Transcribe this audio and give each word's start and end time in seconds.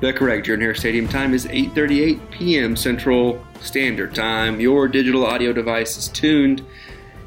The 0.00 0.14
correct 0.14 0.46
Jordan 0.46 0.64
Hare 0.64 0.74
Stadium 0.74 1.06
time 1.06 1.34
is 1.34 1.44
8:38 1.44 2.30
p.m. 2.30 2.74
Central 2.74 3.44
Standard 3.60 4.14
Time. 4.14 4.58
Your 4.58 4.88
digital 4.88 5.26
audio 5.26 5.52
device 5.52 5.98
is 5.98 6.08
tuned 6.08 6.64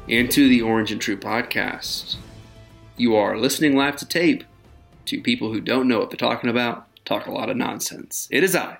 into 0.08 0.48
the 0.48 0.60
Orange 0.60 0.90
and 0.90 1.00
True 1.00 1.16
podcast. 1.16 2.16
You 2.96 3.14
are 3.14 3.38
listening 3.38 3.76
live 3.76 3.94
to 3.98 4.08
tape 4.08 4.42
to 5.04 5.20
people 5.20 5.52
who 5.52 5.60
don't 5.60 5.86
know 5.86 6.00
what 6.00 6.10
they're 6.10 6.16
talking 6.16 6.50
about, 6.50 6.88
talk 7.04 7.26
a 7.26 7.30
lot 7.30 7.48
of 7.48 7.56
nonsense. 7.56 8.26
It 8.32 8.42
is 8.42 8.56
I, 8.56 8.78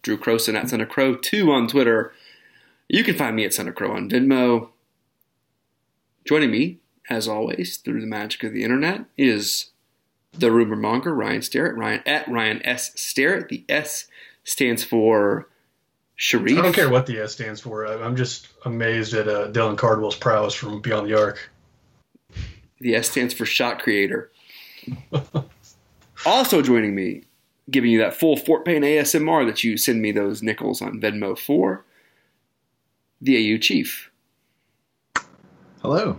Drew 0.00 0.16
Croson 0.16 0.54
at 0.54 0.72
of 0.72 0.88
Crow 0.88 1.14
2 1.14 1.52
on 1.52 1.68
Twitter. 1.68 2.14
You 2.88 3.04
can 3.04 3.16
find 3.16 3.36
me 3.36 3.44
at 3.44 3.58
of 3.58 3.74
Crow 3.74 3.92
on 3.92 4.08
Venmo. 4.08 4.70
Joining 6.24 6.50
me, 6.50 6.78
as 7.10 7.28
always, 7.28 7.76
through 7.76 8.00
the 8.00 8.06
magic 8.06 8.44
of 8.44 8.54
the 8.54 8.64
internet 8.64 9.04
is 9.18 9.69
the 10.32 10.50
rumor 10.50 10.76
monger, 10.76 11.14
Ryan 11.14 11.42
Starrett. 11.42 11.76
Ryan 11.76 12.02
at 12.06 12.28
Ryan 12.28 12.64
S. 12.64 12.92
Starrett. 13.00 13.48
The 13.48 13.64
S 13.68 14.06
stands 14.44 14.84
for 14.84 15.48
Sharif. 16.16 16.58
I 16.58 16.62
don't 16.62 16.72
care 16.72 16.90
what 16.90 17.06
the 17.06 17.18
S 17.18 17.32
stands 17.32 17.60
for. 17.60 17.86
I- 17.86 18.02
I'm 18.02 18.16
just 18.16 18.48
amazed 18.64 19.14
at 19.14 19.28
uh, 19.28 19.50
Dylan 19.50 19.76
Cardwell's 19.76 20.16
prowess 20.16 20.54
from 20.54 20.80
Beyond 20.80 21.08
the 21.08 21.18
Arc. 21.18 21.50
The 22.80 22.94
S 22.94 23.10
stands 23.10 23.34
for 23.34 23.44
shot 23.44 23.80
creator. 23.80 24.30
also 26.26 26.62
joining 26.62 26.94
me, 26.94 27.24
giving 27.70 27.90
you 27.90 27.98
that 27.98 28.14
full 28.14 28.36
Fort 28.36 28.64
Payne 28.64 28.82
ASMR 28.82 29.46
that 29.46 29.62
you 29.64 29.76
send 29.76 30.00
me 30.00 30.12
those 30.12 30.42
nickels 30.42 30.80
on 30.80 31.00
Venmo 31.00 31.38
for, 31.38 31.84
the 33.20 33.54
AU 33.54 33.58
chief. 33.58 34.10
Hello. 35.82 36.18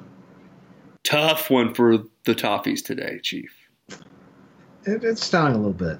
Tough 1.04 1.50
one 1.50 1.74
for 1.74 1.98
the 2.26 2.36
toffees 2.36 2.84
today, 2.84 3.20
chief. 3.24 3.52
It, 4.86 5.04
it's 5.04 5.24
stunning 5.26 5.56
a 5.56 5.58
little 5.58 5.74
bit. 5.74 6.00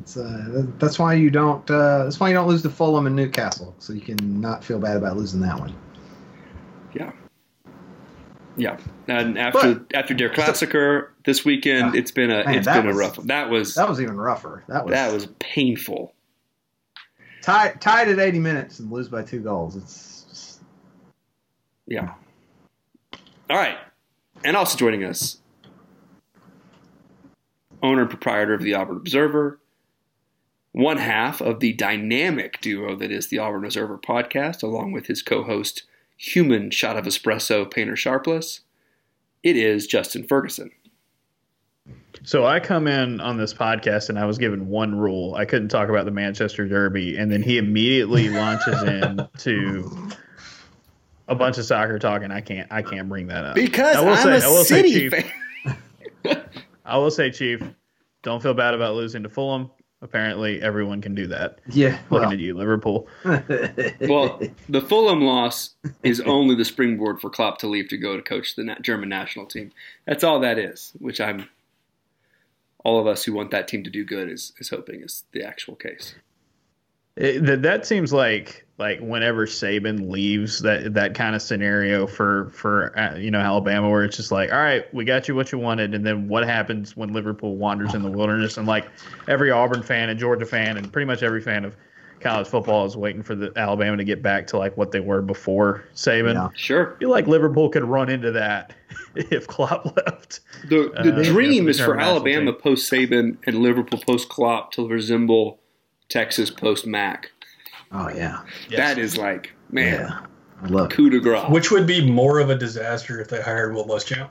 It's, 0.00 0.16
uh, 0.16 0.64
that's 0.78 0.98
why 0.98 1.14
you 1.14 1.30
don't. 1.30 1.68
Uh, 1.70 2.04
that's 2.04 2.18
why 2.18 2.28
you 2.28 2.34
don't 2.34 2.48
lose 2.48 2.62
to 2.62 2.70
Fulham 2.70 3.06
and 3.06 3.14
Newcastle, 3.14 3.74
so 3.78 3.92
you 3.92 4.00
can 4.00 4.40
not 4.40 4.64
feel 4.64 4.78
bad 4.78 4.96
about 4.96 5.16
losing 5.16 5.40
that 5.40 5.58
one. 5.60 5.74
Yeah. 6.94 7.12
Yeah. 8.56 8.78
And 9.08 9.38
after 9.38 9.74
But- 9.74 9.94
after 9.94 10.14
Der 10.14 10.30
Klassiker 10.30 11.08
this 11.24 11.44
weekend, 11.44 11.94
Yeah. 11.94 12.00
it's 12.00 12.10
been 12.10 12.30
a 12.30 12.44
Man, 12.44 12.54
it's 12.54 12.66
that 12.66 12.82
been 12.82 12.90
a 12.92 12.94
rough 12.96 13.18
one. 13.18 13.26
That 13.26 13.50
was 13.50 13.74
That 13.74 13.88
was 13.88 14.00
even 14.00 14.16
rougher. 14.18 14.64
That 14.68 14.84
was 14.86 14.92
that 14.92 15.12
was 15.12 15.26
painful. 15.38 16.14
tied 17.42 17.80
tied 17.80 18.08
at 18.08 18.18
80 18.18 18.38
minutes 18.38 18.78
and 18.78 18.90
lose 18.90 19.08
by 19.08 19.22
two 19.22 19.40
goals. 19.40 19.76
It's 19.76 20.24
just, 20.30 20.60
Yeah. 21.86 22.14
All 23.50 23.56
right. 23.58 23.76
And 24.44 24.56
also 24.56 24.76
joining 24.78 25.04
us, 25.04 25.38
owner 27.82 28.02
and 28.02 28.10
proprietor 28.10 28.54
of 28.54 28.62
the 28.62 28.74
Auburn 28.74 28.96
Observer, 28.96 29.58
one 30.72 30.96
half 30.98 31.40
of 31.40 31.60
the 31.60 31.72
dynamic 31.74 32.60
duo 32.60 32.96
that 32.96 33.10
is 33.10 33.28
the 33.28 33.38
Auburn 33.38 33.64
Observer 33.64 33.98
podcast, 33.98 34.62
along 34.62 34.92
with 34.92 35.06
his 35.06 35.22
co 35.22 35.42
host, 35.42 35.82
human 36.16 36.70
shot 36.70 36.96
of 36.96 37.04
espresso, 37.04 37.70
Painter 37.70 37.96
Sharpless. 37.96 38.60
It 39.42 39.56
is 39.56 39.86
Justin 39.86 40.24
Ferguson. 40.24 40.70
So 42.24 42.46
I 42.46 42.60
come 42.60 42.86
in 42.86 43.20
on 43.20 43.36
this 43.36 43.52
podcast 43.52 44.08
and 44.08 44.16
I 44.18 44.24
was 44.24 44.38
given 44.38 44.68
one 44.68 44.94
rule. 44.96 45.34
I 45.34 45.44
couldn't 45.44 45.68
talk 45.68 45.88
about 45.88 46.04
the 46.04 46.12
Manchester 46.12 46.68
Derby, 46.68 47.16
and 47.16 47.30
then 47.32 47.42
he 47.42 47.58
immediately 47.58 48.28
launches 48.30 48.80
in 48.84 49.26
to 49.38 50.08
a 51.26 51.34
bunch 51.34 51.58
of 51.58 51.64
soccer 51.64 51.98
talk, 51.98 52.22
and 52.22 52.32
I 52.32 52.40
can't 52.40 52.70
I 52.70 52.82
can't 52.82 53.08
bring 53.08 53.26
that 53.26 53.44
up. 53.44 53.54
Because 53.56 53.96
I 53.96 54.00
will 54.00 54.10
I'm 54.10 54.22
say- 54.22 54.30
a 54.38 54.48
I 54.48 54.48
will 54.48 54.64
say, 54.64 54.76
City 54.82 54.92
Chief, 54.92 55.12
fan. 55.12 55.24
I 56.92 56.98
will 56.98 57.10
say, 57.10 57.30
Chief, 57.30 57.62
don't 58.22 58.42
feel 58.42 58.52
bad 58.54 58.74
about 58.74 58.94
losing 58.94 59.22
to 59.22 59.30
Fulham. 59.30 59.70
Apparently, 60.02 60.60
everyone 60.60 61.00
can 61.00 61.14
do 61.14 61.28
that. 61.28 61.60
yeah. 61.68 61.98
Looking 62.10 62.28
Well, 62.28 62.32
at 62.32 62.38
you, 62.38 62.54
Liverpool. 62.54 63.08
Well, 63.24 64.40
the 64.68 64.80
Fulham 64.82 65.22
loss 65.22 65.74
is 66.02 66.20
only 66.20 66.54
the 66.54 66.64
springboard 66.64 67.20
for 67.20 67.30
Klopp 67.30 67.58
to 67.58 67.66
leave 67.68 67.88
to 67.88 67.96
go 67.96 68.16
to 68.16 68.22
coach 68.22 68.56
the 68.56 68.76
German 68.82 69.08
national 69.08 69.46
team. 69.46 69.72
That's 70.06 70.22
all 70.22 70.40
that 70.40 70.58
is, 70.58 70.92
which 70.98 71.20
I'm. 71.20 71.48
All 72.84 72.98
of 73.00 73.06
us 73.06 73.22
who 73.24 73.32
want 73.32 73.52
that 73.52 73.68
team 73.68 73.84
to 73.84 73.90
do 73.90 74.04
good 74.04 74.28
is, 74.28 74.52
is 74.58 74.68
hoping 74.70 75.02
is 75.02 75.22
the 75.32 75.44
actual 75.44 75.76
case. 75.76 76.16
It, 77.16 77.44
that 77.44 77.62
that 77.62 77.86
seems 77.86 78.12
like 78.12 78.66
like 78.78 79.00
whenever 79.00 79.46
Saban 79.46 80.10
leaves 80.10 80.60
that 80.60 80.94
that 80.94 81.14
kind 81.14 81.36
of 81.36 81.42
scenario 81.42 82.06
for 82.06 82.48
for 82.50 82.98
uh, 82.98 83.16
you 83.16 83.30
know 83.30 83.38
Alabama 83.38 83.90
where 83.90 84.02
it's 84.02 84.16
just 84.16 84.32
like 84.32 84.50
all 84.50 84.58
right 84.58 84.92
we 84.94 85.04
got 85.04 85.28
you 85.28 85.34
what 85.34 85.52
you 85.52 85.58
wanted 85.58 85.94
and 85.94 86.06
then 86.06 86.26
what 86.26 86.44
happens 86.44 86.96
when 86.96 87.12
Liverpool 87.12 87.56
wanders 87.56 87.94
in 87.94 88.02
the 88.02 88.10
wilderness 88.10 88.56
and 88.56 88.66
like 88.66 88.88
every 89.28 89.50
Auburn 89.50 89.82
fan 89.82 90.08
and 90.08 90.18
Georgia 90.18 90.46
fan 90.46 90.78
and 90.78 90.90
pretty 90.90 91.06
much 91.06 91.22
every 91.22 91.42
fan 91.42 91.66
of 91.66 91.76
college 92.20 92.46
football 92.46 92.86
is 92.86 92.96
waiting 92.96 93.22
for 93.22 93.34
the 93.34 93.52
Alabama 93.56 93.96
to 93.98 94.04
get 94.04 94.22
back 94.22 94.46
to 94.46 94.56
like 94.56 94.76
what 94.76 94.90
they 94.92 95.00
were 95.00 95.20
before 95.20 95.84
Saban. 95.94 96.34
Yeah. 96.34 96.48
Sure. 96.54 96.94
I 96.94 96.98
feel 96.98 97.10
like 97.10 97.26
Liverpool 97.26 97.68
could 97.68 97.84
run 97.84 98.08
into 98.08 98.30
that 98.32 98.72
if 99.16 99.46
Klopp 99.48 99.96
left. 99.96 100.40
The, 100.64 100.92
the 101.02 101.20
Uh, 101.20 101.22
dream 101.24 101.66
yes, 101.66 101.76
is 101.76 101.80
for 101.84 101.98
Alabama 102.00 102.52
post 102.52 102.90
Saban 102.90 103.36
and 103.46 103.58
Liverpool 103.58 104.00
post 104.06 104.28
Klopp 104.28 104.72
to 104.72 104.86
resemble 104.88 105.58
Texas 106.12 106.50
post 106.50 106.86
Mac. 106.86 107.30
oh 107.92 108.08
yeah. 108.10 108.40
That 108.76 108.98
is 108.98 109.16
like, 109.16 109.50
man, 109.70 110.00
Yeah. 110.00 110.18
I 110.62 110.66
love 110.68 110.92
it. 110.92 110.94
coup 110.94 111.08
de 111.10 111.18
grace. 111.20 111.48
Which 111.48 111.70
would 111.70 111.86
be 111.86 112.08
more 112.08 112.38
of 112.38 112.50
a 112.50 112.54
disaster 112.54 113.20
if 113.20 113.28
they 113.28 113.40
hired 113.40 113.74
Will 113.74 113.86
Muschamp? 113.86 114.28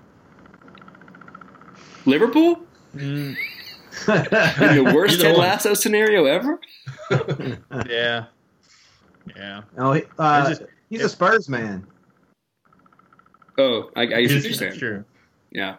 Liverpool? 2.05 2.59
Mm, 2.95 3.35
In 4.07 4.83
the 4.83 4.91
worst 4.95 5.15
Either 5.15 5.23
Ted 5.23 5.37
one. 5.37 5.47
Lasso 5.47 5.73
scenario 5.73 6.25
ever? 6.25 6.59
yeah, 7.89 8.25
yeah. 9.35 9.61
Oh, 9.77 9.93
he- 9.93 10.03
uh, 10.17 10.49
just- 10.49 10.63
he's 10.89 11.01
a 11.03 11.09
Spurs 11.09 11.49
man. 11.49 11.85
Oh, 13.57 13.89
I, 13.95 14.01
I 14.03 14.27
see 14.27 14.35
what 14.35 14.43
you're 14.43 14.53
saying. 14.53 14.77
true. 14.79 15.03
Yeah. 15.51 15.75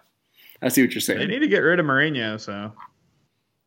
I 0.60 0.68
see 0.68 0.82
what 0.82 0.92
you're 0.94 1.00
saying. 1.00 1.18
They 1.18 1.26
need 1.26 1.40
to 1.40 1.48
get 1.48 1.58
rid 1.58 1.80
of 1.80 1.86
Mourinho. 1.86 2.38
So 2.38 2.72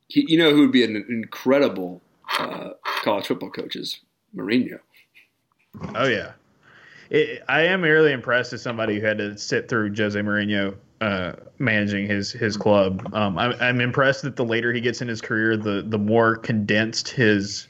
He, 0.07 0.23
you 0.27 0.37
know 0.37 0.51
who 0.53 0.61
would 0.61 0.71
be 0.71 0.83
an 0.83 0.95
incredible 1.09 2.01
uh, 2.39 2.69
college 3.03 3.27
football 3.27 3.49
coaches, 3.49 3.99
Mourinho. 4.35 4.79
Oh 5.95 6.07
yeah, 6.07 6.33
it, 7.09 7.43
I 7.49 7.61
am 7.63 7.81
really 7.81 8.11
impressed 8.11 8.53
as 8.53 8.61
somebody 8.61 8.99
who 8.99 9.05
had 9.05 9.17
to 9.17 9.37
sit 9.37 9.67
through 9.69 9.93
Jose 9.95 10.19
Mourinho 10.19 10.75
uh, 11.01 11.33
managing 11.59 12.07
his 12.07 12.31
his 12.31 12.55
club. 12.57 13.13
Um, 13.13 13.37
I'm, 13.37 13.53
I'm 13.59 13.81
impressed 13.81 14.21
that 14.23 14.35
the 14.37 14.45
later 14.45 14.71
he 14.73 14.81
gets 14.81 15.01
in 15.01 15.07
his 15.07 15.21
career, 15.21 15.57
the 15.57 15.83
the 15.85 15.97
more 15.97 16.35
condensed 16.37 17.09
his 17.09 17.67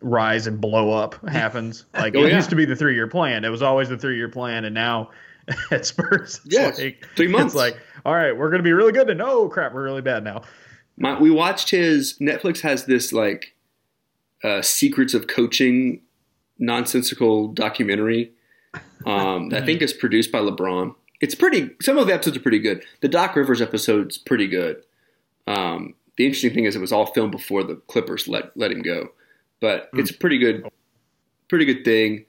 rise 0.00 0.46
and 0.46 0.60
blow 0.60 0.92
up 0.92 1.16
happens. 1.28 1.86
Like 1.94 2.14
Oh, 2.16 2.24
it 2.24 2.28
yeah. 2.30 2.36
used 2.36 2.50
to 2.50 2.56
be 2.56 2.64
the 2.64 2.76
three 2.76 2.94
year 2.94 3.08
plan. 3.08 3.44
It 3.44 3.48
was 3.50 3.62
always 3.62 3.88
the 3.88 3.98
three 3.98 4.16
year 4.16 4.28
plan, 4.28 4.64
and 4.64 4.74
now 4.74 5.10
at 5.72 5.84
Spurs, 5.86 6.40
it's 6.44 6.54
Yes, 6.54 6.78
like, 6.78 7.04
three 7.16 7.26
months. 7.26 7.46
It's 7.46 7.56
like, 7.56 7.78
all 8.04 8.14
right, 8.14 8.36
we're 8.36 8.50
going 8.50 8.60
to 8.60 8.64
be 8.64 8.72
really 8.72 8.92
good, 8.92 9.10
and 9.10 9.20
oh 9.20 9.48
crap, 9.48 9.72
we're 9.74 9.82
really 9.82 10.02
bad 10.02 10.22
now. 10.22 10.42
My, 10.96 11.18
we 11.20 11.30
watched 11.30 11.70
his 11.70 12.16
Netflix 12.20 12.60
has 12.60 12.84
this 12.84 13.12
like 13.12 13.54
uh, 14.44 14.62
secrets 14.62 15.14
of 15.14 15.26
coaching 15.26 16.00
nonsensical 16.58 17.48
documentary 17.48 18.32
um, 19.06 19.48
that 19.50 19.62
I 19.62 19.66
think 19.66 19.82
is 19.82 19.92
produced 19.92 20.30
by 20.32 20.38
LeBron. 20.40 20.94
It's 21.20 21.34
pretty. 21.34 21.70
Some 21.82 21.98
of 21.98 22.06
the 22.06 22.14
episodes 22.14 22.36
are 22.36 22.40
pretty 22.40 22.58
good. 22.60 22.84
The 23.00 23.08
Doc 23.08 23.34
Rivers 23.36 23.60
episode's 23.60 24.18
pretty 24.18 24.46
good. 24.46 24.82
Um, 25.46 25.94
the 26.16 26.26
interesting 26.26 26.52
thing 26.54 26.64
is 26.64 26.76
it 26.76 26.80
was 26.80 26.92
all 26.92 27.06
filmed 27.06 27.32
before 27.32 27.62
the 27.64 27.76
Clippers 27.88 28.28
let 28.28 28.56
let 28.56 28.70
him 28.70 28.82
go, 28.82 29.08
but 29.60 29.88
it's 29.94 30.10
a 30.10 30.14
pretty 30.14 30.38
good, 30.38 30.68
pretty 31.48 31.64
good 31.64 31.84
thing. 31.84 32.24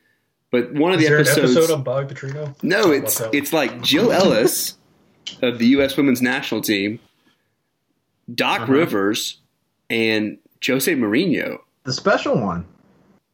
But 0.52 0.74
one 0.74 0.92
of 0.94 1.00
Is 1.00 1.06
the 1.06 1.10
there 1.12 1.20
episodes, 1.20 1.52
an 1.52 1.58
episode 1.58 1.74
on 1.76 1.84
Bog 1.84 2.10
Petrino? 2.12 2.56
no, 2.64 2.92
it's 2.92 3.22
it's 3.34 3.54
like 3.54 3.82
Jill 3.84 4.12
Ellis 4.12 4.78
of 5.44 5.60
the 5.60 5.68
U.S. 5.68 5.96
Women's 5.96 6.22
National 6.24 6.62
Team, 6.62 7.00
Doc 8.34 8.62
Uh-huh. 8.62 8.74
Rivers, 8.74 9.38
and 9.90 10.38
Jose 10.66 10.92
Mourinho. 10.96 11.60
The 11.90 11.94
special 11.94 12.40
one. 12.40 12.68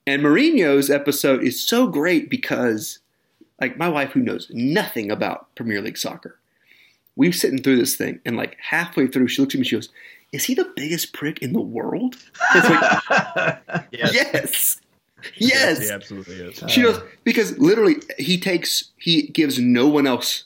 And 0.07 0.21
Mourinho's 0.23 0.89
episode 0.89 1.43
is 1.43 1.61
so 1.61 1.87
great 1.87 2.29
because, 2.29 2.99
like, 3.59 3.77
my 3.77 3.89
wife, 3.89 4.13
who 4.13 4.21
knows 4.21 4.49
nothing 4.49 5.11
about 5.11 5.53
Premier 5.55 5.81
League 5.81 5.97
soccer, 5.97 6.39
we're 7.17 7.33
sitting 7.33 7.61
through 7.61 7.75
this 7.75 7.97
thing, 7.97 8.21
and 8.25 8.37
like 8.37 8.55
halfway 8.61 9.07
through, 9.07 9.27
she 9.27 9.41
looks 9.41 9.55
at 9.55 9.59
me, 9.59 9.65
she 9.65 9.75
goes, 9.75 9.89
"Is 10.31 10.45
he 10.45 10.53
the 10.53 10.71
biggest 10.73 11.11
prick 11.11 11.41
in 11.41 11.51
the 11.51 11.59
world?" 11.59 12.15
It's 12.55 12.69
like, 12.69 13.59
Yes. 13.91 14.13
yes, 14.13 14.81
yes. 15.35 15.79
he 15.89 15.93
absolutely 15.93 16.35
is. 16.35 16.63
She 16.71 16.81
goes 16.81 17.01
because 17.25 17.57
literally 17.57 17.95
he 18.17 18.39
takes 18.39 18.91
he 18.95 19.23
gives 19.23 19.59
no 19.59 19.85
one 19.85 20.07
else 20.07 20.45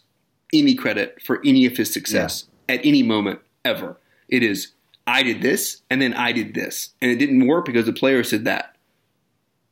any 0.51 0.73
credit 0.73 1.21
for 1.21 1.41
any 1.45 1.67
of 1.67 1.77
his 1.77 1.93
success 1.93 2.45
at 2.67 2.83
any 2.83 3.03
moment 3.03 3.39
ever. 3.63 3.97
It 4.29 4.41
is 4.41 4.71
I 5.09 5.23
did 5.23 5.41
this 5.41 5.81
and 5.89 6.01
then 6.01 6.13
I 6.13 6.31
did 6.31 6.53
this 6.53 6.89
and 7.01 7.09
it 7.09 7.15
didn't 7.15 7.47
work 7.47 7.65
because 7.65 7.85
the 7.85 7.93
player 7.93 8.23
said 8.23 8.45
that. 8.45 8.75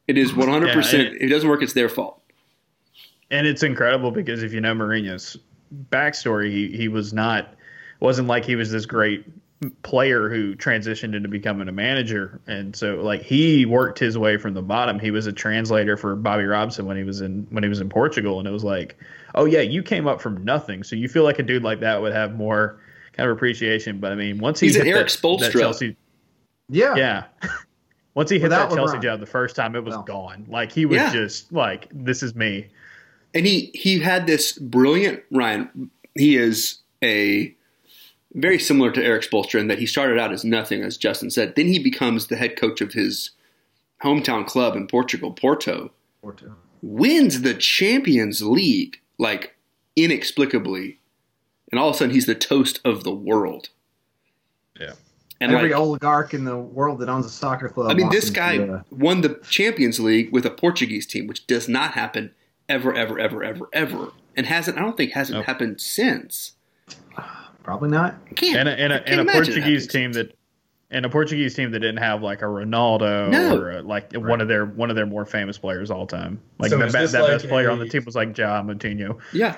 It 0.08 0.18
is 0.18 0.34
one 0.34 0.48
hundred 0.50 0.68
Yeah, 0.68 0.74
percent. 0.74 1.08
and 1.10 1.22
It 1.22 1.28
doesn't 1.28 1.48
work. 1.50 1.62
It's 1.62 1.74
their 1.74 1.90
fault. 1.90 2.22
And 3.30 3.46
it's 3.46 3.62
incredible 3.62 4.12
because 4.12 4.42
if 4.42 4.54
you 4.54 4.62
know 4.62 4.74
Mourinho's 4.74 5.38
backstory, 5.92 6.50
he, 6.52 6.76
he 6.76 6.88
was 6.88 7.14
not 7.14 7.54
wasn't 8.00 8.28
like 8.28 8.46
he 8.46 8.56
was 8.56 8.72
this 8.72 8.86
great 8.86 9.26
player 9.82 10.30
who 10.30 10.56
transitioned 10.56 11.16
into 11.16 11.28
becoming 11.28 11.68
a 11.68 11.72
manager. 11.72 12.40
And 12.48 12.76
so 12.76 12.96
like 13.02 13.22
he 13.24 13.66
worked 13.66 14.00
his 14.00 14.18
way 14.18 14.38
from 14.38 14.54
the 14.54 14.62
bottom. 14.62 15.00
He 15.00 15.12
was 15.12 15.26
a 15.28 15.34
translator 15.34 15.98
for 15.98 16.16
Bobby 16.16 16.46
Robson 16.46 16.86
when 16.86 16.96
he 16.96 17.04
was 17.04 17.22
in 17.22 17.46
when 17.50 17.64
he 17.64 17.70
was 17.70 17.82
in 17.82 17.90
Portugal 17.90 18.40
and 18.40 18.48
it 18.48 18.52
was 18.52 18.64
like, 18.64 18.98
"Oh 19.36 19.46
yeah, 19.46 19.62
you 19.62 19.84
came 19.84 20.08
up 20.08 20.22
from 20.22 20.44
nothing." 20.46 20.84
So 20.84 20.96
you 20.96 21.10
feel 21.10 21.24
like 21.24 21.40
a 21.40 21.44
dude 21.44 21.64
like 21.64 21.82
that 21.82 22.02
would 22.02 22.14
have 22.14 22.36
more 22.36 22.80
kind 23.18 23.30
of 23.30 23.36
appreciation, 23.36 24.00
but 24.00 24.12
I 24.12 24.16
mean, 24.16 24.38
once 24.38 24.60
he 24.60 24.68
He's 24.68 24.76
an 24.78 24.86
hit 24.86 24.96
Eric 24.96 25.08
that, 25.10 25.20
Spoelstra. 25.20 25.40
that 25.40 25.52
Chelsea 25.54 25.96
Yeah. 26.70 26.96
yeah. 26.96 27.24
Once 28.16 28.32
he 28.32 28.38
hit 28.38 28.44
Without 28.46 28.70
that 28.72 28.76
Chelsea 28.76 28.98
LeBron. 28.98 29.02
job 29.04 29.20
the 29.20 29.26
first 29.28 29.56
time, 29.56 29.76
it 29.76 29.84
was 29.84 29.94
Well. 29.94 30.02
gone. 30.04 30.46
Like 30.50 30.72
he 30.72 30.86
was 30.88 30.98
Yeah. 30.98 31.12
just 31.14 31.52
like, 31.54 31.88
"This 31.94 32.24
is 32.24 32.34
me." 32.34 32.66
And 33.36 33.46
he 33.46 33.70
he 33.76 34.00
had 34.00 34.26
this 34.26 34.54
brilliant 34.54 35.22
Ryan. 35.32 35.92
He 36.18 36.36
is 36.36 36.80
a 37.04 37.54
very 38.34 38.58
similar 38.58 38.90
to 38.92 39.04
Eric 39.04 39.22
Spoelstra 39.22 39.60
in 39.60 39.68
that 39.68 39.78
he 39.78 39.86
started 39.86 40.18
out 40.18 40.34
as 40.34 40.44
nothing, 40.44 40.82
as 40.82 40.98
Justin 40.98 41.30
said. 41.30 41.56
Then 41.56 41.68
he 41.68 41.78
becomes 41.78 42.26
the 42.28 42.38
head 42.38 42.56
coach 42.56 42.82
of 42.82 42.94
his 42.94 43.32
hometown 44.04 44.48
club 44.48 44.76
in 44.76 44.88
Portugal, 44.88 45.32
Porto. 45.32 45.92
Porto. 46.24 46.56
wins 46.82 47.42
the 47.44 47.54
Champions 47.54 48.42
League 48.42 49.00
like 49.20 49.56
inexplicably, 49.96 50.98
and 51.72 51.80
all 51.80 51.90
of 51.90 51.96
a 51.96 51.98
sudden 51.98 52.14
he's 52.14 52.26
the 52.26 52.36
toast 52.36 52.80
of 52.86 53.04
the 53.04 53.12
world. 53.14 53.70
Yeah. 54.80 54.94
And 55.40 55.52
Every 55.52 55.70
like, 55.70 55.78
oligarch 55.80 56.34
in 56.34 56.46
the 56.46 56.58
world 56.58 57.00
that 57.00 57.10
owns 57.10 57.26
a 57.26 57.30
soccer 57.30 57.70
club. 57.70 57.92
I 57.92 57.94
mean, 57.94 58.10
this 58.10 58.30
guy 58.32 58.58
to, 58.58 58.74
uh, 58.74 58.82
won 58.90 59.22
the 59.22 59.40
Champions 59.50 60.00
League 60.00 60.32
with 60.32 60.46
a 60.46 60.50
Portuguese 60.50 61.06
team, 61.06 61.28
which 61.28 61.46
does 61.46 61.70
not 61.70 61.92
happen 61.92 62.32
ever, 62.68 62.94
ever, 62.96 63.20
ever, 63.20 63.44
ever, 63.44 63.70
ever, 63.72 64.12
and 64.36 64.48
hasn't. 64.48 64.78
I 64.78 64.82
don't 64.82 64.98
think 64.98 65.12
hasn't 65.12 65.38
Nope. 65.38 65.46
happened 65.46 65.80
since. 65.80 66.54
probably 67.64 67.90
not. 67.90 68.16
I 68.30 68.34
can't. 68.34 68.58
and 68.58 68.70
a, 68.70 68.72
and 68.80 68.94
I 68.94 68.96
a, 68.98 69.00
can't 69.04 69.20
and 69.20 69.30
a 69.30 69.32
Portuguese 69.34 69.86
happening 69.86 69.88
team 69.88 70.14
that 70.14 70.38
and 70.90 71.06
a 71.06 71.10
Portuguese 71.10 71.54
team 71.54 71.70
that 71.72 71.80
didn't 71.80 71.98
have 71.98 72.22
like 72.24 72.42
a 72.42 72.46
Ronaldo 72.46 73.30
No. 73.30 73.58
or 73.58 73.72
a, 73.72 73.82
like 73.82 74.14
one 74.14 74.42
of 74.42 74.48
their 74.48 74.66
one 74.66 74.90
of 74.90 74.96
their 74.96 75.06
more 75.06 75.26
famous 75.26 75.58
players 75.58 75.92
all 75.92 76.08
time. 76.08 76.42
Like 76.60 76.72
So 76.72 76.78
the, 76.78 76.86
is 76.86 77.12
that 77.12 77.22
like 77.22 77.32
best 77.32 77.48
player 77.48 77.70
on 77.70 77.78
the 77.80 77.88
team 77.90 78.04
was 78.06 78.16
like 78.16 78.34
João 78.34 78.66
Moutinho. 78.66 79.20
Yeah, 79.34 79.58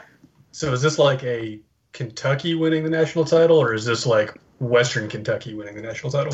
So 0.52 0.74
is 0.74 0.82
this 0.82 0.98
like 1.00 1.24
a 1.24 1.60
Kentucky 1.94 2.56
winning 2.56 2.83
the 2.83 2.89
national 2.89 3.25
title, 3.25 3.57
or 3.57 3.74
is 3.74 3.86
this 3.86 4.06
like 4.06 4.36
Western 4.59 5.09
Kentucky 5.09 5.53
winning 5.53 5.75
the 5.75 5.81
national 5.81 6.12
title? 6.12 6.33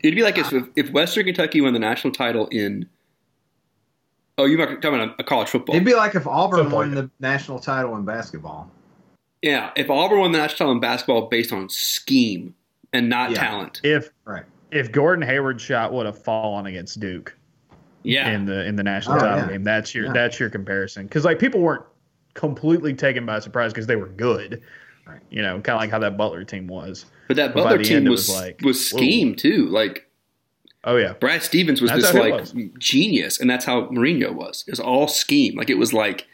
it'd 0.00 0.14
be 0.14 0.22
like 0.22 0.38
if, 0.38 0.52
if 0.76 0.90
Western 0.92 1.24
Kentucky 1.24 1.60
won 1.60 1.72
the 1.72 1.78
national 1.78 2.12
title 2.12 2.46
in. 2.52 2.88
Oh, 4.36 4.44
you're 4.44 4.64
talking 4.76 4.94
about 4.94 5.08
a, 5.18 5.22
a 5.22 5.24
college 5.24 5.48
football. 5.48 5.74
It'd 5.74 5.84
be 5.84 5.94
like 5.96 6.14
if 6.14 6.24
Auburn 6.26 6.60
Football, 6.64 6.78
won 6.78 6.88
yeah. 6.94 7.00
the 7.02 7.10
national 7.18 7.58
title 7.58 7.96
in 7.96 8.04
basketball. 8.04 8.70
yeah, 9.42 9.70
if 9.76 9.90
Auburn 9.90 10.20
won 10.20 10.32
the 10.32 10.38
national 10.38 10.56
title 10.58 10.72
in 10.72 10.80
basketball 10.80 11.26
based 11.28 11.52
on 11.52 11.68
scheme 11.68 12.54
and 12.92 13.08
not 13.08 13.30
Yeah. 13.32 13.40
talent. 13.40 13.80
If 13.82 14.10
Right. 14.24 14.44
if 14.70 14.92
Gordon 14.92 15.26
Hayward's 15.26 15.62
shot 15.62 15.92
would 15.92 16.06
have 16.06 16.22
fallen 16.22 16.66
against 16.66 17.00
Duke 17.00 17.34
Yeah, 18.04 18.30
in 18.30 18.44
the 18.46 18.64
in 18.64 18.76
the 18.76 18.84
national 18.84 19.16
Oh, 19.16 19.20
title 19.20 19.38
yeah. 19.46 19.48
game, 19.52 19.64
that's 19.64 19.92
your 19.94 20.06
Yeah. 20.06 20.12
that's 20.12 20.38
your 20.38 20.50
comparison. 20.50 21.06
Because 21.06 21.24
like 21.24 21.40
people 21.40 21.60
weren't 21.60 21.82
completely 22.34 22.94
taken 22.94 23.26
by 23.26 23.40
surprise 23.40 23.72
because 23.72 23.88
they 23.88 23.96
were 23.96 24.06
good. 24.08 24.62
Right. 25.08 25.20
You 25.30 25.42
know, 25.42 25.54
kind 25.60 25.76
of 25.76 25.80
like 25.80 25.90
how 25.90 25.98
that 26.00 26.16
Butler 26.16 26.44
team 26.44 26.66
was. 26.66 27.06
But 27.28 27.36
that 27.36 27.54
Butler 27.54 27.78
the 27.78 27.84
team 27.84 27.96
end, 27.98 28.06
it 28.06 28.10
was 28.10 28.28
like 28.28 28.60
was, 28.62 28.92
like, 28.92 29.00
whoa. 29.00 29.06
scheme 29.06 29.34
too. 29.34 29.66
Like 29.66 30.08
Oh 30.84 30.96
yeah, 30.96 31.12
Brad 31.14 31.42
Stevens 31.42 31.80
was 31.80 31.90
That's 31.90 32.12
this 32.12 32.14
like 32.14 32.32
was. 32.32 32.54
genius, 32.78 33.40
and 33.40 33.50
that's 33.50 33.64
how 33.64 33.86
Mourinho 33.88 34.32
was. 34.32 34.64
It 34.66 34.70
was 34.70 34.80
all 34.80 35.08
scheme. 35.08 35.56
Like 35.56 35.70
it 35.70 35.74
was 35.78 35.92
like 35.92 36.26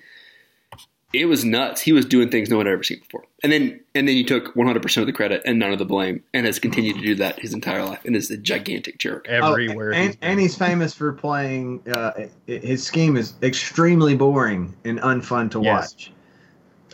it 1.14 1.26
was 1.26 1.44
nuts. 1.44 1.80
He 1.80 1.92
was 1.92 2.04
doing 2.04 2.28
things 2.28 2.50
no 2.50 2.56
one 2.58 2.66
had 2.66 2.72
ever 2.72 2.82
seen 2.82 2.98
before. 2.98 3.24
And 3.42 3.50
then 3.50 3.80
and 3.94 4.06
then 4.06 4.14
he 4.16 4.22
took 4.22 4.54
100 4.54 4.82
percent 4.82 5.02
of 5.02 5.06
the 5.06 5.12
credit 5.12 5.42
and 5.46 5.58
none 5.58 5.72
of 5.72 5.78
the 5.78 5.84
blame, 5.86 6.22
and 6.34 6.44
has 6.44 6.58
continued 6.58 6.96
to 6.96 7.02
do 7.02 7.14
that 7.16 7.40
his 7.40 7.54
entire 7.54 7.84
life, 7.84 8.00
and 8.04 8.14
is 8.14 8.30
a 8.30 8.36
gigantic 8.36 8.98
jerk. 8.98 9.26
everywhere. 9.28 9.92
Oh, 9.92 9.96
and, 9.96 10.06
he's 10.08 10.18
and 10.20 10.40
he's 10.40 10.58
famous 10.58 10.92
for 10.92 11.12
playing. 11.12 11.82
Uh, 11.90 12.26
his 12.46 12.84
scheme 12.84 13.16
is 13.16 13.34
extremely 13.42 14.14
boring 14.14 14.74
and 14.84 14.98
unfun 15.00 15.50
to 15.52 15.62
Yes. 15.62 15.92
watch. 15.94 16.12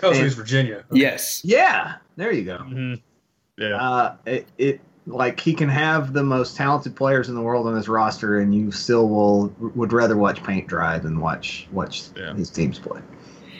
Oh, 0.02 0.12
so 0.12 0.22
he's 0.22 0.34
Virginia. 0.34 0.84
Yes, 0.92 1.42
Yeah, 1.44 1.94
there 2.16 2.32
you 2.32 2.44
go. 2.44 2.58
Mhm. 2.58 3.00
Yeah. 3.58 3.76
Uh, 3.76 4.16
it, 4.26 4.46
it 4.58 4.80
like 5.06 5.40
he 5.40 5.54
can 5.54 5.68
have 5.68 6.12
the 6.12 6.22
most 6.22 6.56
talented 6.56 6.94
players 6.96 7.28
in 7.28 7.34
the 7.34 7.40
world 7.42 7.66
on 7.66 7.74
his 7.74 7.88
roster, 7.88 8.38
and 8.38 8.54
you 8.54 8.70
still 8.70 9.08
will 9.08 9.48
would 9.74 9.92
rather 9.92 10.16
watch 10.16 10.42
paint 10.42 10.66
dry 10.68 10.98
than 10.98 11.20
watch 11.20 11.68
watch 11.72 12.04
Yeah. 12.16 12.34
his 12.34 12.48
teams 12.50 12.78
play. 12.78 13.00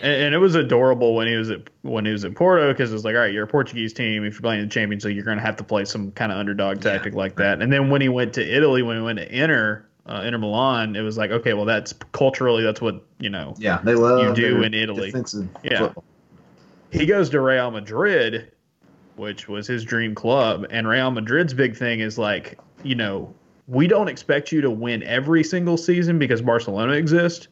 And, 0.02 0.12
and 0.22 0.34
it 0.34 0.38
was 0.38 0.54
adorable 0.54 1.14
when 1.14 1.26
he 1.26 1.34
was 1.37 1.50
at 1.50 1.69
when 1.82 2.06
he 2.06 2.12
was 2.12 2.25
at 2.25 2.34
Porto 2.34 2.72
because 2.72 2.90
it 2.90 2.94
was 2.94 3.04
like, 3.04 3.14
all 3.14 3.20
right, 3.22 3.32
you're 3.32 3.44
a 3.44 3.48
Portuguese 3.48 3.93
team. 3.93 4.25
If 4.25 4.34
you're 4.34 4.40
playing 4.43 4.62
in 4.62 4.69
the 4.69 4.72
Champions 4.72 5.04
League, 5.04 5.16
you're 5.16 5.25
going 5.25 5.38
to 5.38 5.44
have 5.44 5.56
to 5.56 5.64
play 5.64 5.84
some 5.84 6.12
kind 6.12 6.32
of 6.32 6.38
underdog 6.38 6.81
tactic 6.81 7.14
like 7.14 7.36
that. 7.36 7.60
And 7.60 7.70
then 7.72 7.90
when 7.90 8.00
he 8.00 8.08
went 8.08 8.32
to 8.34 8.43
Italy, 8.56 8.82
when 8.82 8.96
he 8.96 9.02
went 9.02 9.19
to 9.19 9.31
Inter, 9.31 9.84
uh, 10.06 10.22
Inter 10.25 10.38
Milan, 10.38 10.96
it 10.96 11.02
was 11.02 11.19
like, 11.19 11.31
okay, 11.31 11.52
well, 11.52 11.66
that's 11.66 11.93
culturally 12.12 12.62
that's 12.62 12.81
what 12.81 13.04
you 13.19 13.28
know. 13.28 13.54
Yeah, 13.58 13.81
they 13.84 13.94
love 13.94 14.28
You 14.28 14.34
do 14.34 14.62
in 14.62 14.72
Italy. 14.72 15.06
defensive 15.10 15.48
Yeah. 15.62 15.78
football. 15.81 16.04
He 16.90 17.06
goes 17.06 17.31
to 17.31 17.40
Real 17.40 17.70
Madrid, 17.70 18.52
which 19.16 19.48
was 19.48 19.66
his 19.66 19.84
dream 19.84 20.14
club, 20.14 20.66
and 20.70 20.88
Real 20.88 21.10
Madrid's 21.10 21.54
big 21.54 21.76
thing 21.76 22.00
is 22.00 22.19
like, 22.19 22.58
you 22.82 22.94
know, 22.94 23.34
we 23.69 23.87
don't 23.87 24.08
expect 24.08 24.50
you 24.50 24.60
to 24.62 24.70
win 24.70 25.03
every 25.05 25.44
single 25.44 25.76
season 25.76 26.19
because 26.19 26.43
Barcelona 26.43 26.94
exists, 26.94 27.46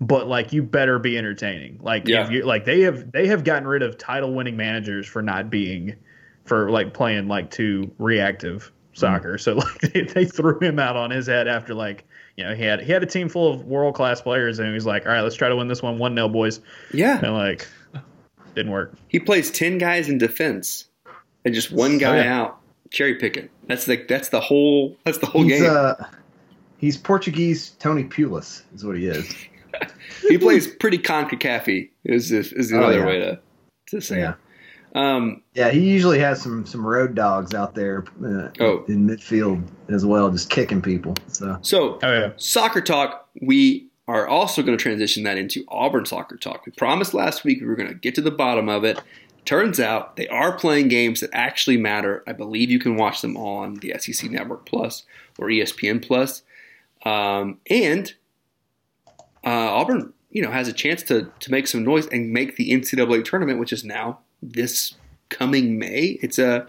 but 0.00 0.28
like 0.28 0.52
you 0.52 0.62
better 0.62 0.98
be 0.98 1.18
entertaining. 1.18 1.78
Like 1.82 2.06
Yeah. 2.06 2.24
if 2.24 2.30
you 2.30 2.44
like 2.44 2.64
they 2.64 2.82
have 2.82 3.10
they 3.10 3.26
have 3.26 3.42
gotten 3.44 3.66
rid 3.66 3.82
of 3.82 3.98
title 3.98 4.32
winning 4.34 4.56
managers 4.56 5.06
for 5.06 5.22
not 5.22 5.50
being 5.50 5.96
for 6.44 6.70
like 6.70 6.94
playing 6.94 7.26
like 7.26 7.50
too 7.50 7.90
reactive 7.98 8.70
soccer. 8.92 9.34
Mm. 9.34 9.40
So 9.40 9.54
like 9.54 9.80
they, 9.92 10.02
they 10.02 10.24
threw 10.26 10.60
him 10.60 10.78
out 10.78 10.94
on 10.96 11.10
his 11.10 11.26
head 11.26 11.48
after 11.48 11.74
like 11.74 12.04
you 12.36 12.44
know 12.44 12.54
he 12.54 12.62
had 12.62 12.80
he 12.82 12.92
had 12.92 13.02
a 13.02 13.06
team 13.06 13.28
full 13.28 13.52
of 13.52 13.64
world 13.64 13.94
class 13.96 14.20
players 14.20 14.60
and 14.60 14.68
he 14.68 14.74
was 14.74 14.86
like, 14.86 15.06
all 15.06 15.12
right, 15.12 15.22
let's 15.22 15.34
try 15.36 15.48
to 15.48 15.56
win 15.56 15.66
this 15.66 15.82
one 15.82 15.98
one 15.98 16.14
0 16.14 16.28
boys. 16.28 16.60
yeah. 16.92 17.18
And 17.20 17.32
like 17.34 17.66
didn't 18.54 18.72
work. 18.72 18.94
He 19.08 19.18
plays 19.20 19.50
10 19.50 19.78
guys 19.78 20.08
in 20.08 20.18
defense, 20.18 20.86
and 21.44 21.54
just 21.54 21.70
one 21.72 21.98
guy 21.98 22.18
Oh, 22.18 22.22
yeah. 22.22 22.40
out 22.40 22.60
cherry 22.90 23.14
picking. 23.16 23.48
That's 23.66 23.88
like 23.88 24.08
that's 24.08 24.28
the 24.28 24.40
whole 24.40 24.96
that's 25.04 25.18
the 25.18 25.26
whole 25.26 25.42
He's 25.42 25.60
game. 25.60 25.70
uh, 25.70 25.94
he's 26.78 26.96
Portuguese 26.96 27.70
Tony 27.80 28.04
Pulis 28.04 28.62
is 28.74 28.84
what 28.84 28.96
he 28.96 29.06
is. 29.06 29.34
he 30.28 30.38
plays 30.38 30.66
pretty 30.66 30.98
concacafy. 30.98 31.90
Is 32.04 32.30
is, 32.30 32.52
is 32.52 32.72
Oh, 32.72 32.78
another 32.78 32.98
yeah. 33.00 33.06
way 33.06 33.18
to 33.20 33.40
to 33.88 34.00
say 34.00 34.18
Yeah. 34.18 34.30
it. 34.34 34.36
Um, 34.96 35.42
Yeah, 35.54 35.70
he 35.70 35.80
usually 35.80 36.20
has 36.20 36.40
some 36.40 36.64
some 36.66 36.86
road 36.86 37.14
dogs 37.16 37.52
out 37.54 37.74
there 37.74 38.04
uh, 38.24 38.48
Oh. 38.60 38.84
in 38.86 39.08
midfield 39.08 39.64
as 39.88 40.06
well, 40.06 40.30
just 40.30 40.50
kicking 40.50 40.80
people. 40.82 41.14
So 41.28 41.58
so 41.62 41.98
Oh 42.02 42.12
yeah. 42.12 42.30
soccer 42.36 42.80
talk. 42.80 43.28
We 43.42 43.83
are 44.06 44.26
also 44.26 44.62
going 44.62 44.76
to 44.76 44.82
transition 44.82 45.22
that 45.24 45.38
into 45.38 45.64
Auburn 45.68 46.04
soccer 46.04 46.36
talk. 46.36 46.66
We 46.66 46.72
promised 46.72 47.14
last 47.14 47.44
week 47.44 47.60
we 47.60 47.66
were 47.66 47.76
going 47.76 47.88
to 47.88 47.94
get 47.94 48.14
to 48.16 48.20
the 48.20 48.30
bottom 48.30 48.68
of 48.68 48.84
it. 48.84 49.00
Turns 49.44 49.80
out 49.80 50.16
they 50.16 50.28
are 50.28 50.56
playing 50.56 50.88
games 50.88 51.20
that 51.20 51.30
actually 51.32 51.76
matter. 51.76 52.22
I 52.26 52.32
believe 52.32 52.70
you 52.70 52.78
can 52.78 52.96
watch 52.96 53.20
them 53.20 53.36
all 53.36 53.58
on 53.58 53.74
the 53.76 53.94
SEC 53.98 54.30
Network 54.30 54.66
Plus 54.66 55.04
or 55.38 55.48
ESPN 55.48 56.04
Plus. 56.04 56.42
Um, 57.04 57.60
and 57.68 58.14
uh, 59.44 59.50
Auburn, 59.50 60.12
you 60.30 60.42
know, 60.42 60.50
has 60.50 60.68
a 60.68 60.72
chance 60.72 61.02
to 61.04 61.30
to 61.40 61.50
make 61.50 61.66
some 61.66 61.84
noise 61.84 62.06
and 62.06 62.32
make 62.32 62.56
the 62.56 62.70
NCAA 62.70 63.24
tournament, 63.24 63.58
which 63.58 63.72
is 63.72 63.84
now 63.84 64.20
this 64.42 64.94
coming 65.28 65.78
May. 65.78 66.18
It's 66.22 66.38
a 66.38 66.66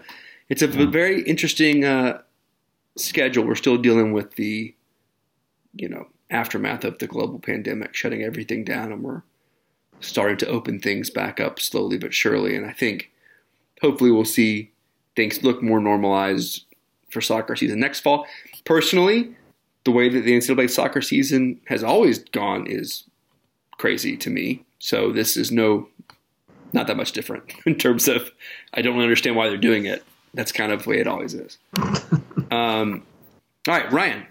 it's 0.48 0.62
a 0.62 0.66
very 0.66 1.22
interesting 1.22 1.84
uh, 1.84 2.20
schedule. 2.96 3.44
We're 3.44 3.54
still 3.54 3.78
dealing 3.78 4.12
with 4.12 4.34
the 4.34 4.74
you 5.74 5.88
know 5.88 6.06
aftermath 6.30 6.84
of 6.84 6.98
the 6.98 7.06
global 7.06 7.38
pandemic, 7.38 7.94
shutting 7.94 8.22
everything 8.22 8.64
down, 8.64 8.92
and 8.92 9.02
we're 9.02 9.22
starting 10.00 10.36
to 10.38 10.48
open 10.48 10.80
things 10.80 11.10
back 11.10 11.40
up 11.40 11.60
slowly 11.60 11.98
but 11.98 12.14
surely. 12.14 12.54
And 12.56 12.66
I 12.66 12.72
think 12.72 13.10
hopefully 13.80 14.10
we'll 14.10 14.24
see 14.24 14.70
things 15.14 15.42
look 15.42 15.62
more 15.62 15.80
normalized 15.80 16.64
for 17.10 17.20
soccer 17.20 17.56
season 17.56 17.80
next 17.80 18.00
fall. 18.00 18.26
Personally, 18.64 19.34
the 19.84 19.90
way 19.90 20.08
that 20.08 20.20
the 20.20 20.36
NCAA 20.36 20.68
soccer 20.68 21.00
season 21.00 21.60
has 21.66 21.82
always 21.82 22.18
gone 22.18 22.66
is 22.66 23.04
crazy 23.78 24.16
to 24.18 24.30
me. 24.30 24.64
So 24.78 25.12
this 25.12 25.36
is 25.36 25.50
no, 25.50 25.88
not 26.72 26.86
that 26.88 26.96
much 26.96 27.12
different 27.12 27.52
in 27.66 27.76
terms 27.76 28.08
of 28.08 28.30
I 28.74 28.82
don't 28.82 28.98
understand 29.00 29.36
why 29.36 29.48
they're 29.48 29.56
doing 29.56 29.86
it. 29.86 30.04
That's 30.34 30.52
kind 30.52 30.72
of 30.72 30.82
the 30.82 30.90
way 30.90 30.98
it 30.98 31.06
always 31.06 31.32
is. 31.32 31.56
um, 32.50 33.02
all 33.68 33.74
right, 33.74 33.90
Ryan, 33.90 34.26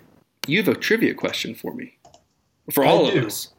you 0.48 0.58
have 0.64 0.68
a 0.68 0.76
trivia 0.80 1.14
question 1.14 1.56
for 1.56 1.74
me, 1.74 1.98
for 2.72 2.86
I 2.86 2.90
all 2.90 3.08
of 3.08 3.14
do. 3.14 3.28
us. 3.28 3.54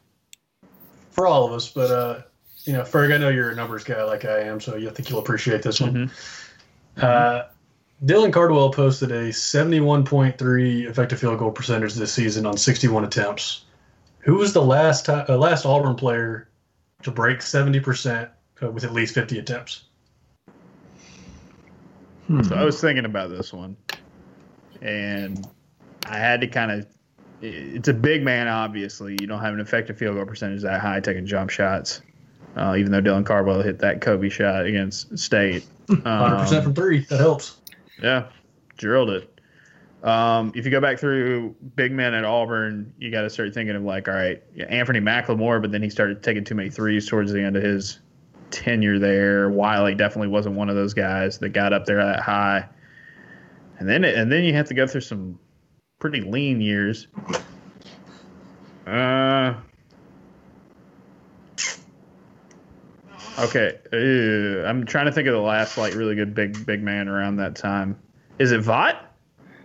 for 1.11 1.27
all 1.27 1.45
of 1.45 1.53
us. 1.53 1.69
But 1.69 1.91
uh, 1.91 2.21
you 2.63 2.73
know, 2.73 2.81
Ferg, 2.81 3.13
I 3.13 3.17
know 3.17 3.29
you're 3.29 3.51
a 3.51 3.55
numbers 3.55 3.83
guy 3.83 4.03
like 4.03 4.25
I 4.25 4.41
am, 4.41 4.59
so 4.59 4.75
I 4.75 4.89
think 4.89 5.09
you'll 5.09 5.19
appreciate 5.19 5.61
this 5.63 5.79
one. 5.79 6.11
Uh, 6.97 7.43
Dylan 8.05 8.31
Cardwell 8.33 8.71
posted 8.71 9.11
a 9.11 9.29
71.3 9.29 10.87
effective 10.89 11.19
field 11.19 11.39
goal 11.39 11.51
percentage 11.51 11.93
this 11.95 12.13
season 12.13 12.45
on 12.45 12.57
61 12.57 13.03
attempts. 13.05 13.65
Who 14.19 14.35
was 14.35 14.53
the 14.53 14.61
last 14.61 15.05
ti- 15.05 15.11
uh, 15.13 15.37
last 15.37 15.65
Auburn 15.65 15.95
player 15.95 16.49
to 17.03 17.11
break 17.11 17.41
70 17.41 17.79
percent 17.79 18.29
uh, 18.61 18.69
with 18.71 18.83
at 18.83 18.93
least 18.93 19.13
50 19.15 19.39
attempts? 19.39 19.83
So 22.43 22.55
I 22.55 22.65
was 22.65 22.81
thinking 22.81 23.05
about 23.05 23.29
this 23.29 23.53
one, 23.53 23.77
and 24.81 25.47
I 26.09 26.17
had 26.17 26.41
to 26.41 26.47
kind 26.47 26.71
of. 26.71 26.87
It's 27.41 27.87
a 27.87 27.93
big 27.93 28.23
man, 28.23 28.47
obviously. 28.47 29.15
You 29.21 29.27
don't 29.27 29.41
have 29.41 29.53
an 29.53 29.59
effective 29.59 29.97
field 29.97 30.15
goal 30.15 30.25
percentage 30.25 30.63
that 30.63 30.81
high 30.81 30.99
taking 30.99 31.25
jump 31.27 31.51
shots. 31.51 32.01
Uh, 32.55 32.75
even 32.75 32.91
though 32.91 33.01
Dylan 33.01 33.23
Cardwell 33.25 33.61
hit 33.61 33.77
that 33.79 34.01
Kobe 34.01 34.29
shot 34.29 34.65
against 34.65 35.17
State, 35.19 35.63
100 35.87 36.37
percent 36.39 36.57
Um, 36.57 36.63
from 36.63 36.73
three. 36.73 36.99
That 37.05 37.19
helps. 37.19 37.57
yeah, 38.01 38.29
drilled 38.77 39.11
it. 39.11 39.39
Um, 40.03 40.51
if 40.55 40.65
you 40.65 40.71
go 40.71 40.79
back 40.81 40.97
through 40.97 41.55
big 41.75 41.91
men 41.91 42.13
at 42.15 42.23
Auburn, 42.23 42.93
you 42.97 43.11
got 43.11 43.21
to 43.21 43.29
start 43.29 43.53
thinking 43.53 43.75
of 43.75 43.83
like, 43.83 44.07
all 44.07 44.13
right, 44.15 44.41
yeah, 44.55 44.65
Anfernee 44.71 45.01
McLemore, 45.03 45.61
but 45.61 45.71
then 45.71 45.83
he 45.83 45.89
started 45.89 46.23
taking 46.23 46.43
too 46.43 46.55
many 46.55 46.69
threes 46.71 47.07
towards 47.07 47.31
the 47.31 47.41
end 47.41 47.55
of 47.57 47.61
his 47.63 47.99
tenure 48.49 48.97
there. 48.99 49.49
Wiley 49.49 49.93
definitely 49.95 50.29
wasn't 50.29 50.55
one 50.55 50.69
of 50.69 50.75
those 50.75 50.93
guys 50.95 51.37
that 51.39 51.49
got 51.49 51.73
up 51.73 51.85
there 51.85 51.97
that 52.03 52.21
high. 52.21 52.67
And 53.79 53.87
then 53.87 54.03
and 54.03 54.31
then 54.31 54.43
you 54.43 54.53
have 54.53 54.67
to 54.69 54.73
go 54.73 54.87
through 54.87 55.01
some 55.01 55.37
pretty 55.99 56.21
lean 56.21 56.61
years. 56.61 57.07
Uh, 58.85 59.55
okay, 63.39 63.77
uh, 63.91 64.67
I'm 64.67 64.85
trying 64.85 65.05
to 65.07 65.11
think 65.11 65.27
of 65.27 65.33
the 65.33 65.41
last 65.41 65.77
like 65.77 65.93
really 65.93 66.15
good 66.15 66.33
big 66.33 66.65
big 66.65 66.81
man 66.81 67.07
around 67.07 67.37
that 67.37 67.55
time. 67.55 67.97
Is 68.39 68.51
it 68.51 68.61
Vought? 68.61 69.03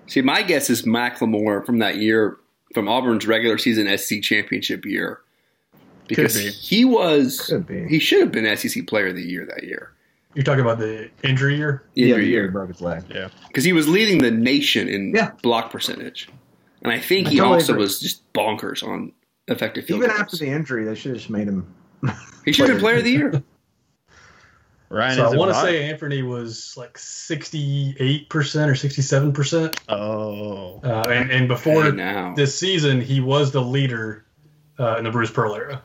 See, 0.07 0.23
my 0.23 0.43
guess 0.43 0.69
is 0.69 0.83
McLemore 0.83 1.65
from 1.65 1.79
that 1.79 1.97
year, 1.97 2.37
from 2.75 2.89
Auburn's 2.89 3.27
regular 3.27 3.59
season 3.59 3.97
SC 3.97 4.21
championship 4.21 4.85
year, 4.85 5.21
because 6.09 6.37
be. 6.37 6.51
he 6.51 6.85
was 6.85 7.41
Could 7.47 7.67
be. 7.67 7.87
he 7.87 7.99
should 7.99 8.21
have 8.21 8.33
been 8.33 8.57
SEC 8.57 8.87
Player 8.87 9.09
of 9.09 9.17
the 9.17 9.23
Year 9.23 9.47
that 9.47 9.65
year. 9.65 9.93
You're 10.35 10.45
talking 10.45 10.61
about 10.63 10.79
the 10.79 11.11
injury 11.23 11.57
year. 11.57 11.85
yeah, 11.95 12.07
Injury 12.07 12.25
the 12.25 12.31
year 12.31 12.43
he 12.45 12.49
broke 12.51 12.69
his 12.69 12.81
leg. 12.81 13.05
Yeah. 13.15 13.29
because 13.49 13.65
he 13.65 13.73
was 13.73 13.89
leading 13.89 14.19
the 14.19 14.31
nation 14.31 14.89
in 14.89 15.13
Yeah. 15.15 15.33
block 15.43 15.71
percentage, 15.71 16.29
and 16.83 16.93
I 16.93 16.99
think 16.99 17.27
I 17.27 17.31
he 17.31 17.37
totally 17.37 17.55
also 17.57 17.73
agree. 17.75 17.83
was 17.85 18.01
just 18.01 18.33
bonkers 18.33 18.83
on 18.83 19.13
effective 19.49 19.85
field 19.85 19.99
Even 19.99 20.09
goals. 20.11 20.21
after 20.21 20.37
the 20.39 20.47
injury, 20.47 20.85
they 20.85 20.95
should 20.95 21.11
have 21.11 21.19
just 21.19 21.31
made 21.31 21.49
him. 21.49 21.67
he 22.45 22.53
should 22.53 22.69
have 22.69 22.77
been 22.77 22.81
Player 22.83 22.97
of 22.99 23.05
the 23.05 23.11
Year. 23.11 23.43
Ryan, 24.89 25.17
so 25.17 25.25
I 25.33 25.37
want 25.37 25.51
to 25.55 25.59
say 25.61 25.91
Anfernee 25.91 26.23
was 26.27 26.75
like 26.77 26.99
68 26.99 28.29
percent 28.29 28.71
or 28.71 28.75
67 28.75 29.33
percent. 29.33 29.81
Oh, 29.89 30.81
Uh, 30.85 31.03
and, 31.09 31.31
and 31.31 31.49
before 31.49 31.85
Hey, 31.85 31.91
now. 31.93 32.35
this 32.35 32.59
season, 32.59 33.01
he 33.01 33.21
was 33.21 33.53
the 33.53 33.63
leader 33.63 34.27
uh, 34.79 34.97
in 34.99 35.05
the 35.05 35.11
Bruce 35.11 35.31
Pearl 35.31 35.55
era. 35.55 35.83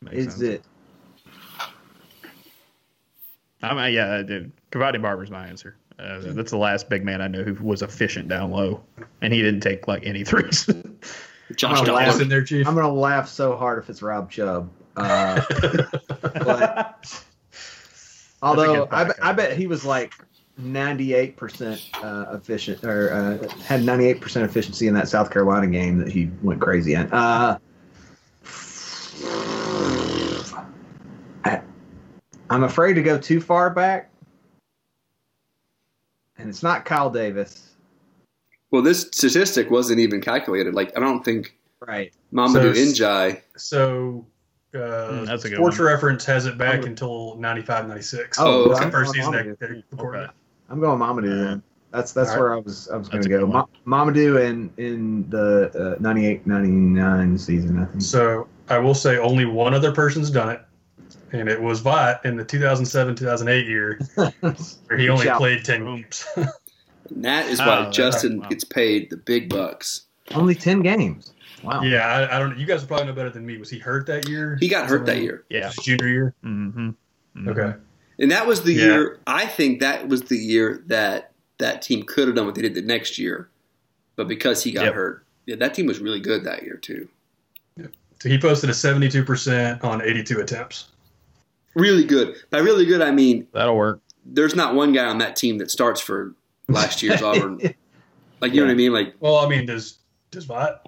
makes 0.00 0.16
Is 0.16 0.24
sense. 0.34 0.42
it? 0.42 0.64
I 3.62 3.74
mean, 3.74 3.94
yeah, 3.94 4.22
dude. 4.22 4.52
Korvotney 4.70 5.00
Barber's 5.00 5.30
my 5.30 5.46
answer. 5.46 5.76
Uh, 5.98 6.18
that's 6.22 6.50
the 6.50 6.56
last 6.56 6.88
big 6.88 7.04
man 7.04 7.20
I 7.20 7.28
know 7.28 7.42
who 7.42 7.54
was 7.64 7.82
efficient 7.82 8.28
down 8.28 8.50
low, 8.50 8.82
and 9.20 9.32
he 9.32 9.40
didn't 9.42 9.60
take 9.60 9.86
like 9.86 10.04
any 10.04 10.24
threes. 10.24 10.68
Josh 11.56 11.80
Dollar. 11.82 11.92
last- 11.98 12.20
in 12.20 12.28
there, 12.28 12.42
Chief. 12.42 12.66
I'm 12.66 12.74
gonna 12.74 12.92
laugh 12.92 13.28
so 13.28 13.56
hard 13.56 13.78
if 13.78 13.88
it's 13.90 14.02
Rob 14.02 14.30
Chubb. 14.30 14.70
Uh, 14.96 15.40
but 16.22 17.24
although 18.42 18.88
I, 18.90 19.04
bet- 19.04 19.18
I 19.22 19.32
bet 19.32 19.56
he 19.56 19.66
was 19.66 19.84
like 19.84 20.12
98 20.58 21.36
percent 21.36 21.88
uh, 22.02 22.26
efficient 22.32 22.84
or 22.84 23.12
uh, 23.12 23.48
had 23.64 23.84
98 23.84 24.20
percent 24.20 24.44
efficiency 24.44 24.88
in 24.88 24.94
that 24.94 25.08
South 25.08 25.30
Carolina 25.30 25.66
game 25.68 25.98
that 25.98 26.10
he 26.10 26.30
went 26.42 26.60
crazy 26.60 26.94
in. 26.94 27.08
I, 32.52 32.54
I'm 32.56 32.64
afraid 32.64 32.94
to 32.94 33.02
go 33.02 33.18
too 33.18 33.40
far 33.40 33.70
back, 33.70 34.10
and 36.38 36.48
it's 36.48 36.62
not 36.62 36.84
Kyle 36.84 37.10
Davis, 37.10 37.70
Well, 38.70 38.82
this 38.82 39.02
statistic 39.02 39.70
wasn't 39.70 40.00
even 40.00 40.20
calculated. 40.20 40.74
Like 40.74 40.96
I 40.96 41.00
don't 41.00 41.24
think 41.24 41.56
right? 41.80 42.12
Mamadou 42.32 42.74
So- 42.74 43.04
N'Diaye. 43.04 43.40
So, 43.56 44.26
uh, 44.74 45.08
Hmm, 45.10 45.24
that's 45.24 45.44
a 45.44 45.48
good 45.50 45.56
Sports 45.56 45.78
one. 45.78 45.88
Reference 45.88 46.24
has 46.26 46.46
it 46.46 46.56
back 46.56 46.80
Oh. 46.82 46.86
until 46.86 47.36
95, 47.36 47.88
96. 47.88 48.38
Oh, 48.40 48.68
That's 48.68 48.80
okay. 48.80 48.86
the 48.86 48.92
first 48.92 49.08
I'm 49.10 49.14
season 49.14 49.32
going 49.32 49.48
that 49.48 49.60
they 49.60 49.66
recorded 49.90 50.22
Okay. 50.22 50.32
I'm 50.70 50.80
going 50.80 50.98
Mamadou 50.98 51.44
then. 51.48 51.62
That's 51.90 52.12
that's 52.12 52.30
All 52.30 52.36
right. 52.36 52.40
where 52.42 52.54
I 52.54 52.58
was 52.58 52.88
I 52.88 52.96
was 52.96 53.08
going 53.10 53.22
to 53.22 53.28
go. 53.28 53.40
good 53.46 53.48
Ma- 53.50 53.66
Mamadou 53.86 54.42
in 54.42 54.70
in 54.78 55.28
the 55.28 55.94
uh, 55.96 56.00
98 56.00 56.46
99 56.46 57.36
season, 57.36 57.78
I 57.78 57.84
think. 57.84 58.00
So 58.00 58.48
I 58.70 58.78
will 58.78 58.94
say 58.94 59.18
only 59.18 59.44
one 59.44 59.74
other 59.74 59.92
person's 59.92 60.30
done 60.30 60.48
it, 60.48 60.62
and 61.32 61.48
it 61.48 61.60
was 61.60 61.80
Vought 61.80 62.24
in 62.24 62.36
the 62.36 62.44
2007 62.44 63.16
2008 63.16 63.66
year, 63.66 63.98
where 64.86 64.98
he 64.98 65.08
only 65.08 65.28
played 65.30 65.64
10 65.64 65.84
games. 65.84 66.26
And 67.14 67.24
that 67.24 67.46
is 67.48 67.60
Oh, 67.60 67.66
why 67.66 67.76
that's- 67.76 67.94
Justin 67.96 68.40
wow. 68.40 68.48
gets 68.48 68.64
paid 68.64 69.10
the 69.10 69.16
big 69.18 69.50
bucks. 69.50 70.02
Only 70.34 70.54
10 70.54 70.80
games. 70.82 71.32
Wow. 71.62 71.82
yeah, 71.82 72.06
I, 72.06 72.36
I 72.36 72.38
don't. 72.38 72.58
You 72.58 72.64
guys 72.64 72.84
probably 72.84 73.06
know 73.06 73.12
better 73.12 73.28
than 73.28 73.44
me. 73.44 73.58
Was 73.58 73.68
he 73.68 73.78
hurt 73.78 74.06
that 74.06 74.28
year? 74.28 74.56
He 74.60 74.68
got 74.68 74.88
hurt 74.88 75.04
that 75.06 75.18
year. 75.20 75.44
Yeah. 75.50 75.66
His 75.66 75.76
junior 75.84 76.06
year. 76.08 76.34
Mm-hmm. 76.44 77.48
Okay. 77.48 77.74
And 78.18 78.30
that 78.30 78.46
was 78.46 78.62
the 78.62 78.72
Yeah. 78.72 78.84
year. 78.84 79.20
I 79.26 79.46
think 79.46 79.80
that 79.80 80.08
was 80.08 80.22
the 80.22 80.38
year 80.38 80.82
that 80.86 81.32
that 81.58 81.82
team 81.82 82.04
could 82.04 82.28
have 82.28 82.36
done 82.36 82.46
what 82.46 82.54
they 82.54 82.62
did 82.62 82.74
the 82.74 82.82
next 82.82 83.18
year, 83.18 83.48
but 84.16 84.26
because 84.26 84.62
he 84.64 84.72
got 84.72 84.84
Yep. 84.86 84.94
hurt, 84.94 85.26
yeah, 85.46 85.56
that 85.56 85.74
team 85.74 85.86
was 85.86 85.98
really 85.98 86.20
good 86.20 86.44
that 86.44 86.62
year 86.62 86.76
too. 86.76 87.08
So 88.20 88.28
he 88.28 88.38
posted 88.38 88.70
a 88.70 88.72
72% 88.72 89.82
on 89.84 90.00
82 90.00 90.38
attempts. 90.40 90.86
Really 91.74 92.04
good. 92.04 92.36
By 92.50 92.58
really 92.58 92.84
good, 92.86 93.00
I 93.02 93.10
mean 93.10 93.46
That'll 93.52 93.76
work. 93.76 94.00
there's 94.24 94.54
not 94.54 94.74
one 94.74 94.92
guy 94.92 95.06
on 95.06 95.18
that 95.18 95.36
team 95.36 95.58
that 95.58 95.70
starts 95.70 96.00
for 96.00 96.34
last 96.68 97.02
year's 97.02 97.22
Auburn. 97.22 97.60
Like 98.40 98.52
you 98.54 98.60
know 98.60 98.66
what 98.66 98.72
I 98.72 98.76
mean? 98.76 98.92
Like 98.92 99.14
Well, 99.20 99.36
I 99.36 99.48
mean, 99.48 99.66
does 99.66 99.98
does 100.30 100.44
Vought? 100.46 100.86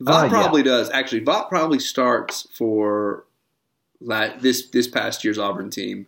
Vought 0.00 0.20
Uh, 0.20 0.24
yeah. 0.24 0.28
probably 0.30 0.62
does. 0.62 0.90
Actually, 0.90 1.20
Vought 1.24 1.48
probably 1.48 1.78
starts 1.78 2.48
for 2.56 3.24
la- 4.00 4.36
this 4.38 4.68
this 4.70 4.86
past 4.88 5.24
year's 5.24 5.38
Auburn 5.38 5.70
team 5.70 6.06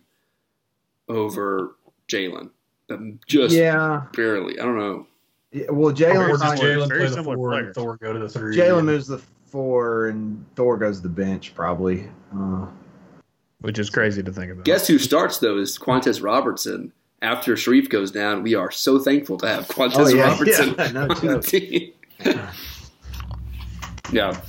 over 1.09 1.75
Jalen, 2.07 2.49
but 2.87 2.99
just 3.27 3.55
Yeah. 3.55 4.03
barely. 4.15 4.59
I 4.59 4.63
don't 4.63 4.77
know. 4.77 5.07
Yeah, 5.51 5.71
Well, 5.71 5.93
Jalen 5.93 6.27
does 6.39 6.59
Jalen 6.59 6.87
very 6.89 7.07
play 7.07 7.15
the 7.15 7.23
four 7.23 7.35
players. 7.49 7.65
and 7.67 7.75
Thor 7.75 7.97
go 7.97 8.13
to 8.13 8.19
the 8.19 8.29
three? 8.29 8.55
Jalen 8.57 8.85
moves 8.85 9.07
the 9.07 9.19
four 9.45 10.07
and 10.07 10.43
Thor 10.55 10.77
goes 10.77 10.97
to 10.97 11.03
the 11.03 11.09
bench 11.13 11.53
probably. 11.55 12.09
Uh, 12.37 12.65
Which 13.65 13.79
is 13.79 13.89
crazy 13.89 14.21
to 14.21 14.31
think 14.31 14.51
about. 14.51 14.65
Guess 14.65 14.87
who 14.87 14.99
starts 14.99 15.39
though 15.39 15.57
is 15.57 15.77
Quantez 15.79 16.23
Robertson. 16.23 16.91
After 17.21 17.57
Sharif 17.57 17.89
goes 17.89 18.11
down, 18.11 18.43
we 18.43 18.53
are 18.53 18.69
so 18.69 18.99
thankful 18.99 19.37
to 19.37 19.47
have 19.47 19.67
Quantez 19.67 19.93
Oh, 19.95 20.07
yeah, 20.07 20.23
Robertson 20.31 20.75
yeah, 20.77 20.91
no 20.91 21.01
on 21.07 21.07
the 21.27 21.41
team. 21.41 21.91
yeah. 24.11 24.39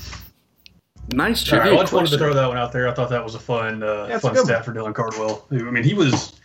Nice 1.12 1.50
All 1.52 1.58
right, 1.58 1.64
trivia 1.64 1.78
I 1.78 1.82
just 1.82 1.92
wanted 1.92 2.10
to 2.10 2.18
throw 2.18 2.34
that 2.34 2.46
one 2.48 2.58
out 2.58 2.72
there. 2.72 2.88
I 2.88 2.92
thought 2.92 3.10
that 3.10 3.24
was 3.24 3.34
a 3.34 3.38
fun, 3.38 3.82
uh, 3.82 4.06
Yeah, 4.08 4.16
it's 4.16 4.24
a 4.24 4.28
fun 4.28 4.34
good 4.34 4.44
stat 4.44 4.64
for 4.64 4.74
Dylan 4.74 4.94
Cardwell. 4.94 5.46
I 5.50 5.54
mean, 5.54 5.84
he 5.84 5.94
was, 5.94 6.38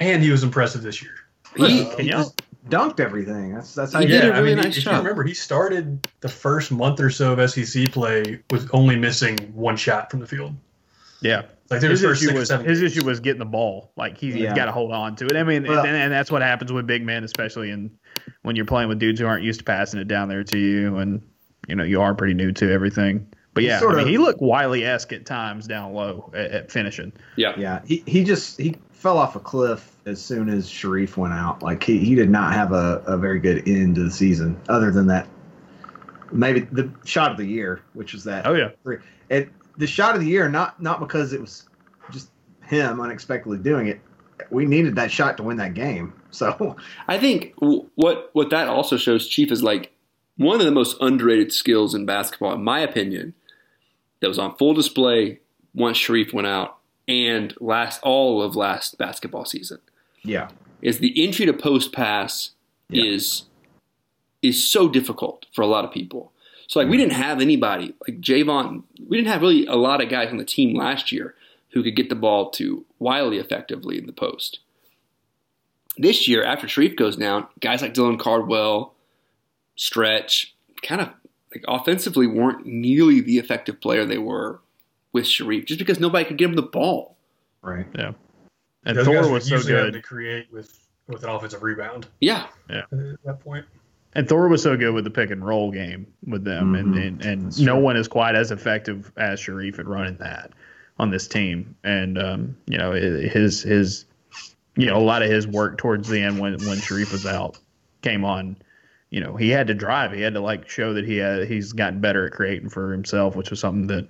man, 0.00 0.22
he 0.22 0.30
was 0.30 0.42
impressive 0.42 0.82
this 0.82 1.02
year. 1.02 1.12
He- 1.56 1.82
Uh, 1.82 1.96
Can 1.96 2.06
y'all? 2.06 2.34
dunked 2.68 2.98
everything. 3.00 3.54
That's 3.54 3.74
that's 3.74 3.92
how 3.92 4.00
He 4.00 4.06
you 4.06 4.12
did 4.12 4.22
do 4.22 4.28
a 4.28 4.30
it. 4.30 4.34
I 4.36 4.42
mean, 4.42 4.56
nice 4.56 4.76
if 4.76 4.84
you 4.86 4.90
remember, 4.92 5.22
he 5.22 5.34
started 5.34 6.08
the 6.20 6.28
first 6.28 6.72
month 6.72 6.98
or 7.00 7.10
so 7.10 7.32
of 7.32 7.50
SEC 7.50 7.92
play 7.92 8.40
with 8.50 8.68
only 8.72 8.96
missing 8.96 9.36
one 9.54 9.76
shot 9.76 10.10
from 10.10 10.20
the 10.20 10.26
field. 10.26 10.54
Yeah. 11.20 11.42
Like 11.70 11.80
there 11.80 11.90
His 11.90 12.02
was 12.02 12.10
first 12.10 12.22
issue 12.22 12.28
six 12.30 12.38
was 12.40 12.48
seven 12.48 12.66
his 12.66 12.80
games. 12.80 12.92
issue 12.96 13.04
was 13.06 13.20
getting 13.20 13.38
the 13.40 13.44
ball. 13.44 13.90
Like 13.96 14.18
he's, 14.18 14.34
Yeah. 14.36 14.48
he's 14.50 14.56
got 14.56 14.66
to 14.66 14.72
hold 14.72 14.92
on 14.92 15.16
to 15.16 15.26
it. 15.26 15.36
I 15.36 15.42
mean, 15.42 15.64
Well- 15.66 15.84
and, 15.84 15.96
and 15.96 16.12
that's 16.12 16.30
what 16.30 16.42
happens 16.42 16.72
with 16.72 16.86
big 16.86 17.04
men, 17.04 17.24
especially 17.24 17.70
in 17.70 17.90
when 18.42 18.54
you're 18.56 18.64
playing 18.66 18.88
with 18.88 18.98
dudes 18.98 19.18
who 19.20 19.26
aren't 19.26 19.42
used 19.44 19.58
to 19.60 19.64
passing 19.64 20.00
it 20.00 20.06
down 20.08 20.28
there 20.28 20.44
to 20.44 20.58
you, 20.58 20.96
and 20.98 21.22
you 21.68 21.74
know 21.76 21.84
you 21.84 22.00
are 22.00 22.14
pretty 22.14 22.34
new 22.34 22.52
to 22.52 22.70
everything. 22.72 23.26
But 23.54 23.64
yeah, 23.64 23.78
sort 23.80 23.94
I 23.94 23.98
mean, 23.98 24.04
of- 24.04 24.10
he 24.10 24.18
looked 24.18 24.40
Wiley 24.42 24.84
esque 24.84 25.12
at 25.12 25.24
times 25.26 25.66
down 25.66 25.92
low 25.94 26.30
at, 26.34 26.50
at 26.50 26.70
finishing. 26.70 27.12
Yeah. 27.36 27.54
Yeah, 27.56 27.80
he, 27.86 28.02
he 28.06 28.22
just 28.22 28.60
he 28.60 28.76
fell 28.92 29.18
off 29.18 29.34
a 29.34 29.40
cliff 29.40 29.90
as 30.06 30.20
soon 30.22 30.48
as 30.48 30.68
Sharif 30.68 31.16
went 31.16 31.32
out. 31.34 31.62
Like 31.62 31.82
he, 31.82 31.98
he 31.98 32.14
did 32.14 32.30
not 32.30 32.52
have 32.52 32.72
a, 32.72 33.02
a 33.06 33.16
very 33.16 33.38
good 33.40 33.66
end 33.68 33.94
to 33.96 34.04
the 34.04 34.10
season. 34.10 34.60
Other 34.68 34.90
than 34.90 35.06
that, 35.08 35.26
maybe 36.32 36.60
the 36.60 36.90
shot 37.04 37.30
of 37.32 37.36
the 37.38 37.46
year, 37.46 37.80
which 37.94 38.12
was 38.12 38.24
that. 38.24 38.46
Oh 38.46 38.54
yeah, 38.54 38.70
three. 38.82 38.98
And 39.30 39.48
the 39.78 39.86
shot 39.86 40.14
of 40.14 40.20
the 40.20 40.26
year, 40.28 40.48
not 40.48 40.80
not 40.82 41.00
because 41.00 41.32
it 41.32 41.40
was 41.40 41.66
just 42.10 42.30
him 42.64 43.00
unexpectedly 43.00 43.58
doing 43.58 43.88
it. 43.88 44.00
We 44.50 44.64
needed 44.66 44.96
that 44.96 45.10
shot 45.10 45.36
to 45.38 45.42
win 45.42 45.56
that 45.58 45.74
game. 45.74 46.12
So 46.36 46.76
I 47.08 47.16
think 47.18 47.54
what 47.56 48.28
what 48.34 48.50
that 48.50 48.68
also 48.68 48.98
shows, 48.98 49.26
Chief, 49.26 49.50
is 49.50 49.62
like 49.62 49.92
one 50.36 50.60
of 50.60 50.66
the 50.66 50.70
most 50.72 50.98
underrated 51.00 51.50
skills 51.50 51.94
in 51.94 52.04
basketball, 52.04 52.52
in 52.52 52.62
my 52.62 52.80
opinion, 52.80 53.32
that 54.20 54.28
was 54.28 54.38
on 54.38 54.54
full 54.56 54.74
display 54.74 55.40
once 55.74 55.96
Sharif 55.96 56.34
went 56.34 56.46
out 56.46 56.76
and 57.08 57.54
last 57.58 58.00
all 58.02 58.42
of 58.42 58.54
last 58.54 58.98
basketball 58.98 59.46
season 59.46 59.78
yeah, 60.24 60.48
is 60.82 60.98
the 60.98 61.22
entry 61.24 61.46
to 61.46 61.54
post 61.54 61.92
pass 61.92 62.50
Yeah. 62.90 63.04
is 63.04 63.44
is 64.42 64.70
so 64.70 64.88
difficult 64.90 65.46
for 65.54 65.62
a 65.62 65.66
lot 65.66 65.86
of 65.86 65.90
people. 65.90 66.32
So 66.68 66.80
like 66.80 66.88
we 66.88 66.96
didn't 66.96 67.12
have 67.12 67.40
anybody 67.40 67.94
like 68.06 68.20
Javon. 68.20 68.82
We 69.08 69.16
didn't 69.16 69.32
have 69.32 69.42
really 69.42 69.66
a 69.66 69.76
lot 69.76 70.02
of 70.02 70.08
guys 70.08 70.30
on 70.30 70.36
the 70.36 70.44
team 70.44 70.76
last 70.76 71.12
year 71.12 71.34
who 71.70 71.82
could 71.82 71.96
get 71.96 72.08
the 72.08 72.14
ball 72.14 72.50
to 72.50 72.84
Wiley 72.98 73.38
effectively 73.38 73.98
in 73.98 74.06
the 74.06 74.12
post. 74.12 74.60
This 75.98 76.28
year, 76.28 76.44
after 76.44 76.68
Sharif 76.68 76.96
goes 76.96 77.16
down, 77.16 77.46
guys 77.60 77.82
like 77.82 77.94
Dylan 77.94 78.18
Cardwell, 78.18 78.94
Stretch, 79.76 80.54
kind 80.82 81.00
of 81.00 81.08
like 81.54 81.64
offensively 81.68 82.26
weren't 82.26 82.66
nearly 82.66 83.20
the 83.20 83.38
effective 83.38 83.80
player 83.80 84.04
they 84.04 84.18
were 84.18 84.60
with 85.12 85.26
Sharif, 85.26 85.64
just 85.64 85.78
because 85.78 85.98
nobody 85.98 86.24
could 86.24 86.36
get 86.36 86.50
him 86.50 86.56
the 86.56 86.62
ball. 86.62 87.16
right. 87.62 87.86
yeah. 87.94 88.12
And 88.84 88.96
Those 88.96 89.06
Thor 89.06 89.14
guys 89.22 89.30
was 89.30 89.48
so 89.48 89.62
good. 89.62 89.94
to 89.94 90.02
create 90.02 90.46
with 90.52 90.78
with 91.08 91.24
an 91.24 91.30
offensive 91.30 91.62
rebound 91.62 92.06
Yeah. 92.20 92.46
Yeah, 92.68 92.82
at 92.92 93.22
that 93.24 93.40
point. 93.40 93.64
And 94.16 94.26
Thor 94.28 94.48
was 94.48 94.62
so 94.62 94.76
good 94.76 94.94
with 94.94 95.04
the 95.04 95.10
pick 95.10 95.30
and 95.30 95.44
roll 95.46 95.70
game 95.70 96.06
with 96.26 96.42
them, 96.42 96.74
and 96.74 96.94
Mhm. 96.94 97.06
and, 97.06 97.24
and 97.24 97.46
That's 97.46 97.60
no 97.60 97.74
true. 97.74 97.82
one 97.84 97.96
is 97.96 98.08
quite 98.08 98.34
as 98.34 98.50
effective 98.50 99.12
as 99.18 99.38
Sharif 99.38 99.78
at 99.78 99.86
running 99.86 100.16
that 100.16 100.52
on 100.98 101.10
this 101.10 101.28
team. 101.28 101.74
And 101.84 102.18
um, 102.18 102.56
you 102.66 102.78
know 102.78 102.92
his 102.92 103.62
his 103.62 104.06
you 104.76 104.86
know 104.86 104.96
a 104.96 105.04
lot 105.04 105.22
of 105.22 105.30
his 105.30 105.46
work 105.46 105.76
towards 105.78 106.08
the 106.08 106.20
end 106.20 106.38
when 106.38 106.54
when 106.66 106.78
Sharif 106.80 107.12
was 107.12 107.26
out 107.26 107.58
came 108.02 108.24
on. 108.24 108.56
You 109.10 109.20
know 109.20 109.36
he 109.36 109.50
had 109.50 109.66
to 109.66 109.74
drive. 109.74 110.12
He 110.12 110.22
had 110.22 110.32
to 110.34 110.40
like 110.40 110.66
show 110.68 110.94
that 110.94 111.04
he 111.04 111.18
had 111.18 111.46
he's 111.46 111.72
gotten 111.74 112.00
better 112.00 112.26
at 112.26 112.32
creating 112.32 112.70
for 112.70 112.92
himself, 112.92 113.36
which 113.36 113.50
was 113.50 113.60
something 113.60 113.86
that 113.88 114.08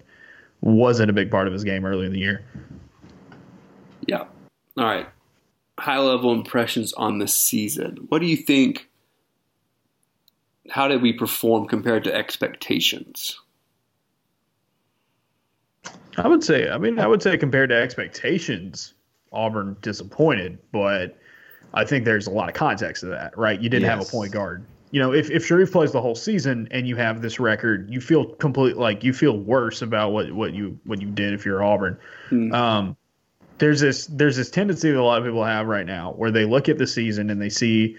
wasn't 0.60 1.10
a 1.10 1.12
big 1.12 1.30
part 1.32 1.48
of 1.48 1.52
his 1.52 1.64
game 1.64 1.84
early 1.84 2.06
in 2.06 2.12
the 2.12 2.18
year. 2.20 2.44
Yeah. 4.06 4.24
All 4.76 4.84
right. 4.84 5.06
High 5.80 5.98
level 5.98 6.32
impressions 6.32 6.92
on 6.94 7.18
the 7.18 7.26
season. 7.28 8.06
What 8.08 8.20
do 8.20 8.26
you 8.26 8.36
think? 8.36 8.85
How 10.70 10.88
did 10.88 11.02
we 11.02 11.12
perform 11.12 11.66
compared 11.66 12.04
to 12.04 12.14
expectations? 12.14 13.38
I 16.18 16.28
would 16.28 16.42
say, 16.42 16.68
I 16.68 16.78
mean, 16.78 16.98
I 16.98 17.06
would 17.06 17.22
say 17.22 17.36
compared 17.36 17.70
to 17.70 17.76
expectations, 17.76 18.94
Auburn 19.32 19.76
disappointed, 19.82 20.58
but 20.72 21.18
I 21.74 21.84
think 21.84 22.04
there's 22.04 22.26
a 22.26 22.30
lot 22.30 22.48
of 22.48 22.54
context 22.54 23.00
to 23.00 23.06
that, 23.08 23.36
right? 23.36 23.60
You 23.60 23.68
didn't 23.68 23.88
have 23.88 24.00
a 24.00 24.04
point 24.04 24.32
guard. 24.32 24.64
You 24.92 25.00
know, 25.00 25.12
if, 25.12 25.30
if 25.30 25.44
Sharif 25.44 25.72
plays 25.72 25.92
the 25.92 26.00
whole 26.00 26.14
season 26.14 26.68
and 26.70 26.88
you 26.88 26.96
have 26.96 27.20
this 27.20 27.38
record, 27.38 27.90
you 27.90 28.00
feel 28.00 28.24
complete 28.36 28.76
like 28.76 29.04
you 29.04 29.12
feel 29.12 29.36
worse 29.36 29.82
about 29.82 30.12
what, 30.12 30.32
what 30.32 30.54
you 30.54 30.78
what 30.84 31.02
you 31.02 31.10
did 31.10 31.34
if 31.34 31.44
you're 31.44 31.62
Auburn. 31.62 31.98
Hmm. 32.28 32.54
Um, 32.54 32.96
there's 33.58 33.80
this 33.80 34.06
there's 34.06 34.36
this 34.36 34.50
tendency 34.50 34.90
that 34.90 34.98
a 34.98 35.02
lot 35.02 35.18
of 35.18 35.24
people 35.24 35.44
have 35.44 35.66
right 35.66 35.86
now 35.86 36.12
where 36.12 36.30
they 36.30 36.44
look 36.44 36.68
at 36.68 36.78
the 36.78 36.86
season 36.86 37.30
and 37.30 37.42
they 37.42 37.48
see 37.48 37.96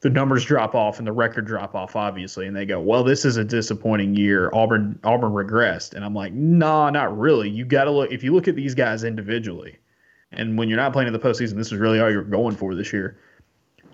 the 0.00 0.10
numbers 0.10 0.44
drop 0.44 0.74
off 0.74 0.98
and 0.98 1.06
the 1.06 1.12
record 1.12 1.46
drop 1.46 1.74
off 1.74 1.96
obviously 1.96 2.46
and 2.46 2.54
they 2.54 2.66
go 2.66 2.80
well 2.80 3.02
this 3.02 3.24
is 3.24 3.36
a 3.36 3.44
disappointing 3.44 4.14
year. 4.14 4.50
Auburn 4.52 4.98
auburn 5.04 5.32
regressed 5.32 5.94
and 5.94 6.04
i'm 6.04 6.14
like 6.14 6.32
nah 6.32 6.90
not 6.90 7.16
really. 7.16 7.48
You 7.48 7.64
got 7.64 7.84
to 7.84 7.90
look 7.90 8.12
if 8.12 8.22
you 8.22 8.34
look 8.34 8.48
at 8.48 8.56
these 8.56 8.74
guys 8.74 9.04
individually 9.04 9.78
and 10.32 10.58
when 10.58 10.68
you're 10.68 10.76
not 10.76 10.92
playing 10.92 11.06
in 11.06 11.12
the 11.12 11.18
postseason 11.18 11.54
this 11.54 11.72
is 11.72 11.74
really 11.74 12.00
all 12.00 12.10
you're 12.10 12.22
going 12.22 12.56
for 12.56 12.74
this 12.74 12.92
year. 12.92 13.18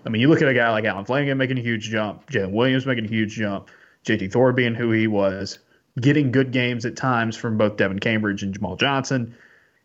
I 0.05 0.09
mean 0.09 0.21
you 0.21 0.27
look 0.27 0.41
at 0.41 0.47
a 0.47 0.53
guy 0.53 0.69
like 0.71 0.85
Allen 0.85 1.05
Flanigan 1.05 1.37
making 1.37 1.57
a 1.57 1.61
huge 1.61 1.89
jump 1.89 2.29
jalen 2.29 2.51
williams 2.51 2.85
making 2.85 3.05
a 3.05 3.09
huge 3.09 3.35
jump 3.35 3.69
jt 4.05 4.31
thor 4.31 4.51
being 4.51 4.75
who 4.75 4.91
he 4.91 5.07
was 5.07 5.59
getting 6.01 6.31
good 6.31 6.51
games 6.51 6.85
at 6.85 6.95
times 6.95 7.37
from 7.37 7.57
both 7.57 7.77
Devan 7.77 8.01
Cambridge 8.01 8.43
and 8.43 8.53
jamal 8.53 8.75
johnson. 8.75 9.35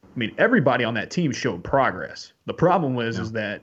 I 0.05 0.19
mean 0.19 0.35
everybody 0.37 0.83
on 0.83 0.95
that 0.95 1.13
team 1.13 1.31
showed 1.31 1.63
progress. 1.63 2.33
The 2.47 2.55
problem 2.55 2.95
was 2.95 3.21
is 3.21 3.33
that 3.33 3.63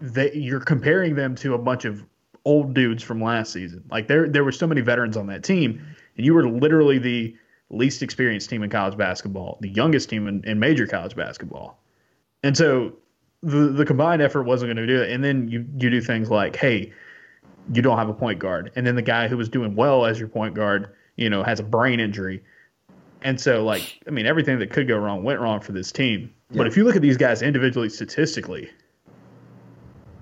they 0.00 0.32
you're 0.32 0.60
comparing 0.60 1.14
them 1.14 1.34
to 1.36 1.54
a 1.54 1.58
bunch 1.58 1.84
of 1.84 2.04
old 2.44 2.74
dudes 2.74 3.02
from 3.02 3.20
last 3.20 3.52
season. 3.52 3.84
Like 3.90 4.08
there 4.08 4.28
there 4.28 4.44
were 4.44 4.52
so 4.52 4.66
many 4.66 4.80
veterans 4.80 5.16
on 5.16 5.26
that 5.26 5.44
team, 5.44 5.84
and 6.16 6.24
you 6.24 6.34
were 6.34 6.48
literally 6.48 6.98
the 6.98 7.36
least 7.70 8.02
experienced 8.02 8.48
team 8.48 8.62
in 8.62 8.70
college 8.70 8.96
basketball, 8.96 9.58
the 9.60 9.68
youngest 9.68 10.08
team 10.08 10.28
in, 10.28 10.44
in 10.44 10.58
major 10.58 10.86
college 10.86 11.16
basketball. 11.16 11.78
And 12.42 12.56
so 12.56 12.92
the 13.42 13.68
the 13.68 13.84
combined 13.84 14.22
effort 14.22 14.44
wasn't 14.44 14.68
going 14.68 14.86
to 14.86 14.86
do 14.86 15.02
it. 15.02 15.10
And 15.10 15.22
then 15.22 15.48
you 15.48 15.66
you 15.78 15.90
do 15.90 16.00
things 16.00 16.30
like, 16.30 16.56
hey, 16.56 16.92
you 17.72 17.82
don't 17.82 17.98
have 17.98 18.08
a 18.08 18.14
point 18.14 18.38
guard, 18.38 18.72
and 18.76 18.86
then 18.86 18.94
the 18.94 19.02
guy 19.02 19.28
who 19.28 19.36
was 19.36 19.48
doing 19.48 19.74
well 19.74 20.06
as 20.06 20.18
your 20.18 20.28
point 20.28 20.54
guard, 20.54 20.94
you 21.16 21.28
know, 21.28 21.42
has 21.42 21.60
a 21.60 21.64
brain 21.64 22.00
injury. 22.00 22.42
And 23.22 23.40
so, 23.40 23.64
like, 23.64 24.00
I 24.06 24.10
mean, 24.10 24.26
everything 24.26 24.60
that 24.60 24.70
could 24.70 24.86
go 24.86 24.98
wrong 24.98 25.24
went 25.24 25.40
wrong 25.40 25.60
for 25.60 25.72
this 25.72 25.90
team. 25.90 26.32
But 26.52 26.68
if 26.68 26.76
you 26.76 26.84
look 26.84 26.94
at 26.94 27.02
these 27.02 27.16
guys 27.16 27.42
individually, 27.42 27.88
statistically, 27.88 28.70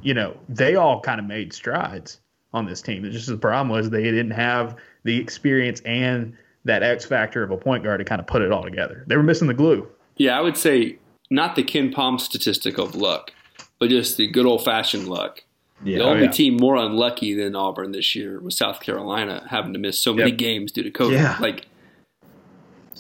you 0.04 0.14
know, 0.14 0.36
they 0.48 0.76
all 0.76 1.00
kind 1.00 1.18
of 1.18 1.26
made 1.26 1.52
strides 1.52 2.20
on 2.52 2.66
this 2.66 2.80
team. 2.80 3.04
It's 3.04 3.14
just 3.14 3.26
the 3.26 3.36
problem 3.36 3.70
was 3.70 3.90
they 3.90 4.04
didn't 4.04 4.30
have 4.30 4.76
the 5.02 5.18
experience 5.18 5.80
and 5.80 6.36
that 6.64 6.82
X 6.82 7.04
factor 7.04 7.42
of 7.42 7.50
a 7.50 7.56
point 7.56 7.82
guard 7.82 7.98
to 7.98 8.04
kind 8.04 8.20
of 8.20 8.26
put 8.26 8.42
it 8.42 8.52
all 8.52 8.62
together. 8.62 9.04
They 9.08 9.16
were 9.16 9.22
missing 9.22 9.48
the 9.48 9.54
glue. 9.54 9.88
Yeah, 10.16 10.38
I 10.38 10.42
would 10.42 10.56
say 10.56 10.98
not 11.30 11.56
the 11.56 11.64
KenPom 11.64 12.20
statistic 12.20 12.78
of 12.78 12.94
luck, 12.94 13.32
but 13.80 13.88
just 13.88 14.16
the 14.16 14.28
good 14.28 14.46
old 14.46 14.64
fashioned 14.64 15.08
luck. 15.08 15.42
Yeah. 15.82 15.98
the 15.98 16.04
only 16.04 16.20
oh, 16.20 16.24
yeah. 16.24 16.30
team 16.30 16.56
more 16.56 16.76
unlucky 16.76 17.34
than 17.34 17.56
Auburn 17.56 17.92
this 17.92 18.14
year 18.14 18.40
was 18.40 18.56
South 18.56 18.80
Carolina, 18.80 19.46
having 19.50 19.72
to 19.72 19.78
miss 19.78 19.98
so 19.98 20.14
many 20.14 20.30
Yep. 20.30 20.38
games 20.38 20.72
due 20.72 20.82
to 20.82 20.90
COVID. 20.90 21.12
Yeah. 21.12 21.36
Like 21.40 21.66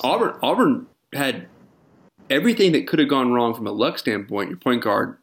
Auburn, 0.02 0.34
Auburn 0.42 0.86
had 1.12 1.46
everything 2.28 2.72
that 2.72 2.86
could 2.86 2.98
have 2.98 3.08
gone 3.08 3.32
wrong 3.32 3.54
from 3.54 3.66
a 3.66 3.72
luck 3.72 3.98
standpoint. 3.98 4.50
Your 4.50 4.58
point 4.58 4.82
guard, 4.82 5.16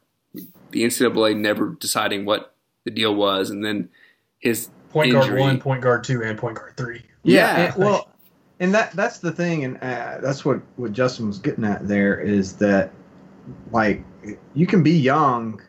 the 0.71 0.83
NCAA 0.83 1.37
never 1.37 1.75
deciding 1.79 2.25
what 2.25 2.53
the 2.85 2.91
deal 2.91 3.15
was, 3.15 3.49
and 3.49 3.63
then 3.63 3.89
his 4.39 4.69
Point 4.89 5.13
guard 5.13 5.39
one, 5.39 5.59
point 5.59 5.81
guard 5.81 6.03
two, 6.03 6.21
and 6.21 6.37
point 6.37 6.57
guard 6.57 6.75
three. 6.75 7.03
Yeah, 7.23 7.57
Yeah. 7.57 7.73
and- 7.73 7.75
well, 7.83 8.09
and 8.59 8.73
that 8.73 8.91
that's 8.91 9.19
the 9.19 9.31
thing, 9.31 9.63
and 9.63 9.77
uh, 9.77 10.17
that's 10.21 10.43
what 10.43 10.61
what 10.75 10.91
Justin 10.91 11.27
was 11.27 11.39
getting 11.39 11.63
at 11.63 11.87
there 11.87 12.19
is 12.19 12.53
that 12.57 12.91
like 13.71 14.03
you 14.53 14.67
can 14.67 14.83
be 14.83 14.91
young, 14.91 15.61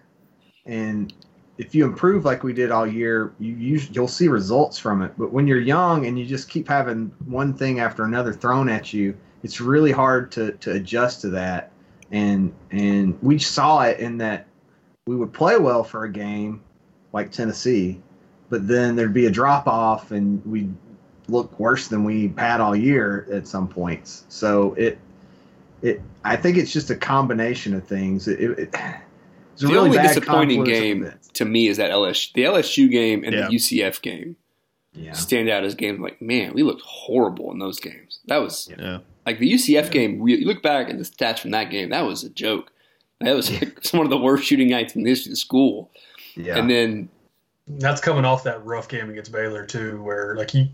and 0.67 1.13
if 1.59 1.75
you 1.75 1.85
improve 1.85 2.25
like 2.25 2.43
we 2.43 2.53
did 2.53 2.71
all 2.73 2.87
year, 2.87 3.33
you 3.39 3.55
usually, 3.55 3.95
you'll 3.95 4.09
see 4.09 4.27
results 4.27 4.79
from 4.79 5.03
it. 5.03 5.13
But 5.17 5.33
when 5.33 5.47
you're 5.47 5.61
young 5.61 6.07
and 6.07 6.19
you 6.19 6.27
just 6.27 6.49
keep 6.49 6.67
having 6.67 7.13
one 7.27 7.55
thing 7.55 7.79
after 7.79 8.05
another 8.05 8.33
thrown 8.33 8.69
at 8.69 8.93
you, 8.93 9.17
it's 9.45 9.61
really 9.61 9.93
hard 9.93 10.33
to 10.33 10.53
to 10.53 10.73
adjust 10.73 11.21
to 11.23 11.29
that. 11.31 11.71
And 12.11 12.53
and 12.73 13.17
we 13.23 13.39
saw 13.39 13.83
it 13.83 14.01
in 14.01 14.19
that 14.19 14.47
we 15.07 15.17
would 15.17 15.33
play 15.33 15.57
well 15.59 15.83
for 15.83 16.05
a 16.05 16.11
game 16.13 16.63
like 17.13 17.31
Tennessee, 17.33 18.01
but 18.51 18.67
then 18.69 18.95
there'd 18.97 19.15
be 19.15 19.27
a 19.27 19.31
drop 19.31 19.67
off 19.67 20.11
and 20.13 20.45
we'd 20.47 20.73
look 21.29 21.59
worse 21.59 21.89
than 21.89 22.05
we 22.05 22.33
had 22.37 22.61
all 22.61 22.77
year 22.77 23.27
at 23.33 23.47
some 23.47 23.69
points. 23.69 24.25
So 24.29 24.75
it 24.75 24.99
it 25.83 26.01
I 26.25 26.37
think 26.37 26.57
it's 26.57 26.73
just 26.73 26.91
a 26.91 26.97
combination 26.97 27.75
of 27.75 27.85
things. 27.87 28.29
It, 28.29 28.41
it, 28.41 28.59
it's 28.59 29.63
a 29.63 29.67
the 29.67 29.73
really 29.73 29.87
only 29.89 29.97
bad 29.97 30.09
disappointing 30.09 30.65
game 30.65 31.13
to 31.35 31.45
me 31.45 31.67
is 31.67 31.77
that 31.79 31.91
LSU, 31.91 32.33
the 32.35 32.43
LSU 32.45 32.91
game 32.91 33.25
and 33.25 33.35
Yeah. 33.35 33.49
the 33.49 33.55
UCF 33.57 34.01
game 34.03 34.37
Yeah. 34.95 35.13
stand 35.15 35.49
out 35.49 35.65
as 35.65 35.75
games. 35.75 35.99
Like, 36.01 36.23
man, 36.23 36.53
we 36.55 36.63
looked 36.63 36.83
horrible 36.83 37.51
in 37.51 37.59
those 37.59 37.81
games. 37.81 38.21
That 38.27 38.37
was 38.41 38.71
Yeah. 38.79 38.99
like 39.27 39.41
the 39.41 39.53
UCF 39.53 39.91
game. 39.91 40.19
We, 40.21 40.37
you 40.37 40.47
look 40.47 40.63
back 40.63 40.89
at 40.89 40.97
the 40.99 41.05
stats 41.05 41.41
from 41.41 41.51
that 41.51 41.71
game. 41.71 41.91
That 41.91 42.03
was 42.07 42.23
a 42.23 42.31
joke. 42.31 42.71
That 43.25 43.35
was 43.35 43.51
like 43.51 43.85
one 43.93 44.05
of 44.07 44.11
the 44.11 44.19
worst 44.19 44.45
shooting 44.45 44.69
nights 44.71 44.95
in 44.95 45.03
the 45.05 45.11
history 45.11 45.31
of 45.31 45.33
the 45.33 45.37
school. 45.37 45.91
Yeah. 46.37 46.57
And 46.59 46.71
then 46.71 47.09
That's 47.69 48.01
coming 48.01 48.25
off 48.25 48.45
that 48.45 48.65
rough 48.65 48.89
game 48.89 49.11
against 49.11 49.33
Baylor 49.33 49.67
too, 49.67 50.03
where 50.03 50.35
like 50.37 50.55
you 50.55 50.69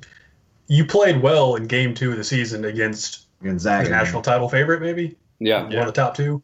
you 0.69 0.85
played 0.85 1.23
well 1.23 1.55
in 1.57 1.67
game 1.67 1.95
two 1.95 2.11
of 2.13 2.17
the 2.19 2.25
season 2.25 2.65
against 2.65 3.27
Gonzaga. 3.43 3.85
the 3.85 3.91
national 3.91 4.23
title 4.23 4.49
favorite, 4.49 4.81
maybe 4.83 5.17
yeah, 5.39 5.63
one 5.63 5.73
of 5.79 5.87
the 5.87 5.93
top 5.93 6.15
two. 6.17 6.43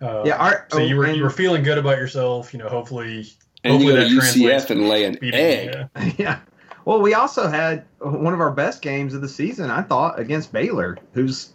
Uh, 0.00 0.22
Yeah, 0.24 0.36
our, 0.36 0.66
so 0.70 0.78
you 0.78 0.96
were 0.96 1.04
and- 1.06 1.16
you 1.16 1.22
were 1.22 1.30
feeling 1.30 1.62
good 1.62 1.78
about 1.78 1.98
yourself. 1.98 2.52
You 2.54 2.58
know, 2.60 2.68
hopefully, 2.68 3.26
and 3.64 3.82
you 3.82 3.90
hopefully 3.90 4.14
go 4.14 4.20
to 4.20 4.26
that 4.26 4.34
UCF 4.34 4.70
and 4.70 4.88
lay 4.88 5.04
an 5.04 5.18
beating, 5.20 5.40
egg. 5.40 5.74
yeah. 5.96 6.12
yeah. 6.18 6.38
Well, 6.86 7.00
we 7.02 7.12
also 7.12 7.48
had 7.48 7.84
one 7.98 8.32
of 8.32 8.40
our 8.40 8.50
best 8.52 8.80
games 8.82 9.12
of 9.14 9.20
the 9.20 9.28
season, 9.28 9.70
I 9.70 9.82
thought, 9.82 10.18
against 10.18 10.50
Baylor, 10.52 10.96
who's 11.12 11.52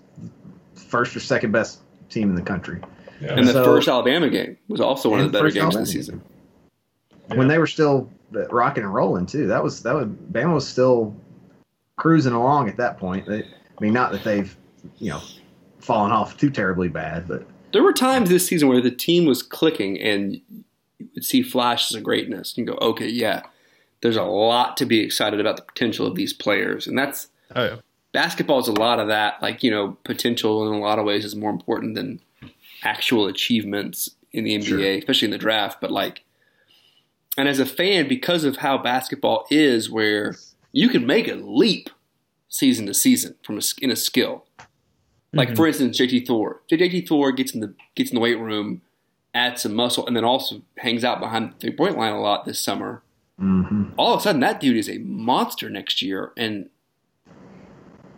first 0.76 1.16
or 1.16 1.20
second 1.20 1.52
best 1.52 1.80
team 2.10 2.30
in 2.30 2.36
the 2.36 2.42
country. 2.44 2.80
And 3.22 3.48
the 3.48 3.54
So- 3.54 3.64
first 3.66 3.88
Alabama 3.88 4.30
game 4.30 4.58
was 4.68 4.82
also 4.82 5.10
one 5.10 5.20
of 5.22 5.26
the 5.28 5.32
better 5.32 5.46
first 5.46 5.56
games 5.56 5.68
of 5.68 5.72
the 5.74 5.78
Alabama 5.80 5.86
season. 5.92 6.22
When 7.36 7.48
they 7.48 7.58
were 7.58 7.68
still 7.68 8.10
rocking 8.52 8.84
and 8.84 8.94
rolling 8.94 9.26
too. 9.26 9.48
That 9.48 9.64
was 9.64 9.82
that 9.84 9.96
was 9.96 10.08
Bama 10.32 10.54
was 10.56 10.68
still 10.68 11.16
cruising 11.98 12.34
along 12.34 12.68
at 12.70 12.78
that 12.78 12.98
point. 12.98 13.26
They, 13.26 13.40
I 13.44 13.82
mean, 13.82 13.94
not 13.94 14.12
that 14.12 14.24
they've 14.24 14.56
you 15.00 15.10
know 15.12 15.22
fallen 15.80 16.12
off 16.12 16.38
too 16.38 16.50
terribly 16.50 16.88
bad, 16.90 17.28
but 17.28 17.46
There 17.72 17.84
were 17.84 17.94
times 17.94 18.30
this 18.30 18.46
season 18.48 18.68
where 18.68 18.82
the 18.82 18.92
team 18.92 19.26
was 19.26 19.42
clicking 19.44 20.00
and 20.00 20.36
you 20.50 20.64
would 21.16 21.24
see 21.26 21.42
flashes 21.42 21.96
of 21.96 22.04
greatness 22.04 22.58
and 22.58 22.66
go, 22.68 22.74
okay, 22.82 23.08
yeah, 23.08 23.44
there's 24.02 24.18
a 24.18 24.24
lot 24.24 24.78
to 24.78 24.86
be 24.86 25.00
excited 25.02 25.40
about 25.40 25.56
the 25.58 25.62
potential 25.64 26.06
of 26.08 26.16
these 26.16 26.34
players. 26.34 26.88
And 26.88 26.98
that's 26.98 27.28
Oh, 27.56 27.64
yeah. 27.64 27.76
basketball 28.14 28.60
is 28.60 28.68
a 28.68 28.72
lot 28.74 29.00
of 29.00 29.08
that. 29.10 29.42
Like, 29.42 29.62
you 29.64 29.70
know, 29.72 29.98
potential 30.04 30.68
in 30.68 30.74
a 30.74 30.80
lot 30.82 30.98
of 31.00 31.06
ways 31.06 31.24
is 31.26 31.36
more 31.36 31.52
important 31.52 31.96
than 31.96 32.20
actual 32.86 33.26
achievements 33.28 34.12
in 34.32 34.44
the 34.44 34.56
NBA, 34.58 35.00
especially 35.00 35.26
in 35.26 35.32
the 35.32 35.38
draft. 35.38 35.82
But 35.82 35.92
like, 35.92 36.24
and 37.38 37.48
as 37.50 37.60
a 37.60 37.66
fan, 37.66 38.08
because 38.08 38.44
of 38.46 38.58
how 38.58 38.78
basketball 38.78 39.46
is, 39.50 39.90
where 39.90 40.36
you 40.72 40.88
can 40.90 41.06
make 41.06 41.28
a 41.28 41.36
leap 41.36 41.90
season 42.48 42.86
to 42.86 42.94
season 42.94 43.36
from 43.44 43.58
a, 43.58 43.62
in 43.82 43.92
a 43.92 43.96
skill. 43.96 44.46
Like 45.34 45.50
Mhm. 45.50 45.56
for 45.58 45.68
instance, 45.68 45.98
JT 45.98 46.26
Thor. 46.26 46.62
JT 46.72 47.08
Thor 47.08 47.32
gets 47.34 47.54
in 47.54 47.60
the 47.60 47.74
gets 47.96 48.10
in 48.12 48.16
the 48.16 48.22
weight 48.22 48.40
room, 48.40 48.82
adds 49.34 49.64
some 49.64 49.74
muscle, 49.74 50.08
and 50.08 50.16
then 50.16 50.24
also 50.24 50.62
hangs 50.78 51.04
out 51.04 51.20
behind 51.20 51.52
the 51.52 51.56
three 51.60 51.72
point 51.76 51.98
line 51.98 52.14
a 52.14 52.22
lot 52.22 52.46
this 52.46 52.60
summer. 52.60 53.02
Mhm. 53.42 53.92
All 53.98 54.14
of 54.14 54.22
a 54.22 54.24
sudden, 54.24 54.40
that 54.42 54.62
dude 54.62 54.78
is 54.78 54.88
a 54.90 55.00
monster 55.00 55.70
next 55.70 56.02
year. 56.02 56.32
And 56.38 56.70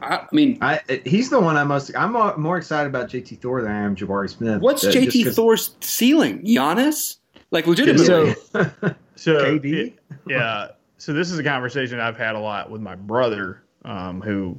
I, 0.02 0.16
I 0.18 0.28
mean, 0.32 0.58
I 0.62 0.82
he's 1.06 1.30
the 1.30 1.40
one 1.40 1.58
I'm 1.58 1.68
most 1.68 1.92
I'm 1.96 2.14
more, 2.14 2.36
more 2.38 2.58
excited 2.58 2.88
about 2.90 3.10
JT 3.10 3.40
Thor 3.40 3.62
than 3.62 3.72
I 3.72 3.80
am 3.82 3.96
Jabari 3.96 4.30
Smith. 4.30 4.62
what's 4.62 4.84
Uh, 4.86 4.92
just 4.92 5.08
JT 5.10 5.24
'cause- 5.26 5.36
Thor's 5.36 5.76
ceiling? 5.82 6.44
Giannis? 6.44 7.18
Like 7.52 7.66
legitimately? 7.68 8.36
So, 8.52 8.72
so 9.16 9.46
KD? 9.60 9.74
it- 9.88 10.00
yeah. 10.28 10.68
So 10.98 11.14
this 11.14 11.32
is 11.32 11.40
a 11.40 11.44
conversation 11.44 12.00
I've 12.00 12.18
had 12.18 12.36
a 12.36 12.40
lot 12.40 12.70
with 12.72 12.82
my 12.82 12.96
brother, 12.96 13.62
um, 13.86 14.20
who 14.22 14.58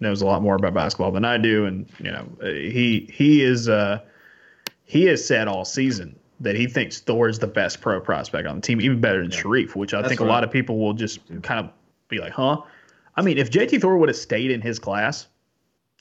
knows 0.00 0.20
a 0.20 0.26
lot 0.26 0.42
more 0.42 0.56
about 0.56 0.74
basketball 0.74 1.12
than 1.12 1.24
I 1.24 1.38
do, 1.38 1.64
and 1.64 1.88
you 1.98 2.10
know, 2.10 2.28
uh, 2.42 2.46
he 2.46 3.08
he 3.12 3.42
is 3.42 3.68
uh, 3.68 4.00
he 4.84 5.04
has 5.06 5.24
said 5.26 5.48
all 5.48 5.64
season 5.64 6.16
that 6.40 6.54
he 6.54 6.66
thinks 6.66 7.00
Thor 7.00 7.28
is 7.28 7.38
the 7.38 7.46
best 7.46 7.80
pro 7.80 7.98
prospect 8.00 8.46
on 8.46 8.56
the 8.56 8.60
team, 8.60 8.80
even 8.82 9.00
better 9.00 9.22
than 9.22 9.30
Sharif, 9.30 9.74
which 9.74 9.94
I 9.94 9.98
That's 10.02 10.08
think 10.10 10.20
a 10.20 10.24
lot 10.24 10.44
of 10.44 10.50
people 10.50 10.78
will 10.78 10.92
just 10.92 11.20
kind 11.42 11.64
of 11.64 11.70
be 12.08 12.18
like, 12.18 12.32
huh? 12.32 12.60
I 13.16 13.22
mean, 13.22 13.38
if 13.38 13.50
JT 13.50 13.80
Thor 13.80 13.96
would 13.96 14.08
have 14.08 14.16
stayed 14.16 14.50
in 14.50 14.60
his 14.60 14.78
class, 14.78 15.26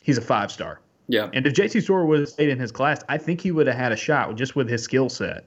he's 0.02 0.18
a 0.18 0.22
five 0.22 0.52
star. 0.52 0.82
yeah. 1.08 1.30
And 1.34 1.46
if 1.46 1.54
JT 1.54 1.86
Thor 1.86 2.06
would 2.06 2.20
have 2.20 2.30
stayed 2.30 2.50
in 2.50 2.60
his 2.60 2.72
class, 2.72 3.04
I 3.10 3.18
think 3.18 3.42
he 3.42 3.52
would 3.52 3.68
have 3.68 3.78
had 3.78 3.92
a 3.92 3.96
shot 3.96 4.36
just 4.36 4.56
with 4.56 4.70
his 4.70 4.84
skill 4.84 5.10
set 5.10 5.46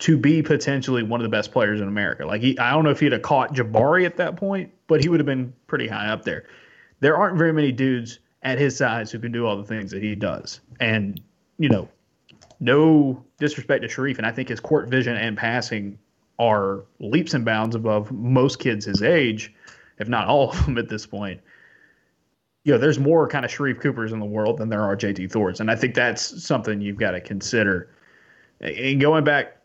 to 0.00 0.16
be 0.16 0.42
potentially 0.42 1.02
one 1.02 1.20
of 1.20 1.24
the 1.24 1.28
best 1.30 1.52
players 1.52 1.80
in 1.80 1.86
America. 1.88 2.26
Like 2.26 2.40
he, 2.40 2.58
I 2.58 2.70
don't 2.72 2.84
know 2.84 2.90
if 2.90 3.00
he'd 3.00 3.12
have 3.12 3.22
caught 3.22 3.54
Jabari 3.54 4.06
at 4.06 4.16
that 4.16 4.36
point, 4.36 4.72
but 4.86 5.02
he 5.02 5.08
would 5.08 5.20
have 5.20 5.26
been 5.26 5.52
pretty 5.66 5.86
high 5.86 6.08
up 6.08 6.24
there. 6.24 6.44
There 7.00 7.16
aren't 7.16 7.36
very 7.36 7.52
many 7.52 7.70
dudes 7.70 8.18
at 8.42 8.58
his 8.58 8.76
size 8.76 9.10
who 9.10 9.18
can 9.18 9.32
do 9.32 9.46
all 9.46 9.56
the 9.56 9.64
things 9.64 9.90
that 9.90 10.02
he 10.02 10.14
does. 10.14 10.60
And 10.80 11.20
you 11.58 11.68
know, 11.68 11.88
no 12.60 13.22
disrespect 13.38 13.82
to 13.82 13.88
Sharif, 13.88 14.18
and 14.18 14.26
I 14.26 14.32
think 14.32 14.48
his 14.48 14.60
court 14.60 14.88
vision 14.88 15.16
and 15.16 15.36
passing 15.36 15.98
are 16.38 16.84
leaps 16.98 17.34
and 17.34 17.44
bounds 17.44 17.76
above 17.76 18.10
most 18.10 18.58
kids 18.58 18.86
his 18.86 19.02
age, 19.02 19.52
if 20.00 20.08
not 20.08 20.26
all 20.26 20.50
of 20.50 20.64
them 20.66 20.76
at 20.78 20.88
this 20.88 21.06
point 21.06 21.40
you 22.64 22.72
know, 22.72 22.78
there's 22.78 22.98
more 22.98 23.26
kind 23.26 23.44
of 23.44 23.50
Sharif 23.50 23.80
Coopers 23.80 24.12
in 24.12 24.20
the 24.20 24.26
world 24.26 24.58
than 24.58 24.68
there 24.68 24.82
are 24.82 24.96
JT 24.96 25.30
Thors. 25.32 25.60
And 25.60 25.70
I 25.70 25.76
think 25.76 25.94
that's 25.94 26.44
something 26.44 26.80
you've 26.80 26.98
got 26.98 27.12
to 27.12 27.20
consider. 27.20 27.88
And 28.60 29.00
going 29.00 29.24
back 29.24 29.56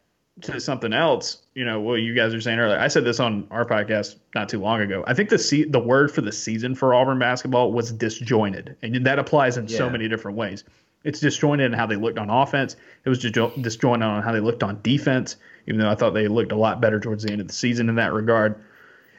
to 0.41 0.59
something 0.59 0.93
else, 0.93 1.43
you 1.53 1.65
know, 1.65 1.79
what 1.81 1.95
you 1.95 2.13
guys 2.15 2.33
are 2.33 2.39
saying 2.39 2.59
earlier, 2.59 2.79
I 2.79 2.87
said 2.87 3.03
this 3.03 3.19
on 3.19 3.47
our 3.51 3.65
podcast 3.65 4.15
not 4.33 4.47
too 4.47 4.59
long 4.59 4.81
ago. 4.81 5.03
I 5.07 5.13
think 5.13 5.29
the 5.29 5.37
se- 5.37 5.65
the 5.65 5.79
word 5.79 6.11
for 6.11 6.21
the 6.21 6.31
season 6.31 6.73
for 6.75 6.93
Auburn 6.93 7.19
basketball 7.19 7.73
was 7.73 7.91
disjointed. 7.91 8.77
And 8.81 9.05
that 9.05 9.19
applies 9.19 9.57
in 9.57 9.67
so 9.67 9.89
many 9.89 10.07
different 10.07 10.37
ways. 10.37 10.63
It's 11.03 11.19
disjointed 11.19 11.67
in 11.67 11.73
how 11.73 11.85
they 11.85 11.97
looked 11.97 12.17
on 12.17 12.29
offense. 12.29 12.77
It 13.03 13.09
was 13.09 13.19
disjointed 13.19 14.07
on 14.07 14.23
how 14.23 14.31
they 14.31 14.39
looked 14.39 14.63
on 14.63 14.79
defense, 14.81 15.35
even 15.67 15.79
though 15.79 15.89
I 15.89 15.95
thought 15.95 16.13
they 16.13 16.27
looked 16.27 16.51
a 16.51 16.57
lot 16.57 16.81
better 16.81 16.99
towards 16.99 17.23
the 17.23 17.31
end 17.31 17.41
of 17.41 17.47
the 17.47 17.53
season 17.53 17.89
in 17.89 17.95
that 17.95 18.13
regard 18.13 18.55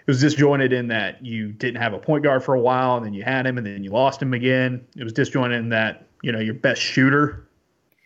it 0.07 0.11
was 0.11 0.21
disjointed 0.21 0.73
in 0.73 0.87
that 0.89 1.25
you 1.25 1.51
didn't 1.51 1.83
have 1.83 1.93
a 1.93 1.99
point 1.99 2.23
guard 2.23 2.45
for 2.45 2.55
a 2.55 2.61
while, 2.61 2.97
and 2.97 3.05
then 3.05 3.13
you 3.13 3.25
had 3.25 3.45
him, 3.45 3.59
and 3.59 3.67
then 3.67 3.83
you 3.83 3.91
lost 3.91 4.23
him 4.23 4.35
again. 4.35 4.87
It 4.97 5.03
was 5.03 5.13
disjointed 5.13 5.59
in 5.59 5.69
that 5.71 6.07
you 6.23 6.31
know 6.31 6.39
your 6.39 6.55
best 6.55 6.81
shooter 6.81 7.49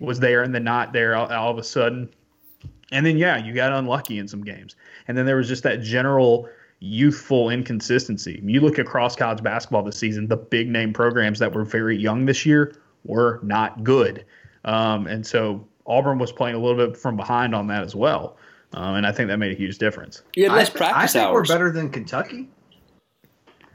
was 0.01 0.19
there 0.19 0.43
and 0.43 0.55
then 0.55 0.65
not 0.65 0.95
there 0.95 1.15
all, 1.15 1.31
all 1.31 1.51
of 1.51 1.59
a 1.59 1.63
sudden. 1.63 2.09
And 2.91 3.05
then 3.05 3.19
yeah, 3.19 3.37
you 3.37 3.53
got 3.53 3.73
unlucky 3.75 4.19
in 4.19 4.27
some 4.29 4.43
games, 4.43 4.77
and 5.09 5.19
then 5.19 5.27
there 5.27 5.37
was 5.37 5.47
just 5.47 5.63
that 5.65 5.83
general 5.83 6.49
youthful 6.79 7.51
inconsistency. 7.51 8.41
You 8.43 8.63
look 8.63 8.79
across 8.79 9.15
college 9.15 9.43
basketball 9.43 9.83
this 9.83 9.99
season, 9.99 10.27
the 10.27 10.39
big 10.39 10.71
name 10.71 10.95
programs 10.95 11.39
that 11.41 11.53
were 11.53 11.67
very 11.67 11.99
young 11.99 12.25
this 12.25 12.47
year 12.47 12.75
were 13.05 13.41
not 13.43 13.85
good, 13.85 14.25
um, 14.65 15.07
and 15.07 15.27
so 15.27 15.67
Auburn 15.87 16.19
was 16.19 16.33
playing 16.33 16.57
a 16.57 16.59
little 16.59 16.87
bit 16.87 16.97
from 16.97 17.19
behind 17.19 17.55
on 17.55 17.67
that 17.67 17.85
as 17.85 17.95
well. 17.95 18.39
Um, 18.73 18.95
and 18.97 19.07
I 19.07 19.13
think 19.13 19.29
that 19.29 19.39
made 19.39 19.53
a 19.53 19.57
huge 19.57 19.79
difference. 19.79 20.23
You 20.37 20.45
had 20.49 20.53
less 20.57 20.69
I, 20.69 20.71
th- 20.71 20.77
practice 20.77 21.17
I 21.17 21.19
think 21.21 21.29
hours. 21.29 21.49
we're 21.49 21.55
better 21.55 21.73
than 21.73 21.91
Kentucky. 21.91 22.49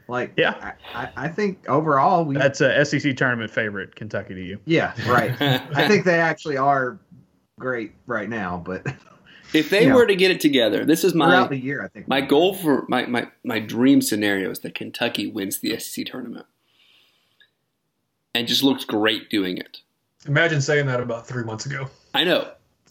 Like, 0.08 0.32
Yeah. 0.36 0.72
I, 0.94 1.02
I, 1.02 1.12
I 1.16 1.28
think 1.28 1.68
overall 1.68 2.24
we. 2.24 2.36
That's 2.36 2.60
a 2.60 2.84
SEC 2.84 3.16
tournament 3.16 3.50
favorite, 3.50 3.94
Kentucky 3.94 4.34
to 4.34 4.42
you. 4.42 4.60
yeah, 4.64 4.94
right. 5.10 5.34
I 5.40 5.88
think 5.88 6.04
they 6.04 6.20
actually 6.20 6.56
are 6.56 6.98
great 7.58 7.92
right 8.06 8.28
now, 8.28 8.62
but 8.64 8.86
if 9.52 9.68
they 9.68 9.82
you 9.82 9.88
know, 9.90 9.96
were 9.96 10.06
to 10.06 10.16
get 10.16 10.30
it 10.30 10.40
together, 10.40 10.84
this 10.84 11.04
is 11.04 11.12
my 11.14 11.26
throughout 11.26 11.50
the 11.50 11.58
year, 11.58 11.84
I 11.84 11.88
think 11.88 12.08
my 12.08 12.20
goal 12.20 12.54
for 12.54 12.86
my, 12.88 13.04
my, 13.06 13.28
my 13.44 13.58
dream 13.58 14.00
scenario 14.00 14.50
is 14.50 14.60
that 14.60 14.74
Kentucky 14.74 15.26
wins 15.26 15.58
the 15.58 15.78
SEC 15.78 16.06
tournament. 16.06 16.46
And 18.34 18.46
just 18.46 18.62
looks 18.62 18.84
great 18.84 19.30
doing 19.30 19.56
it. 19.56 19.78
Imagine 20.26 20.60
saying 20.60 20.86
that 20.86 21.00
about 21.00 21.26
three 21.26 21.42
months 21.42 21.64
ago. 21.66 21.88
I 22.14 22.24
know. 22.24 22.50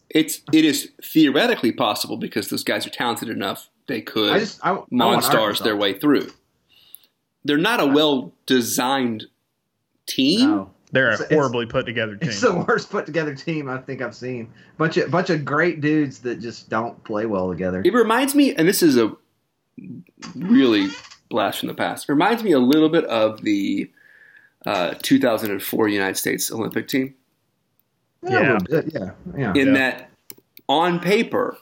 It's 0.10 0.42
it 0.54 0.64
is 0.66 0.92
theoretically 1.04 1.72
possible 1.72 2.18
because 2.18 2.50
those 2.50 2.64
guys 2.64 2.86
are 2.86 2.92
talented 2.92 3.30
enough 3.30 3.70
they 3.88 4.02
could 4.02 4.34
I 4.34 4.40
just 4.40 4.60
I, 4.66 4.70
I 4.70 4.72
want 4.74 4.90
monstars 4.92 5.34
Arkansas. 5.34 5.64
their 5.64 5.76
way 5.76 5.94
through. 5.98 6.32
They're 7.44 7.58
not 7.58 7.80
a 7.80 7.86
well 7.88 8.32
designed 8.46 9.26
team. 10.08 10.50
No. 10.50 10.72
They're 10.92 11.08
It's- 11.12 11.22
a 11.22 11.24
it's- 11.26 11.36
horribly 11.38 11.66
put 11.66 11.86
together 11.86 12.16
team. 12.16 12.30
It's 12.30 12.42
the 12.42 12.56
worst 12.68 12.90
put 12.90 13.06
together 13.06 13.36
team 13.36 13.70
I 13.70 13.78
think 13.80 14.02
I've 14.02 14.16
seen. 14.16 14.50
Bunch 14.78 14.98
of 14.98 15.12
bunch 15.12 15.30
of 15.30 15.44
great 15.46 15.82
dudes 15.82 16.20
that 16.20 16.40
just 16.40 16.70
don't 16.70 17.04
play 17.04 17.26
well 17.26 17.50
together. 17.50 17.82
It 17.84 17.94
reminds 17.94 18.34
me, 18.36 18.56
and 18.56 18.68
this 18.68 18.82
is 18.82 18.98
a 18.98 19.12
really 20.36 20.88
blast 21.30 21.60
from 21.60 21.68
the 21.68 21.74
past. 21.74 22.08
It 22.08 22.12
reminds 22.12 22.44
me 22.44 22.52
a 22.54 22.60
little 22.60 22.90
bit 22.90 23.04
of 23.06 23.42
the 23.42 23.92
uh, 24.66 24.94
2004 25.02 25.88
United 25.90 26.16
States 26.18 26.52
Olympic 26.52 26.88
team. 26.88 27.14
Yeah, 28.30 28.58
a 28.72 28.84
yeah, 28.86 29.12
yeah. 29.38 29.54
in 29.56 29.68
Yeah. 29.68 29.74
that 29.74 30.10
on 30.68 31.00
paper 31.00 31.58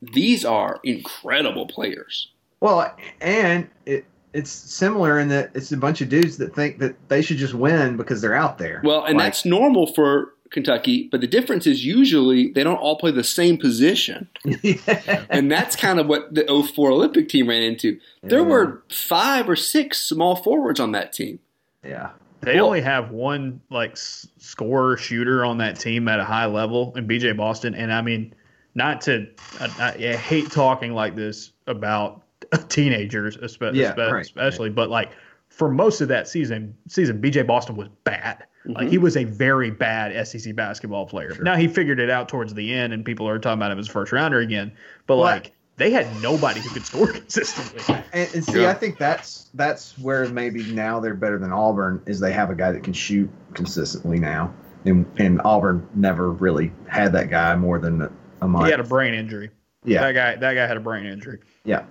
these 0.00 0.44
are 0.44 0.80
incredible 0.84 1.66
players 1.66 2.28
Well, 2.60 2.94
and 3.20 3.68
it 3.86 4.04
it's 4.34 4.50
similar 4.50 5.18
in 5.18 5.28
that 5.28 5.50
it's 5.54 5.70
a 5.72 5.76
bunch 5.76 6.00
of 6.00 6.08
dudes 6.08 6.38
that 6.38 6.54
think 6.54 6.78
that 6.78 6.96
they 7.08 7.20
should 7.22 7.36
just 7.36 7.54
win 7.54 7.96
because 7.96 8.20
they're 8.22 8.34
out 8.34 8.58
there. 8.58 8.80
well 8.84 9.04
and 9.04 9.16
Like, 9.18 9.26
that's 9.26 9.44
normal 9.44 9.86
for 9.92 10.34
kentucky 10.50 11.08
but 11.10 11.22
the 11.22 11.26
difference 11.26 11.66
is 11.66 11.82
usually 11.86 12.50
they 12.52 12.62
don't 12.62 12.76
all 12.76 12.96
play 12.98 13.10
the 13.10 13.24
same 13.24 13.56
position 13.56 14.28
and 15.30 15.50
that's 15.50 15.76
kind 15.76 15.98
of 15.98 16.06
what 16.06 16.34
the 16.34 16.44
04 16.74 16.90
olympic 16.90 17.28
team 17.30 17.48
ran 17.48 17.62
into 17.62 17.98
there 18.22 18.40
Yeah. 18.40 18.46
were 18.46 18.82
five 18.90 19.48
or 19.48 19.56
six 19.56 20.02
small 20.02 20.36
forwards 20.36 20.78
on 20.80 20.92
that 20.92 21.12
team 21.14 21.38
yeah. 21.84 22.10
They 22.42 22.58
only 22.60 22.80
have 22.80 23.10
one 23.10 23.60
like 23.70 23.92
s- 23.92 24.26
scorer 24.38 24.96
shooter 24.96 25.44
on 25.44 25.58
that 25.58 25.78
team 25.78 26.08
at 26.08 26.20
a 26.20 26.24
high 26.24 26.46
level 26.46 26.92
in 26.96 27.06
BJ 27.06 27.36
Boston. 27.36 27.74
And 27.74 27.92
I 27.92 28.02
mean, 28.02 28.34
not 28.74 29.00
to, 29.02 29.28
I, 29.60 29.94
I, 29.98 30.16
hate 30.16 30.50
talking 30.50 30.92
like 30.92 31.14
this 31.14 31.52
about 31.66 32.22
teenagers, 32.68 33.36
espe- 33.36 33.74
Yeah, 33.74 33.94
espe- 33.94 34.12
right, 34.12 34.22
especially, 34.22 34.70
but 34.70 34.90
like 34.90 35.12
for 35.48 35.70
most 35.70 36.00
of 36.00 36.08
that 36.08 36.26
season, 36.28 36.76
season 36.88 37.20
BJ 37.20 37.46
Boston 37.46 37.76
was 37.76 37.88
bad. 38.04 38.44
Mm-hmm. 38.66 38.72
Like 38.72 38.88
he 38.88 38.98
was 38.98 39.16
a 39.16 39.24
very 39.24 39.70
bad 39.70 40.26
SEC 40.26 40.54
basketball 40.56 41.06
player. 41.06 41.36
Now 41.42 41.56
he 41.56 41.68
figured 41.68 42.00
it 42.00 42.10
out 42.10 42.28
towards 42.28 42.54
the 42.54 42.72
end, 42.72 42.92
and 42.92 43.04
people 43.04 43.28
are 43.28 43.38
talking 43.38 43.58
about 43.58 43.72
him 43.72 43.78
as 43.78 43.88
first 43.88 44.12
rounder 44.12 44.38
again. 44.38 44.72
But 45.06 45.16
Well, 45.16 45.24
like 45.26 45.52
they 45.76 45.90
had 45.90 46.20
nobody 46.22 46.60
who 46.60 46.68
could 46.70 46.84
score 46.84 47.06
consistently. 47.12 47.82
And, 48.12 48.34
and 48.34 48.44
see, 48.44 48.60
Yeah. 48.62 48.70
I 48.70 48.74
think 48.74 48.98
that's 48.98 49.48
that's 49.54 49.98
where 49.98 50.28
maybe 50.28 50.62
now 50.64 51.00
they're 51.00 51.14
better 51.14 51.38
than 51.38 51.52
Auburn 51.52 52.02
is 52.06 52.20
they 52.20 52.32
have 52.32 52.50
a 52.50 52.54
guy 52.54 52.72
that 52.72 52.82
can 52.82 52.92
shoot 52.92 53.30
consistently 53.54 54.18
now, 54.18 54.52
and 54.84 55.06
and 55.18 55.40
Auburn 55.44 55.86
never 55.94 56.30
really 56.30 56.72
had 56.88 57.12
that 57.12 57.30
guy 57.30 57.56
more 57.56 57.78
than 57.78 58.02
a, 58.02 58.10
a 58.42 58.48
month. 58.48 58.66
He 58.66 58.70
had 58.70 58.80
a 58.80 58.84
brain 58.84 59.14
injury. 59.14 59.50
yeah, 59.84 60.00
That 60.02 60.12
guy, 60.12 60.36
that 60.36 60.54
guy 60.54 60.66
had 60.66 60.76
a 60.76 60.80
brain 60.80 61.06
injury. 61.06 61.38
yeah. 61.64 61.84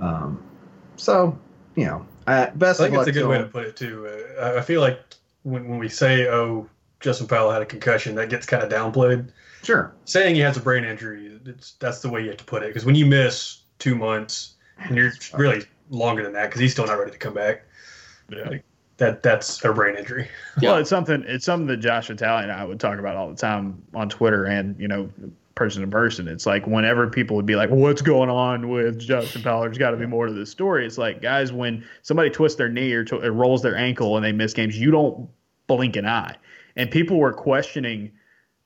Um, 0.00 0.42
so 0.96 1.38
you 1.76 1.86
know, 1.86 2.06
uh, 2.26 2.50
best 2.54 2.80
I 2.80 2.84
think 2.84 2.96
of 2.96 3.00
it's 3.00 3.06
luck 3.06 3.08
a 3.08 3.12
good 3.12 3.20
to 3.22 3.28
way 3.28 3.36
him. 3.36 3.42
to 3.44 3.48
put 3.48 3.66
it 3.66 3.76
too. 3.76 4.06
Uh, 4.08 4.40
I- 4.42 4.58
I 4.58 4.60
feel 4.60 4.80
like 4.80 4.98
when, 5.44 5.68
when 5.68 5.78
we 5.78 5.88
say, 5.88 6.26
"Oh, 6.28 6.68
Justin 7.00 7.26
Powell 7.26 7.50
had 7.50 7.62
a 7.62 7.66
concussion," 7.66 8.14
that 8.16 8.28
gets 8.30 8.46
kind 8.46 8.62
of 8.62 8.68
downplayed. 8.70 9.28
Sure. 9.64 9.94
Saying 10.04 10.34
he 10.34 10.40
has 10.42 10.56
a 10.56 10.60
brain 10.60 10.84
injury, 10.84 11.40
it's, 11.46 11.72
that's 11.72 12.00
the 12.00 12.10
way 12.10 12.22
you 12.22 12.28
have 12.28 12.36
to 12.36 12.44
put 12.44 12.62
it. 12.62 12.68
Because 12.68 12.84
when 12.84 12.94
you 12.94 13.06
miss 13.06 13.62
two 13.78 13.94
months, 13.94 14.54
and 14.78 14.96
you're 14.96 15.12
really 15.34 15.64
longer 15.90 16.22
than 16.22 16.32
that, 16.34 16.46
because 16.46 16.60
he's 16.60 16.72
still 16.72 16.86
not 16.86 16.98
ready 16.98 17.10
to 17.10 17.18
come 17.18 17.34
back. 17.34 17.64
Yeah. 18.30 18.58
That 18.98 19.24
that's 19.24 19.64
a 19.64 19.72
brain 19.72 19.96
injury. 19.96 20.28
Well, 20.62 20.76
it's 20.76 20.88
something. 20.88 21.24
It's 21.26 21.44
something 21.44 21.66
that 21.66 21.78
Josh 21.78 22.06
Vitale 22.06 22.44
and 22.44 22.52
I 22.52 22.64
would 22.64 22.78
talk 22.78 23.00
about 23.00 23.16
all 23.16 23.28
the 23.28 23.36
time 23.36 23.82
on 23.92 24.08
Twitter 24.08 24.44
and 24.44 24.78
you 24.78 24.86
know, 24.86 25.10
person 25.56 25.82
to 25.82 25.88
person. 25.88 26.28
It's 26.28 26.46
like 26.46 26.64
whenever 26.66 27.08
people 27.08 27.34
would 27.34 27.44
be 27.44 27.56
like, 27.56 27.70
"What's 27.70 28.02
going 28.02 28.30
on 28.30 28.68
with 28.68 29.00
Justin 29.00 29.42
Powell?" 29.42 29.62
There's 29.62 29.78
got 29.78 29.90
to 29.90 29.96
be 29.96 30.06
more 30.06 30.26
to 30.26 30.32
this 30.32 30.50
story. 30.50 30.86
It's 30.86 30.96
like, 30.96 31.20
guys, 31.20 31.52
when 31.52 31.84
somebody 32.02 32.30
twists 32.30 32.56
their 32.56 32.68
knee 32.68 32.92
or, 32.92 33.02
to, 33.04 33.16
or 33.16 33.32
rolls 33.32 33.62
their 33.62 33.76
ankle 33.76 34.16
and 34.16 34.24
they 34.24 34.32
miss 34.32 34.52
games, 34.52 34.78
you 34.78 34.92
don't 34.92 35.28
blink 35.66 35.96
an 35.96 36.06
eye. 36.06 36.36
And 36.76 36.88
people 36.88 37.18
were 37.18 37.32
questioning 37.32 38.12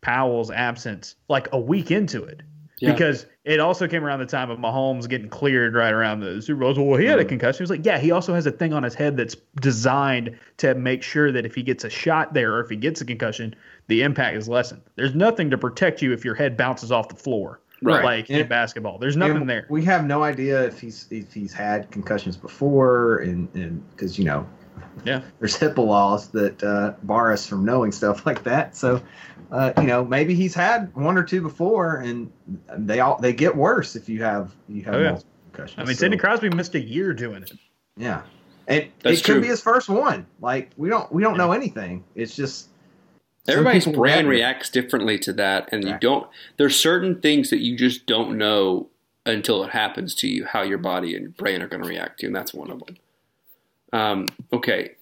Powell's 0.01 0.51
absence 0.51 1.17
like 1.29 1.49
a 1.53 1.59
week 1.61 1.91
into 1.91 2.25
it. 2.25 2.43
Yeah. 2.81 2.93
Because 2.93 3.27
it 3.45 3.59
also 3.59 3.89
came 3.89 4.05
around 4.05 4.21
the 4.21 4.27
time 4.27 4.51
of 4.51 4.59
Mahomes 4.61 5.09
getting 5.09 5.29
cleared 5.29 5.75
right 5.75 5.93
around 5.93 6.21
the 6.21 6.41
Super 6.41 6.61
Bowl. 6.61 6.75
Well, 6.87 6.97
he 7.01 7.07
had 7.07 7.19
a 7.19 7.25
concussion. 7.25 7.59
He 7.59 7.63
was 7.65 7.71
like, 7.71 7.85
yeah, 7.85 7.99
he 7.99 8.13
also 8.13 8.35
has 8.35 8.47
a 8.47 8.53
thing 8.53 8.73
on 8.73 8.85
his 8.85 8.95
head 8.95 9.17
that's 9.17 9.35
designed 9.61 10.39
to 10.59 10.77
make 10.77 11.03
sure 11.03 11.33
that 11.33 11.45
if 11.45 11.57
he 11.57 11.65
gets 11.65 11.83
a 11.83 11.91
shot 11.91 12.35
there 12.35 12.55
or 12.55 12.61
if 12.61 12.71
he 12.71 12.77
gets 12.77 13.01
a 13.01 13.05
concussion, 13.05 13.57
the 13.89 14.03
impact 14.03 14.37
is 14.37 14.49
lessened. 14.49 14.83
There's 14.95 15.15
nothing 15.15 15.51
to 15.51 15.59
protect 15.59 16.03
you 16.03 16.13
if 16.13 16.25
your 16.25 16.37
head 16.37 16.57
bounces 16.57 16.93
off 16.93 17.09
the 17.09 17.17
floor, 17.17 17.61
Right. 17.83 18.05
like 18.05 18.31
in 18.31 18.47
basketball. 18.47 18.99
There's 18.99 19.17
nothing 19.17 19.47
there. 19.49 19.67
We 19.69 19.85
have 19.85 20.07
no 20.07 20.23
idea 20.23 20.65
if 20.65 20.79
he's 20.81 21.09
if 21.11 21.33
he's 21.33 21.53
had 21.53 21.91
concussions 21.91 22.37
before, 22.37 23.19
and 23.19 23.49
and 23.55 23.83
because 23.91 24.19
you 24.21 24.25
know, 24.25 24.47
Yeah. 25.05 25.23
there's 25.41 25.57
HIPAA 25.59 25.85
laws 25.85 26.29
that 26.29 26.63
uh, 26.63 26.93
bar 27.03 27.33
us 27.33 27.45
from 27.47 27.65
knowing 27.65 27.91
stuff 27.91 28.25
like 28.27 28.45
that. 28.45 28.77
So, 28.77 29.01
uh, 29.51 29.73
you 29.79 29.85
know, 29.85 30.05
maybe 30.05 30.35
he's 30.35 30.55
had 30.55 30.95
one 30.95 31.17
or 31.17 31.23
two 31.23 31.41
before, 31.41 31.97
and 31.97 32.31
they 32.77 33.01
all 33.01 33.19
they 33.21 33.33
get 33.33 33.55
worse 33.57 33.97
if 33.97 34.09
you 34.09 34.23
have 34.23 34.55
you 34.69 34.83
have 34.85 34.95
Oh, 34.95 34.99
yeah. 34.99 35.11
multiple 35.11 35.33
concussions. 35.53 35.79
I 35.79 35.85
mean, 35.85 35.95
So, 35.95 36.01
Sidney 36.01 36.17
Crosby 36.19 36.51
missed 36.51 36.75
a 36.75 36.81
year 36.81 37.13
doing 37.15 37.43
it. 37.43 37.53
yeah, 37.97 38.23
and 38.67 38.89
That's 39.03 39.21
it 39.21 39.25
could 39.25 39.33
true. 39.33 39.41
be 39.41 39.47
his 39.49 39.61
first 39.63 39.89
one. 39.89 40.27
Like 40.41 40.71
we 40.77 40.89
don't 40.89 41.11
we 41.13 41.23
don't 41.23 41.37
know 41.37 41.53
anything. 41.53 42.05
It's 42.15 42.35
just 42.37 42.69
Everybody's 43.47 43.87
brain 43.87 44.27
reacts 44.27 44.69
differently 44.69 45.19
to 45.21 45.33
that, 45.35 45.71
and 45.73 45.83
you 45.83 45.97
don't. 45.99 46.29
There's 46.59 46.77
certain 46.77 47.19
things 47.23 47.49
that 47.49 47.61
you 47.61 47.79
just 47.79 48.05
don't 48.05 48.37
know 48.37 48.89
until 49.25 49.65
it 49.65 49.71
happens 49.71 50.15
to 50.17 50.29
you 50.29 50.45
how 50.45 50.61
your 50.63 50.77
body 50.77 51.15
and 51.15 51.23
your 51.23 51.31
brain 51.31 51.63
are 51.63 51.69
going 51.69 51.83
to 51.83 51.89
react 51.89 52.21
to, 52.21 52.27
and 52.27 52.37
that's 52.37 52.53
one 52.53 52.71
of 52.71 52.83
them. 52.85 52.97
Um, 53.91 54.27
okay, 54.53 54.97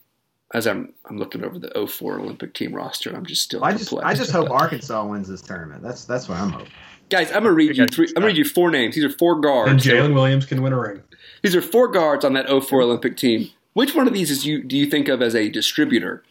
as 0.54 0.66
I'm 0.66 0.92
I'm 1.08 1.18
looking 1.18 1.44
over 1.44 1.58
the 1.58 1.86
04 1.86 2.20
Olympic 2.20 2.54
team 2.54 2.74
roster, 2.74 3.14
I'm 3.14 3.26
just 3.26 3.42
still 3.42 3.64
I 3.64 3.72
just. 3.72 3.92
I 3.94 4.14
just 4.14 4.30
hope 4.30 4.50
Arkansas 4.50 5.04
wins 5.06 5.28
this 5.28 5.42
tournament. 5.42 5.82
That's 5.82 6.04
that's 6.04 6.28
what 6.28 6.38
I'm 6.38 6.50
hoping. 6.50 6.68
guys, 7.10 7.28
I'm 7.30 7.42
gonna 7.42 7.52
read 7.52 7.76
you 7.76 7.86
three. 7.86 8.06
I'm 8.08 8.14
gonna 8.14 8.26
read 8.26 8.36
you 8.36 8.44
four 8.44 8.70
names. 8.70 8.94
These 8.94 9.04
are 9.04 9.10
four 9.10 9.34
And 9.34 9.42
guards. 9.42 9.84
Jalen 9.84 10.14
Williams 10.14 10.46
can 10.46 10.62
win 10.62 10.72
a 10.72 10.80
ring. 10.80 11.02
These 11.42 11.54
are 11.56 11.62
four 11.62 11.88
guards 11.88 12.24
on 12.24 12.32
that 12.34 12.46
04 12.48 12.82
Olympic 12.82 13.16
team. 13.16 13.50
Which 13.72 13.94
one 13.94 14.06
of 14.06 14.14
these 14.14 14.30
is 14.30 14.46
you 14.46 14.62
do 14.62 14.76
you 14.76 14.86
think 14.86 15.08
of 15.08 15.20
as 15.20 15.34
a 15.34 15.48
distributor? 15.48 16.22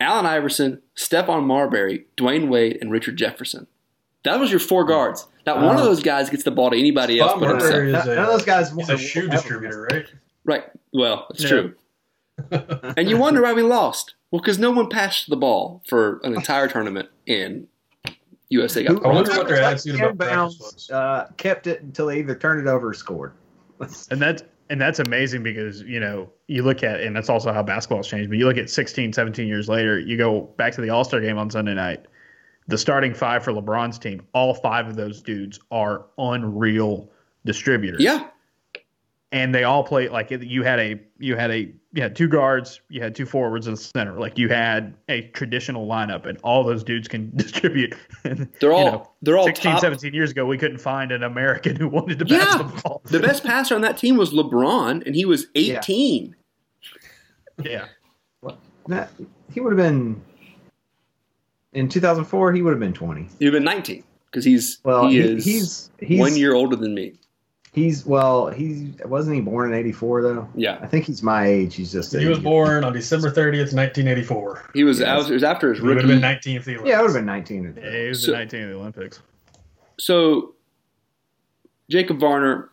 Allen 0.00 0.26
Iverson, 0.26 0.82
Stephon 0.96 1.44
Marbury, 1.44 2.06
Dwyane 2.16 2.48
Wade, 2.48 2.78
and 2.80 2.90
Richard 2.90 3.16
Jefferson. 3.16 3.66
That 4.24 4.40
was 4.40 4.50
your 4.50 4.60
four 4.60 4.84
guards. 4.84 5.26
Not 5.46 5.62
one 5.62 5.76
of 5.76 5.84
those 5.84 6.02
guys 6.02 6.28
gets 6.28 6.42
the 6.42 6.50
ball 6.50 6.70
to 6.70 6.76
anybody 6.78 7.20
else 7.20 7.32
Bob 7.32 7.40
but 7.40 7.50
himself. 7.50 7.72
Marbury 7.72 7.92
is 7.94 8.06
None 8.06 8.18
of 8.18 8.26
those 8.26 8.44
guys 8.44 8.72
he's 8.72 8.88
a 8.90 8.98
shoe 8.98 9.28
distributor, 9.28 9.82
right? 9.90 10.06
Right. 10.44 10.64
Well, 10.92 11.26
it's 11.30 11.42
Yeah. 11.44 11.48
true. 11.48 11.74
and 12.96 13.08
you 13.08 13.16
wonder 13.16 13.42
why 13.42 13.52
we 13.52 13.62
lost. 13.62 14.14
Well, 14.30 14.40
because 14.40 14.58
no 14.58 14.70
one 14.70 14.88
passed 14.88 15.30
the 15.30 15.36
ball 15.36 15.82
for 15.88 16.20
an 16.24 16.34
entire 16.34 16.68
tournament, 16.68 17.08
in 17.26 17.68
USA 18.48 18.84
got. 18.84 19.04
I 19.04 19.08
wonder 19.08 19.30
bronze. 19.30 19.38
what 19.38 19.48
their 19.48 19.62
Like 19.62 19.74
attitude 19.74 20.00
about 20.00 20.18
practice 20.18 20.58
was. 20.58 20.90
Uh, 20.90 21.30
kept 21.36 21.66
it 21.66 21.82
until 21.82 22.06
they 22.06 22.18
either 22.18 22.34
turned 22.34 22.66
it 22.66 22.70
over 22.70 22.88
or 22.88 22.94
scored. 22.94 23.32
And 24.10 24.20
that's 24.22 24.42
and 24.70 24.80
that's 24.80 24.98
amazing 24.98 25.42
because 25.42 25.82
you 25.82 26.00
know 26.00 26.30
you 26.46 26.62
look 26.62 26.82
at 26.82 27.00
and 27.00 27.14
that's 27.14 27.28
also 27.28 27.52
how 27.52 27.62
basketball's 27.62 28.08
changed. 28.08 28.30
But 28.30 28.38
you 28.38 28.46
look 28.46 28.56
at 28.56 28.70
16, 28.70 29.12
17 29.12 29.46
years 29.46 29.68
later, 29.68 29.98
you 29.98 30.16
go 30.16 30.42
back 30.56 30.72
to 30.74 30.80
the 30.80 30.90
All 30.90 31.04
Star 31.04 31.20
game 31.20 31.38
on 31.38 31.50
Sunday 31.50 31.74
night. 31.74 32.06
The 32.68 32.78
starting 32.78 33.14
five 33.14 33.44
for 33.44 33.52
LeBron's 33.52 33.98
team, 33.98 34.26
all 34.32 34.54
five 34.54 34.88
of 34.88 34.96
those 34.96 35.22
dudes 35.22 35.60
are 35.70 36.06
unreal 36.18 37.10
distributors. 37.44 38.00
Yeah, 38.00 38.28
and 39.30 39.54
they 39.54 39.64
all 39.64 39.84
play 39.84 40.08
like 40.08 40.30
you 40.30 40.62
had 40.62 40.80
a 40.80 41.00
you 41.18 41.36
had 41.36 41.50
a 41.50 41.72
you 41.96 42.02
had 42.02 42.14
two 42.14 42.28
guards, 42.28 42.80
you 42.90 43.00
had 43.02 43.14
two 43.14 43.24
forwards 43.26 43.66
in 43.66 43.72
the 43.74 43.80
center. 43.80 44.20
Like 44.20 44.36
you 44.38 44.48
had 44.48 44.94
a 45.08 45.22
traditional 45.28 45.86
lineup, 45.88 46.26
and 46.26 46.38
all 46.44 46.62
those 46.62 46.84
dudes 46.84 47.08
can 47.08 47.30
distribute. 47.36 47.94
And, 48.24 48.48
they're 48.60 48.72
all 48.72 48.84
you 48.84 48.90
know, 48.92 49.10
they're 49.22 49.38
all 49.38 49.46
16, 49.46 49.72
top. 49.72 49.80
17 49.80 50.12
years 50.14 50.30
ago, 50.30 50.44
we 50.44 50.58
couldn't 50.58 50.78
find 50.78 51.10
an 51.10 51.22
American 51.22 51.74
who 51.80 51.88
wanted 51.88 52.18
to 52.18 52.26
Yeah. 52.26 52.44
pass 52.44 52.56
the 52.58 52.82
ball. 52.82 53.00
The 53.06 53.18
best 53.20 53.44
passer 53.44 53.74
on 53.74 53.80
that 53.80 53.96
team 53.96 54.16
was 54.16 54.32
LeBron, 54.32 55.04
and 55.06 55.14
he 55.14 55.24
was 55.24 55.46
18. 55.54 56.36
yeah. 57.64 57.86
That, 58.88 59.10
he 59.52 59.58
would 59.60 59.72
have 59.72 59.78
been 59.78 60.20
in 61.72 61.88
2004. 61.88 62.52
He 62.52 62.62
would 62.62 62.70
have 62.70 62.78
been 62.78 62.92
20. 62.92 63.28
He'd 63.40 63.50
been 63.50 63.64
19 63.64 64.04
because 64.30 64.44
he's 64.44 64.78
Well, 64.84 65.08
he 65.08 65.14
he- 65.14 65.20
is 65.28 65.44
he's- 65.44 65.90
he's- 65.98 66.20
one 66.20 66.36
year 66.36 66.54
older 66.54 66.76
than 66.76 66.94
me. 66.94 67.14
He's 67.76 68.06
well. 68.06 68.48
He 68.48 68.94
wasn't 69.04 69.36
he 69.36 69.42
born 69.42 69.70
in 69.70 69.78
'84 69.78 70.22
though. 70.22 70.48
Yeah. 70.54 70.78
I 70.80 70.86
think 70.86 71.04
he's 71.04 71.22
my 71.22 71.46
age. 71.46 71.74
He's 71.76 71.92
just 71.92 72.16
He 72.16 72.24
was 72.26 72.38
born 72.38 72.84
on 72.84 72.94
December 72.94 73.30
30th, 73.30 73.74
1984. 73.74 74.70
He 74.72 74.82
was. 74.82 74.98
Yes. 74.98 75.08
I 75.08 75.16
was- 75.18 75.30
it 75.30 75.34
was 75.34 75.44
after 75.44 75.68
his 75.68 75.78
He 75.82 75.86
would 75.86 75.98
have 75.98 76.06
been 76.06 76.20
19 76.22 76.56
if 76.56 76.64
he 76.64 76.72
Yeah, 76.72 76.78
it 76.78 77.02
would 77.02 77.08
have 77.10 77.12
been 77.12 77.26
19. 77.26 77.74
Yeah, 77.76 78.00
he 78.02 78.08
was 78.08 78.24
So- 78.24 78.30
the 78.32 78.38
19 78.38 78.62
of 78.62 78.68
the 78.70 78.76
Olympics. 78.76 79.20
So, 80.00 80.54
Jacob 81.90 82.18
Varner, 82.18 82.70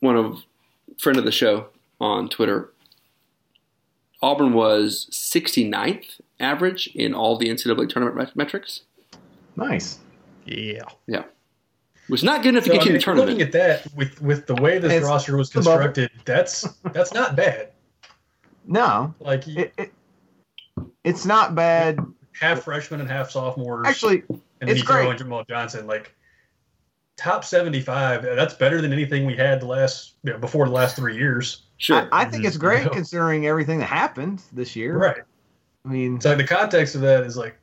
one 0.00 0.16
of 0.16 0.42
friend 0.98 1.18
of 1.18 1.24
the 1.24 1.32
show 1.32 1.68
on 1.98 2.28
Twitter, 2.28 2.70
Auburn 4.22 4.52
was 4.52 5.06
69th 5.10 6.20
average 6.40 6.88
in 6.94 7.14
all 7.14 7.38
the 7.38 7.48
NCAA 7.48 7.86
tournament 7.88 8.36
metrics. 8.36 8.82
Nice. 9.56 9.98
Yeah. 10.44 10.82
Yeah, 11.06 11.24
was 12.08 12.22
not 12.22 12.42
good 12.42 12.50
enough 12.50 12.64
to 12.64 12.70
So, 12.70 12.74
get 12.74 12.82
I 12.82 12.84
you 12.84 12.90
in 12.90 12.94
the 12.94 13.00
tournament. 13.00 13.30
looking 13.30 13.46
at 13.46 13.52
that 13.52 13.94
with 13.94 14.20
with 14.20 14.46
the 14.46 14.54
way 14.54 14.78
this 14.78 14.92
It's 14.92 15.06
roster 15.06 15.36
was 15.36 15.50
constructed, 15.50 16.10
that's 16.24 16.62
that's 16.92 17.12
not 17.12 17.36
bad. 17.36 17.72
No, 18.66 19.14
Like 19.20 19.46
it, 19.48 19.72
it 19.78 19.92
it's 21.04 21.24
not 21.24 21.54
bad. 21.54 21.98
half 22.32 22.62
freshmen 22.64 23.00
and 23.00 23.08
half 23.08 23.30
sophomores. 23.30 23.86
Actually, 23.86 24.24
and 24.28 24.40
then 24.60 24.70
it's 24.70 24.80
you 24.80 24.84
throw 24.84 25.02
great. 25.02 25.10
in 25.12 25.18
Jamal 25.18 25.44
Johnson. 25.48 25.86
Like 25.86 26.14
top 27.16 27.44
75. 27.44 28.22
That's 28.22 28.54
better 28.54 28.80
than 28.82 28.92
anything 28.92 29.24
we 29.24 29.36
had 29.36 29.60
the 29.60 29.66
last 29.66 30.14
you 30.22 30.32
know, 30.32 30.38
before 30.38 30.66
the 30.66 30.72
last 30.72 30.96
three 30.96 31.16
years. 31.16 31.62
Sure, 31.78 32.08
I, 32.12 32.22
I 32.22 32.24
think 32.24 32.44
it's 32.44 32.56
mm-hmm. 32.56 32.66
great 32.66 32.84
No. 32.84 32.90
considering 32.90 33.46
everything 33.46 33.78
that 33.78 33.86
happened 33.86 34.42
this 34.52 34.74
year. 34.76 34.96
Right. 34.98 35.22
I 35.84 35.88
mean, 35.88 36.20
So 36.20 36.34
the 36.34 36.44
context 36.44 36.94
of 36.94 37.00
that 37.02 37.22
is 37.24 37.36
like 37.36 37.56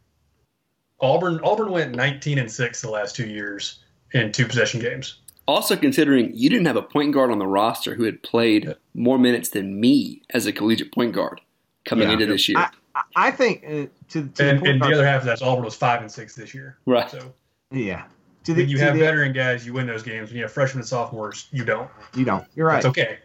Auburn. 1.01 1.39
Auburn 1.43 1.71
went 1.71 1.95
19 1.95 2.39
and 2.39 2.51
six 2.51 2.82
the 2.82 2.89
last 2.89 3.15
two 3.15 3.27
years 3.27 3.83
in 4.13 4.32
two 4.32 4.45
possession 4.45 4.80
games. 4.80 5.19
also 5.47 5.76
considering 5.76 6.32
you 6.34 6.49
didn't 6.49 6.65
have 6.65 6.76
a 6.78 6.82
point 6.82 7.13
guard 7.13 7.30
on 7.32 7.39
the 7.39 7.47
roster 7.47 7.95
who 7.95 8.04
had 8.04 8.21
played 8.23 8.73
more 8.93 9.17
minutes 9.17 9.49
than 9.49 9.80
me 9.80 10.21
as 10.30 10.45
a 10.45 10.54
collegiate 10.54 10.91
point 10.93 11.13
guard 11.13 11.41
coming 11.86 12.08
Yeah. 12.08 12.13
into 12.13 12.26
this 12.28 12.47
year. 12.47 12.60
I, 12.60 12.63
I- 12.95 13.02
I 13.15 13.32
think 13.32 13.63
uh, 13.65 13.69
to, 13.69 13.89
to 14.10 14.19
And, 14.19 14.30
the 14.38 14.54
point 14.62 14.67
and 14.67 14.82
the 14.82 14.86
other 14.93 15.06
half 15.06 15.21
of 15.21 15.26
that's 15.26 15.41
Auburn 15.41 15.65
was 15.65 15.76
five 15.76 16.02
and 16.02 16.12
six 16.12 16.36
this 16.36 16.54
year. 16.54 16.78
right. 16.86 17.10
So 17.10 17.34
yeah. 17.71 18.04
To 18.45 18.54
the, 18.54 18.62
when 18.62 18.69
you 18.69 18.78
to 18.78 18.84
have 18.84 18.93
the- 18.93 18.99
veteran 18.99 19.34
guys, 19.34 19.65
you 19.65 19.73
win 19.73 19.88
those 19.88 20.04
games. 20.04 20.30
When 20.30 20.38
you 20.38 20.43
have 20.43 20.52
freshmen 20.52 20.82
and 20.82 20.88
sophomores, 20.88 21.47
you 21.52 21.65
don't. 21.65 21.89
You 22.15 22.23
don't. 22.23 22.45
You're 22.56 22.67
right. 22.67 22.84
That's 22.84 22.86
okay. 22.88 23.17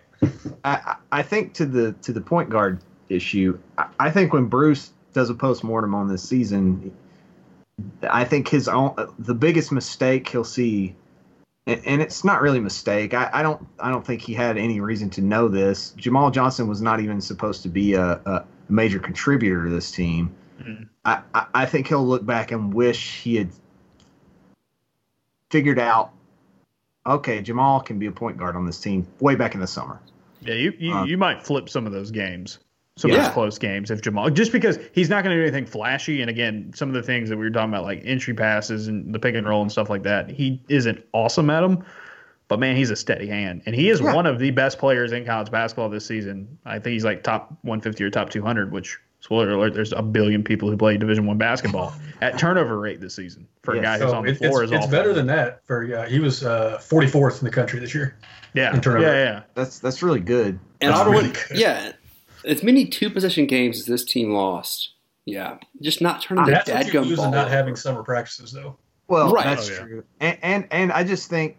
I, 0.64 0.70
I 0.74 0.96
I 1.12 1.22
think 1.22 1.52
to 1.54 1.66
the 1.66 1.92
to 2.02 2.12
the 2.14 2.20
point 2.22 2.48
guard 2.50 2.80
issue, 3.10 3.58
I, 3.76 3.86
I 4.00 4.10
think 4.10 4.32
when 4.32 4.46
Bruce 4.46 4.92
does 5.12 5.28
a 5.28 5.34
post 5.34 5.62
mortem 5.62 5.94
on 5.94 6.08
this 6.08 6.22
season, 6.26 6.92
I 8.02 8.24
think 8.24 8.48
his 8.48 8.68
own 8.68 8.94
the 9.18 9.34
biggest 9.34 9.72
mistake 9.72 10.28
he'll 10.28 10.44
see, 10.44 10.94
and, 11.66 11.80
and 11.84 12.02
it's 12.02 12.24
not 12.24 12.42
really 12.42 12.58
a 12.58 12.62
mistake. 12.62 13.14
I, 13.14 13.30
I 13.32 13.42
don't 13.42 13.66
I 13.78 13.90
don't 13.90 14.06
think 14.06 14.22
he 14.22 14.34
had 14.34 14.56
any 14.56 14.80
reason 14.80 15.10
to 15.10 15.22
know 15.22 15.48
this. 15.48 15.90
Jamal 15.96 16.30
Johnson 16.30 16.68
was 16.68 16.80
not 16.80 17.00
even 17.00 17.20
supposed 17.20 17.62
to 17.62 17.68
be 17.68 17.94
a, 17.94 18.20
a 18.24 18.44
major 18.68 18.98
contributor 18.98 19.64
to 19.64 19.70
this 19.70 19.90
team. 19.92 20.34
Mhm. 20.60 20.88
I, 21.04 21.22
I 21.34 21.46
I 21.54 21.66
think 21.66 21.88
he'll 21.88 22.06
look 22.06 22.24
back 22.26 22.50
and 22.52 22.74
wish 22.74 23.20
he 23.20 23.36
had 23.36 23.50
figured 25.50 25.78
out. 25.78 26.12
Okay, 27.06 27.40
Jamal 27.40 27.80
can 27.80 27.98
be 27.98 28.06
a 28.06 28.12
point 28.12 28.36
guard 28.36 28.54
on 28.54 28.66
this 28.66 28.80
team 28.80 29.06
way 29.20 29.34
back 29.34 29.54
in 29.54 29.60
the 29.60 29.66
summer. 29.66 30.00
Yeah, 30.42 30.54
you 30.54 30.72
you, 30.78 30.92
Uh, 30.92 31.04
you 31.04 31.16
might 31.16 31.42
flip 31.42 31.68
some 31.68 31.86
of 31.86 31.92
those 31.92 32.10
games, 32.10 32.58
some 32.98 33.10
of 33.12 33.16
those 33.16 33.28
close 33.32 33.58
games 33.58 33.90
if 33.90 34.02
Jamal, 34.02 34.28
just 34.30 34.52
because 34.52 34.78
he's 34.92 35.08
not 35.08 35.22
going 35.24 35.34
to 35.36 35.40
do 35.40 35.46
anything 35.46 35.66
flashy. 35.66 36.20
And 36.20 36.28
again, 36.28 36.72
some 36.74 36.88
of 36.88 36.94
the 36.94 37.02
things 37.02 37.28
that 37.30 37.36
we 37.36 37.44
were 37.44 37.50
talking 37.50 37.70
about, 37.70 37.84
like 37.84 38.02
entry 38.04 38.34
passes 38.34 38.88
and 38.88 39.14
the 39.14 39.18
pick 39.18 39.34
and 39.34 39.46
roll 39.48 39.62
and 39.62 39.70
stuff 39.72 39.88
like 39.88 40.02
that, 40.02 40.28
he 40.30 40.60
isn't 40.68 41.04
awesome 41.12 41.48
at 41.50 41.60
them. 41.60 41.84
But 42.48 42.58
man, 42.60 42.76
he's 42.76 42.90
a 42.90 42.96
steady 42.96 43.26
hand, 43.26 43.62
and 43.66 43.74
he 43.74 43.90
is 43.90 44.00
Yeah. 44.00 44.14
one 44.14 44.24
of 44.26 44.38
the 44.38 44.50
best 44.50 44.78
players 44.78 45.12
in 45.12 45.24
college 45.26 45.50
basketball 45.50 45.90
this 45.90 46.06
season. 46.06 46.48
I 46.64 46.78
think 46.78 46.94
he's 46.94 47.04
like 47.04 47.22
top 47.22 47.50
150 47.62 48.02
or 48.04 48.08
top 48.10 48.30
200. 48.30 48.72
Which 48.72 48.98
spoiler 49.20 49.50
alert, 49.50 49.74
there's 49.74 49.92
a 49.92 50.00
billion 50.00 50.42
people 50.42 50.70
who 50.70 50.76
play 50.78 50.96
Division 50.96 51.26
One 51.26 51.36
basketball 51.36 51.92
at 52.22 52.38
turnover 52.38 52.80
rate 52.80 53.00
this 53.02 53.14
season 53.14 53.46
for 53.62 53.74
a 53.74 53.76
Yes. 53.76 53.84
guy 53.84 53.98
who's 53.98 54.10
So 54.12 54.16
on 54.16 54.24
the 54.24 54.30
it- 54.30 54.38
floor. 54.38 54.62
it's, 54.62 54.72
is 54.72 54.76
it's 54.78 54.86
awful. 54.86 54.90
better 54.98 55.12
than 55.12 55.26
that. 55.26 55.60
For 55.66 55.84
yeah, 55.84 56.06
he 56.08 56.20
was 56.20 56.42
uh, 56.42 56.78
44th 56.80 57.40
in 57.40 57.44
the 57.44 57.50
country 57.52 57.80
this 57.80 57.94
year. 57.94 58.16
yeah, 58.54 58.74
in 58.74 58.80
turnover. 58.80 59.04
yeah, 59.06 59.24
yeah. 59.24 59.42
That's 59.54 59.78
that's 59.78 60.02
really 60.02 60.20
good. 60.20 60.58
And 60.80 60.90
That's 60.90 61.00
Auburn, 61.02 61.12
really 61.12 61.28
good. 61.28 61.58
yeah, 61.58 61.92
as 62.44 62.62
many 62.62 62.86
two 62.86 63.10
possession 63.10 63.46
games 63.46 63.78
as 63.80 63.86
this 63.86 64.04
team 64.04 64.32
lost. 64.32 64.92
Yeah, 65.24 65.58
just 65.82 66.00
not 66.00 66.22
turning 66.22 66.44
the 66.46 66.52
That's 66.52 66.70
what 66.70 66.86
dadgum 66.86 67.16
ball. 67.16 67.30
not 67.30 67.46
over. 67.46 67.50
having 67.54 67.76
summer 67.76 68.02
practices, 68.02 68.50
though. 68.52 68.78
Well, 69.08 69.30
Right. 69.32 69.44
that's 69.44 69.68
Oh, 69.68 69.72
yeah. 69.72 69.78
true. 69.80 70.04
And, 70.20 70.38
and 70.42 70.66
and 70.70 70.92
I 70.92 71.04
just 71.04 71.28
think 71.28 71.56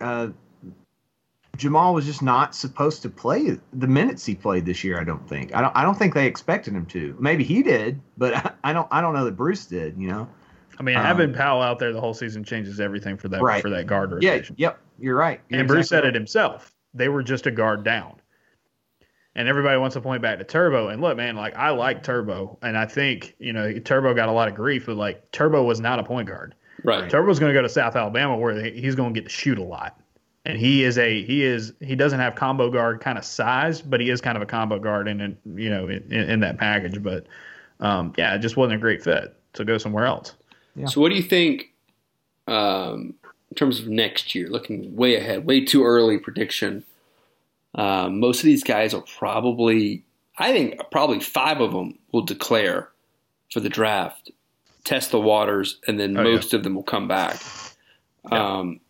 uh, 0.00 0.28
Jamal 1.56 1.92
was 1.94 2.06
just 2.06 2.22
not 2.22 2.54
supposed 2.54 3.02
to 3.02 3.10
play 3.10 3.58
the 3.72 3.86
minutes 3.86 4.24
he 4.24 4.34
played 4.34 4.64
this 4.64 4.82
year. 4.84 5.00
I 5.00 5.04
don't 5.04 5.28
think. 5.28 5.54
I 5.54 5.60
don't. 5.60 5.76
I 5.76 5.82
don't 5.82 5.96
think 5.98 6.14
they 6.14 6.26
expected 6.26 6.72
him 6.74 6.86
to. 6.86 7.16
Maybe 7.18 7.42
he 7.44 7.62
did, 7.62 8.00
but 8.16 8.34
I, 8.34 8.52
I 8.70 8.72
don't. 8.72 8.88
I 8.90 9.00
don't 9.00 9.12
know 9.14 9.24
that 9.24 9.36
Bruce 9.36 9.66
did. 9.66 9.96
You 9.98 10.08
know. 10.08 10.28
I 10.78 10.82
mean, 10.82 10.96
Um, 10.96 11.04
having 11.04 11.34
Powell 11.34 11.60
out 11.60 11.78
there 11.78 11.92
the 11.92 12.00
whole 12.00 12.14
season 12.14 12.42
changes 12.44 12.80
everything 12.80 13.16
for 13.18 13.28
that 13.28 13.42
Right. 13.42 13.60
for 13.60 13.68
that 13.70 13.86
guard 13.86 14.12
rotation. 14.12 14.54
Yeah. 14.58 14.68
Yep. 14.68 14.78
You're 15.00 15.16
right. 15.16 15.40
You're 15.50 15.60
and 15.60 15.68
Bruce 15.68 15.86
exactly 15.86 16.06
said 16.06 16.08
it 16.08 16.14
himself. 16.14 16.72
They 16.94 17.08
were 17.08 17.22
just 17.22 17.46
a 17.46 17.50
guard 17.50 17.84
down. 17.84 18.14
And 19.40 19.48
everybody 19.48 19.78
wants 19.78 19.94
to 19.94 20.02
point 20.02 20.20
back 20.20 20.36
to 20.36 20.44
Turbo. 20.44 20.88
And 20.88 21.00
look, 21.00 21.16
man, 21.16 21.34
like 21.34 21.56
I 21.56 21.70
like 21.70 22.02
Turbo, 22.02 22.58
and 22.60 22.76
I 22.76 22.84
think 22.84 23.34
you 23.38 23.54
know 23.54 23.78
Turbo 23.78 24.12
got 24.12 24.28
a 24.28 24.32
lot 24.32 24.48
of 24.48 24.54
grief, 24.54 24.84
but 24.84 24.96
like 24.96 25.32
Turbo 25.32 25.64
was 25.64 25.80
not 25.80 25.98
a 25.98 26.04
point 26.04 26.28
guard. 26.28 26.54
Right. 26.84 27.08
Turbo's 27.08 27.38
going 27.38 27.48
to 27.52 27.58
go 27.58 27.62
to 27.62 27.68
South 27.68 27.96
Alabama 27.96 28.36
where 28.36 28.62
he's 28.62 28.94
going 28.94 29.14
to 29.14 29.18
get 29.18 29.26
to 29.26 29.34
shoot 29.34 29.56
a 29.56 29.62
lot. 29.62 29.98
And 30.44 30.58
he 30.58 30.84
is 30.84 30.98
a 30.98 31.24
he 31.24 31.42
is 31.42 31.72
he 31.80 31.96
doesn't 31.96 32.20
have 32.20 32.34
combo 32.34 32.70
guard 32.70 33.00
kind 33.00 33.16
of 33.16 33.24
size, 33.24 33.80
but 33.80 33.98
he 33.98 34.10
is 34.10 34.20
kind 34.20 34.36
of 34.36 34.42
a 34.42 34.46
combo 34.46 34.78
guard 34.78 35.08
in, 35.08 35.22
in 35.22 35.38
you 35.56 35.70
know 35.70 35.88
in, 35.88 36.12
in 36.12 36.40
that 36.40 36.58
package. 36.58 37.02
But 37.02 37.26
um, 37.80 38.12
yeah, 38.18 38.34
it 38.34 38.40
just 38.40 38.58
wasn't 38.58 38.74
a 38.74 38.78
great 38.78 39.02
fit. 39.02 39.34
So 39.54 39.64
go 39.64 39.78
somewhere 39.78 40.04
else. 40.04 40.34
So, 40.86 41.00
what 41.00 41.08
do 41.08 41.14
you 41.14 41.22
think 41.22 41.72
um, 42.46 43.14
in 43.50 43.54
terms 43.56 43.80
of 43.80 43.88
next 43.88 44.34
year? 44.34 44.48
Looking 44.48 44.94
way 44.94 45.16
ahead, 45.16 45.46
way 45.46 45.64
too 45.64 45.82
early 45.82 46.18
prediction. 46.18 46.84
Um, 47.74 48.20
most 48.20 48.38
of 48.40 48.44
these 48.44 48.64
guys 48.64 48.94
are 48.94 49.02
probably, 49.18 50.04
I 50.38 50.52
think, 50.52 50.80
probably 50.90 51.20
five 51.20 51.60
of 51.60 51.72
them 51.72 51.98
will 52.12 52.22
declare 52.22 52.88
for 53.52 53.60
the 53.60 53.68
draft, 53.68 54.30
test 54.84 55.10
the 55.12 55.20
waters, 55.20 55.78
and 55.86 55.98
then 55.98 56.16
Oh, 56.16 56.22
yeah. 56.22 56.34
most 56.34 56.52
of 56.54 56.62
them 56.64 56.74
will 56.74 56.82
come 56.82 57.06
back. 57.08 57.40
Um, 58.30 58.80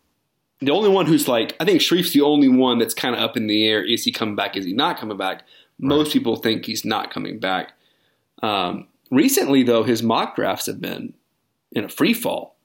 the 0.59 0.71
only 0.71 0.89
one 0.89 1.05
who's 1.05 1.27
like, 1.27 1.55
I 1.59 1.65
think 1.65 1.81
Sharif's 1.81 2.13
the 2.13 2.21
only 2.21 2.49
one 2.49 2.77
that's 2.79 2.93
kind 2.93 3.15
of 3.15 3.21
up 3.21 3.37
in 3.37 3.47
the 3.47 3.67
air. 3.67 3.83
Is 3.83 4.03
he 4.03 4.11
coming 4.11 4.35
back? 4.35 4.55
Is 4.57 4.65
he 4.65 4.73
not 4.73 4.99
coming 4.99 5.17
back? 5.17 5.43
Most 5.79 6.13
people 6.13 6.35
think 6.35 6.65
he's 6.65 6.85
not 6.85 7.11
coming 7.11 7.39
back. 7.39 7.71
Um, 8.43 8.87
recently, 9.09 9.63
though, 9.63 9.83
his 9.83 10.03
mock 10.03 10.35
drafts 10.35 10.67
have 10.67 10.79
been 10.81 11.13
in 11.71 11.83
a 11.83 11.89
free 11.89 12.13
fall. 12.13 12.55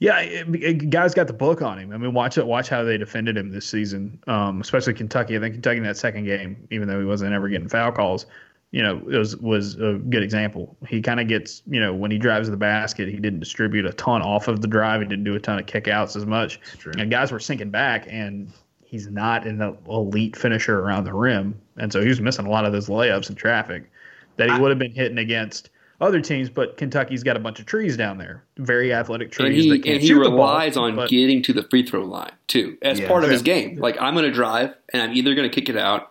Yeah, 0.00 0.20
it, 0.20 0.46
it- 0.54 0.90
guys 0.90 1.14
got 1.14 1.26
the 1.26 1.32
book 1.32 1.60
on 1.62 1.78
him. 1.78 1.92
I 1.92 1.96
mean, 1.98 2.14
watch 2.14 2.38
it. 2.38 2.46
Watch 2.46 2.68
how 2.68 2.84
they 2.84 2.98
defended 2.98 3.36
him 3.36 3.50
this 3.50 3.66
season, 3.66 4.22
um, 4.26 4.60
especially 4.60 4.94
Kentucky. 4.94 5.36
I 5.36 5.40
think 5.40 5.54
Kentucky 5.54 5.78
in 5.78 5.82
that 5.84 5.96
second 5.96 6.24
game, 6.24 6.68
even 6.70 6.86
though 6.88 7.00
he 7.00 7.04
wasn't 7.06 7.32
ever 7.32 7.48
getting 7.48 7.68
foul 7.68 7.90
calls, 7.92 8.26
you 8.70 8.82
know, 8.82 8.98
it 9.10 9.16
was 9.16 9.36
was 9.38 9.74
a 9.76 9.94
good 9.94 10.22
example. 10.22 10.76
He 10.86 11.00
kind 11.02 11.18
of 11.20 11.26
gets, 11.26 11.62
you 11.66 11.80
know, 11.80 11.92
when 11.94 12.10
he 12.10 12.18
drives 12.18 12.46
to 12.46 12.50
the 12.52 12.56
basket, 12.56 13.08
he 13.08 13.16
didn't 13.16 13.40
distribute 13.40 13.86
a 13.86 13.92
ton 13.94 14.22
off 14.22 14.46
of 14.46 14.60
the 14.60 14.68
drive. 14.68 15.00
He 15.00 15.08
didn't 15.08 15.24
do 15.24 15.34
a 15.34 15.40
ton 15.40 15.58
of 15.58 15.66
kickouts 15.66 16.16
as 16.16 16.26
much, 16.26 16.60
and 17.00 17.10
guys 17.10 17.32
were 17.32 17.40
sinking 17.40 17.70
back, 17.70 18.06
and 18.08 18.52
he's 18.84 19.08
not 19.08 19.46
an 19.46 19.60
elite 19.88 20.36
finisher 20.36 20.78
around 20.80 21.04
the 21.04 21.14
rim, 21.14 21.58
and 21.76 21.92
so 21.92 22.00
he 22.02 22.08
was 22.08 22.20
missing 22.20 22.46
a 22.46 22.50
lot 22.50 22.64
of 22.66 22.72
those 22.72 22.88
layups 22.88 23.30
in 23.30 23.34
traffic 23.36 23.90
that 24.36 24.48
he 24.48 24.60
would 24.60 24.70
have 24.70 24.78
been 24.78 24.92
hitting 24.92 25.18
against. 25.18 25.70
Other 26.00 26.20
teams, 26.20 26.48
but 26.48 26.76
Kentucky's 26.76 27.24
got 27.24 27.36
a 27.36 27.40
bunch 27.40 27.58
of 27.58 27.66
trees 27.66 27.96
down 27.96 28.18
there, 28.18 28.44
very 28.56 28.92
athletic 28.94 29.32
trees. 29.32 29.46
and 29.46 29.54
he 29.56 29.68
that 29.70 29.76
can't 29.82 29.94
and 29.94 30.00
he 30.02 30.06
shoot 30.08 30.22
the 30.22 30.30
ball, 30.30 30.38
relies 30.38 30.76
on 30.76 30.94
but- 30.94 31.10
getting 31.10 31.42
to 31.42 31.52
the 31.52 31.64
free 31.64 31.82
throw 31.84 32.04
line 32.04 32.30
too 32.46 32.78
as 32.82 33.00
Yeah. 33.00 33.08
part 33.08 33.24
of 33.24 33.30
his 33.30 33.42
game. 33.42 33.76
Like 33.78 34.00
I'm 34.00 34.14
going 34.14 34.24
to 34.26 34.30
drive 34.32 34.74
and 34.92 35.02
I'm 35.02 35.12
either 35.14 35.34
going 35.34 35.50
to 35.50 35.54
kick 35.54 35.68
it 35.68 35.76
out, 35.76 36.10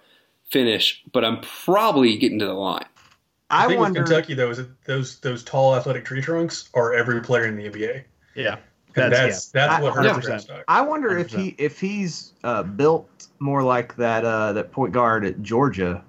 finish, 0.52 1.02
but 1.14 1.24
I'm 1.24 1.40
probably 1.42 2.18
getting 2.18 2.40
to 2.40 2.46
the 2.46 2.54
line. 2.54 2.86
I, 3.50 3.64
I 3.64 3.68
think 3.70 3.80
wonder. 3.80 4.02
with 4.02 4.10
Kentucky 4.10 4.34
though 4.34 4.50
is 4.50 4.58
that 4.58 4.84
those 4.84 5.20
those 5.20 5.42
tall 5.44 5.74
athletic 5.76 6.04
tree 6.04 6.22
trunks 6.22 6.70
are 6.74 6.94
every 6.94 7.22
player 7.22 7.46
in 7.46 7.56
the 7.56 7.70
NBA. 7.70 8.04
Yeah, 8.36 8.58
And 8.98 9.14
that's 9.14 9.48
that's, 9.52 9.82
what 9.82 9.94
hurts 9.94 10.06
yeah. 10.08 10.14
the 10.16 10.22
draft 10.22 10.44
stock. 10.44 10.64
I 10.68 10.82
wonder 10.82 11.18
if 11.18 11.32
he 11.32 11.56
if 11.58 11.80
he's 11.80 12.34
uh, 12.44 12.64
built 12.64 13.28
more 13.40 13.64
like 13.64 13.96
that 13.96 14.26
uh, 14.26 14.52
that 14.52 14.74
point 14.74 14.92
guard 14.94 15.24
at 15.26 15.42
Georgia. 15.42 16.04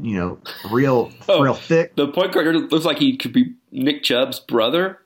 You 0.00 0.14
know, 0.16 0.38
real 0.70 1.10
Oh. 1.28 1.40
real 1.42 1.54
thick. 1.54 1.96
The 1.96 2.08
point 2.08 2.32
guard 2.32 2.54
looks 2.70 2.84
like 2.84 2.98
he 2.98 3.16
could 3.16 3.32
be 3.32 3.54
Nick 3.72 4.02
Chubb's 4.02 4.40
brother. 4.40 4.98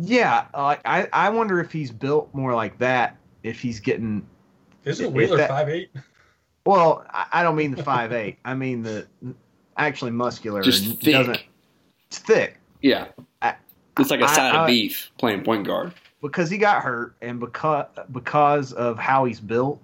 Yeah, 0.00 0.46
like 0.56 0.80
I 0.86 1.08
I 1.12 1.28
wonder 1.30 1.60
if 1.60 1.70
he's 1.72 1.90
built 1.90 2.34
more 2.34 2.54
like 2.54 2.78
that. 2.78 3.16
If 3.42 3.60
he's 3.60 3.80
getting 3.80 4.26
Isn't 4.84 5.06
if 5.08 5.12
Wheeler 5.12 5.36
that- 5.36 5.50
five 5.50 5.68
eight? 5.68 5.90
well, 6.64 7.04
I, 7.10 7.26
I 7.32 7.42
don't 7.42 7.56
mean 7.56 7.72
the 7.74 7.82
five 7.82 8.12
eight. 8.12 8.38
I 8.46 8.54
mean 8.54 8.82
the 8.82 9.06
actually 9.76 10.12
muscular. 10.12 10.62
Just 10.62 11.00
thick. 11.02 11.12
doesn't- 11.12 11.42
It's 12.06 12.18
thick. 12.18 12.58
Yeah, 12.80 13.08
I- 13.42 13.56
it's 13.98 14.10
like 14.10 14.20
a 14.20 14.24
I- 14.24 14.34
side 14.34 14.54
I- 14.54 14.62
of 14.62 14.66
beef 14.68 15.10
playing 15.18 15.42
point 15.44 15.66
guard. 15.66 15.92
because 16.22 16.48
he 16.48 16.56
got 16.56 16.82
hurt 16.82 17.14
and 17.20 17.38
because 17.38 17.84
because 18.12 18.72
of 18.72 18.98
how 18.98 19.26
he's 19.26 19.40
built 19.40 19.82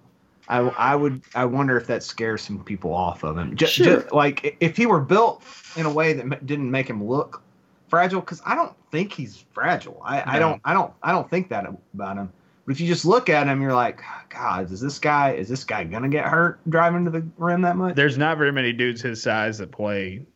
I, 0.51 0.59
I 0.59 0.95
would 0.97 1.23
I 1.35 1.45
wonder 1.45 1.77
if 1.77 1.87
that 1.87 2.03
scares 2.03 2.43
some 2.43 2.63
people 2.65 2.93
off 2.93 3.23
of 3.23 3.39
him. 3.39 3.57
Just, 3.57 3.73
Sure. 3.75 4.07
like 4.13 4.57
if 4.61 4.77
he 4.77 4.85
were 4.87 5.01
built 5.01 5.43
in 5.77 5.87
a 5.87 5.91
way 5.93 6.13
that 6.13 6.45
didn't 6.45 6.71
make 6.71 6.89
him 6.91 7.03
look 7.05 7.43
fragile, 7.89 8.21
because 8.21 8.43
I 8.45 8.55
don't 8.55 8.73
think 8.91 9.13
he's 9.13 9.45
fragile. 9.53 10.01
I, 10.05 10.37
I 10.37 10.39
don't 10.39 10.61
I 10.65 10.73
don't 10.75 10.93
I 11.03 11.13
don't 11.13 11.31
think 11.31 11.49
that 11.51 11.67
about 11.95 12.17
him. 12.17 12.33
But 12.67 12.73
if 12.73 12.81
you 12.81 12.87
just 12.87 13.05
look 13.05 13.29
at 13.29 13.47
him, 13.47 13.63
you're 13.63 13.75
like, 13.75 14.03
God, 14.29 14.71
is 14.71 14.81
this 14.81 14.99
guy 14.99 15.33
is 15.33 15.49
this 15.49 15.65
guy 15.65 15.85
gonna 15.85 16.09
get 16.09 16.27
hurt 16.27 16.61
driving 16.69 17.05
to 17.05 17.11
the 17.11 17.25
rim 17.39 17.63
that 17.63 17.77
much? 17.77 17.95
there's 17.95 18.19
not 18.19 18.37
very 18.37 18.53
many 18.53 18.73
dudes 18.73 19.01
his 19.01 19.23
size 19.23 19.59
that 19.59 19.71
play 19.71 20.27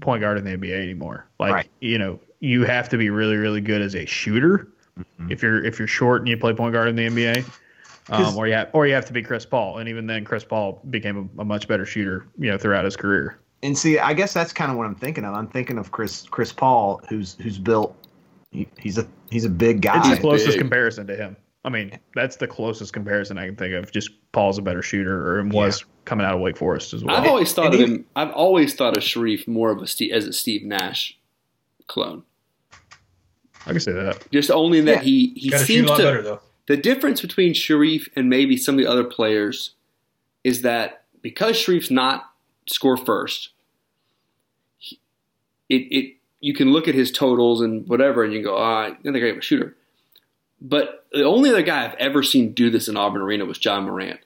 point 0.00 0.20
guard 0.22 0.38
in 0.38 0.44
the 0.44 0.56
NBA 0.56 0.82
anymore. 0.82 1.26
Like 1.38 1.52
Right. 1.52 1.70
you 1.80 1.98
know, 1.98 2.20
you 2.40 2.64
have 2.64 2.88
to 2.90 2.96
be 2.96 3.10
really, 3.10 3.36
really 3.36 3.60
good 3.60 3.82
as 3.82 3.94
a 3.96 4.06
shooter 4.06 4.68
Mm-hmm. 4.96 5.32
if 5.32 5.42
you're 5.42 5.64
if 5.64 5.80
you're 5.80 5.88
short 5.88 6.20
and 6.20 6.28
you 6.28 6.36
play 6.36 6.52
point 6.54 6.72
guard 6.72 6.86
in 6.86 6.94
the 6.94 7.06
NBA. 7.08 7.44
'Cause- 8.06 8.32
Um, 8.32 8.36
or 8.36 8.46
you 8.46 8.52
have, 8.54 8.68
or 8.74 8.86
you 8.86 8.94
have 8.94 9.06
to 9.06 9.12
be 9.12 9.22
Chris 9.22 9.46
Paul, 9.46 9.78
and 9.78 9.88
even 9.88 10.06
then, 10.06 10.24
Chris 10.24 10.44
Paul 10.44 10.82
became 10.90 11.30
a, 11.38 11.42
a 11.42 11.44
much 11.44 11.66
better 11.68 11.86
shooter, 11.86 12.26
you 12.38 12.50
know, 12.50 12.58
throughout 12.58 12.84
his 12.84 12.96
career. 12.96 13.38
And 13.62 13.76
see, 13.78 13.98
I 13.98 14.12
guess 14.12 14.34
that's 14.34 14.52
kind 14.52 14.70
of 14.70 14.76
what 14.76 14.86
I'm 14.86 14.94
thinking 14.94 15.24
of. 15.24 15.34
I'm 15.34 15.46
thinking 15.48 15.78
of 15.78 15.90
Chris 15.90 16.22
Chris 16.30 16.52
Paul, 16.52 17.00
who's 17.08 17.36
who's 17.42 17.58
built. 17.58 17.96
He, 18.50 18.68
he's 18.78 18.98
a 18.98 19.06
he's 19.30 19.46
a 19.46 19.48
big 19.50 19.80
guy. 19.80 19.98
It's 20.00 20.10
the 20.10 20.16
closest 20.20 20.50
big. 20.50 20.58
comparison 20.58 21.06
to 21.06 21.16
him. 21.16 21.36
I 21.64 21.70
mean, 21.70 21.98
that's 22.14 22.36
the 22.36 22.46
closest 22.46 22.92
comparison 22.92 23.38
I 23.38 23.46
can 23.46 23.56
think 23.56 23.72
of. 23.74 23.90
Just 23.90 24.10
Paul's 24.32 24.58
a 24.58 24.62
better 24.62 24.82
shooter, 24.82 25.38
or 25.38 25.42
was 25.44 25.82
coming 26.04 26.26
out 26.26 26.34
of 26.34 26.40
Wake 26.40 26.58
Forest 26.58 26.92
as 26.92 27.02
well. 27.02 27.16
I've 27.16 27.26
always 27.26 27.54
thought 27.54 27.66
and 27.72 27.74
of 27.74 27.80
he- 27.80 27.86
him. 27.86 28.04
I've 28.14 28.32
always 28.32 28.74
thought 28.74 28.98
of 28.98 29.02
Sharif 29.02 29.48
more 29.48 29.70
of 29.70 29.80
a 29.80 29.86
Steve, 29.86 30.12
as 30.12 30.26
a 30.26 30.34
Steve 30.34 30.62
Nash 30.62 31.18
clone. 31.86 32.22
I 33.66 33.70
can 33.70 33.80
say 33.80 33.92
that. 33.92 34.30
Just 34.30 34.50
only 34.50 34.82
that 34.82 34.96
Yeah. 34.98 35.00
he 35.02 35.32
he 35.36 35.48
Got 35.48 35.60
to 35.60 35.64
shoot 35.64 35.72
seems 35.72 35.86
a 35.88 35.92
lot 35.92 35.96
to 35.96 36.02
better 36.02 36.22
though. 36.22 36.40
The 36.66 36.76
difference 36.76 37.20
between 37.20 37.52
Sharif 37.52 38.08
and 38.16 38.28
maybe 38.28 38.56
some 38.56 38.76
of 38.76 38.78
the 38.78 38.90
other 38.90 39.04
players 39.04 39.74
is 40.42 40.62
that 40.62 41.04
because 41.22 41.56
Sharif's 41.56 41.90
not 41.90 42.30
score 42.66 42.96
first, 42.96 43.50
it 45.68 45.82
it 45.90 46.16
you 46.40 46.54
can 46.54 46.72
look 46.72 46.88
at 46.88 46.94
his 46.94 47.10
totals 47.10 47.60
and 47.60 47.88
whatever, 47.88 48.22
and 48.22 48.32
you 48.32 48.42
go, 48.42 48.56
ah, 48.56 48.90
think 49.02 49.16
I 49.16 49.26
have 49.28 49.38
a 49.38 49.42
shooter. 49.42 49.74
But 50.60 51.06
the 51.12 51.24
only 51.24 51.50
other 51.50 51.62
guy 51.62 51.84
I've 51.84 51.94
ever 51.94 52.22
seen 52.22 52.52
do 52.52 52.70
this 52.70 52.88
in 52.88 52.96
Auburn 52.96 53.22
Arena 53.22 53.44
was 53.44 53.58
John 53.58 53.84
Morant. 53.84 54.20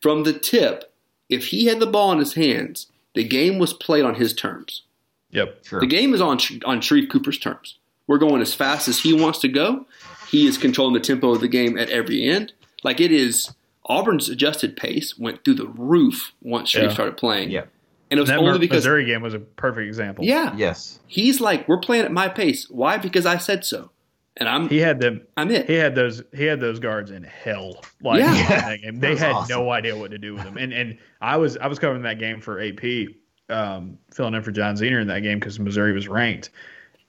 From 0.00 0.24
the 0.24 0.32
tip, 0.32 0.92
if 1.28 1.48
he 1.48 1.66
had 1.66 1.80
the 1.80 1.86
ball 1.86 2.12
in 2.12 2.18
his 2.18 2.34
hands, 2.34 2.88
the 3.14 3.24
game 3.24 3.58
was 3.58 3.72
played 3.72 4.04
on 4.04 4.16
his 4.16 4.34
terms. 4.34 4.82
Yep. 5.30 5.64
Sure. 5.64 5.80
The 5.80 5.86
game 5.86 6.14
is 6.14 6.20
on 6.20 6.38
on 6.64 6.80
Sharif 6.80 7.08
Cooper's 7.08 7.38
terms. 7.38 7.78
We're 8.06 8.18
going 8.18 8.42
as 8.42 8.52
fast 8.54 8.88
as 8.88 8.98
he 8.98 9.12
wants 9.12 9.38
to 9.40 9.48
go. 9.48 9.86
He 10.30 10.46
is 10.46 10.56
controlling 10.58 10.94
the 10.94 11.00
tempo 11.00 11.30
of 11.34 11.40
the 11.40 11.48
game 11.48 11.76
at 11.78 11.90
every 11.90 12.24
end. 12.24 12.52
Like 12.84 13.00
it 13.00 13.10
is 13.12 13.52
Auburn's 13.86 14.28
adjusted 14.28 14.76
pace 14.76 15.18
went 15.18 15.44
through 15.44 15.54
the 15.54 15.66
roof 15.66 16.32
once 16.42 16.68
Sharif 16.70 16.88
Yeah. 16.90 16.94
started 16.94 17.16
playing. 17.16 17.50
Yeah. 17.50 17.64
And 18.10 18.18
it 18.18 18.20
was 18.20 18.28
That 18.30 18.38
only 18.38 18.58
because 18.58 18.78
Missouri 18.78 19.04
game 19.04 19.22
was 19.22 19.34
a 19.34 19.38
perfect 19.40 19.86
example. 19.86 20.24
yeah, 20.24 20.54
Yes. 20.56 20.98
he's 21.06 21.40
like 21.40 21.66
we're 21.68 21.78
playing 21.80 22.04
at 22.04 22.12
my 22.12 22.28
pace. 22.28 22.68
Why? 22.70 22.96
Because 22.98 23.26
I 23.26 23.36
said 23.38 23.64
so. 23.64 23.90
And 24.36 24.48
I'm 24.48 24.68
he 24.68 24.78
had 24.78 25.00
them. 25.00 25.22
I'm 25.36 25.50
it. 25.50 25.66
He 25.66 25.74
had 25.74 25.94
those. 25.94 26.22
He 26.34 26.44
had 26.44 26.60
those 26.60 26.78
guards 26.78 27.10
in 27.10 27.24
hell. 27.24 27.82
Like 28.00 28.20
Yeah. 28.20 28.76
that 28.78 28.78
they 29.00 29.16
had 29.16 29.32
awesome. 29.32 29.58
no 29.58 29.70
idea 29.70 29.96
what 29.96 30.12
to 30.12 30.18
do 30.18 30.34
with 30.34 30.44
them. 30.44 30.56
And 30.56 30.72
and 30.72 30.98
I 31.20 31.36
was 31.36 31.56
I 31.56 31.66
was 31.66 31.78
covering 31.78 32.02
that 32.02 32.18
game 32.18 32.40
for 32.40 32.60
AP, 32.60 33.08
um, 33.50 33.98
filling 34.14 34.34
in 34.34 34.42
for 34.42 34.52
John 34.52 34.76
Zener 34.76 35.00
in 35.02 35.08
that 35.08 35.20
game 35.20 35.38
because 35.40 35.58
Missouri 35.60 35.92
was 35.92 36.08
ranked, 36.08 36.50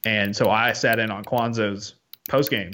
and 0.05 0.35
so 0.35 0.49
I 0.49 0.73
sat 0.73 0.99
in 0.99 1.09
on 1.11 1.23
Cuonzo's 1.23 1.95
post 2.27 2.49
game 2.49 2.71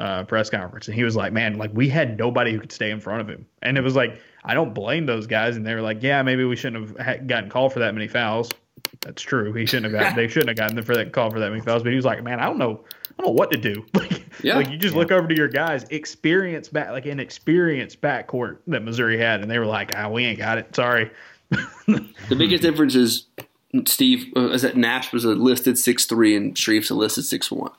uh, 0.00 0.24
press 0.24 0.48
conference, 0.50 0.88
and 0.88 0.94
he 0.94 1.04
was 1.04 1.14
like, 1.16 1.32
"Man, 1.32 1.58
like 1.58 1.70
we 1.74 1.88
had 1.88 2.18
nobody 2.18 2.52
who 2.52 2.58
could 2.60 2.72
stay 2.72 2.90
in 2.90 3.00
front 3.00 3.20
of 3.20 3.28
him," 3.28 3.46
and 3.62 3.76
it 3.76 3.82
was 3.82 3.94
like, 3.94 4.20
I 4.44 4.54
don't 4.54 4.72
blame 4.74 5.06
those 5.06 5.26
guys, 5.26 5.56
and 5.56 5.66
they 5.66 5.74
were 5.74 5.82
like, 5.82 6.02
"Yeah, 6.02 6.22
maybe 6.22 6.44
we 6.44 6.56
shouldn't 6.56 6.98
have 7.00 7.26
gotten 7.26 7.50
called 7.50 7.72
for 7.72 7.80
that 7.80 7.94
many 7.94 8.08
fouls." 8.08 8.48
That's 9.02 9.22
true. 9.22 9.52
He 9.52 9.66
shouldn't 9.66 9.92
have 9.92 10.00
gotten. 10.02 10.16
they 10.16 10.26
shouldn't 10.28 10.48
have 10.48 10.56
gotten 10.56 10.74
them 10.76 10.84
for 10.84 10.94
that 10.96 11.12
call 11.12 11.30
for 11.30 11.38
that 11.40 11.50
many 11.50 11.60
fouls. 11.62 11.82
But 11.82 11.90
he 11.90 11.96
was 11.96 12.04
like, 12.04 12.22
"Man, 12.22 12.40
I 12.40 12.46
don't 12.46 12.58
know. 12.58 12.84
I 13.18 13.22
don't 13.22 13.26
know 13.26 13.32
what 13.32 13.50
to 13.52 13.58
do." 13.58 13.84
Like, 13.94 14.44
Yeah. 14.44 14.56
like 14.56 14.70
you 14.70 14.78
just 14.78 14.94
look 14.94 15.10
over 15.12 15.28
to 15.28 15.36
your 15.36 15.48
guys, 15.48 15.84
experience 15.90 16.68
back, 16.68 16.90
like 16.92 17.04
an 17.04 17.20
experienced 17.20 18.00
backcourt 18.00 18.56
that 18.68 18.82
Missouri 18.82 19.18
had, 19.18 19.42
and 19.42 19.50
they 19.50 19.58
were 19.58 19.66
like, 19.66 19.90
"Ah, 19.96 20.08
we 20.08 20.24
ain't 20.24 20.38
got 20.38 20.56
it. 20.58 20.74
Sorry." 20.74 21.10
The 21.86 22.36
biggest 22.36 22.62
difference 22.62 22.94
is 22.94 23.26
Steve 23.86 24.32
uh, 24.36 24.50
is 24.50 24.62
that 24.62 24.76
Nash 24.76 25.12
was 25.12 25.24
a 25.24 25.30
listed 25.34 25.76
six 25.76 26.06
three 26.06 26.34
and 26.36 26.54
Sharif's 26.54 26.88
a 26.90 26.94
listed 26.94 27.24
six 27.24 27.50
one. 27.50 27.72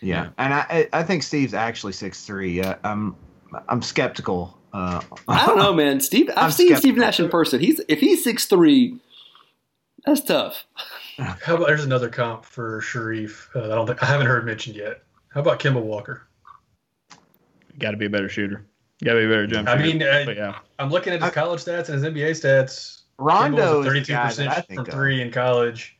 Yeah, 0.00 0.28
and 0.38 0.54
I 0.54 0.58
I- 0.70 0.88
I 1.00 1.02
think 1.02 1.22
Steve's 1.22 1.54
actually 1.54 1.92
six 1.92 2.24
three. 2.24 2.60
Uh, 2.60 2.76
I'm 2.84 3.16
I'm 3.68 3.82
skeptical. 3.82 4.56
Uh, 4.72 5.00
I 5.26 5.46
don't 5.46 5.56
know, 5.58 5.72
man. 5.72 6.00
Steve, 6.00 6.28
I've 6.30 6.38
I'm 6.44 6.50
seen 6.50 6.76
Steve. 6.76 6.96
Nash 6.96 7.18
in 7.20 7.28
person. 7.30 7.60
He's 7.60 7.80
if 7.88 8.00
he's 8.00 8.22
six 8.22 8.46
three, 8.46 8.98
that's 10.04 10.20
tough. 10.20 10.64
How 11.18 11.56
about 11.56 11.66
there's 11.68 11.84
another 11.84 12.08
comp 12.08 12.44
for 12.44 12.80
Sharif? 12.80 13.50
Uh, 13.56 13.64
I 13.64 13.74
don't 13.74 13.86
think 13.86 14.02
I 14.02 14.06
haven't 14.06 14.26
heard 14.28 14.44
mentioned 14.46 14.76
yet. 14.76 15.02
How 15.30 15.40
about 15.40 15.58
Kemba 15.58 15.80
Walker? 15.82 16.22
Got 17.78 17.92
to 17.92 17.96
be 17.96 18.06
a 18.06 18.10
better 18.10 18.28
shooter. 18.28 18.64
Got 19.04 19.14
to 19.14 19.20
be 19.20 19.26
a 19.26 19.28
better 19.28 19.46
jump 19.46 19.68
Shooter. 19.68 19.80
I 19.80 19.82
mean, 19.84 20.02
uh, 20.02 20.22
but 20.26 20.36
yeah, 20.36 20.58
I'm 20.78 20.90
looking 20.90 21.12
at 21.12 21.22
his 21.22 21.30
college 21.32 21.60
stats 21.64 21.88
and 21.88 21.94
his 21.94 22.04
NBA 22.04 22.30
stats. 22.30 23.02
Rondo 23.18 23.80
is 23.80 23.86
32 23.86 24.12
guy 24.12 24.22
that 24.22 24.24
I 24.24 24.28
percent 24.28 24.66
think 24.66 24.78
from 24.80 24.86
of. 24.88 24.94
three 24.94 25.22
in 25.22 25.30
college. 25.32 25.97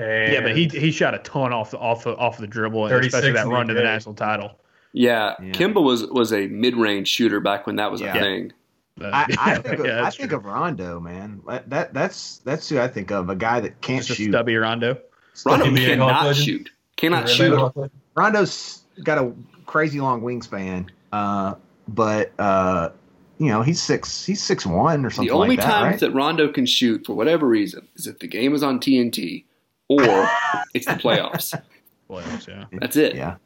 And 0.00 0.32
yeah, 0.32 0.40
but 0.40 0.56
he 0.56 0.66
he 0.68 0.90
shot 0.90 1.14
a 1.14 1.18
ton 1.18 1.52
off 1.52 1.70
the 1.72 1.78
off 1.78 2.04
the 2.04 2.16
off 2.16 2.38
the 2.38 2.46
dribble, 2.46 2.86
especially 2.86 3.32
that 3.32 3.46
run 3.46 3.68
to 3.68 3.74
the 3.74 3.82
national 3.82 4.14
title. 4.14 4.58
Yeah, 4.92 5.34
Yeah. 5.40 5.52
Kemba 5.52 5.82
was 5.82 6.06
was 6.06 6.32
a 6.32 6.46
mid 6.48 6.76
range 6.76 7.06
shooter 7.08 7.38
back 7.40 7.66
when 7.66 7.76
that 7.76 7.90
was 7.92 8.00
Yeah. 8.00 8.16
a 8.16 8.20
thing. 8.20 8.52
Uh, 9.00 9.10
I, 9.12 9.26
I 9.38 9.54
think 9.58 9.78
of, 9.80 9.86
yeah, 9.86 10.04
I 10.04 10.10
think 10.10 10.32
of 10.32 10.44
Rondo, 10.44 11.00
man. 11.00 11.40
That, 11.46 11.70
that 11.70 11.94
that's 11.94 12.38
that's 12.38 12.68
who 12.68 12.78
I 12.80 12.88
think 12.88 13.10
of. 13.12 13.28
A 13.30 13.36
guy 13.36 13.60
that 13.60 13.80
can't 13.80 14.04
just 14.04 14.18
shoot. 14.18 14.30
stubby 14.30 14.56
Rondo. 14.56 14.98
Rondo 15.46 15.66
NBA 15.66 15.96
Hawk 15.98 16.10
cannot 16.20 16.36
shoot. 16.36 16.70
Cannot 16.96 17.28
Yeah, 17.28 17.34
shoot. 17.34 17.90
Rondo's 18.14 18.82
got 19.04 19.18
a 19.18 19.32
crazy 19.66 20.00
long 20.00 20.22
wingspan, 20.22 20.88
uh, 21.12 21.54
but 21.88 22.32
uh, 22.38 22.90
you 23.38 23.46
know 23.48 23.62
he's 23.62 23.80
six 23.80 24.24
he's 24.26 24.42
six 24.42 24.66
one 24.66 25.06
or 25.06 25.10
something 25.10 25.28
The 25.28 25.34
only 25.34 25.50
like 25.56 25.60
that, 25.60 25.64
times 25.70 25.90
right? 25.92 26.00
that 26.00 26.10
Rondo 26.12 26.48
can 26.48 26.66
shoot 26.66 27.06
for 27.06 27.14
whatever 27.14 27.46
reason 27.46 27.86
is 27.96 28.06
if 28.06 28.18
the 28.18 28.26
game 28.26 28.54
is 28.54 28.62
on 28.62 28.80
TNT 28.80 29.44
or 29.90 30.30
it's 30.72 30.86
the 30.86 30.92
playoffs. 30.92 31.60
Playoffs, 32.08 32.46
yeah. 32.46 32.64
That's 32.80 32.96
it. 32.96 33.14
yeah, 33.14 33.36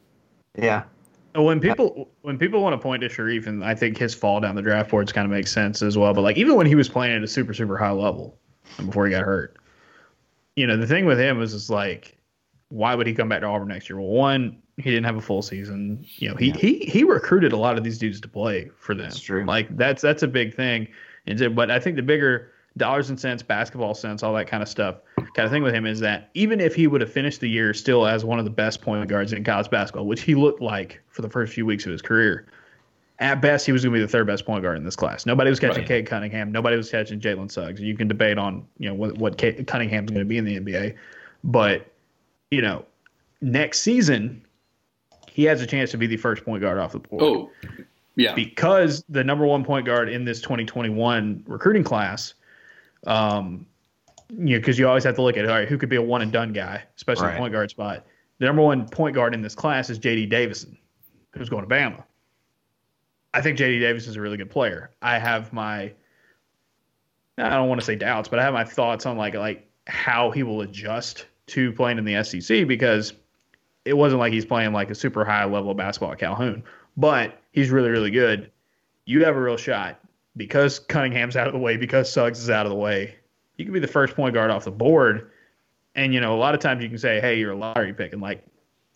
yeah. 0.57 0.83
When 1.33 1.59
people 1.59 2.09
when 2.21 2.37
people 2.37 2.61
want 2.61 2.73
to 2.73 2.77
point 2.77 3.01
to 3.01 3.09
Sharif, 3.09 3.47
and 3.47 3.65
I 3.65 3.75
think 3.75 3.97
his 3.97 4.13
fall 4.15 4.39
down 4.39 4.55
the 4.55 4.61
draft 4.61 4.89
boards 4.89 5.11
kind 5.11 5.25
of 5.25 5.31
makes 5.31 5.51
sense 5.51 5.81
as 5.81 5.97
well. 5.97 6.13
But 6.13 6.21
like 6.21 6.37
even 6.37 6.55
when 6.55 6.65
he 6.65 6.75
was 6.75 6.87
playing 6.87 7.15
at 7.15 7.23
a 7.23 7.27
super 7.27 7.53
super 7.53 7.77
high 7.77 7.91
level, 7.91 8.37
and 8.77 8.87
before 8.87 9.05
he 9.05 9.11
got 9.11 9.23
hurt, 9.23 9.57
you 10.55 10.65
know 10.65 10.77
the 10.77 10.87
thing 10.87 11.05
with 11.05 11.19
him 11.19 11.37
was 11.37 11.51
just 11.51 11.69
like, 11.69 12.17
why 12.69 12.95
would 12.95 13.07
he 13.07 13.13
come 13.13 13.27
back 13.27 13.41
to 13.41 13.47
Auburn 13.47 13.67
next 13.67 13.89
year? 13.89 13.99
Well, 13.99 14.09
one, 14.09 14.61
he 14.77 14.91
didn't 14.91 15.05
have 15.05 15.17
a 15.17 15.21
full 15.21 15.41
season. 15.41 16.05
You 16.17 16.29
know, 16.29 16.35
he 16.35 16.51
he 16.51 16.79
he 16.79 17.03
recruited 17.03 17.51
a 17.51 17.57
lot 17.57 17.77
of 17.77 17.83
these 17.83 17.97
dudes 17.97 18.21
to 18.21 18.27
play 18.27 18.69
for 18.77 18.95
them. 18.95 19.03
That's 19.03 19.19
true. 19.19 19.45
Like 19.45 19.75
that's 19.75 20.01
that's 20.01 20.23
a 20.23 20.27
big 20.27 20.55
thing. 20.55 20.87
And 21.27 21.55
but 21.55 21.69
I 21.69 21.79
think 21.79 21.95
the 21.95 22.01
bigger 22.01 22.51
dollars 22.77 23.09
and 23.09 23.19
cents, 23.19 23.41
basketball 23.41 23.93
sense, 23.93 24.21
all 24.23 24.33
that 24.33 24.47
kind 24.47 24.61
of 24.61 24.69
stuff, 24.69 24.95
kind 25.17 25.45
of 25.45 25.51
thing 25.51 25.63
with 25.63 25.73
him 25.73 25.85
is 25.85 25.99
that 26.01 26.29
even 26.33 26.59
if 26.59 26.75
he 26.75 26.87
would 26.87 27.01
have 27.01 27.11
finished 27.11 27.39
the 27.39 27.49
year 27.49 27.73
still 27.73 28.05
as 28.05 28.25
one 28.25 28.37
of 28.39 28.45
the 28.45 28.51
best 28.51 28.81
point 28.81 29.07
guards 29.07 29.31
in 29.33 29.43
college 29.43 29.69
basketball, 29.69 30.05
which 30.05 30.21
he 30.21 30.35
looked 30.35 30.61
like 30.61 31.01
for 31.07 31.21
the 31.21 31.29
first 31.29 31.53
few 31.53 31.65
weeks 31.65 31.85
of 31.85 31.91
his 31.91 32.01
career, 32.01 32.47
at 33.19 33.41
best 33.41 33.65
he 33.65 33.71
was 33.71 33.81
going 33.83 33.93
to 33.93 33.97
be 33.99 34.01
the 34.01 34.07
third 34.09 34.27
best 34.27 34.45
point 34.45 34.61
guard 34.61 34.77
in 34.77 34.83
this 34.83 34.95
class. 34.95 35.25
Nobody 35.25 35.49
was 35.49 35.59
catching 35.59 35.79
Right. 35.79 35.87
Cade 35.87 36.05
Cunningham. 36.07 36.51
Nobody 36.51 36.75
was 36.75 36.91
catching 36.91 37.19
Jalen 37.21 37.49
Suggs. 37.49 37.79
You 37.79 37.95
can 37.95 38.09
debate 38.09 38.37
on 38.37 38.65
you 38.77 38.89
know 38.89 38.95
what 38.95 39.17
what 39.17 39.37
Cade 39.37 39.65
Cunningham's 39.67 40.11
going 40.11 40.19
to 40.19 40.25
be 40.25 40.37
in 40.37 40.43
the 40.43 40.59
NBA, 40.59 40.95
but 41.45 41.89
you 42.51 42.61
know 42.61 42.85
next 43.41 43.79
season 43.81 44.41
he 45.29 45.43
has 45.43 45.61
a 45.61 45.65
chance 45.67 45.91
to 45.91 45.97
be 45.97 46.07
the 46.07 46.17
first 46.17 46.43
point 46.43 46.61
guard 46.61 46.77
off 46.77 46.91
the 46.93 46.99
board 46.99 47.21
Oh, 47.23 47.51
yeah. 48.15 48.33
because 48.35 49.03
the 49.09 49.23
number 49.23 49.45
one 49.45 49.63
point 49.63 49.85
guard 49.85 50.07
in 50.09 50.23
this 50.25 50.39
2021 50.41 51.43
recruiting 51.47 51.83
class, 51.83 52.33
um, 53.05 53.65
you 54.29 54.55
know, 54.55 54.59
because 54.59 54.79
you 54.79 54.87
always 54.87 55.03
have 55.03 55.15
to 55.15 55.21
look 55.21 55.37
at 55.37 55.45
all 55.45 55.55
right, 55.55 55.67
who 55.67 55.77
could 55.77 55.89
be 55.89 55.95
a 55.97 56.01
one 56.01 56.21
and 56.21 56.31
done 56.31 56.51
guy, 56.53 56.83
especially 56.97 57.27
Right. 57.27 57.37
point 57.37 57.53
guard 57.53 57.69
spot. 57.69 58.05
The 58.39 58.45
number 58.45 58.61
one 58.61 58.87
point 58.89 59.15
guard 59.15 59.33
in 59.33 59.41
this 59.41 59.55
class 59.55 59.89
is 59.89 59.97
J.D. 59.97 60.25
Davison, 60.25 60.77
who's 61.33 61.49
going 61.49 61.67
to 61.67 61.73
Bama. 61.73 62.03
I 63.33 63.41
think 63.41 63.57
J.D. 63.57 63.79
Davis 63.79 64.07
is 64.07 64.15
a 64.15 64.21
really 64.21 64.37
good 64.37 64.49
player. 64.49 64.91
I 65.01 65.19
have 65.19 65.53
my, 65.53 65.93
I 67.37 67.49
don't 67.49 67.69
want 67.69 67.79
to 67.81 67.85
say 67.85 67.95
doubts, 67.95 68.29
but 68.29 68.39
I 68.39 68.43
have 68.43 68.53
my 68.53 68.63
thoughts 68.63 69.05
on 69.05 69.17
like 69.17 69.35
like 69.35 69.69
how 69.87 70.31
he 70.31 70.43
will 70.43 70.61
adjust 70.61 71.27
to 71.47 71.71
playing 71.73 71.97
in 71.97 72.05
the 72.05 72.23
SEC 72.23 72.67
because 72.67 73.13
it 73.83 73.93
wasn't 73.95 74.19
like 74.19 74.33
he's 74.33 74.45
playing 74.45 74.73
like 74.73 74.89
a 74.89 74.95
super 74.95 75.23
high 75.23 75.45
level 75.45 75.69
of 75.71 75.77
basketball 75.77 76.11
at 76.11 76.17
Calhoun, 76.19 76.63
but 76.97 77.39
he's 77.51 77.69
really, 77.69 77.89
really 77.89 78.09
good. 78.09 78.51
You 79.05 79.23
have 79.25 79.35
a 79.35 79.39
real 79.41 79.57
shot 79.57 79.99
because 80.37 80.79
Cunningham's 80.79 81.35
out 81.35 81.47
of 81.47 81.53
the 81.53 81.59
way, 81.59 81.77
because 81.77 82.11
Suggs 82.11 82.39
is 82.39 82.49
out 82.49 82.65
of 82.65 82.69
the 82.69 82.77
way. 82.77 83.15
You 83.57 83.65
can 83.65 83.73
be 83.73 83.79
the 83.79 83.87
first 83.87 84.15
point 84.15 84.33
guard 84.33 84.51
off 84.51 84.65
the 84.65 84.71
board. 84.71 85.31
And, 85.95 86.13
you 86.13 86.19
know, 86.19 86.33
a 86.35 86.37
lot 86.39 86.53
of 86.53 86.59
times 86.59 86.83
you 86.83 86.89
can 86.89 86.97
say, 86.97 87.21
hey, 87.21 87.39
you're 87.39 87.53
a 87.53 87.57
lottery 87.57 87.93
pick. 87.93 88.11
And, 88.11 88.21
like, 88.21 88.43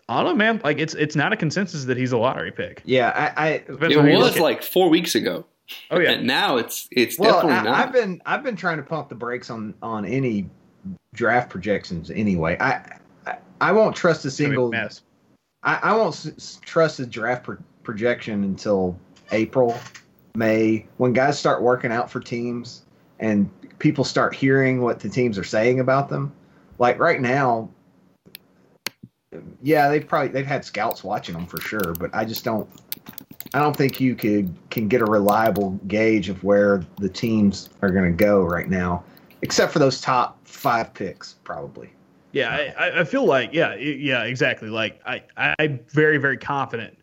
I 0.10 0.16
don't 0.22 0.32
know, 0.32 0.36
man. 0.36 0.60
Like, 0.64 0.80
it's 0.80 0.96
it's 0.96 1.16
not 1.16 1.32
a 1.32 1.38
consensus 1.38 1.86
that 1.86 1.96
he's 1.96 2.12
a 2.12 2.18
lottery 2.18 2.52
pick. 2.52 2.82
Yeah, 2.84 3.32
I, 3.38 3.48
I 3.48 3.50
It 3.52 3.70
on 3.70 3.80
who 4.06 4.12
you 4.12 4.18
was 4.18 4.26
look 4.28 4.36
at. 4.38 4.42
like 4.42 4.64
four 4.64 4.90
weeks 4.90 5.16
ago. 5.16 5.46
oh, 5.92 6.00
yeah. 6.00 6.12
And 6.12 6.28
now 6.28 6.58
it's 6.58 6.90
it's 6.92 7.18
well, 7.20 7.34
definitely 7.36 7.58
I, 7.58 7.64
not. 7.64 7.88
I've 7.88 7.94
been 7.94 8.22
I've 8.26 8.44
been 8.44 8.56
trying 8.56 8.78
to 8.78 8.84
pump 8.84 9.08
the 9.10 9.16
brakes 9.16 9.50
on 9.52 9.76
on 9.84 10.04
any 10.06 10.50
draft 11.14 11.50
projections 11.52 12.10
anyway. 12.10 12.58
I 12.60 12.98
I, 13.28 13.38
I 13.62 13.72
won't 13.72 13.96
trust 13.96 14.26
a 14.26 14.30
It's 14.30 14.34
a 14.40 14.44
single 14.44 14.70
mess. 14.72 15.04
I, 15.62 15.76
I 15.84 15.96
won't 15.96 16.16
s- 16.16 16.28
s- 16.38 16.60
trust 16.64 17.00
a 17.00 17.06
draft 17.06 17.44
pro- 17.44 17.58
projection 17.84 18.44
until 18.44 18.98
April, 19.32 19.78
May, 20.36 20.86
when 20.98 21.14
guys 21.14 21.38
start 21.40 21.62
working 21.62 21.92
out 21.92 22.10
for 22.10 22.20
teams 22.20 22.84
and 23.20 23.50
people 23.80 24.04
start 24.04 24.36
hearing 24.36 24.82
what 24.82 25.00
the 25.00 25.10
teams 25.10 25.38
are 25.38 25.44
saying 25.44 25.80
about 25.80 26.10
them. 26.10 26.32
Like 26.78 27.00
right 27.00 27.20
now, 27.20 27.70
yeah, 29.62 29.90
they've 29.90 30.08
probably 30.08 30.30
they've 30.30 30.46
had 30.46 30.64
scouts 30.66 31.04
watching 31.04 31.36
them 31.36 31.46
for 31.46 31.60
sure, 31.62 31.94
but 32.00 32.10
I 32.14 32.26
just 32.26 32.44
don't. 32.44 32.68
I 33.54 33.60
don't 33.60 33.76
think 33.76 34.00
you 34.00 34.16
could 34.16 34.54
can 34.70 34.88
get 34.88 35.02
a 35.02 35.06
reliable 35.06 35.72
gauge 35.88 36.30
of 36.30 36.44
where 36.44 36.86
the 36.98 37.10
teams 37.10 37.70
are 37.82 37.90
going 37.90 38.06
to 38.06 38.16
go 38.16 38.44
right 38.44 38.70
now, 38.70 39.04
except 39.42 39.74
for 39.74 39.80
those 39.80 40.00
top 40.02 40.38
five 40.48 40.94
picks, 40.94 41.34
probably. 41.44 41.90
Yeah, 42.32 42.72
I, 42.78 43.00
I- 43.02 43.04
feel 43.04 43.26
like 43.26 43.54
yeah, 43.54 43.76
yeah, 43.76 44.24
exactly. 44.24 44.70
Like 44.70 45.00
I- 45.06 45.24
I'm 45.38 45.80
very, 45.90 46.18
very 46.18 46.38
confident 46.38 46.98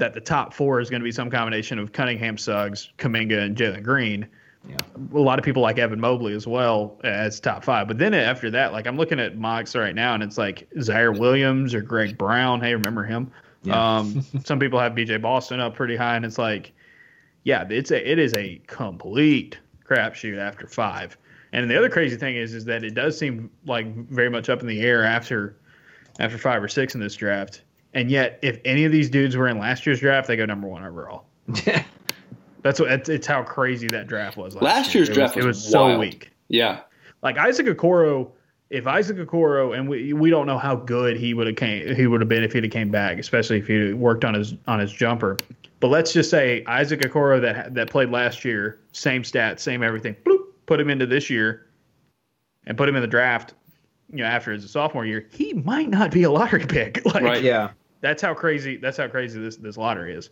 that 0.00 0.14
the 0.14 0.20
top 0.20 0.52
four 0.52 0.80
is 0.80 0.90
going 0.90 1.00
to 1.00 1.04
be 1.04 1.12
some 1.12 1.30
combination 1.30 1.78
of 1.78 1.92
Cunningham, 1.92 2.36
Suggs, 2.36 2.92
Kuminga, 2.98 3.38
and 3.38 3.56
Jalen 3.56 3.82
Green. 3.82 4.26
Yeah. 4.68 4.76
A 5.14 5.18
lot 5.18 5.38
of 5.38 5.44
people 5.44 5.62
like 5.62 5.78
Evan 5.78 6.00
Mobley 6.00 6.34
as 6.34 6.46
well 6.46 7.00
as 7.02 7.40
top 7.40 7.64
five. 7.64 7.88
But 7.88 7.98
then 7.98 8.12
after 8.12 8.50
that, 8.50 8.72
like 8.72 8.86
I'm 8.86 8.96
looking 8.96 9.18
at 9.18 9.38
mocks 9.38 9.74
right 9.74 9.94
now, 9.94 10.14
and 10.14 10.22
it's 10.22 10.36
like 10.36 10.68
Ziaire 10.76 11.18
Williams 11.18 11.74
or 11.74 11.80
Greg 11.80 12.18
Brown. 12.18 12.60
Hey, 12.60 12.74
remember 12.74 13.04
him? 13.04 13.30
Yeah. 13.62 13.98
Um, 13.98 14.22
some 14.44 14.58
people 14.58 14.78
have 14.78 14.92
BJ 14.92 15.20
Boston 15.22 15.60
up 15.60 15.74
pretty 15.74 15.96
high, 15.96 16.16
and 16.16 16.24
it's 16.24 16.38
like, 16.38 16.72
yeah, 17.44 17.64
it's 17.70 17.90
a 17.90 18.10
it 18.10 18.18
is 18.18 18.34
a 18.34 18.60
complete 18.66 19.58
crapshoot 19.88 20.38
after 20.38 20.66
five. 20.66 21.16
And 21.52 21.68
the 21.68 21.76
other 21.76 21.88
crazy 21.88 22.16
thing 22.16 22.36
is, 22.36 22.54
is 22.54 22.64
that 22.66 22.84
it 22.84 22.94
does 22.94 23.18
seem 23.18 23.50
like 23.64 23.92
very 24.08 24.28
much 24.28 24.48
up 24.50 24.60
in 24.60 24.66
the 24.66 24.82
air 24.82 25.04
after 25.04 25.56
after 26.18 26.38
five 26.38 26.62
or 26.62 26.68
six 26.68 26.94
in 26.94 27.00
this 27.00 27.14
draft. 27.14 27.62
And 27.94 28.10
yet, 28.10 28.38
if 28.42 28.60
any 28.64 28.84
of 28.84 28.92
these 28.92 29.10
dudes 29.10 29.36
were 29.36 29.48
in 29.48 29.58
last 29.58 29.84
year's 29.86 30.00
draft, 30.00 30.28
they 30.28 30.36
go 30.36 30.44
number 30.46 30.68
one 30.68 30.84
overall. 30.84 31.24
That's 32.62 32.78
what 32.78 32.90
it's, 32.92 33.08
it's 33.08 33.26
how 33.26 33.42
crazy 33.42 33.88
that 33.88 34.06
draft 34.06 34.36
was. 34.36 34.54
Last, 34.54 34.62
Last 34.62 34.94
year. 34.94 35.00
year's 35.04 35.08
It 35.08 35.14
draft 35.14 35.36
it 35.36 35.44
was 35.44 35.56
was 35.56 35.70
so 35.70 35.98
weak. 35.98 36.30
yeah. 36.48 36.80
Like 37.22 37.36
Isaac 37.38 37.66
Okoro, 37.66 38.30
if 38.70 38.86
Isaac 38.86 39.16
Okoro, 39.18 39.76
and 39.76 39.88
we 39.88 40.12
we 40.12 40.30
don't 40.30 40.46
know 40.46 40.58
how 40.58 40.76
good 40.76 41.16
he 41.16 41.34
would 41.34 41.46
have 41.46 41.56
came, 41.56 41.94
he 41.94 42.06
would 42.06 42.20
have 42.20 42.28
been 42.28 42.42
if 42.44 42.52
he'd 42.52 42.62
have 42.64 42.72
came 42.72 42.90
back, 42.90 43.18
especially 43.18 43.58
if 43.58 43.66
he 43.66 43.92
worked 43.92 44.24
on 44.24 44.34
his 44.34 44.54
on 44.66 44.78
his 44.78 44.92
jumper. 44.92 45.36
But 45.80 45.88
let's 45.88 46.12
just 46.12 46.30
say 46.30 46.62
Isaac 46.66 47.00
Okoro 47.00 47.40
that 47.40 47.74
that 47.74 47.90
played 47.90 48.10
last 48.10 48.44
year, 48.44 48.78
same 48.92 49.22
stats, 49.22 49.60
same 49.60 49.82
everything. 49.82 50.14
Bloop, 50.24 50.44
put 50.66 50.78
him 50.80 50.88
into 50.90 51.06
this 51.06 51.28
year, 51.28 51.66
and 52.66 52.76
put 52.78 52.88
him 52.88 52.94
in 52.96 53.02
the 53.02 53.08
draft. 53.08 53.54
You 54.12 54.18
know, 54.18 54.24
after 54.24 54.52
his 54.52 54.68
sophomore 54.70 55.04
year, 55.06 55.26
he 55.30 55.52
might 55.52 55.88
not 55.88 56.10
be 56.10 56.22
a 56.24 56.30
lottery 56.30 56.66
pick. 56.66 57.02
Like, 57.04 57.22
Right. 57.22 57.42
yeah. 57.42 57.70
That's 58.00 58.22
how 58.22 58.34
crazy. 58.34 58.76
That's 58.76 58.96
how 58.96 59.08
crazy 59.08 59.40
this 59.40 59.56
this 59.56 59.76
lottery 59.76 60.14
is. 60.14 60.30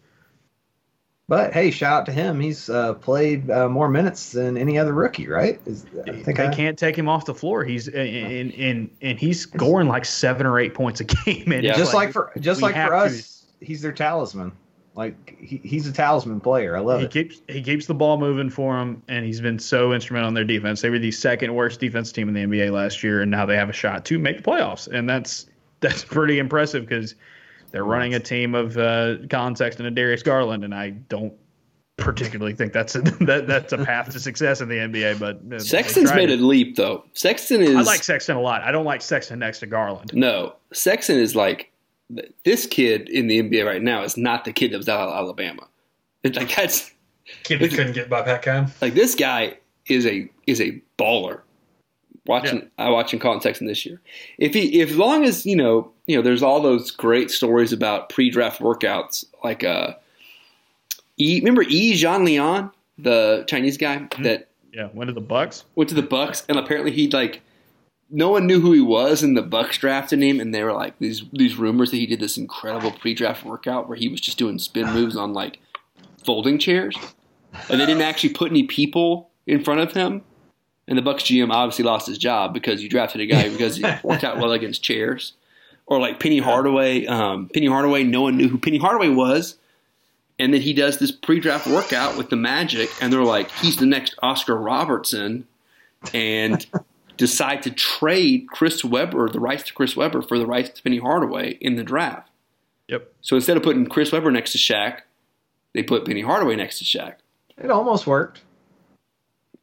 But 1.28 1.52
hey, 1.52 1.70
shout 1.70 1.92
out 2.00 2.06
to 2.06 2.12
him. 2.12 2.40
He's 2.40 2.70
uh, 2.70 2.94
played 2.94 3.50
uh, 3.50 3.68
more 3.68 3.88
minutes 3.90 4.32
than 4.32 4.56
any 4.56 4.78
other 4.78 4.94
rookie, 4.94 5.28
right? 5.28 5.60
Is, 5.66 5.84
I 6.06 6.12
think 6.22 6.38
they 6.38 6.46
I, 6.46 6.54
can't 6.54 6.78
take 6.78 6.96
him 6.96 7.06
off 7.06 7.26
the 7.26 7.34
floor. 7.34 7.64
He's 7.64 7.86
and 7.86 8.50
and 8.54 8.90
and 9.02 9.18
he's 9.18 9.42
scoring 9.42 9.88
like 9.88 10.06
seven 10.06 10.46
or 10.46 10.58
eight 10.58 10.72
points 10.72 11.00
a 11.00 11.04
game. 11.26 11.52
And 11.52 11.62
Yeah. 11.62 11.76
just 11.76 11.92
like, 11.92 12.12
for 12.12 12.32
just 12.40 12.62
like 12.62 12.74
have 12.74 12.88
for 12.88 12.94
to- 12.94 13.14
us, 13.14 13.44
he's 13.60 13.82
their 13.82 13.92
talisman. 13.92 14.52
Like 14.94 15.36
he, 15.38 15.58
he's 15.62 15.86
a 15.86 15.92
talisman 15.92 16.40
player. 16.40 16.74
I 16.76 16.80
love 16.80 17.00
he 17.00 17.06
it. 17.06 17.12
keeps 17.12 17.42
he 17.46 17.62
keeps 17.62 17.84
the 17.84 17.94
ball 17.94 18.16
moving 18.16 18.48
for 18.48 18.78
him, 18.80 19.02
and 19.08 19.24
he's 19.26 19.40
been 19.42 19.58
so 19.58 19.92
instrumental 19.92 20.28
in 20.28 20.34
their 20.34 20.44
defense. 20.44 20.80
They 20.80 20.88
were 20.90 20.98
the 20.98 21.12
second 21.12 21.54
worst 21.54 21.78
defense 21.78 22.10
team 22.10 22.28
in 22.28 22.34
the 22.34 22.40
NBA 22.58 22.72
last 22.72 23.04
year, 23.04 23.20
and 23.20 23.30
now 23.30 23.44
they 23.44 23.54
have 23.54 23.68
a 23.68 23.72
shot 23.74 24.06
to 24.06 24.18
make 24.18 24.38
the 24.38 24.42
playoffs, 24.42 24.88
and 24.88 25.08
that's 25.08 25.46
that's 25.80 26.02
pretty 26.04 26.38
impressive 26.38 26.86
because 26.86 27.14
they're 27.70 27.84
running 27.84 28.14
a 28.14 28.20
team 28.20 28.54
of 28.54 28.76
uh, 28.76 29.16
Collin 29.28 29.56
Sexton 29.56 29.86
and 29.86 29.94
Darius 29.94 30.22
Garland, 30.22 30.64
and 30.64 30.74
I 30.74 30.90
don't 30.90 31.34
particularly 31.96 32.54
think 32.54 32.72
that's 32.72 32.94
a, 32.94 33.02
that 33.20 33.46
that's 33.46 33.72
a 33.72 33.78
path 33.84 34.10
to 34.12 34.20
success 34.20 34.60
in 34.60 34.68
the 34.68 34.76
NBA. 34.76 35.18
But 35.18 35.40
uh, 35.52 35.58
Sexton's 35.58 36.10
tried 36.10 36.16
made 36.16 36.30
a 36.30 36.36
leap 36.36 36.76
though. 36.76 37.04
Sexton 37.12 37.62
is 37.62 37.76
I 37.76 37.82
like 37.82 38.02
Sexton 38.02 38.36
a 38.36 38.40
lot. 38.40 38.62
I 38.62 38.72
don't 38.72 38.84
like 38.84 39.02
Sexton 39.02 39.38
next 39.38 39.60
to 39.60 39.66
Garland. 39.66 40.12
no. 40.14 40.54
Sexton 40.72 41.18
is 41.18 41.34
like 41.34 41.72
this 42.44 42.66
kid 42.66 43.08
in 43.08 43.26
the 43.26 43.42
NBA 43.42 43.66
right 43.66 43.82
now 43.82 44.02
is 44.02 44.16
not 44.16 44.44
the 44.44 44.52
kid 44.52 44.72
that 44.72 44.78
was 44.78 44.88
out 44.88 45.08
of 45.08 45.14
Alabama. 45.14 45.68
It's 46.22 46.36
like 46.36 46.54
that's 46.54 46.92
Kid 47.42 47.60
that 47.60 47.70
couldn't 47.70 47.92
get 47.92 48.08
by 48.08 48.22
Pat 48.22 48.42
Cam. 48.42 48.72
like 48.80 48.94
this 48.94 49.14
guy 49.14 49.58
is 49.86 50.06
a 50.06 50.28
is 50.46 50.60
a 50.60 50.80
baller. 50.98 51.42
Watching 52.26 52.70
I 52.78 52.90
watching 52.90 53.18
Collin 53.18 53.40
Sexton 53.40 53.66
this 53.66 53.86
year. 53.86 54.00
If 54.38 54.54
he 54.54 54.80
if 54.80 54.96
long 54.96 55.24
as 55.24 55.46
you 55.46 55.56
know 55.56 55.92
you 56.08 56.16
know 56.16 56.22
there's 56.22 56.42
all 56.42 56.60
those 56.60 56.90
great 56.90 57.30
stories 57.30 57.72
about 57.72 58.08
pre-draft 58.08 58.60
workouts 58.60 59.24
like 59.44 59.62
uh 59.62 59.92
E 61.20 61.38
remember 61.38 61.62
E 61.68 61.94
Jean 61.94 62.24
Leon 62.24 62.70
the 62.98 63.44
Chinese 63.46 63.76
guy 63.78 64.08
that 64.20 64.48
Yeah, 64.72 64.88
went 64.92 65.08
to 65.08 65.14
the 65.14 65.20
Bucks. 65.20 65.64
went 65.76 65.88
to 65.90 65.94
the 65.94 66.02
Bucks 66.02 66.44
and 66.48 66.58
apparently 66.58 66.90
he 66.90 67.08
like 67.10 67.42
no 68.10 68.30
one 68.30 68.46
knew 68.46 68.60
who 68.60 68.72
he 68.72 68.80
was 68.80 69.22
and 69.22 69.36
the 69.36 69.42
Bucks 69.42 69.76
drafted 69.78 70.22
him 70.22 70.40
and 70.40 70.54
they 70.54 70.64
were 70.64 70.72
like 70.72 70.98
these 70.98 71.22
these 71.32 71.56
rumors 71.56 71.90
that 71.90 71.98
he 71.98 72.06
did 72.06 72.20
this 72.20 72.36
incredible 72.38 72.90
pre-draft 72.90 73.44
workout 73.44 73.86
where 73.88 73.96
he 73.98 74.08
was 74.08 74.20
just 74.20 74.38
doing 74.38 74.58
spin 74.58 74.86
moves 74.92 75.16
on 75.16 75.32
like 75.32 75.60
folding 76.24 76.58
chairs 76.58 76.96
and 77.70 77.80
they 77.80 77.86
didn't 77.86 78.02
actually 78.02 78.32
put 78.32 78.50
any 78.50 78.62
people 78.64 79.30
in 79.46 79.62
front 79.62 79.80
of 79.80 79.92
him 79.92 80.22
and 80.86 80.96
the 80.96 81.02
Bucks 81.02 81.24
GM 81.24 81.52
obviously 81.52 81.84
lost 81.84 82.06
his 82.06 82.16
job 82.16 82.54
because 82.54 82.82
you 82.82 82.88
drafted 82.88 83.20
a 83.20 83.26
guy 83.26 83.48
because 83.50 83.76
he 83.80 83.84
worked 84.02 84.24
out 84.24 84.38
well 84.38 84.52
against 84.52 84.82
chairs 84.82 85.34
or 85.88 85.98
like 85.98 86.20
Penny 86.20 86.38
Hardaway 86.38 87.06
um, 87.06 87.48
Penny 87.52 87.66
Hardaway 87.66 88.04
no 88.04 88.22
one 88.22 88.36
knew 88.36 88.48
who 88.48 88.58
Penny 88.58 88.78
Hardaway 88.78 89.08
was 89.08 89.56
and 90.38 90.54
then 90.54 90.60
he 90.60 90.72
does 90.72 90.98
this 90.98 91.10
pre-draft 91.10 91.66
workout 91.66 92.16
with 92.16 92.30
the 92.30 92.36
Magic, 92.36 92.88
and 93.00 93.12
they're 93.12 93.24
like, 93.24 93.50
he's 93.50 93.76
the 93.76 93.86
next 93.86 94.14
Oscar 94.22 94.54
Robertson, 94.56 95.48
and 96.14 96.64
decide 97.16 97.64
to 97.64 97.72
trade 97.72 98.46
Chris 98.48 98.84
Webber, 98.84 99.28
the 99.28 99.40
rights 99.40 99.64
to 99.64 99.74
Chris 99.74 99.96
Webber, 99.96 100.22
for 100.22 100.38
the 100.38 100.46
rights 100.46 100.70
to 100.70 100.80
Penny 100.82 100.98
Hardaway 100.98 101.54
in 101.60 101.74
the 101.74 101.82
draft. 101.82 102.30
Yep. 102.86 103.12
So 103.20 103.34
instead 103.34 103.56
of 103.56 103.64
putting 103.64 103.84
Chris 103.86 104.12
Webber 104.12 104.30
next 104.30 104.52
to 104.52 104.58
Shaq, 104.58 105.00
they 105.74 105.82
put 105.82 106.04
Penny 106.06 106.22
Hardaway 106.22 106.54
next 106.54 106.78
to 106.78 106.84
Shaq. 106.84 107.14
It 107.56 107.72
almost 107.72 108.06
worked. 108.06 108.42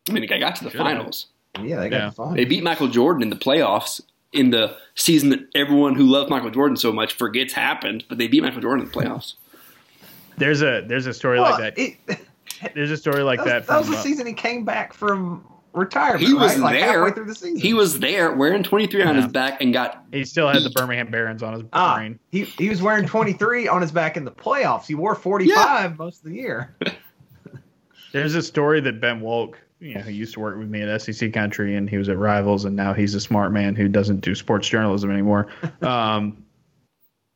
I 0.10 0.12
mean, 0.12 0.28
they 0.30 0.40
got 0.40 0.58
to 0.58 0.66
the 0.66 0.72
Should've. 0.72 0.86
finals. 0.86 1.28
Yeah, 1.64 1.80
they 1.80 1.88
got 1.90 1.98
Yeah. 1.98 2.06
the 2.08 2.12
fun. 2.12 2.36
They 2.36 2.44
beat 2.44 2.64
Michael 2.64 2.90
Jordan 2.90 3.24
in 3.24 3.30
the 3.30 3.38
playoffs 3.38 4.02
in 4.36 4.52
the 4.52 4.76
season 4.96 5.30
that 5.30 5.40
everyone 5.56 5.96
who 5.96 6.04
loved 6.06 6.30
Michael 6.30 6.52
Jordan 6.52 6.78
so 6.78 6.92
much 6.92 7.14
forgets 7.14 7.54
happened, 7.54 8.04
but 8.10 8.18
they 8.18 8.28
beat 8.28 8.44
Michael 8.44 8.62
Jordan 8.62 8.86
in 8.86 8.92
the 8.92 8.98
playoffs. 8.98 9.36
There's 10.38 10.62
a 10.62 10.84
there's 10.86 11.06
a 11.06 11.14
story 11.14 11.40
Well, 11.40 11.52
like 11.52 11.76
that. 11.76 11.82
it- 11.82 12.20
There's 12.74 12.92
a 12.92 12.98
story 12.98 13.22
like 13.24 13.40
that, 13.44 13.46
was, 13.62 13.68
that. 13.68 13.68
that 13.68 13.78
was 13.80 13.90
the 13.90 13.98
uh, 13.98 14.02
season 14.02 14.26
he 14.28 14.34
came 14.34 14.64
back 14.64 14.94
from 14.94 15.46
retirement. 15.74 16.26
He 16.26 16.34
was 16.34 16.58
right? 16.58 16.72
there. 16.80 17.00
halfway 17.00 17.12
through 17.12 17.26
the 17.26 17.36
season. 17.36 17.58
He 17.60 17.74
was 17.74 18.00
there 18.00 18.32
wearing 18.34 18.64
23 18.64 19.04
on 19.04 19.16
Yeah. 19.16 19.22
his 19.24 19.32
back 19.32 19.62
and 19.62 19.74
got 19.74 20.04
He 20.12 20.24
still 20.24 20.48
had 20.48 20.64
the 20.64 20.70
Birmingham 20.70 21.12
Barons 21.12 21.44
on 21.44 21.54
his 21.54 21.64
ah, 21.74 21.96
brain. 21.98 22.18
he 22.32 22.44
he 22.46 22.70
was 22.70 22.82
wearing 22.82 23.06
23 23.06 23.68
on 23.68 23.82
his 23.82 23.92
back 23.92 24.16
in 24.18 24.24
the 24.26 24.32
playoffs. 24.32 24.86
He 24.88 24.96
wore 24.96 25.16
45 25.16 25.98
most 25.98 26.20
of 26.20 26.30
the 26.32 26.36
year. 26.36 26.76
There's 28.14 28.36
a 28.36 28.42
story 28.42 28.80
that 28.82 29.02
Ben 29.02 29.20
Wolk, 29.22 29.56
you 29.80 29.96
know, 29.96 30.02
who 30.02 30.12
used 30.12 30.34
to 30.34 30.40
work 30.40 30.58
with 30.58 30.70
me 30.70 30.82
at 30.82 31.02
SEC 31.02 31.34
Country, 31.34 31.76
and 31.76 31.90
he 31.90 31.98
was 31.98 32.10
at 32.10 32.18
Rivals, 32.18 32.66
and 32.66 32.76
now 32.76 32.94
he's 32.94 33.14
a 33.14 33.20
smart 33.20 33.52
man 33.52 33.76
who 33.76 33.88
doesn't 33.88 34.22
do 34.22 34.36
sports 34.36 34.68
journalism 34.68 35.12
anymore. 35.12 35.48
Um, 35.82 36.46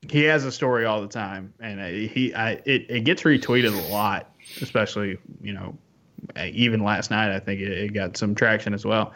he 0.10 0.24
has 0.24 0.46
a 0.46 0.52
story 0.52 0.86
all 0.86 1.02
the 1.02 1.08
time, 1.08 1.54
and 1.60 1.80
he, 2.10 2.34
I, 2.34 2.52
it, 2.66 2.90
it 2.90 3.04
gets 3.04 3.24
retweeted 3.24 3.78
a 3.78 3.92
lot, 3.92 4.34
especially, 4.62 5.20
you 5.42 5.54
know, 5.54 5.78
even 6.42 6.84
last 6.84 7.12
night. 7.12 7.36
I 7.36 7.40
think 7.40 7.60
it, 7.60 7.72
it 7.72 7.94
got 7.94 8.18
some 8.18 8.34
traction 8.34 8.74
as 8.74 8.86
well. 8.86 9.14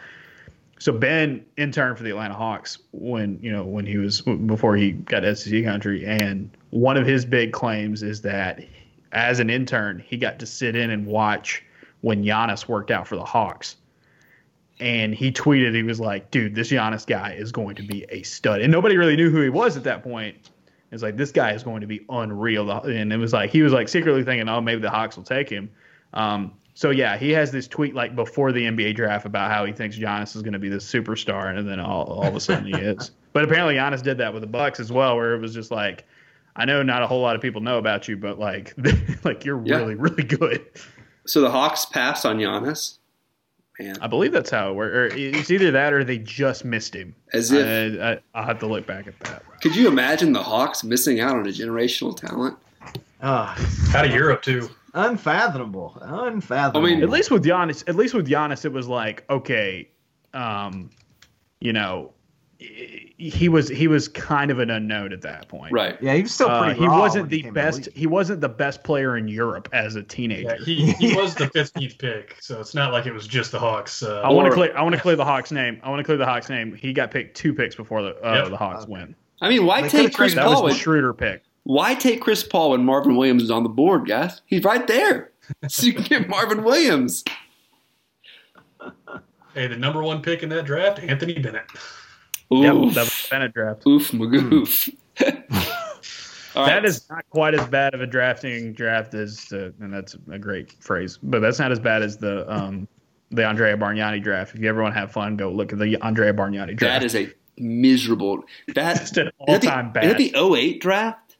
So 0.78 0.92
Ben 0.92 1.44
interned 1.56 1.96
for 1.96 2.04
the 2.04 2.10
Atlanta 2.10 2.34
Hawks 2.34 2.78
when 2.92 3.38
you 3.40 3.50
know 3.50 3.64
when 3.64 3.86
he 3.86 3.96
was 3.96 4.20
before 4.20 4.76
he 4.76 4.92
got 4.92 5.22
SEC 5.36 5.64
country, 5.64 6.04
and 6.04 6.50
one 6.70 6.96
of 6.96 7.06
his 7.06 7.24
big 7.24 7.52
claims 7.52 8.02
is 8.02 8.20
that 8.22 8.62
as 9.12 9.38
an 9.38 9.48
intern 9.48 10.02
he 10.06 10.16
got 10.16 10.38
to 10.40 10.46
sit 10.46 10.76
in 10.76 10.90
and 10.90 11.06
watch 11.06 11.62
when 12.04 12.22
Giannis 12.22 12.68
worked 12.68 12.90
out 12.90 13.08
for 13.08 13.16
the 13.16 13.24
Hawks, 13.24 13.76
and 14.80 15.14
he 15.14 15.32
tweeted 15.32 15.74
he 15.74 15.82
was 15.82 16.00
like, 16.00 16.30
"Dude, 16.30 16.54
this 16.54 16.70
Giannis 16.70 17.06
guy 17.06 17.32
is 17.32 17.50
going 17.52 17.76
to 17.76 17.82
be 17.82 18.04
a 18.10 18.22
stud," 18.22 18.60
and 18.60 18.70
nobody 18.70 18.96
really 18.96 19.16
knew 19.16 19.30
who 19.30 19.40
he 19.40 19.48
was 19.48 19.76
at 19.76 19.84
that 19.84 20.02
point. 20.02 20.36
It's 20.92 21.02
like 21.02 21.16
this 21.16 21.32
guy 21.32 21.52
is 21.52 21.62
going 21.62 21.80
to 21.80 21.86
be 21.86 22.04
unreal, 22.10 22.70
and 22.70 23.12
it 23.12 23.16
was 23.16 23.32
like 23.32 23.50
he 23.50 23.62
was 23.62 23.72
like 23.72 23.88
secretly 23.88 24.22
thinking, 24.22 24.48
"Oh, 24.48 24.60
maybe 24.60 24.82
the 24.82 24.90
Hawks 24.90 25.16
will 25.16 25.24
take 25.24 25.48
him." 25.48 25.70
Um, 26.12 26.52
so 26.74 26.90
yeah, 26.90 27.16
he 27.16 27.30
has 27.30 27.50
this 27.52 27.66
tweet 27.68 27.94
like 27.94 28.14
before 28.14 28.52
the 28.52 28.64
NBA 28.66 28.94
draft 28.96 29.24
about 29.26 29.50
how 29.50 29.64
he 29.64 29.72
thinks 29.72 29.96
Giannis 29.96 30.36
is 30.36 30.42
going 30.42 30.52
to 30.52 30.58
be 30.58 30.68
this 30.68 30.84
superstar, 30.90 31.56
and 31.56 31.68
then 31.68 31.80
all, 31.80 32.04
all 32.04 32.24
of 32.26 32.36
a 32.36 32.40
sudden 32.40 32.66
he 32.66 32.72
is. 32.80 33.12
But 33.32 33.44
apparently 33.44 33.76
Giannis 33.76 34.02
did 34.02 34.18
that 34.18 34.32
with 34.34 34.42
the 34.42 34.46
Bucks 34.48 34.78
as 34.78 34.92
well, 34.92 35.16
where 35.16 35.34
it 35.34 35.40
was 35.40 35.54
just 35.54 35.70
like, 35.70 36.04
I 36.56 36.64
know 36.64 36.82
not 36.82 37.02
a 37.02 37.06
whole 37.06 37.20
lot 37.22 37.34
of 37.34 37.42
people 37.42 37.60
know 37.60 37.78
about 37.78 38.06
you, 38.08 38.16
but 38.16 38.38
like, 38.38 38.74
like 39.24 39.44
you're 39.44 39.64
Yeah. 39.64 39.76
really 39.78 39.94
really 39.94 40.22
good. 40.24 40.66
So 41.26 41.40
the 41.40 41.50
Hawks 41.50 41.84
passed 41.86 42.24
on 42.26 42.38
Giannis. 42.38 42.98
Man, 43.80 43.96
I 44.00 44.06
believe 44.06 44.30
that's 44.32 44.50
how 44.50 44.70
it 44.70 44.74
worked. 44.74 44.94
Or 44.94 45.06
it's 45.18 45.50
either 45.50 45.70
that 45.72 45.92
or 45.92 46.04
they 46.04 46.18
just 46.18 46.64
missed 46.64 46.94
him. 46.94 47.14
as 47.32 47.50
if 47.50 48.00
I, 48.00 48.12
I, 48.12 48.18
I'll 48.34 48.44
have 48.46 48.60
to 48.60 48.66
look 48.66 48.86
back 48.86 49.08
at 49.08 49.18
that. 49.20 49.42
could 49.60 49.74
you 49.74 49.88
imagine 49.88 50.32
the 50.32 50.42
Hawks 50.42 50.84
missing 50.84 51.18
out 51.20 51.34
on 51.34 51.40
a 51.40 51.50
generational 51.50 52.16
talent? 52.16 52.56
Ah, 53.20 53.56
Out 53.96 54.04
of 54.04 54.12
Europe 54.12 54.42
too. 54.42 54.68
unfathomable. 54.92 55.98
Unfathomable. 56.02 56.86
I 56.88 56.92
mean- 56.94 57.02
At 57.02 57.10
least 57.10 57.30
with 57.32 57.44
Giannis, 57.44 57.82
at 57.88 57.96
least 57.96 58.14
with 58.14 58.28
Giannis, 58.28 58.64
it 58.64 58.72
was 58.72 58.86
like 58.86 59.24
okay, 59.28 59.88
um, 60.34 60.90
you 61.60 61.72
know, 61.72 62.12
he 63.16 63.48
was 63.48 63.68
he 63.68 63.86
was 63.86 64.08
kind 64.08 64.50
of 64.50 64.58
an 64.58 64.70
unknown 64.70 65.12
at 65.12 65.22
that 65.22 65.46
point. 65.48 65.72
Right. 65.72 65.96
yeah, 66.02 66.14
he 66.14 66.22
was 66.22 66.34
still 66.34 66.48
Uh, 66.48 66.64
pretty. 66.64 66.80
he 66.80 66.86
raw 66.86 66.98
wasn't 66.98 67.22
when 67.24 67.30
the 67.30 67.38
came 67.42 67.48
in 67.48 67.54
best. 67.54 67.86
league. 67.86 67.96
He 67.96 68.06
wasn't 68.08 68.40
the 68.40 68.48
best 68.48 68.82
player 68.82 69.16
in 69.16 69.28
Europe 69.28 69.68
as 69.72 69.94
a 69.94 70.02
teenager. 70.02 70.56
Yeah, 70.58 70.64
he, 70.64 70.92
he 70.92 71.14
was 71.16 71.34
the 71.34 71.46
15th 71.46 71.98
pick, 71.98 72.36
so 72.40 72.60
it's 72.60 72.74
not 72.74 72.92
like 72.92 73.06
it 73.06 73.12
was 73.12 73.26
just 73.28 73.52
the 73.52 73.58
Hawks. 73.60 74.02
Uh, 74.02 74.20
I 74.24 74.30
want 74.32 74.48
to 74.48 74.52
clear. 74.54 74.76
I 74.76 74.82
want 74.82 74.94
to 74.96 75.00
clear 75.00 75.14
the 75.16 75.24
Hawks 75.24 75.52
name. 75.52 75.80
I 75.84 75.90
want 75.90 76.00
to 76.00 76.04
clear 76.04 76.18
the 76.18 76.26
Hawks 76.26 76.48
name. 76.48 76.74
He 76.74 76.92
got 76.92 77.10
picked 77.12 77.36
two 77.36 77.54
picks 77.54 77.74
before 77.76 78.02
the 78.02 78.16
uh, 78.28 78.34
Yep. 78.42 78.48
the 78.50 78.56
Hawks 78.56 78.86
win. 78.86 79.14
I 79.40 79.48
mean, 79.48 79.64
why 79.66 79.82
They 79.82 79.88
take 79.88 80.14
Chris 80.14 80.32
traded- 80.32 80.38
That 80.38 80.46
was 80.50 80.60
Paul? 80.60 80.68
the 80.70 80.74
Schroeder 80.74 81.12
pick. 81.12 81.42
why 81.64 81.94
take 81.94 82.20
Chris 82.20 82.42
Paul 82.42 82.70
when 82.70 82.84
Marvin 82.84 83.14
Williams 83.16 83.42
is 83.44 83.50
on 83.50 83.62
the 83.62 83.68
board, 83.68 84.06
guys? 84.08 84.40
He's 84.46 84.64
right 84.64 84.86
there. 84.86 85.30
So 85.68 85.86
you 85.86 85.92
can 85.92 86.04
get 86.04 86.28
Marvin 86.28 86.64
Williams. 86.64 87.22
hey, 89.54 89.66
the 89.66 89.76
number 89.76 90.02
one 90.02 90.22
pick 90.22 90.42
in 90.42 90.48
that 90.50 90.64
draft, 90.64 90.98
Anthony 90.98 91.34
Bennett. 91.38 91.64
Yep, 92.62 92.94
that 92.94 93.04
was 93.04 93.26
Bennett 93.30 93.52
draft. 93.54 93.86
oof, 93.86 94.10
magoof. 94.12 94.94
All 96.56 96.66
That 96.66 96.74
right. 96.76 96.84
is 96.84 97.08
not 97.10 97.28
quite 97.30 97.54
as 97.54 97.66
bad 97.66 97.94
of 97.94 98.00
a 98.00 98.06
drafting 98.06 98.72
draft 98.74 99.12
as, 99.14 99.52
uh, 99.52 99.70
and 99.80 99.92
that's 99.92 100.14
a 100.30 100.38
great 100.38 100.72
phrase, 100.80 101.18
but 101.20 101.40
that's 101.40 101.58
not 101.58 101.72
as 101.72 101.80
bad 101.80 102.02
as 102.02 102.16
the 102.18 102.48
um, 102.52 102.86
the 103.32 103.44
Andrea 103.44 103.76
Bargnani 103.76 104.22
draft. 104.22 104.54
If 104.54 104.60
you 104.60 104.68
ever 104.68 104.80
want 104.80 104.94
to 104.94 105.00
have 105.00 105.10
fun, 105.10 105.36
go 105.36 105.50
look 105.50 105.72
at 105.72 105.80
the 105.80 105.96
Andrea 106.00 106.32
Bargnani 106.32 106.76
draft. 106.76 107.00
that 107.00 107.04
is 107.04 107.16
a 107.16 107.32
miserable. 107.58 108.44
That 108.74 108.96
just 109.00 109.16
an 109.16 109.30
all-time 109.40 109.90
the, 109.94 110.02
is 110.04 110.08
that 110.12 110.18
the 110.18 110.54
08 110.56 110.80
draft? 110.80 111.36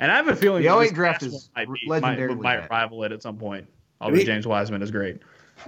and 0.00 0.10
I 0.10 0.16
have 0.16 0.26
a 0.26 0.34
feeling 0.34 0.62
The 0.64 0.68
that 0.70 0.78
08 0.78 0.82
this 0.82 0.92
draft 0.92 1.22
is 1.22 1.50
might, 1.54 1.68
be, 1.72 1.80
legendarily 1.88 2.40
might, 2.40 2.60
might 2.62 2.70
rival 2.70 3.04
it 3.04 3.12
at 3.12 3.22
some 3.22 3.36
point. 3.38 3.68
Although 4.00 4.16
mean- 4.16 4.26
James 4.26 4.46
Wiseman 4.48 4.82
is 4.82 4.90
great. 4.90 5.20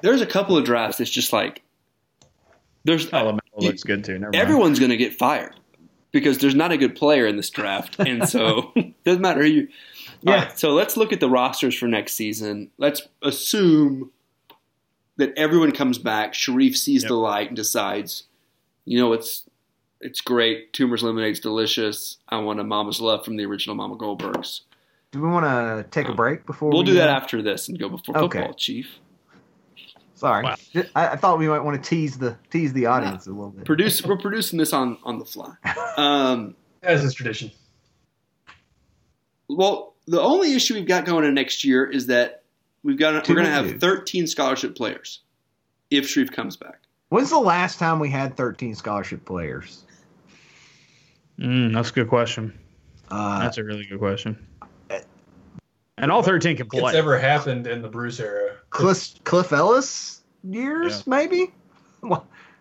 There's 0.02 0.20
a 0.22 0.26
couple 0.26 0.56
of 0.56 0.64
drafts 0.64 0.98
that's 0.98 1.10
just 1.10 1.32
like 1.32 1.62
there's 2.82 3.06
Oh, 3.06 3.10
LaMelo 3.32 3.34
you- 3.34 3.38
looks 3.64 3.82
good 3.82 4.04
too. 4.04 4.18
Never 4.18 4.34
everyone's 4.36 4.78
going 4.78 4.90
to 4.90 4.96
get 4.96 5.14
fired 5.14 5.54
because 6.12 6.38
there's 6.38 6.54
not 6.54 6.72
a 6.72 6.76
good 6.76 6.94
player 6.96 7.26
in 7.26 7.36
this 7.36 7.50
draft, 7.50 7.96
and 7.98 8.28
so 8.28 8.72
doesn't 9.04 9.22
matter 9.22 9.42
who 9.42 9.48
you. 9.48 9.68
Yeah. 10.22 10.34
right, 10.46 10.58
so 10.58 10.70
let's 10.72 10.96
look 10.96 11.12
at 11.12 11.20
the 11.20 11.28
rosters 11.28 11.76
for 11.76 11.86
next 11.86 12.14
season. 12.14 12.70
Let's 12.78 13.02
assume 13.22 14.10
that 15.18 15.32
everyone 15.36 15.72
comes 15.72 15.98
back. 15.98 16.34
Sharif 16.34 16.76
sees 16.76 17.02
Yep. 17.02 17.08
the 17.08 17.14
light 17.16 17.46
and 17.48 17.56
decides, 17.56 18.24
you 18.84 18.98
know, 18.98 19.12
it's 19.12 19.44
it's 20.00 20.20
great. 20.20 20.72
Toomer's 20.72 21.02
lemonade's 21.02 21.40
delicious. 21.40 22.18
I 22.28 22.38
want 22.38 22.60
a 22.60 22.64
Mama's 22.64 23.00
Love 23.00 23.24
from 23.24 23.36
the 23.36 23.44
original 23.46 23.74
Mama 23.76 23.96
Goldbergs. 23.96 24.60
Do 25.12 25.22
we 25.22 25.28
want 25.28 25.46
to 25.46 25.86
take 25.90 26.08
a 26.08 26.14
break 26.14 26.44
before 26.46 26.70
We'll 26.70 26.80
we 26.80 26.86
do 26.86 26.94
that 26.94 27.08
uh, 27.08 27.12
after 27.14 27.40
this 27.40 27.68
and 27.68 27.78
go 27.78 27.88
before 27.88 28.16
Okay. 28.18 28.38
football, 28.38 28.54
Chief. 28.54 28.98
Sorry, 30.16 30.44
Wow. 30.44 30.56
I, 30.94 31.08
I 31.08 31.16
thought 31.16 31.38
we 31.38 31.46
might 31.46 31.60
want 31.60 31.82
to 31.82 31.88
tease 31.88 32.16
the 32.18 32.36
tease 32.50 32.72
the 32.72 32.86
audience 32.86 33.26
a 33.26 33.30
little 33.30 33.50
bit. 33.50 33.64
Produce, 33.66 34.02
we're 34.04 34.16
producing 34.18 34.58
this 34.58 34.72
on 34.72 34.98
on 35.04 35.18
the 35.18 35.24
fly. 35.24 35.52
Um, 35.96 36.56
As 36.82 37.04
is 37.04 37.14
tradition. 37.14 37.50
Well, 39.48 39.94
the 40.06 40.20
only 40.20 40.54
issue 40.54 40.74
we've 40.74 40.86
got 40.86 41.04
going 41.04 41.24
in 41.24 41.34
next 41.34 41.64
year 41.64 41.84
is 41.84 42.06
that 42.06 42.42
we've 42.82 42.98
got 42.98 43.24
Too 43.24 43.34
we're 43.34 43.42
going 43.42 43.46
to 43.46 43.70
have 43.72 43.80
13 43.80 44.26
scholarship 44.26 44.74
players 44.74 45.20
if 45.90 46.08
Sharif 46.08 46.32
comes 46.32 46.56
back. 46.56 46.80
When's 47.10 47.30
the 47.30 47.38
last 47.38 47.78
time 47.78 48.00
we 48.00 48.10
had 48.10 48.36
13 48.36 48.74
scholarship 48.74 49.24
players? 49.24 49.84
Mm, 51.38 51.74
that's 51.74 51.90
a 51.90 51.92
good 51.92 52.08
question. 52.08 52.58
Uh, 53.08 53.40
That's 53.40 53.58
a 53.58 53.62
really 53.62 53.84
good 53.84 54.00
question. 54.00 54.44
And 55.98 56.10
all 56.10 56.22
13 56.22 56.56
can 56.56 56.68
play. 56.68 56.90
It's 56.90 56.94
ever 56.96 57.18
happened 57.18 57.66
in 57.66 57.80
the 57.82 57.88
Bruce 57.88 58.20
era. 58.20 58.56
Cliff, 58.70 59.14
Cliff 59.24 59.52
Ellis 59.52 60.20
years, 60.44 60.98
Yeah. 60.98 61.02
maybe? 61.06 61.52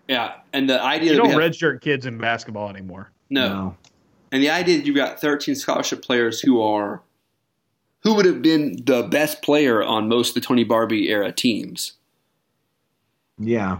Yeah, 0.07 0.35
and 0.53 0.69
the 0.69 0.81
idea 0.81 1.11
You 1.11 1.17
that 1.17 1.23
we 1.23 1.31
don't 1.31 1.41
have, 1.41 1.51
redshirt 1.51 1.81
kids 1.81 2.05
in 2.05 2.17
basketball 2.17 2.69
anymore. 2.69 3.11
no. 3.29 3.75
and 4.31 4.41
the 4.43 4.49
idea 4.49 4.77
that 4.77 4.85
you've 4.85 4.95
got 4.95 5.19
13 5.21 5.55
scholarship 5.55 6.01
players 6.03 6.41
who 6.41 6.61
are 6.61 7.01
who 8.03 8.13
would 8.15 8.25
have 8.25 8.41
been 8.41 8.83
the 8.85 9.03
best 9.03 9.41
player 9.41 9.81
on 9.83 10.07
most 10.07 10.29
of 10.29 10.33
the 10.35 10.41
Tony 10.41 10.63
Barbee 10.65 11.07
era 11.09 11.31
teams. 11.31 11.93
Yeah. 13.39 13.77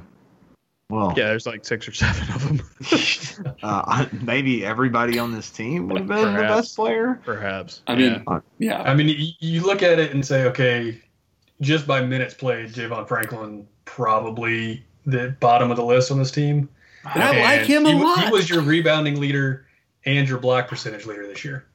Well, 0.89 1.13
Yeah, 1.17 1.27
there's 1.27 1.47
like 1.47 1.65
six 1.65 1.87
or 1.87 1.93
seven 1.93 2.35
of 2.35 2.47
them. 2.47 3.55
uh, 3.63 4.05
maybe 4.21 4.63
everybody 4.63 5.17
on 5.17 5.31
this 5.31 5.49
team 5.49 5.87
would 5.89 6.01
have 6.01 6.07
been 6.07 6.33
the 6.33 6.41
best 6.41 6.75
player. 6.75 7.19
Perhaps. 7.25 7.81
I 7.87 7.95
mean, 7.95 8.23
Yeah. 8.27 8.39
yeah, 8.59 8.81
I 8.83 8.93
mean, 8.93 9.09
you, 9.09 9.31
you 9.39 9.61
look 9.61 9.81
at 9.81 9.99
it 9.99 10.11
and 10.11 10.25
say, 10.25 10.45
okay, 10.45 11.01
just 11.61 11.87
by 11.87 12.01
minutes 12.01 12.33
played, 12.35 12.69
Javon 12.69 13.07
Franklin 13.07 13.67
probably 13.85 14.85
the 15.05 15.35
bottom 15.39 15.71
of 15.71 15.77
the 15.77 15.83
list 15.83 16.11
on 16.11 16.19
this 16.19 16.31
team. 16.31 16.69
and 17.13 17.23
I 17.23 17.41
like 17.41 17.61
him 17.61 17.85
a 17.85 17.91
he, 17.91 18.03
lot. 18.03 18.25
He 18.25 18.31
was 18.31 18.49
your 18.49 18.61
rebounding 18.61 19.19
leader 19.19 19.65
and 20.05 20.27
your 20.27 20.37
block 20.37 20.67
percentage 20.67 21.05
leader 21.05 21.25
this 21.27 21.43
year. 21.43 21.65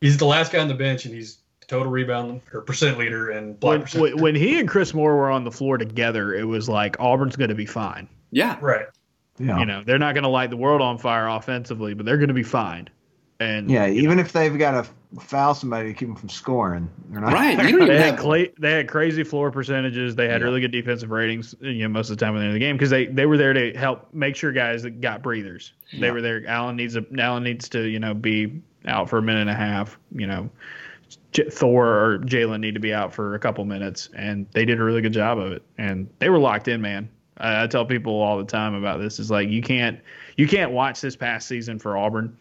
He's 0.00 0.16
the 0.18 0.26
last 0.26 0.52
guy 0.52 0.58
on 0.58 0.68
the 0.68 0.74
bench, 0.74 1.04
and 1.04 1.14
he's 1.14 1.38
total 1.66 1.90
rebound 1.90 2.40
or 2.52 2.60
percent 2.62 2.98
leader 2.98 3.30
and 3.30 3.58
block 3.58 3.70
when, 3.72 3.80
percentage. 3.82 4.14
when, 4.14 4.22
when 4.22 4.34
he 4.34 4.58
and 4.58 4.68
Chris 4.68 4.94
Moore 4.94 5.16
were 5.16 5.30
on 5.30 5.44
the 5.44 5.50
floor 5.52 5.78
together, 5.78 6.34
it 6.34 6.44
was 6.44 6.68
like 6.68 6.96
Auburn's 7.00 7.36
going 7.36 7.50
to 7.50 7.54
be 7.54 7.66
fine. 7.66 8.08
yeah, 8.30 8.58
right. 8.60 8.86
Yeah. 9.38 9.58
You 9.58 9.66
know, 9.66 9.82
they're 9.84 9.98
not 9.98 10.14
going 10.14 10.22
to 10.22 10.28
light 10.30 10.50
the 10.50 10.56
world 10.56 10.80
on 10.80 10.96
fire 10.98 11.26
offensively, 11.26 11.92
but 11.94 12.06
they're 12.06 12.18
going 12.18 12.28
to 12.28 12.34
be 12.34 12.44
fine. 12.44 12.88
And 13.40 13.68
Yeah, 13.68 13.88
even 13.88 14.20
if 14.20 14.30
they've 14.30 14.56
got 14.56 14.84
to 14.84 15.20
foul 15.20 15.54
somebody 15.54 15.88
to 15.88 15.94
keep 15.98 16.06
them 16.06 16.16
from 16.16 16.28
scoring, 16.28 16.88
they're 17.10 17.20
not. 17.20 17.32
Ryan, 17.32 17.66
you 17.68 17.78
don't 17.80 17.88
they 17.88 17.98
had 18.00 18.16
cla- 18.20 18.46
they 18.60 18.70
had 18.70 18.88
crazy 18.88 19.24
floor 19.24 19.50
percentages. 19.50 20.14
They 20.14 20.28
had 20.28 20.40
Yeah. 20.40 20.44
really 20.46 20.60
good 20.60 20.70
defensive 20.70 21.10
ratings. 21.10 21.52
You 21.60 21.82
know, 21.82 21.88
most 21.88 22.10
of 22.10 22.16
the 22.16 22.24
time 22.24 22.34
when 22.34 22.42
they're 22.42 22.50
in 22.50 22.54
the 22.54 22.60
game 22.60 22.76
because 22.76 22.90
they, 22.90 23.06
they 23.06 23.26
were 23.26 23.36
there 23.36 23.52
to 23.52 23.72
help 23.76 24.14
make 24.14 24.36
sure 24.36 24.52
guys 24.52 24.84
that 24.84 25.00
got 25.00 25.20
breathers. 25.20 25.72
They 25.92 25.98
Yeah. 26.06 26.12
were 26.12 26.20
there. 26.22 26.46
Allen 26.46 26.76
needs 26.76 26.94
a 26.94 27.04
Allen 27.18 27.42
needs 27.42 27.68
to 27.70 27.82
you 27.82 27.98
know 27.98 28.14
be 28.14 28.62
out 28.86 29.08
for 29.10 29.18
a 29.18 29.22
minute 29.22 29.40
and 29.40 29.50
a 29.50 29.54
half. 29.54 29.98
You 30.14 30.28
know, 30.28 30.48
J- 31.34 31.50
Thor 31.50 31.86
or 31.86 32.18
Jalen 32.20 32.60
need 32.60 32.74
to 32.74 32.80
be 32.80 32.94
out 32.94 33.12
for 33.12 33.34
a 33.34 33.38
couple 33.38 33.64
minutes, 33.64 34.08
and 34.16 34.46
they 34.52 34.64
did 34.64 34.80
a 34.80 34.84
really 34.84 35.02
good 35.02 35.12
job 35.12 35.38
of 35.38 35.52
it. 35.52 35.62
And 35.76 36.08
they 36.20 36.30
were 36.30 36.38
locked 36.38 36.68
in, 36.68 36.80
man. 36.80 37.10
I, 37.36 37.64
I 37.64 37.66
tell 37.66 37.84
people 37.84 38.14
all 38.14 38.38
the 38.38 38.44
time 38.44 38.74
about 38.74 39.00
this 39.00 39.18
is 39.18 39.30
like 39.30 39.48
you 39.48 39.60
can't 39.60 40.00
you 40.36 40.48
can't 40.48 40.70
watch 40.70 41.00
this 41.00 41.16
past 41.16 41.48
season 41.48 41.78
for 41.78 41.96
Auburn 41.96 42.38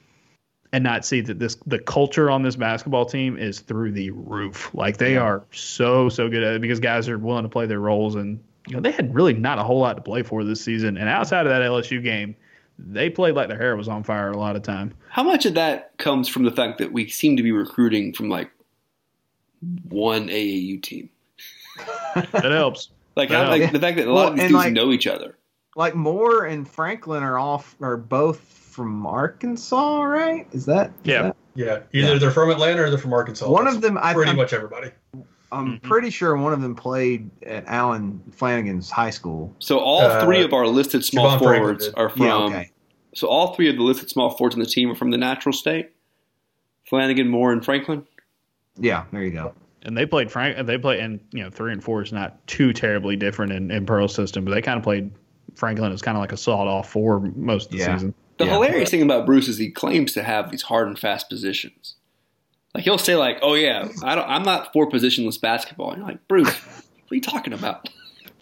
and 0.72 0.84
not 0.84 1.06
see 1.06 1.22
that 1.22 1.40
this 1.40 1.56
the 1.66 1.80
culture 1.80 2.30
on 2.30 2.44
this 2.44 2.56
basketball 2.56 3.06
team 3.06 3.38
is 3.38 3.60
through 3.60 3.92
the 3.92 4.12
roof. 4.12 4.74
Like 4.74 4.98
they 4.98 5.18
are 5.18 5.44
so 5.52 6.10
so 6.10 6.30
good 6.30 6.44
at 6.44 6.54
it 6.54 6.62
because 6.62 6.80
guys 6.80 7.10
are 7.10 7.18
willing 7.18 7.44
to 7.44 7.50
play 7.50 7.66
their 7.66 7.80
roles 7.80 8.16
and 8.16 8.44
you 8.68 8.76
know 8.76 8.82
they 8.82 8.92
had 8.92 9.14
really 9.14 9.34
not 9.34 9.60
a 9.60 9.64
whole 9.64 9.80
lot 9.80 9.96
to 9.96 10.02
play 10.02 10.24
for 10.24 10.44
this 10.44 10.62
season. 10.62 10.98
And 10.98 11.10
outside 11.10 11.46
of 11.46 11.52
that 11.52 11.62
LSU 11.62 12.04
game, 12.04 12.36
they 12.78 13.10
played 13.10 13.36
like 13.36 13.50
their 13.50 13.58
hair 13.58 13.76
was 13.76 13.88
on 13.88 14.04
fire 14.04 14.32
a 14.32 14.38
lot 14.38 14.56
of 14.56 14.62
time. 14.62 14.94
How 15.10 15.24
much 15.24 15.46
of 15.46 15.56
that 15.56 15.98
comes 15.98 16.28
from 16.28 16.44
the 16.44 16.52
fact 16.52 16.78
that 16.78 16.92
we 16.92 17.08
seem 17.08 17.38
to 17.38 17.44
be 17.44 17.52
recruiting 17.52 18.14
from 18.14 18.30
like 18.30 18.52
one 19.90 20.28
AAU 20.30 20.82
team? 20.82 21.10
That 22.16 22.52
helps. 22.52 22.90
Like, 23.16 23.30
how, 23.30 23.44
Yeah. 23.44 23.50
like 23.50 23.72
the 23.72 23.80
fact 23.80 23.98
that 23.98 24.08
a 24.08 24.12
lot 24.12 24.16
Well, 24.24 24.28
of 24.30 24.36
these 24.38 24.44
dudes 24.46 24.54
like- 24.56 24.74
know 24.74 24.92
each 24.92 25.06
other. 25.06 25.38
Like 25.76 25.94
Moore 25.94 26.46
and 26.46 26.68
Franklin 26.68 27.22
are 27.22 27.38
off, 27.38 27.76
are 27.80 27.96
both 27.96 28.40
from 28.40 29.06
Arkansas, 29.06 30.02
right? 30.02 30.48
Is 30.52 30.66
that? 30.66 30.88
is 30.88 30.94
Yeah. 31.12 31.22
that- 31.22 31.36
Yeah, 31.54 31.80
either 31.94 32.14
Yeah. 32.14 32.18
they're 32.18 32.32
from 32.32 32.50
Atlanta 32.50 32.82
or 32.82 32.90
they're 32.90 32.98
from 32.98 33.14
Arkansas. 33.14 33.48
One 33.48 33.66
That's 33.66 33.76
of 33.76 33.84
them, 33.84 34.00
I, 34.02 34.14
pretty 34.16 34.32
I'm, 34.32 34.38
much 34.38 34.52
everybody. 34.52 34.90
I'm 35.52 35.78
Mhm. 35.78 35.84
pretty 35.84 36.10
sure 36.10 36.36
one 36.36 36.54
of 36.54 36.62
them 36.64 36.74
played 36.74 37.30
at 37.46 37.66
Allen 37.68 38.20
Flanigan's 38.36 38.90
high 38.90 39.12
school. 39.12 39.54
So 39.60 39.78
all 39.78 40.02
Uh, 40.02 40.26
three 40.26 40.42
of 40.44 40.52
our 40.52 40.66
listed 40.66 41.06
small 41.06 41.38
Javon 41.38 41.40
forwards 41.40 41.90
are 41.90 42.10
from. 42.10 42.22
yeah, 42.24 42.36
okay. 42.36 42.72
So 43.14 43.28
all 43.28 43.54
three 43.54 43.70
of 43.70 43.76
the 43.76 43.84
listed 43.84 44.10
small 44.10 44.32
forwards 44.32 44.56
on 44.56 44.60
the 44.60 44.66
team 44.66 44.90
are 44.90 44.96
from 44.96 45.12
the 45.12 45.20
natural 45.20 45.54
state. 45.54 45.92
Flanigan, 46.92 47.28
Moore, 47.28 47.52
and 47.52 47.64
Franklin. 47.64 48.08
Yeah, 48.78 49.06
there 49.12 49.24
you 49.24 49.32
go. 49.32 49.54
And 49.84 49.98
they 49.98 50.06
played 50.06 50.32
Frank. 50.32 50.66
They 50.66 50.78
played, 50.78 51.00
and 51.02 51.20
you 51.32 51.44
know, 51.44 51.50
three 51.50 51.74
and 51.74 51.84
four 51.84 52.02
is 52.02 52.12
not 52.14 52.46
too 52.48 52.72
terribly 52.74 53.16
different 53.16 53.52
in, 53.52 53.70
in 53.72 53.86
Pearl's 53.86 54.16
system, 54.16 54.46
but 54.46 54.52
they 54.52 54.62
kind 54.62 54.78
of 54.78 54.84
played 54.84 55.12
Franklin 55.56 55.92
as 55.92 56.02
kind 56.02 56.18
of 56.18 56.22
like 56.22 56.32
a 56.32 56.38
sawed-off 56.38 56.90
four 56.90 57.20
most 57.20 57.66
of 57.66 57.72
the 57.74 57.78
Yeah. 57.80 57.96
season. 57.96 58.14
The 58.38 58.46
Yeah. 58.46 58.52
hilarious 58.54 58.90
thing 58.90 59.02
about 59.04 59.26
Bruce 59.26 59.48
is 59.48 59.58
he 59.58 59.70
claims 59.70 60.14
to 60.14 60.24
have 60.24 60.50
these 60.50 60.64
hard 60.64 60.88
and 60.88 60.98
fast 60.98 61.30
positions. 61.30 61.96
Like 62.74 62.86
he'll 62.86 62.98
say, 62.98 63.16
like, 63.16 63.38
"Oh 63.44 63.54
yeah, 63.54 63.88
I 64.04 64.16
don't, 64.16 64.28
I'm 64.28 64.42
not 64.44 64.74
for 64.74 64.90
positionless 64.90 65.40
basketball." 65.40 65.92
And 65.92 66.00
you're 66.00 66.08
like, 66.08 66.28
Bruce, 66.28 66.48
what 66.48 67.12
are 67.12 67.16
you 67.16 67.22
talking 67.22 67.54
about? 67.54 67.90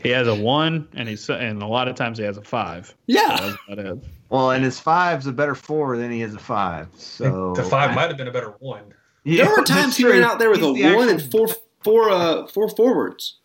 He 0.01 0.09
has 0.11 0.27
a 0.27 0.33
one, 0.35 0.87
and 0.93 1.09
he's 1.09 1.29
and 1.29 1.61
a 1.61 1.67
lot 1.67 1.87
of 1.89 1.95
times 1.95 2.17
he 2.17 2.23
has 2.23 2.37
a 2.37 2.41
five. 2.41 2.95
Yeah, 3.07 3.27
That's 3.39 3.57
about 3.67 3.79
it. 3.97 4.03
Well, 4.29 4.51
and 4.51 4.63
his 4.63 4.79
five's 4.79 5.27
a 5.27 5.33
better 5.33 5.53
four 5.55 5.97
than 5.97 6.09
he 6.11 6.21
is 6.21 6.33
a 6.33 6.39
five. 6.39 6.87
So 6.95 7.53
the 7.53 7.63
five 7.63 7.93
might 7.93 8.07
have 8.07 8.17
been 8.17 8.29
a 8.29 8.31
better 8.31 8.53
one. 8.59 8.93
Yeah, 9.23 9.45
there 9.45 9.55
were 9.55 9.63
times 9.63 9.97
he 9.97 10.05
ran 10.05 10.23
out 10.23 10.39
there 10.39 10.49
with 10.49 10.61
He's 10.61 10.85
a 10.85 10.89
the 10.89 10.95
one 10.95 11.09
and 11.09 11.21
four, 11.31 11.47
four, 11.83 12.09
uh, 12.09 12.47
four 12.47 12.69
forwards. 12.69 13.37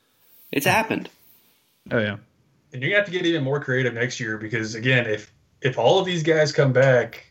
It's 0.52 0.66
happened. 0.66 1.10
Oh 1.90 1.98
yeah. 1.98 2.16
And 2.72 2.82
you're 2.82 2.90
gonna 2.90 2.96
have 2.96 3.06
to 3.06 3.12
get 3.12 3.26
even 3.26 3.44
more 3.44 3.60
creative 3.60 3.94
next 3.94 4.18
year 4.18 4.38
because 4.38 4.74
again, 4.74 5.06
if 5.06 5.32
if 5.62 5.78
all 5.78 5.98
of 5.98 6.06
these 6.06 6.22
guys 6.22 6.52
come 6.52 6.72
back, 6.72 7.26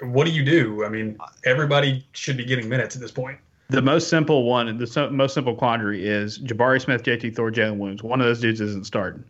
what 0.00 0.26
do 0.26 0.32
you 0.32 0.44
do? 0.44 0.84
I 0.84 0.88
mean, 0.88 1.16
everybody 1.44 2.06
should 2.12 2.36
be 2.36 2.44
getting 2.44 2.68
minutes 2.68 2.94
at 2.94 3.02
this 3.02 3.10
point. 3.12 3.38
The 3.70 3.82
most 3.82 4.08
simple 4.08 4.44
one, 4.44 4.76
the 4.76 4.86
so, 4.86 5.08
most 5.10 5.34
simple 5.34 5.54
quandary 5.54 6.06
is 6.06 6.38
Jabari 6.38 6.80
Smith, 6.80 7.02
JT 7.02 7.34
Thor, 7.34 7.50
Jalen 7.50 7.78
Williams. 7.78 8.02
One 8.02 8.20
of 8.20 8.26
those 8.26 8.40
dudes 8.40 8.60
isn't 8.60 8.86
starting, 8.86 9.24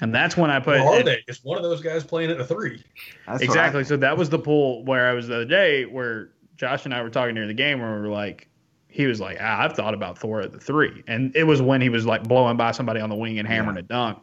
and 0.00 0.14
that's 0.14 0.36
when 0.36 0.50
I 0.50 0.60
put 0.60 0.80
Or 0.80 0.94
are 0.94 1.00
it- 1.00 1.04
they? 1.04 1.24
Is 1.28 1.44
one 1.44 1.56
of 1.58 1.64
those 1.64 1.80
guys 1.80 2.04
playing 2.04 2.30
at 2.30 2.38
the 2.38 2.44
three? 2.44 2.82
That's 3.26 3.42
exactly. 3.42 3.84
So 3.84 3.96
that 3.98 4.16
was 4.16 4.30
the 4.30 4.38
pool 4.38 4.84
where 4.84 5.08
I 5.08 5.12
was 5.12 5.28
the 5.28 5.36
other 5.36 5.44
day, 5.44 5.84
where 5.84 6.30
Josh 6.56 6.84
and 6.84 6.94
I 6.94 7.02
were 7.02 7.10
talking 7.10 7.34
during 7.34 7.48
the 7.48 7.54
game, 7.54 7.80
where 7.80 7.94
we 7.94 8.00
were 8.00 8.08
like, 8.08 8.48
he 8.88 9.06
was 9.06 9.20
like, 9.20 9.38
ah, 9.40 9.60
I've 9.62 9.74
thought 9.74 9.94
about 9.94 10.18
Thor 10.18 10.40
at 10.40 10.52
the 10.52 10.58
three, 10.58 11.02
and 11.06 11.34
it 11.36 11.44
was 11.44 11.62
when 11.62 11.80
he 11.80 11.88
was 11.88 12.06
like 12.06 12.24
blowing 12.24 12.56
by 12.56 12.72
somebody 12.72 13.00
on 13.00 13.08
the 13.08 13.14
wing 13.14 13.38
and 13.38 13.46
hammering 13.46 13.76
a 13.76 13.82
dunk, 13.82 14.18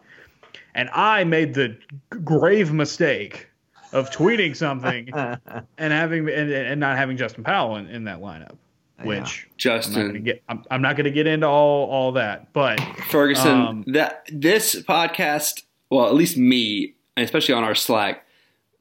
and 0.75 0.89
I 0.93 1.23
made 1.23 1.53
the 1.53 1.77
grave 2.23 2.73
mistake 2.73 3.47
of 3.93 4.09
tweeting 4.11 4.55
something 4.55 5.09
and 5.77 5.93
having 5.93 6.27
and, 6.29 6.51
and 6.51 6.79
not 6.81 6.97
having 6.97 7.15
Justin 7.15 7.45
Powell 7.45 7.77
in, 7.77 7.87
in 7.87 8.03
that 8.03 8.19
lineup, 8.19 8.57
which. 9.03 9.17
I'm 9.17 9.23
not 9.23 9.57
Justin 9.57 10.23
get. 10.23 10.43
I'm, 10.49 10.63
I'm 10.71 10.81
not 10.81 10.95
going 10.95 11.05
to 11.05 11.11
get 11.11 11.27
into 11.27 11.47
all 11.47 11.89
all 11.89 12.11
that, 12.13 12.53
but 12.53 12.79
Ferguson, 13.09 13.51
Um, 13.51 13.83
that 13.87 14.27
this 14.31 14.75
podcast, 14.83 15.63
well, 15.89 16.07
at 16.07 16.15
least 16.15 16.37
me, 16.37 16.95
and 17.15 17.23
especially 17.23 17.53
on 17.53 17.63
our 17.63 17.75
Slack, 17.75 18.25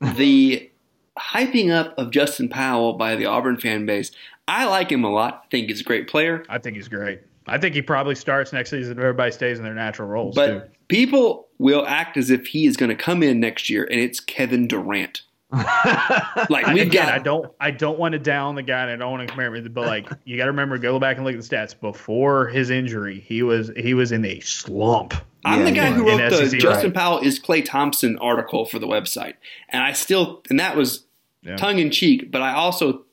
the 0.00 0.70
hyping 1.18 1.70
up 1.70 1.94
of 1.98 2.10
Justin 2.10 2.48
Powell 2.48 2.94
by 2.94 3.16
the 3.16 3.26
Auburn 3.26 3.58
fan 3.58 3.86
base. 3.86 4.10
I 4.48 4.66
like 4.66 4.92
him 4.92 5.02
a 5.02 5.10
lot. 5.10 5.42
I 5.44 5.48
think 5.50 5.68
he's 5.68 5.80
a 5.80 5.84
great 5.84 6.08
player. 6.08 6.44
I 6.48 6.58
think 6.58 6.76
he's 6.76 6.88
great. 6.88 7.20
I 7.48 7.58
think 7.58 7.74
he 7.74 7.82
probably 7.82 8.14
starts 8.14 8.52
next 8.52 8.70
season 8.70 8.92
if 8.92 8.98
everybody 8.98 9.32
stays 9.32 9.58
in 9.58 9.64
their 9.64 9.74
natural 9.74 10.08
roles. 10.08 10.34
But 10.34 10.46
too. 10.46 10.62
people 10.88 11.48
will 11.58 11.86
act 11.86 12.16
as 12.16 12.30
if 12.30 12.46
he 12.46 12.66
is 12.66 12.76
going 12.76 12.90
to 12.90 12.96
come 12.96 13.22
in 13.22 13.40
next 13.40 13.70
year 13.70 13.84
and 13.90 14.00
it's 14.00 14.20
Kevin 14.20 14.68
Durant. 14.68 15.22
Like 16.50 16.66
we've 16.68 16.86
again, 16.86 17.06
got, 17.06 17.08
I 17.14 17.18
don't, 17.18 17.52
I 17.60 17.70
don't 17.70 17.98
want 17.98 18.12
to 18.12 18.18
down 18.18 18.54
the 18.56 18.62
guy, 18.62 18.82
and 18.82 18.90
I 18.90 18.96
don't 18.96 19.10
want 19.12 19.22
to 19.22 19.26
compare 19.28 19.54
him. 19.54 19.72
But 19.72 19.86
like, 19.86 20.08
you 20.24 20.36
got 20.36 20.44
to 20.44 20.50
remember, 20.50 20.78
go 20.78 20.98
back 20.98 21.16
and 21.16 21.24
look 21.26 21.34
at 21.34 21.40
the 21.42 21.46
stats. 21.56 21.78
Before 21.78 22.48
his 22.48 22.70
injury, 22.70 23.20
he 23.20 23.42
was 23.42 23.70
he 23.76 23.94
was 23.94 24.12
in 24.12 24.24
a 24.24 24.40
slump. 24.40 25.14
I'm 25.44 25.64
the 25.64 25.70
guy 25.72 25.92
who 25.92 26.06
wrote 26.08 26.18
the 26.30 26.46
SEC, 26.48 26.58
Justin 26.60 26.90
right. 26.90 26.94
Powell 26.94 27.18
is 27.20 27.38
Klay 27.40 27.64
Thompson 27.64 28.18
article 28.18 28.64
for 28.66 28.78
the 28.78 28.86
website, 28.86 29.34
and 29.68 29.82
I 29.82 29.92
still, 29.92 30.42
and 30.50 30.58
that 30.60 30.76
was 30.76 31.04
Yeah. 31.42 31.56
tongue 31.56 31.78
in 31.78 31.90
cheek, 31.90 32.30
but 32.32 32.42
I 32.42 32.52
also 32.52 33.04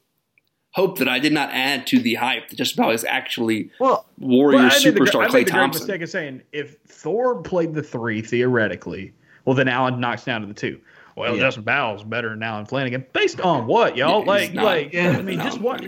hope 0.71 0.97
that 0.97 1.07
I 1.07 1.19
did 1.19 1.31
not 1.33 1.49
add 1.51 1.85
to 1.87 1.99
the 1.99 2.15
hype 2.15 2.49
that 2.49 2.55
Justin 2.55 2.83
Powell 2.83 2.93
is 2.93 3.03
actually 3.05 3.69
well, 3.79 4.07
Warrior 4.17 4.57
Well, 4.57 4.65
I 4.65 4.69
made 4.69 4.83
the 4.83 4.91
gr- 4.99 5.05
superstar 5.05 5.23
I 5.23 5.27
Klay 5.27 5.31
the 5.31 5.31
great 5.31 5.47
Thompson. 5.49 5.81
mistake 5.83 6.01
of 6.01 6.09
saying 6.09 6.41
if 6.51 6.77
Thor 6.87 7.41
played 7.43 7.75
the 7.75 7.83
three 7.83 8.21
theoretically, 8.23 9.13
well 9.45 9.55
then 9.55 9.67
Allen 9.67 9.99
knocks 9.99 10.25
down 10.25 10.41
to 10.41 10.47
the 10.47 10.53
two. 10.55 10.79
Well, 11.15 11.35
Yeah. 11.35 11.41
Justin 11.41 11.63
Powell's 11.63 12.03
better 12.03 12.35
now 12.35 12.61
than 12.61 12.65
Allen 12.71 12.91
Flanigan. 12.91 13.05
Based 13.13 13.39
on 13.41 13.67
what, 13.67 13.95
y'all? 13.97 14.21
Yeah, 14.21 14.25
like, 14.25 14.53
not. 14.53 14.65
like 14.65 14.93
Yeah. 14.93 15.09
I 15.17 15.21
mean, 15.21 15.37
No. 15.37 15.43
just 15.43 15.59
watch, 15.61 15.83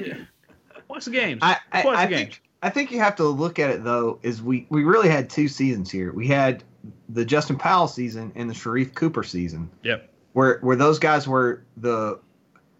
watch 0.87 1.05
the 1.05 1.11
games. 1.11 1.39
I, 1.41 1.57
I, 1.71 1.81
Just 1.83 1.95
I 1.97 2.05
the 2.05 2.15
think 2.15 2.29
games. 2.29 2.39
I 2.61 2.69
think 2.69 2.91
you 2.91 2.99
have 2.99 3.15
to 3.17 3.23
look 3.23 3.59
at 3.59 3.69
it 3.69 3.83
though. 3.83 4.19
Is 4.23 4.41
we 4.41 4.65
we 4.69 4.83
really 4.83 5.09
had 5.09 5.29
two 5.29 5.47
seasons 5.47 5.91
here. 5.91 6.11
We 6.11 6.27
had 6.27 6.63
the 7.09 7.23
Justin 7.25 7.57
Powell 7.57 7.87
season 7.87 8.31
and 8.35 8.49
the 8.49 8.53
Sharif 8.53 8.93
Cooper 8.95 9.23
season, 9.23 9.69
Yep. 9.83 10.09
where 10.33 10.59
where 10.61 10.75
those 10.75 10.97
guys 10.99 11.27
were 11.27 11.63
the 11.77 12.19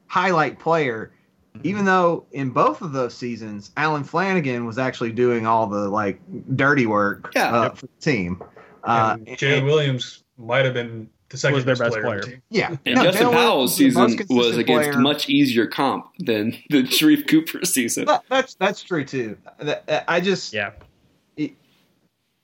highlight 0.07 0.59
player. 0.59 1.11
Mm-hmm. 1.55 1.67
Even 1.67 1.85
though 1.85 2.25
in 2.31 2.49
both 2.49 2.81
of 2.81 2.93
those 2.93 3.13
seasons, 3.13 3.71
Allen 3.77 4.03
Flanigan 4.03 4.65
was 4.65 4.77
actually 4.77 5.11
doing 5.11 5.45
all 5.47 5.67
the 5.67 5.87
like 5.89 6.19
dirty 6.55 6.85
work 6.85 7.31
Yeah. 7.35 7.51
uh, 7.55 7.69
for 7.69 7.85
the 7.87 8.01
team. 8.01 8.41
Uh, 8.83 9.17
And 9.25 9.37
Jalen 9.37 9.57
and- 9.57 9.65
Williams 9.65 10.23
might 10.37 10.65
have 10.65 10.73
been 10.73 11.09
the 11.30 11.38
second 11.38 11.55
Was 11.55 11.65
their 11.65 11.76
best 11.76 11.93
best 11.93 12.03
player. 12.03 12.15
the 12.17 12.21
player. 12.21 12.34
team. 12.34 12.41
yeah, 12.49 12.76
And 12.86 12.95
No, 12.95 13.03
Justin 13.03 13.28
Jalen 13.28 13.32
Powell's 13.34 13.61
was 13.71 13.76
season 13.78 14.26
was 14.30 14.57
against 14.57 14.89
player. 14.91 14.99
much 15.01 15.28
easier 15.30 15.65
comp 15.67 16.05
than 16.19 16.55
the 16.69 16.86
Sharif 16.86 17.26
Cooper 17.28 17.65
season. 17.65 18.05
That- 18.05 18.23
that's 18.30 18.53
that's 18.55 18.84
true 18.84 19.03
too. 19.05 19.38
I 20.07 20.19
just 20.21 20.53
Yeah. 20.53 20.71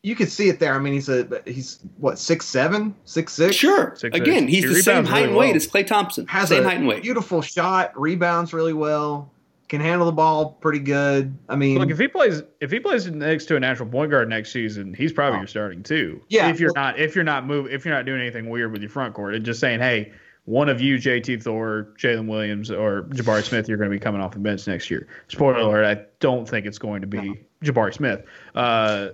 you 0.04 0.16
could 0.16 0.32
see 0.32 0.50
it 0.50 0.60
there. 0.60 0.74
I 0.74 0.80
mean, 0.80 0.94
he's 0.94 1.10
a 1.10 1.42
he's 1.46 1.80
what 1.98 2.18
six 2.18 2.48
seven, 2.48 2.96
six 3.06 3.34
six. 3.34 3.56
Sure. 3.56 3.94
Six, 3.96 4.16
Again, 4.18 4.48
he's 4.48 4.64
He 4.64 4.70
the 4.70 4.82
same 4.82 4.96
rebounds 5.06 5.10
height 5.12 5.16
really 5.20 5.28
and 5.30 5.38
weight 5.38 5.48
well. 5.50 5.56
as 5.58 5.68
Klay 5.68 5.86
Thompson. 5.88 6.28
has 6.28 6.50
same 6.50 6.64
a 6.64 6.68
height 6.68 6.78
and 6.78 6.88
weight. 6.88 7.04
beautiful 7.04 7.42
shot, 7.44 8.00
rebounds 8.00 8.52
really 8.52 8.74
well, 8.74 9.32
can 9.72 9.80
handle 9.80 10.06
the 10.06 10.12
ball 10.12 10.58
pretty 10.60 10.80
good. 10.80 11.34
I 11.48 11.56
mean, 11.56 11.80
Look, 11.80 11.92
if 11.92 11.98
he 11.98 12.10
plays 12.10 12.44
if 12.60 12.72
he 12.72 12.82
plays 12.82 13.08
next 13.08 13.46
to 13.46 13.56
a 13.56 13.60
natural 13.62 13.88
point 13.88 14.12
guard 14.12 14.28
next 14.28 14.52
season, 14.52 14.94
he's 14.94 15.14
probably 15.14 15.38
Oh. 15.38 15.42
your 15.44 15.48
starting 15.48 15.82
too. 15.82 16.22
Yeah. 16.28 16.50
If 16.50 16.60
you're 16.60 16.74
not 16.76 17.00
if 17.00 17.16
you're 17.16 17.24
not 17.24 17.48
move 17.48 17.68
if 17.72 17.86
you're 17.86 17.96
not 17.96 18.06
doing 18.06 18.20
anything 18.20 18.50
weird 18.50 18.74
with 18.74 18.82
your 18.82 18.90
front 18.90 19.14
court 19.14 19.34
and 19.34 19.46
just 19.46 19.62
saying, 19.62 19.80
hey, 19.80 20.12
one 20.44 20.68
of 20.68 20.82
you, 20.82 20.98
JT 20.98 21.42
Thor, 21.42 21.94
Jalen 21.98 22.28
Williams, 22.28 22.70
or 22.70 23.04
Jabari 23.12 23.44
Smith, 23.44 23.70
you're 23.70 23.78
going 23.78 23.90
to 23.90 23.96
be 23.96 24.00
coming 24.00 24.20
off 24.20 24.34
the 24.34 24.40
bench 24.40 24.68
next 24.68 24.92
year. 24.92 25.08
Spoiler 25.30 25.60
alert: 25.60 25.86
I 25.86 26.04
don't 26.20 26.50
think 26.50 26.66
it's 26.66 26.78
going 26.78 27.00
to 27.00 27.08
be 27.08 27.40
Jabari 27.64 27.94
Smith. 27.94 28.26
Uh, 28.54 29.12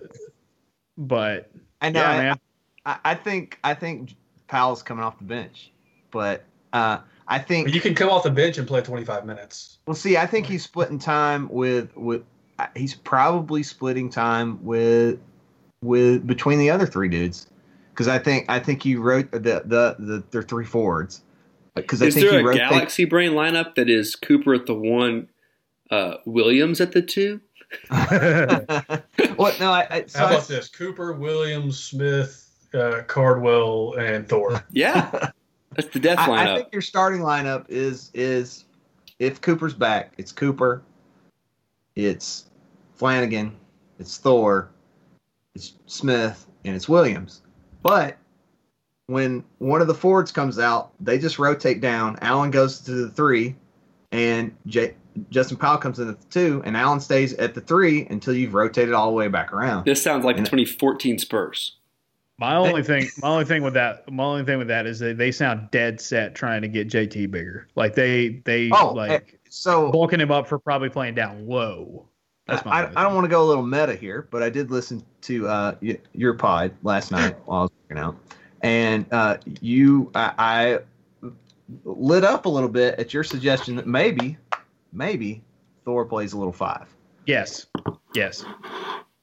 but 0.97 1.51
I 1.81 1.91
know. 1.91 1.99
yeah, 1.99 2.09
I, 2.09 2.17
man. 2.17 2.39
I, 2.83 2.97
I 3.05 3.13
think 3.13 3.59
I 3.63 3.75
think 3.75 4.15
Powell's 4.47 4.81
coming 4.81 5.03
off 5.03 5.19
the 5.19 5.25
bench, 5.25 5.71
but 6.09 6.45
uh, 6.73 6.97
I 7.27 7.39
think 7.39 7.73
you 7.73 7.81
can 7.81 7.93
come 7.95 8.09
off 8.09 8.23
the 8.23 8.29
bench 8.29 8.57
and 8.57 8.67
play 8.67 8.81
25 8.81 9.25
minutes. 9.25 9.79
Well, 9.85 9.95
see, 9.95 10.15
I 10.17 10.25
think 10.25 10.45
he's 10.45 10.63
splitting 10.63 10.99
time 10.99 11.49
with 11.49 11.95
with 11.95 12.23
uh, 12.59 12.67
he's 12.75 12.95
probably 12.95 13.63
splitting 13.63 14.09
time 14.09 14.63
with 14.63 15.19
with 15.81 16.25
between 16.25 16.57
the 16.59 16.69
other 16.69 16.85
three 16.85 17.09
dudes 17.09 17.47
because 17.91 18.07
I 18.07 18.17
think 18.19 18.45
I 18.49 18.59
think 18.59 18.85
you 18.85 19.01
wrote 19.01 19.31
the 19.31 19.39
the 19.39 19.95
the 19.99 20.23
their 20.31 20.41
three 20.43 20.65
forwards 20.65 21.21
because 21.75 22.01
I 22.01 22.05
Is 22.07 22.15
think 22.15 22.29
there 22.29 22.39
he 22.39 22.45
a 22.45 22.47
rotates. 22.47 22.69
Galaxy 22.69 23.05
Brain 23.05 23.31
lineup 23.33 23.75
that 23.75 23.89
is 23.89 24.15
Cooper 24.15 24.53
at 24.53 24.65
the 24.65 24.73
one, 24.73 25.27
uh, 25.91 26.15
Williams 26.25 26.79
at 26.81 26.93
the 26.93 27.01
two? 27.01 27.41
well, 27.91 29.53
no, 29.59 29.71
I, 29.71 29.87
I, 29.89 30.03
so 30.07 30.19
How 30.19 30.25
I- 30.27 30.33
about 30.35 30.47
this? 30.47 30.69
Cooper, 30.69 31.13
Williams, 31.13 31.77
Smith, 31.79 32.49
uh, 32.73 33.01
Cardwell, 33.07 33.93
and 33.95 34.27
Thor. 34.27 34.63
Yeah. 34.71 35.31
That's 35.75 35.89
the 35.89 35.99
death 35.99 36.19
I, 36.19 36.27
lineup. 36.27 36.37
I 36.37 36.55
think 36.55 36.69
your 36.71 36.81
starting 36.81 37.21
lineup 37.21 37.65
is 37.69 38.11
is 38.13 38.65
if 39.19 39.41
Cooper's 39.41 39.73
back, 39.73 40.13
it's 40.17 40.31
Cooper, 40.31 40.83
it's 41.95 42.45
Flanigan, 42.99 43.51
it's 43.99 44.17
Thor, 44.17 44.69
it's 45.55 45.73
Smith, 45.85 46.47
and 46.65 46.75
it's 46.75 46.87
Williams. 46.87 47.41
But 47.83 48.17
when 49.07 49.43
one 49.59 49.81
of 49.81 49.87
the 49.87 49.93
forwards 49.93 50.31
comes 50.31 50.59
out, 50.59 50.91
they 50.99 51.17
just 51.17 51.39
rotate 51.39 51.81
down. 51.81 52.17
Allen 52.21 52.51
goes 52.51 52.79
to 52.81 52.91
the 52.91 53.09
three, 53.09 53.55
and 54.11 54.55
J- 54.67 54.95
Justin 55.29 55.57
Powell 55.57 55.77
comes 55.77 55.99
in 55.99 56.09
at 56.09 56.19
the 56.19 56.27
two, 56.27 56.61
and 56.65 56.77
Allen 56.77 56.99
stays 56.99 57.33
at 57.35 57.53
the 57.53 57.61
three 57.61 58.05
until 58.09 58.33
you've 58.33 58.53
rotated 58.53 58.93
all 58.93 59.07
the 59.07 59.15
way 59.15 59.27
back 59.27 59.53
around. 59.53 59.85
this 59.85 60.01
sounds 60.01 60.25
like 60.25 60.35
the 60.35 60.43
2014 60.43 61.19
Spurs. 61.19 61.76
My 62.39 62.55
only 62.55 62.83
thing, 62.83 63.09
my 63.21 63.29
only 63.29 63.45
thing 63.45 63.63
with 63.63 63.73
that, 63.73 64.11
my 64.11 64.23
only 64.23 64.43
thing 64.43 64.59
with 64.59 64.67
that 64.67 64.85
is 64.85 64.99
that 64.99 65.17
they 65.17 65.31
sound 65.31 65.71
dead 65.71 65.99
set 65.99 66.35
trying 66.35 66.61
to 66.61 66.67
get 66.67 66.87
JT 66.87 67.31
bigger. 67.31 67.67
Like 67.75 67.95
they, 67.95 68.41
they 68.45 68.69
Oh, 68.71 68.93
like 68.93 69.11
eh, 69.11 69.19
so 69.49 69.91
bulking 69.91 70.19
him 70.19 70.31
up 70.31 70.47
for 70.47 70.59
probably 70.59 70.89
playing 70.89 71.15
down 71.15 71.47
low. 71.47 72.07
That's 72.45 72.63
my. 72.63 72.83
I, 72.83 72.91
I 72.95 73.03
don't 73.03 73.15
want 73.15 73.25
to 73.25 73.29
go 73.29 73.43
a 73.43 73.47
little 73.47 73.65
meta 73.65 73.95
here, 73.95 74.27
but 74.29 74.43
I 74.43 74.49
did 74.49 74.69
listen 74.69 75.03
to 75.21 75.47
uh, 75.47 75.75
your 76.13 76.33
pod 76.35 76.73
last 76.83 77.11
night 77.11 77.35
while 77.45 77.59
I 77.59 77.61
was 77.63 77.71
working 77.83 78.03
out, 78.03 78.17
and 78.61 79.05
uh, 79.11 79.37
you, 79.59 80.11
I, 80.13 80.33
I 80.37 81.31
lit 81.83 82.23
up 82.23 82.45
a 82.45 82.49
little 82.49 82.69
bit 82.69 82.99
at 82.99 83.13
your 83.13 83.23
suggestion 83.23 83.75
that 83.75 83.87
maybe, 83.87 84.37
maybe 84.93 85.41
Thor 85.85 86.05
plays 86.05 86.33
a 86.33 86.37
little 86.37 86.53
five. 86.53 86.87
Yes, 87.25 87.65
yes, 88.13 88.45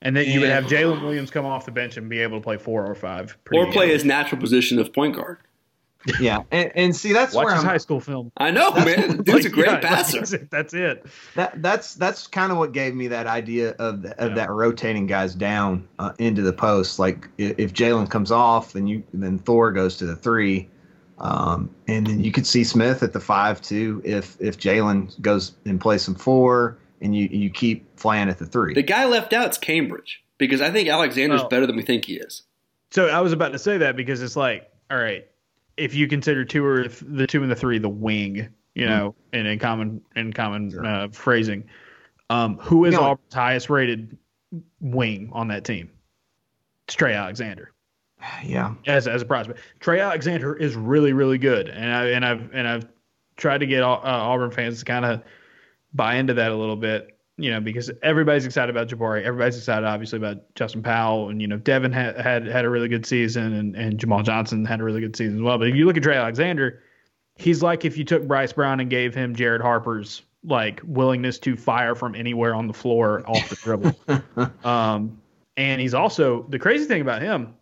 and 0.05 0.15
then 0.15 0.25
you 0.29 0.39
would 0.39 0.49
have 0.49 0.65
Jalen 0.65 1.01
Williams 1.01 1.29
come 1.31 1.45
off 1.45 1.65
the 1.65 1.71
bench 1.71 1.97
and 1.97 2.09
be 2.09 2.19
able 2.19 2.37
to 2.37 2.43
play 2.43 2.57
four 2.57 2.85
or 2.85 2.95
five. 2.95 3.37
pretty 3.43 3.61
Or 3.61 3.65
play 3.71 3.85
easily. 3.87 3.93
his 3.93 4.05
natural 4.05 4.39
position 4.39 4.79
of 4.79 4.93
point 4.93 5.15
guard. 5.17 5.39
Yeah, 6.19 6.43
and, 6.51 6.71
and 6.75 6.95
see 6.95 7.13
that's 7.13 7.33
Watch 7.33 7.45
where 7.45 7.55
his 7.55 7.63
I'm, 7.63 7.69
high 7.69 7.77
school 7.77 7.99
film. 7.99 8.31
I 8.37 8.51
know, 8.51 8.71
man. 8.73 9.17
Dude's 9.23 9.47
a 9.47 9.49
great 9.49 9.65
yeah, 9.65 9.79
passer. 9.81 10.19
that's 10.19 10.33
it- 10.33 10.51
That's 10.51 10.73
it. 10.75 11.05
that 11.33 11.59
that's 11.63 11.95
that's 11.95 12.27
kind 12.27 12.51
of 12.51 12.59
what 12.59 12.73
gave 12.73 12.93
me 12.93 13.07
that 13.07 13.25
idea 13.25 13.71
of 13.79 14.03
the, 14.03 14.11
of 14.23 14.29
Yeah. 14.29 14.35
that 14.35 14.51
rotating 14.51 15.07
guys 15.07 15.33
down 15.33 15.87
uh, 15.97 16.13
into 16.19 16.43
the 16.43 16.53
post. 16.53 16.99
Like 16.99 17.27
if 17.39 17.73
Jalen 17.73 18.07
comes 18.11 18.31
off, 18.31 18.73
then 18.73 18.85
you 18.85 19.01
then 19.15 19.39
Thor 19.39 19.71
goes 19.71 19.97
to 19.97 20.05
the 20.05 20.15
three, 20.15 20.69
um, 21.17 21.73
and 21.87 22.05
then 22.05 22.23
you 22.23 22.31
could 22.31 22.45
see 22.45 22.63
Smith 22.63 23.01
at 23.01 23.11
the 23.13 23.19
five 23.19 23.59
too. 23.59 23.99
If 24.05 24.37
if 24.39 24.59
Jalen 24.59 25.19
goes 25.23 25.53
and 25.65 25.81
plays 25.81 26.03
some 26.03 26.13
four, 26.13 26.77
and 27.01 27.15
you 27.15 27.27
you 27.31 27.49
keep 27.49 27.99
flying 27.99 28.29
at 28.29 28.37
the 28.39 28.45
three. 28.45 28.73
The 28.73 28.81
guy 28.83 29.05
left 29.05 29.33
out 29.33 29.49
is 29.51 29.57
Cambridge 29.57 30.23
because 30.37 30.61
I 30.61 30.71
think 30.71 30.89
Alexander's 30.89 31.41
Oh. 31.41 31.47
better 31.49 31.65
than 31.67 31.75
we 31.75 31.83
think 31.83 32.05
he 32.05 32.15
is. 32.15 32.43
So 32.91 33.07
I 33.07 33.21
was 33.21 33.33
about 33.33 33.51
to 33.53 33.59
say 33.59 33.77
that 33.79 33.95
because 33.95 34.21
it's 34.21 34.35
like, 34.35 34.69
all 34.89 34.97
right, 34.97 35.27
if 35.77 35.93
you 35.93 36.07
consider 36.07 36.45
two 36.45 36.63
or 36.65 36.83
th- 36.83 37.03
the 37.05 37.27
two 37.27 37.41
and 37.41 37.51
the 37.51 37.55
three 37.55 37.77
the 37.79 37.89
wing, 37.89 38.47
you 38.73 38.85
know, 38.85 39.15
in, 39.33 39.45
in 39.45 39.59
common 39.59 40.01
in 40.15 40.31
common 40.33 40.85
uh, 40.85 41.07
phrasing, 41.11 41.65
um, 42.29 42.57
who 42.59 42.85
is 42.85 42.93
You 42.93 42.99
know- 43.01 43.05
Auburn's 43.07 43.33
highest 43.33 43.69
rated 43.69 44.17
wing 44.79 45.29
on 45.33 45.47
that 45.49 45.63
team? 45.65 45.89
It's 46.87 46.95
Trey 46.95 47.13
Alexander 47.13 47.71
yeah, 48.43 48.75
as 48.87 49.07
as 49.07 49.21
a 49.21 49.25
prospect. 49.25 49.59
Trey 49.79 49.99
Alexander 49.99 50.55
is 50.55 50.75
really 50.75 51.13
really 51.13 51.37
good, 51.37 51.67
and 51.69 51.91
I 51.91 52.05
and 52.09 52.25
I've 52.25 52.53
and 52.53 52.67
I've 52.67 52.85
tried 53.37 53.57
to 53.59 53.65
get 53.65 53.83
uh, 53.83 53.99
Auburn 54.03 54.51
fans 54.51 54.79
to 54.79 54.85
kind 54.85 55.03
of 55.03 55.21
buy 55.95 56.15
into 56.15 56.33
that 56.35 56.51
a 56.51 56.55
little 56.55 56.75
bit. 56.75 57.11
You 57.37 57.51
know, 57.51 57.59
because 57.59 57.91
everybody's 58.01 58.45
excited 58.45 58.73
about 58.73 58.87
Jabari, 58.87 59.23
everybody's 59.23 59.57
excited 59.57 59.85
obviously 59.85 60.17
about 60.17 60.55
Justin 60.55 60.81
Powell, 60.81 61.27
and 61.29 61.41
you 61.41 61.47
know 61.47 61.57
Devan 61.57 61.93
had 61.93 62.17
had, 62.17 62.47
had 62.47 62.63
a 62.63 62.69
really 62.69 62.87
good 62.87 63.05
season, 63.05 63.53
and, 63.53 63.75
and 63.75 63.99
Jamal 63.99 64.23
Johnson 64.23 64.63
had 64.63 64.79
a 64.79 64.83
really 64.83 65.01
good 65.01 65.17
season 65.17 65.37
as 65.37 65.41
well. 65.41 65.57
But 65.57 65.67
if 65.67 65.75
you 65.75 65.85
look 65.85 65.97
at 65.97 66.03
Trey 66.03 66.15
Alexander, 66.15 66.81
he's 67.35 67.61
like 67.61 67.83
if 67.83 67.97
you 67.97 68.05
took 68.05 68.25
Bryce 68.25 68.53
Brown 68.53 68.79
and 68.79 68.89
gave 68.89 69.13
him 69.13 69.35
Jared 69.35 69.61
Harper's 69.61 70.21
like 70.45 70.81
willingness 70.85 71.39
to 71.39 71.57
fire 71.57 71.95
from 71.95 72.15
anywhere 72.15 72.55
on 72.55 72.67
the 72.67 72.73
floor 72.73 73.23
off 73.27 73.49
the 73.49 73.55
dribble. 73.55 73.93
um, 74.63 75.19
and 75.57 75.81
he's 75.81 75.93
also 75.93 76.43
the 76.49 76.59
crazy 76.59 76.85
thing 76.85 77.01
about 77.01 77.21
him 77.21 77.53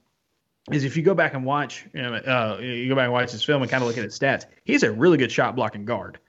is 0.71 0.83
if 0.83 0.95
you 0.95 1.03
go 1.03 1.13
back 1.13 1.33
and 1.33 1.45
watch, 1.45 1.85
you, 1.93 2.01
know, 2.01 2.13
uh, 2.13 2.57
you 2.61 2.87
go 2.87 2.95
back 2.95 3.05
and 3.05 3.13
watch 3.13 3.31
his 3.31 3.43
film 3.43 3.61
and 3.61 3.69
kind 3.69 3.81
of 3.81 3.87
look 3.87 3.97
at 3.97 4.03
his 4.03 4.17
stats, 4.17 4.45
he's 4.63 4.83
a 4.83 4.91
really 4.91 5.17
good 5.17 5.31
shot 5.31 5.55
blocking 5.55 5.85
guard. 5.85 6.19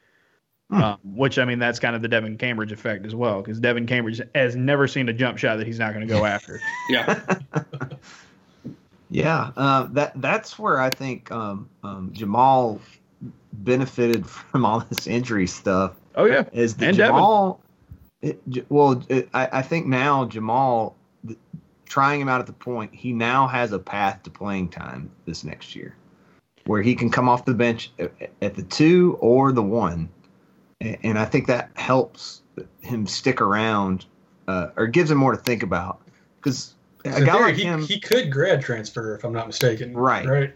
Um, 0.74 0.98
which 1.04 1.38
I 1.38 1.44
mean, 1.44 1.58
that's 1.58 1.78
kind 1.78 1.94
of 1.94 2.02
the 2.02 2.08
Devan 2.08 2.38
Cambridge 2.38 2.72
effect 2.72 3.06
as 3.06 3.14
well, 3.14 3.40
because 3.42 3.60
Devan 3.60 3.86
Cambridge 3.86 4.20
has 4.34 4.56
never 4.56 4.88
seen 4.88 5.08
a 5.08 5.12
jump 5.12 5.38
shot 5.38 5.56
that 5.58 5.66
he's 5.66 5.78
not 5.78 5.94
going 5.94 6.06
to 6.06 6.12
go 6.12 6.24
after. 6.24 6.60
Yeah. 6.90 7.20
yeah. 9.10 9.50
Uh, 9.56 9.88
that 9.92 10.12
that's 10.20 10.58
where 10.58 10.80
I 10.80 10.90
think 10.90 11.30
um, 11.30 11.68
um, 11.82 12.10
Jamal 12.12 12.80
benefited 13.52 14.26
from 14.50 14.64
all 14.64 14.80
this 14.80 15.06
injury 15.06 15.46
stuff. 15.46 15.92
Oh 16.16 16.24
yeah, 16.26 16.44
is 16.52 16.74
that 16.76 16.88
And 16.88 16.96
Devan. 16.96 17.06
Jamal? 17.06 17.60
It, 18.22 18.40
well, 18.70 19.02
it, 19.08 19.28
I, 19.34 19.48
I 19.58 19.62
think 19.62 19.86
now 19.86 20.24
Jamal, 20.24 20.96
th- 21.26 21.38
trying 21.84 22.20
him 22.22 22.28
out 22.28 22.40
at 22.40 22.46
the 22.46 22.54
point, 22.54 22.94
he 22.94 23.12
now 23.12 23.46
has 23.46 23.72
a 23.72 23.78
path 23.78 24.22
to 24.22 24.30
playing 24.30 24.70
time 24.70 25.10
this 25.26 25.44
next 25.44 25.76
year, 25.76 25.94
where 26.64 26.80
he 26.80 26.94
can 26.94 27.10
come 27.10 27.28
off 27.28 27.44
the 27.44 27.52
bench 27.54 27.92
at, 27.98 28.12
at 28.40 28.54
the 28.54 28.62
two 28.62 29.18
or 29.20 29.52
the 29.52 29.62
one, 29.62 30.08
and, 30.84 30.98
and 31.02 31.18
I 31.18 31.24
think 31.24 31.46
that 31.46 31.70
helps 31.74 32.42
him 32.80 33.06
stick 33.06 33.40
around, 33.40 34.06
uh, 34.48 34.68
or 34.76 34.86
gives 34.86 35.10
him 35.10 35.18
more 35.18 35.32
to 35.32 35.38
think 35.38 35.62
about, 35.62 36.00
because 36.36 36.74
a 37.04 37.10
guy 37.10 37.20
theory, 37.24 37.42
like 37.42 37.54
he, 37.56 37.64
him, 37.64 37.82
he 37.82 38.00
could 38.00 38.30
grad 38.30 38.62
transfer, 38.62 39.14
if 39.14 39.24
I'm 39.24 39.32
not 39.32 39.46
mistaken. 39.46 39.94
Right. 39.96 40.26
Right. 40.26 40.54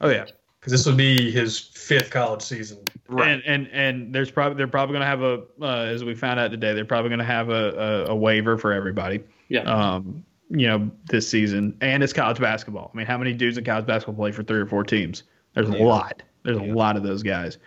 Oh 0.00 0.08
yeah, 0.08 0.26
Because 0.60 0.72
this 0.72 0.86
would 0.86 0.96
be 0.96 1.30
his 1.30 1.58
fifth 1.58 2.10
college 2.10 2.42
season. 2.42 2.78
right, 3.08 3.28
and 3.28 3.42
and 3.44 3.68
and 3.72 4.14
there's 4.14 4.30
probably 4.30 4.56
they're 4.56 4.68
probably 4.68 4.92
going 4.92 5.00
to 5.00 5.06
have 5.06 5.22
a 5.22 5.42
uh, 5.60 5.86
as 5.92 6.04
we 6.04 6.14
found 6.14 6.38
out 6.38 6.50
today 6.52 6.72
they're 6.72 6.84
probably 6.84 7.08
going 7.08 7.18
to 7.18 7.24
have 7.24 7.48
a, 7.48 8.06
a, 8.06 8.12
a 8.12 8.16
waiver 8.16 8.56
for 8.56 8.72
everybody. 8.72 9.24
Yeah. 9.48 9.62
Um, 9.62 10.24
you 10.50 10.66
know 10.66 10.90
this 11.06 11.28
season, 11.28 11.76
and 11.80 12.02
it's 12.02 12.12
college 12.12 12.38
basketball. 12.38 12.90
I 12.94 12.96
mean, 12.96 13.06
how 13.06 13.18
many 13.18 13.32
dudes 13.34 13.58
in 13.58 13.64
college 13.64 13.86
basketball 13.86 14.14
play 14.14 14.32
for 14.32 14.42
three 14.42 14.60
or 14.60 14.66
four 14.66 14.84
teams? 14.84 15.24
There's 15.54 15.68
a 15.68 15.72
lot. 15.72 16.22
There's 16.44 16.56
a 16.58 16.62
lot 16.62 16.96
of 16.96 17.02
those 17.02 17.22
guys. 17.22 17.58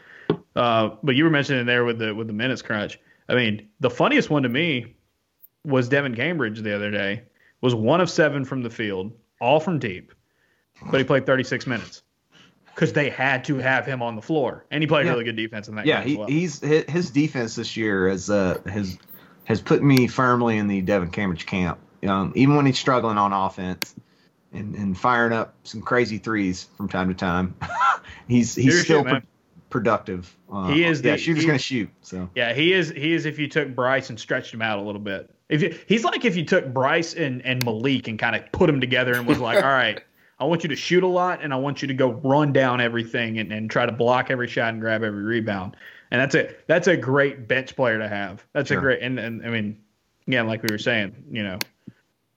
Uh, 0.55 0.91
but 1.03 1.15
you 1.15 1.23
were 1.23 1.29
mentioning 1.29 1.65
there 1.65 1.85
with 1.85 1.99
the 1.99 2.13
with 2.13 2.27
the 2.27 2.33
minutes 2.33 2.61
crunch. 2.61 2.99
I 3.29 3.35
mean, 3.35 3.69
the 3.79 3.89
funniest 3.89 4.29
one 4.29 4.43
to 4.43 4.49
me 4.49 4.95
was 5.63 5.89
Devan 5.89 6.15
Cambridge 6.15 6.59
the 6.61 6.75
other 6.75 6.91
day. 6.91 7.23
Was 7.61 7.75
one 7.75 8.01
of 8.01 8.09
seven 8.09 8.43
from 8.43 8.63
the 8.63 8.69
field, 8.69 9.13
all 9.39 9.59
from 9.59 9.77
deep, 9.79 10.11
but 10.89 10.97
he 10.99 11.03
played 11.03 11.25
36 11.25 11.67
minutes. 11.67 12.01
because 12.73 12.93
they 12.93 13.09
had 13.09 13.43
to 13.45 13.57
have 13.57 13.85
him 13.85 14.01
on 14.01 14.15
the 14.15 14.21
floor, 14.21 14.65
and 14.71 14.81
he 14.81 14.87
played 14.87 15.05
Yeah. 15.05 15.11
really 15.11 15.25
good 15.25 15.35
defense 15.35 15.67
in 15.67 15.75
that 15.75 15.85
Yeah, 15.85 15.99
game 15.99 16.07
he, 16.07 16.13
as 16.13 16.17
well. 16.17 16.27
he's 16.27 16.59
his, 16.61 17.11
defense 17.11 17.55
this 17.55 17.75
year 17.77 18.09
has 18.09 18.29
uh 18.29 18.59
has 18.65 18.97
has 19.45 19.61
put 19.61 19.83
me 19.83 20.07
firmly 20.07 20.57
in 20.57 20.67
the 20.67 20.81
Devan 20.81 21.11
Cambridge 21.11 21.45
camp. 21.45 21.79
Um, 22.07 22.31
even 22.35 22.55
when 22.55 22.65
he's 22.65 22.79
struggling 22.79 23.17
on 23.17 23.31
offense 23.33 23.93
and, 24.53 24.73
and 24.75 24.97
firing 24.97 25.33
up 25.33 25.53
some 25.63 25.81
crazy 25.81 26.17
threes 26.17 26.67
from 26.77 26.87
time 26.89 27.09
to 27.09 27.13
time, 27.13 27.55
he's 28.27 28.55
he's 28.55 28.83
still 28.83 29.03
man. 29.03 29.23
Pro- 29.71 29.81
productive. 29.81 30.37
Uh, 30.51 30.67
He 30.67 30.83
is 30.83 31.01
yeah, 31.01 31.13
the- 31.13 31.17
shooter's 31.17 31.43
he- 31.43 31.47
gonna 31.47 31.59
shoot. 31.59 31.89
So 32.01 32.29
Yeah, 32.35 32.53
he 32.53 32.73
is. 32.73 32.89
He 32.91 33.13
is. 33.13 33.25
If 33.25 33.39
you 33.39 33.47
took 33.47 33.73
Bryce 33.73 34.09
and 34.09 34.19
stretched 34.19 34.53
him 34.53 34.61
out 34.61 34.77
a 34.77 34.81
little 34.81 35.01
bit, 35.01 35.29
if 35.49 35.61
you, 35.61 35.77
he's 35.87 36.03
like 36.03 36.23
if 36.25 36.35
you 36.35 36.45
took 36.45 36.73
Bryce 36.73 37.13
and, 37.13 37.41
and 37.45 37.63
Malik 37.65 38.07
and 38.07 38.19
kind 38.19 38.35
of 38.35 38.51
put 38.51 38.67
them 38.67 38.79
together 38.79 39.13
and 39.13 39.25
was 39.27 39.39
like, 39.39 39.57
all 39.63 39.69
right, 39.71 40.01
I 40.39 40.43
want 40.45 40.63
you 40.63 40.69
to 40.69 40.75
shoot 40.75 41.03
a 41.03 41.07
lot 41.07 41.41
and 41.43 41.53
I 41.53 41.57
want 41.57 41.81
you 41.81 41.87
to 41.87 41.93
go 41.93 42.11
run 42.11 42.51
down 42.53 42.79
everything 42.81 43.39
and, 43.39 43.51
and 43.51 43.69
try 43.69 43.85
to 43.85 43.91
block 43.91 44.29
every 44.31 44.47
shot 44.47 44.73
and 44.73 44.81
grab 44.81 45.03
every 45.03 45.23
rebound. 45.23 45.75
And 46.11 46.19
that's 46.21 46.35
a 46.35 46.53
that's 46.67 46.87
a 46.87 46.97
great 46.97 47.47
bench 47.47 47.75
player 47.75 47.97
to 47.99 48.07
have. 48.07 48.45
That's 48.53 48.67
Sure. 48.69 48.77
a 48.77 48.81
great 48.81 49.01
and, 49.01 49.17
and 49.19 49.45
I 49.45 49.49
mean, 49.49 49.77
again, 50.27 50.47
like 50.47 50.61
we 50.63 50.67
were 50.71 50.77
saying, 50.77 51.15
you 51.31 51.43
know, 51.43 51.57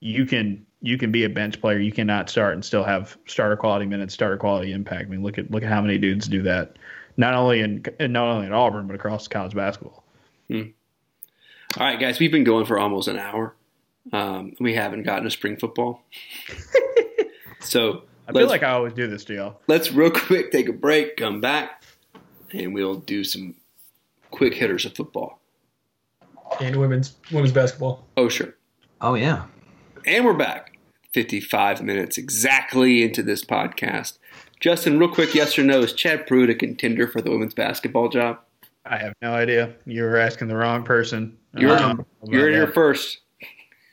you 0.01 0.27
can 0.27 0.65
you 0.83 0.99
can 0.99 1.11
be 1.11 1.25
a 1.25 1.29
bench 1.31 1.61
player. 1.61 1.79
You 1.79 1.91
cannot 1.93 2.29
start 2.29 2.53
and 2.55 2.65
still 2.65 2.85
have 2.85 3.17
starter 3.27 3.57
quality 3.57 3.87
minutes, 3.87 4.13
starter 4.15 4.37
quality 4.37 4.73
impact. 4.73 5.07
I 5.07 5.09
mean, 5.09 5.23
look 5.23 5.39
at 5.39 5.51
look 5.51 5.63
at 5.63 5.69
how 5.71 5.81
many 5.81 5.97
dudes 5.99 6.29
do 6.29 6.43
that, 6.43 6.77
not 7.17 7.35
only 7.35 7.61
in 7.61 7.85
not 8.01 8.29
only 8.29 8.47
at 8.47 8.53
Auburn 8.53 8.87
but 8.87 8.95
across 8.97 9.29
college 9.29 9.55
basketball. 9.55 10.05
All 10.51 10.63
right, 11.87 11.99
guys, 11.99 12.19
we've 12.21 12.31
been 12.33 12.45
going 12.45 12.67
for 12.67 12.79
almost 12.79 13.09
an 13.09 13.19
hour. 13.19 13.55
Um, 14.13 14.55
we 14.61 14.75
haven't 14.75 15.03
gotten 15.03 15.25
to 15.25 15.31
spring 15.31 15.57
football. 15.57 16.03
so 17.61 18.03
I 18.29 18.33
feel 18.33 18.49
like 18.49 18.63
I 18.63 18.71
always 18.71 18.93
do 18.93 19.07
this 19.07 19.25
to 19.25 19.35
y'all. 19.35 19.61
let's 19.67 19.91
real 19.93 20.11
quick 20.11 20.53
take 20.53 20.69
a 20.69 20.73
break, 20.73 21.17
come 21.17 21.41
back, 21.41 21.83
and 22.53 22.75
we'll 22.75 22.97
do 22.97 23.25
some 23.25 23.55
quick 24.31 24.55
hitters 24.55 24.85
of 24.85 24.95
football. 24.95 25.41
And 26.61 26.77
women's 26.77 27.17
women's 27.33 27.53
basketball. 27.53 28.07
Oh, 28.17 28.29
sure. 28.29 28.55
oh 29.01 29.15
yeah, 29.15 29.47
And 30.07 30.25
we're 30.25 30.35
back. 30.35 30.74
55 31.15 31.81
minutes 31.83 32.19
exactly 32.19 33.05
into 33.05 33.23
this 33.23 33.45
podcast. 33.45 34.19
Justin, 34.61 34.99
real 34.99 35.09
quick, 35.09 35.33
yes 35.35 35.57
or 35.59 35.63
no, 35.63 35.79
is 35.81 35.93
Chad 35.93 36.27
Prewett 36.27 36.51
a 36.51 36.55
contender 36.55 37.07
for 37.07 37.23
the 37.23 37.31
women's 37.31 37.55
basketball 37.55 38.09
job? 38.09 38.41
I 38.85 38.99
have 38.99 39.15
no 39.23 39.33
idea. 39.33 39.73
You 39.87 40.03
were 40.03 40.17
asking 40.17 40.49
the 40.49 40.57
wrong 40.57 40.83
person. 40.83 41.37
You're, 41.57 41.79
Um, 41.79 42.05
you're 42.25 42.49
about 42.49 42.55
here 42.55 42.67
first. 42.67 43.21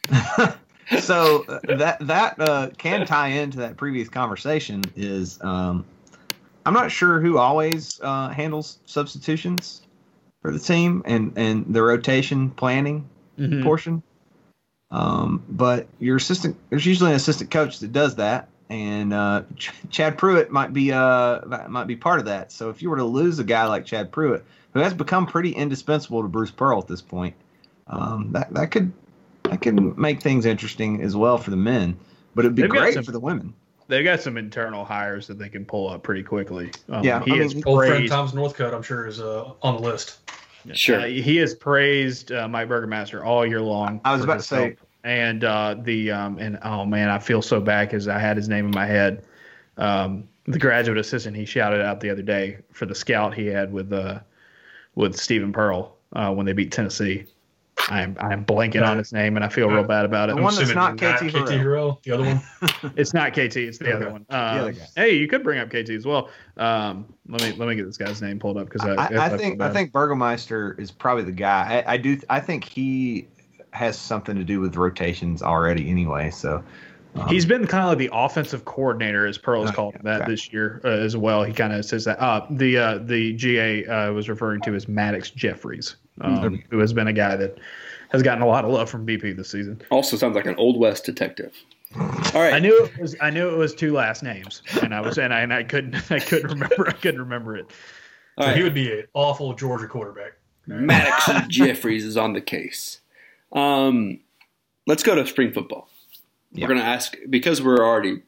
so 1.00 1.46
that 1.64 1.98
that 2.02 2.40
uh, 2.40 2.70
can 2.78 3.06
tie 3.06 3.28
into 3.28 3.60
that 3.60 3.78
previous 3.78 4.10
conversation. 4.10 4.82
Is 4.96 5.40
um, 5.44 5.86
I'm 6.66 6.74
not 6.74 6.92
sure 6.92 7.22
who 7.22 7.38
always 7.38 8.00
uh, 8.02 8.30
handles 8.30 8.80
substitutions 8.86 9.84
for 10.42 10.52
the 10.52 10.60
team 10.60 11.04
and 11.06 11.32
and 11.36 11.66
the 11.74 11.82
rotation 11.84 12.50
planning 12.50 13.08
Mhm. 13.38 13.64
portion. 13.64 14.04
Um, 14.92 15.44
but 15.50 15.88
your 16.00 16.18
assistant, 16.18 16.58
there's 16.70 16.86
usually 16.86 17.12
an 17.12 17.16
assistant 17.16 17.50
coach 17.50 17.80
that 17.80 17.94
does 17.94 18.16
that, 18.16 18.50
and 18.70 19.14
uh, 19.14 19.44
Ch- 19.56 19.72
Chad 19.90 20.18
Prewett 20.18 20.52
might 20.52 20.74
be 20.74 20.92
uh 20.92 21.40
might 21.70 21.88
be 21.88 21.96
part 21.96 22.20
of 22.20 22.26
that. 22.26 22.52
So 22.52 22.70
if 22.70 22.82
you 22.82 22.90
were 22.90 22.98
to 22.98 23.06
lose 23.06 23.40
a 23.40 23.44
guy 23.44 23.66
like 23.66 23.86
Chad 23.86 24.12
Prewett, 24.12 24.44
who 24.74 24.80
has 24.82 24.94
become 24.94 25.26
pretty 25.28 25.52
indispensable 25.52 26.22
to 26.22 26.28
Bruce 26.28 26.52
Pearl 26.52 26.80
at 26.80 26.88
this 26.88 27.02
point, 27.02 27.36
um, 27.88 28.32
that 28.34 28.54
that 28.54 28.72
could 28.72 28.92
that 29.44 29.62
could 29.62 29.98
make 29.98 30.22
things 30.22 30.46
interesting 30.46 31.02
as 31.02 31.16
well 31.16 31.38
for 31.38 31.52
the 31.52 31.58
men. 31.58 31.98
But 32.36 32.46
it'd 32.46 32.56
be 32.56 32.64
They've 32.64 32.72
great 32.72 32.94
some- 32.94 33.04
for 33.04 33.12
the 33.12 33.20
women. 33.20 33.54
They've 33.88 34.06
got 34.06 34.22
some 34.22 34.38
internal 34.38 34.86
hires 34.86 35.28
that 35.28 35.38
they 35.38 35.50
can 35.50 35.66
pull 35.66 35.90
up 35.90 36.02
pretty 36.02 36.24
quickly. 36.24 36.72
Um, 36.88 37.04
Yeah, 37.04 37.22
he 37.26 37.34
I 37.34 37.38
has 37.44 37.54
mean, 37.56 37.64
Old 37.66 37.80
friend 37.80 37.96
praised. 37.98 38.14
Tom's 38.14 38.34
Northcote, 38.34 38.74
I'm 38.74 38.84
sure, 38.84 39.06
is 39.06 39.20
uh, 39.20 39.52
on 39.62 39.76
the 39.76 39.82
list. 39.82 40.20
Sure. 40.74 41.02
uh, 41.02 41.06
he 41.06 41.38
has 41.38 41.54
praised 41.56 42.32
uh, 42.32 42.48
Mike 42.48 42.70
Burgermaster 42.70 43.24
all 43.26 43.46
year 43.46 43.62
long. 43.62 44.02
I 44.06 44.14
was 44.14 44.24
about 44.24 44.40
to 44.40 44.44
say- 44.44 44.64
help. 44.66 44.80
and 45.04 45.44
uh, 45.44 45.76
the 45.82 46.12
um, 46.12 46.38
and 46.38 46.60
oh 46.64 46.86
man, 46.86 47.10
I 47.10 47.20
feel 47.20 47.42
so 47.42 47.60
bad 47.60 47.90
because 47.90 48.08
I 48.08 48.20
had 48.20 48.38
his 48.38 48.48
name 48.50 48.66
in 48.66 48.72
my 48.72 48.86
head. 48.86 49.26
Um, 49.78 50.28
the 50.46 50.60
graduate 50.60 50.98
assistant 50.98 51.36
he 51.36 51.46
shouted 51.46 51.82
out 51.82 52.00
the 52.00 52.10
other 52.10 52.22
day 52.22 52.58
for 52.72 52.86
the 52.86 52.96
scout 52.96 53.34
he 53.34 53.48
had 53.48 53.72
with 53.72 53.92
uh, 53.94 54.20
with 54.96 55.16
Steven 55.16 55.54
Pearl 55.54 55.96
uh, 56.14 56.32
when 56.32 56.46
they 56.46 56.54
beat 56.54 56.72
Tennessee. 56.72 57.26
I'm 57.90 58.16
I'm 58.20 58.46
blanking 58.46 58.86
on 58.86 58.98
his 58.98 59.12
name 59.14 59.36
and 59.36 59.44
I 59.44 59.50
feel 59.50 59.70
real 59.70 59.84
bad 59.84 60.06
about 60.06 60.30
it. 60.30 60.36
The 60.36 60.42
one 60.42 60.56
that's 60.56 60.74
not 60.74 60.98
KT 60.98 61.00
KT 61.00 61.34
Harrell. 61.34 61.48
Harrell, 61.48 62.04
the 62.04 62.12
other 62.12 62.24
one. 62.24 62.94
It's 62.98 63.14
not 63.14 63.34
KT. 63.34 63.58
It's 63.58 63.78
the 63.78 63.96
other 63.96 64.12
one. 64.12 64.26
Um, 64.30 64.38
other. 64.40 64.76
Hey, 64.96 65.16
you 65.16 65.28
could 65.28 65.44
bring 65.44 65.60
up 65.60 65.70
KT 65.70 65.90
as 65.90 66.06
well. 66.06 66.30
Um, 66.58 67.06
let 67.28 67.42
me 67.42 67.54
let 67.54 67.68
me 67.70 67.76
get 67.76 67.86
this 67.86 67.98
guy's 67.98 68.22
name 68.22 68.40
pulled 68.40 68.58
up 68.58 68.70
because 68.70 68.88
I, 68.88 68.96
I, 68.96 69.26
I 69.26 69.38
think 69.38 69.62
I 69.62 69.72
think 69.72 69.92
Burgermeister 69.92 70.76
is 70.80 70.92
probably 70.92 71.24
the 71.24 71.32
guy. 71.32 71.84
I, 71.86 71.94
I 71.94 71.98
do. 71.98 72.20
I 72.30 72.40
think 72.40 72.64
he 72.64 73.28
has 73.74 73.98
something 73.98 74.36
to 74.36 74.44
do 74.44 74.60
with 74.60 74.76
rotations 74.76 75.42
already. 75.42 75.90
Anyway, 75.90 76.30
so 76.30 76.64
um, 77.16 77.28
he's 77.28 77.46
been 77.46 77.68
kind 77.68 77.84
of 77.84 77.90
like 77.90 77.98
the 77.98 78.10
offensive 78.14 78.66
coordinator, 78.66 79.26
as 79.26 79.38
Pearl 79.38 79.62
has 79.62 79.72
Oh, 79.72 79.74
called 79.74 79.94
yeah, 79.96 80.02
that 80.04 80.22
okay. 80.24 80.32
this 80.32 80.52
year 80.54 80.82
uh, 80.84 80.90
as 80.90 81.18
well. 81.18 81.44
He 81.44 81.54
kind 81.54 81.74
of 81.74 81.84
says 81.86 82.06
that. 82.06 82.20
Uh, 82.20 82.46
the 82.50 82.78
uh, 82.78 82.98
the 83.00 83.34
GA 83.34 83.86
uh, 83.86 84.14
was 84.14 84.30
referring 84.30 84.62
to 84.62 84.76
as 84.76 84.88
Maddox 84.88 85.30
Jeffries, 85.30 85.96
um, 86.22 86.64
who 86.70 86.80
has 86.80 86.94
been 86.94 87.08
a 87.08 87.14
guy 87.14 87.36
that 87.36 87.58
has 88.12 88.22
gotten 88.24 88.42
a 88.44 88.48
lot 88.48 88.66
of 88.66 88.72
love 88.72 88.90
from 88.90 89.06
BP 89.06 89.36
this 89.36 89.50
season. 89.50 89.82
Also 89.90 90.18
sounds 90.18 90.36
like 90.36 90.46
an 90.46 90.56
Old 90.56 90.78
West 90.80 91.06
detective. 91.06 91.56
All 91.96 92.42
right. 92.42 92.54
I 92.54 92.60
knew 92.60 92.86
it 92.86 92.98
was 92.98 93.16
I 93.20 93.30
knew 93.30 93.50
it 93.50 93.58
was 93.58 93.76
two 93.76 93.94
last 93.94 94.24
names, 94.24 94.62
and 94.82 94.94
I 94.94 95.02
was 95.02 95.18
and 95.18 95.34
I, 95.34 95.42
and 95.42 95.54
I 95.54 95.64
couldn't 95.64 95.96
I 96.12 96.20
couldn't 96.20 96.50
remember 96.50 96.88
I 96.88 96.94
couldn't 96.94 97.20
remember 97.20 97.58
it. 97.58 97.72
So 98.40 98.48
right. 98.48 98.56
he 98.56 98.64
would 98.64 98.74
be 98.74 98.92
an 98.92 99.08
awful 99.14 99.54
Georgia 99.54 99.88
quarterback. 99.88 100.34
Maddox 100.68 101.48
Jeffries 101.50 102.06
is 102.06 102.18
on 102.18 102.34
the 102.34 102.42
case. 102.42 103.02
Um, 103.52 104.20
let's 104.88 105.04
go 105.04 105.16
to 105.16 105.28
spring 105.28 105.52
football. 105.52 105.90
Yeah. 106.54 106.66
We're 106.66 106.76
going 106.76 106.82
to 106.82 106.86
ask 106.86 107.16
because 107.30 107.62
we're 107.62 107.86
already 107.86 108.22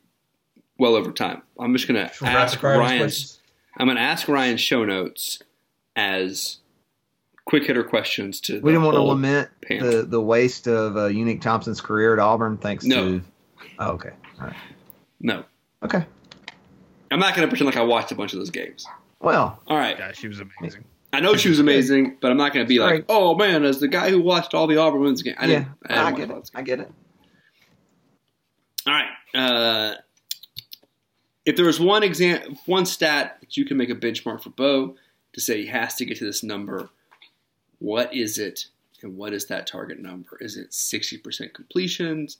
well 0.78 0.96
over 0.96 1.12
time. 1.12 1.42
I'm 1.60 1.74
just 1.74 1.88
going 1.88 2.06
to 2.06 2.14
Should 2.14 2.22
we 2.22 2.28
rapid 2.28 2.42
ask 2.42 2.60
fire 2.60 2.74
these 2.74 2.80
Ryan's. 2.80 3.40
I'm 3.78 3.88
going 3.88 3.98
to 3.98 4.04
ask 4.04 4.28
Ryan's 4.28 4.62
show 4.62 4.84
notes 4.84 5.42
as 5.96 6.58
quick 7.46 7.66
hitter 7.66 7.84
questions 7.84 8.40
to. 8.42 8.60
we 8.62 8.72
didn't 8.72 8.84
want 8.86 8.96
to 8.96 9.02
lament 9.02 9.50
panel. 9.62 9.90
the 9.92 10.04
the 10.04 10.22
waste 10.22 10.68
of 10.68 10.98
uh, 10.98 11.06
Unique 11.08 11.42
Thompson's 11.42 11.82
career 11.82 12.14
at 12.14 12.20
Auburn. 12.20 12.58
Thanks 12.58 12.86
No. 12.86 13.20
to. 13.20 13.24
Oh, 13.80 13.92
okay. 13.92 14.12
All 14.40 14.48
right. 14.48 14.56
No, 15.20 15.44
Okay. 15.84 16.06
I'm 17.12 17.20
not 17.20 17.36
going 17.36 17.48
to 17.48 17.50
pretend 17.50 17.68
like 17.68 17.78
I 17.78 17.84
watched 17.84 18.12
a 18.12 18.16
bunch 18.16 18.34
of 18.34 18.40
those 18.40 18.50
games. 18.50 18.86
Well, 19.20 19.60
All 19.68 19.78
right, 19.78 19.98
Gosh, 19.98 20.18
she 20.18 20.28
was 20.28 20.40
amazing. 20.40 20.84
I 21.14 21.20
know 21.20 21.36
she 21.36 21.48
was 21.48 21.60
amazing, 21.60 22.18
but 22.20 22.32
I'm 22.32 22.38
not 22.38 22.54
going 22.54 22.66
to 22.66 22.68
be 22.68 22.80
like, 22.80 23.06
oh 23.08 23.36
man, 23.36 23.64
as 23.64 23.80
the 23.80 23.88
guy 23.88 24.10
who 24.10 24.20
watched 24.20 24.54
all 24.56 24.66
the 24.66 24.78
Auburn 24.78 25.02
women's 25.02 25.22
games. 25.22 25.38
I 25.40 25.46
yeah, 25.46 25.60
didn't. 25.60 25.70
I, 25.88 26.02
I, 26.08 26.12
didn't 26.12 26.28
get 26.30 26.38
it. 26.38 26.52
I 26.56 26.62
get 26.64 26.80
it. 26.80 26.92
All 28.88 28.94
right. 28.94 29.10
Uh, 29.36 29.96
if 31.46 31.56
there 31.56 31.66
was 31.66 31.80
one 31.80 32.02
exam, 32.04 32.58
one 32.66 32.86
stat 32.86 33.38
that 33.42 33.56
you 33.58 33.66
can 33.66 33.78
make 33.78 33.90
a 33.90 33.96
benchmark 33.96 34.42
for 34.42 34.50
Bo 34.50 34.96
to 35.34 35.42
say 35.42 35.62
he 35.62 35.68
has 35.68 35.96
to 35.96 36.06
get 36.06 36.18
to 36.18 36.26
this 36.26 36.42
number, 36.44 36.90
what 37.84 38.14
is 38.16 38.38
it, 38.40 38.68
and 39.02 39.18
what 39.18 39.34
is 39.34 39.46
that 39.48 39.68
target 39.68 40.00
number? 40.00 40.38
Is 40.40 40.56
it 40.56 40.74
sixty 40.74 41.18
percent 41.18 41.54
completions? 41.54 42.38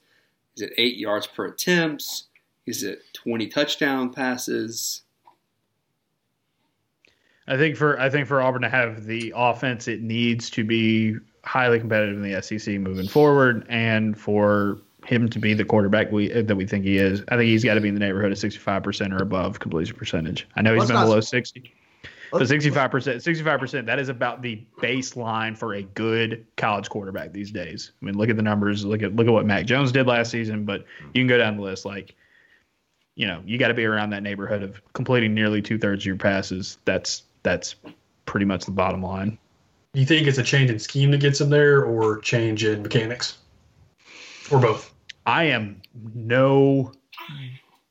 Is 0.56 0.62
it 0.62 0.72
eight 0.78 0.96
yards 0.96 1.26
per 1.26 1.44
attempts? 1.44 2.24
Is 2.66 2.82
it 2.82 3.02
twenty 3.12 3.46
touchdown 3.48 4.10
passes? 4.10 5.02
I 7.46 7.58
think 7.58 7.76
for 7.76 8.00
I 8.00 8.08
think 8.08 8.26
for 8.26 8.40
Auburn 8.40 8.62
to 8.62 8.70
have 8.70 9.04
the 9.04 9.34
offense 9.36 9.86
it 9.86 10.00
needs 10.00 10.48
to 10.50 10.64
be 10.64 11.16
highly 11.44 11.78
competitive 11.78 12.16
in 12.16 12.22
the 12.22 12.40
SEC 12.40 12.76
moving 12.80 13.06
forward, 13.06 13.66
and 13.68 14.18
for 14.18 14.78
him 15.04 15.28
to 15.28 15.38
be 15.38 15.52
the 15.52 15.66
quarterback 15.66 16.10
we 16.10 16.28
that 16.28 16.56
we 16.56 16.64
think 16.66 16.86
he 16.86 16.96
is, 16.96 17.22
I 17.28 17.36
think 17.36 17.48
he's 17.48 17.62
got 17.62 17.74
to 17.74 17.82
be 17.82 17.88
in 17.88 17.94
the 17.94 18.00
neighborhood 18.00 18.32
of 18.32 18.38
sixty 18.38 18.58
five 18.60 18.82
percent 18.82 19.12
or 19.12 19.18
above 19.18 19.60
completion 19.60 19.94
percentage. 19.94 20.48
I 20.56 20.62
know 20.62 20.72
he's 20.72 20.78
Let's 20.80 20.90
been 20.92 20.94
not- 21.00 21.04
below 21.04 21.20
sixty, 21.20 21.74
but 22.32 22.46
sixty 22.48 22.70
five 22.70 22.90
percent, 22.90 23.22
sixty 23.22 23.44
five 23.44 23.60
percent 23.60 23.86
that 23.86 23.98
is 23.98 24.08
about 24.08 24.42
the 24.42 24.62
baseline 24.78 25.56
for 25.56 25.74
a 25.74 25.82
good 25.82 26.46
college 26.56 26.88
quarterback 26.88 27.32
these 27.32 27.50
days. 27.50 27.92
I 28.00 28.04
mean, 28.04 28.16
look 28.16 28.28
at 28.28 28.36
the 28.36 28.42
numbers. 28.42 28.84
Look 28.84 29.02
at 29.02 29.14
look 29.16 29.26
at 29.26 29.32
what 29.32 29.46
Mac 29.46 29.66
Jones 29.66 29.92
did 29.92 30.06
last 30.06 30.30
season, 30.30 30.64
but 30.64 30.84
you 31.12 31.20
can 31.20 31.26
go 31.26 31.38
down 31.38 31.56
the 31.56 31.62
list 31.62 31.84
like. 31.84 32.14
You 33.16 33.28
know, 33.28 33.40
you 33.46 33.58
got 33.58 33.68
to 33.68 33.74
be 33.74 33.84
around 33.84 34.10
that 34.10 34.24
neighborhood 34.24 34.64
of 34.64 34.82
completing 34.92 35.34
nearly 35.34 35.62
two 35.62 35.78
thirds 35.78 36.02
of 36.02 36.06
your 36.06 36.16
passes. 36.16 36.78
That's 36.84 37.22
that's 37.44 37.76
pretty 38.26 38.44
much 38.44 38.64
the 38.64 38.72
bottom 38.72 39.04
line. 39.04 39.38
Do 39.92 40.00
you 40.00 40.06
think 40.06 40.26
it's 40.26 40.38
a 40.38 40.42
change 40.42 40.68
in 40.68 40.80
scheme 40.80 41.12
that 41.12 41.20
gets 41.20 41.40
him 41.40 41.48
there, 41.48 41.84
or 41.84 42.18
change 42.18 42.64
in 42.64 42.82
mechanics, 42.82 43.38
or 44.50 44.58
both? 44.58 44.92
I 45.26 45.44
am 45.44 45.80
no 46.12 46.90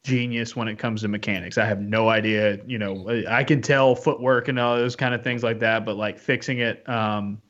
genius 0.03 0.55
when 0.55 0.67
it 0.67 0.77
comes 0.77 1.01
to 1.01 1.07
mechanics. 1.07 1.57
I 1.57 1.65
have 1.65 1.79
no 1.79 2.09
idea. 2.09 2.59
You 2.65 2.77
know, 2.77 3.23
I 3.27 3.43
can 3.43 3.61
tell 3.61 3.95
footwork 3.95 4.47
and 4.47 4.59
all 4.59 4.75
those 4.75 4.95
kind 4.95 5.13
of 5.13 5.23
things 5.23 5.43
like 5.43 5.59
that, 5.59 5.85
but 5.85 5.95
like 5.95 6.19
fixing 6.19 6.59
it, 6.59 6.87
um, 6.87 7.41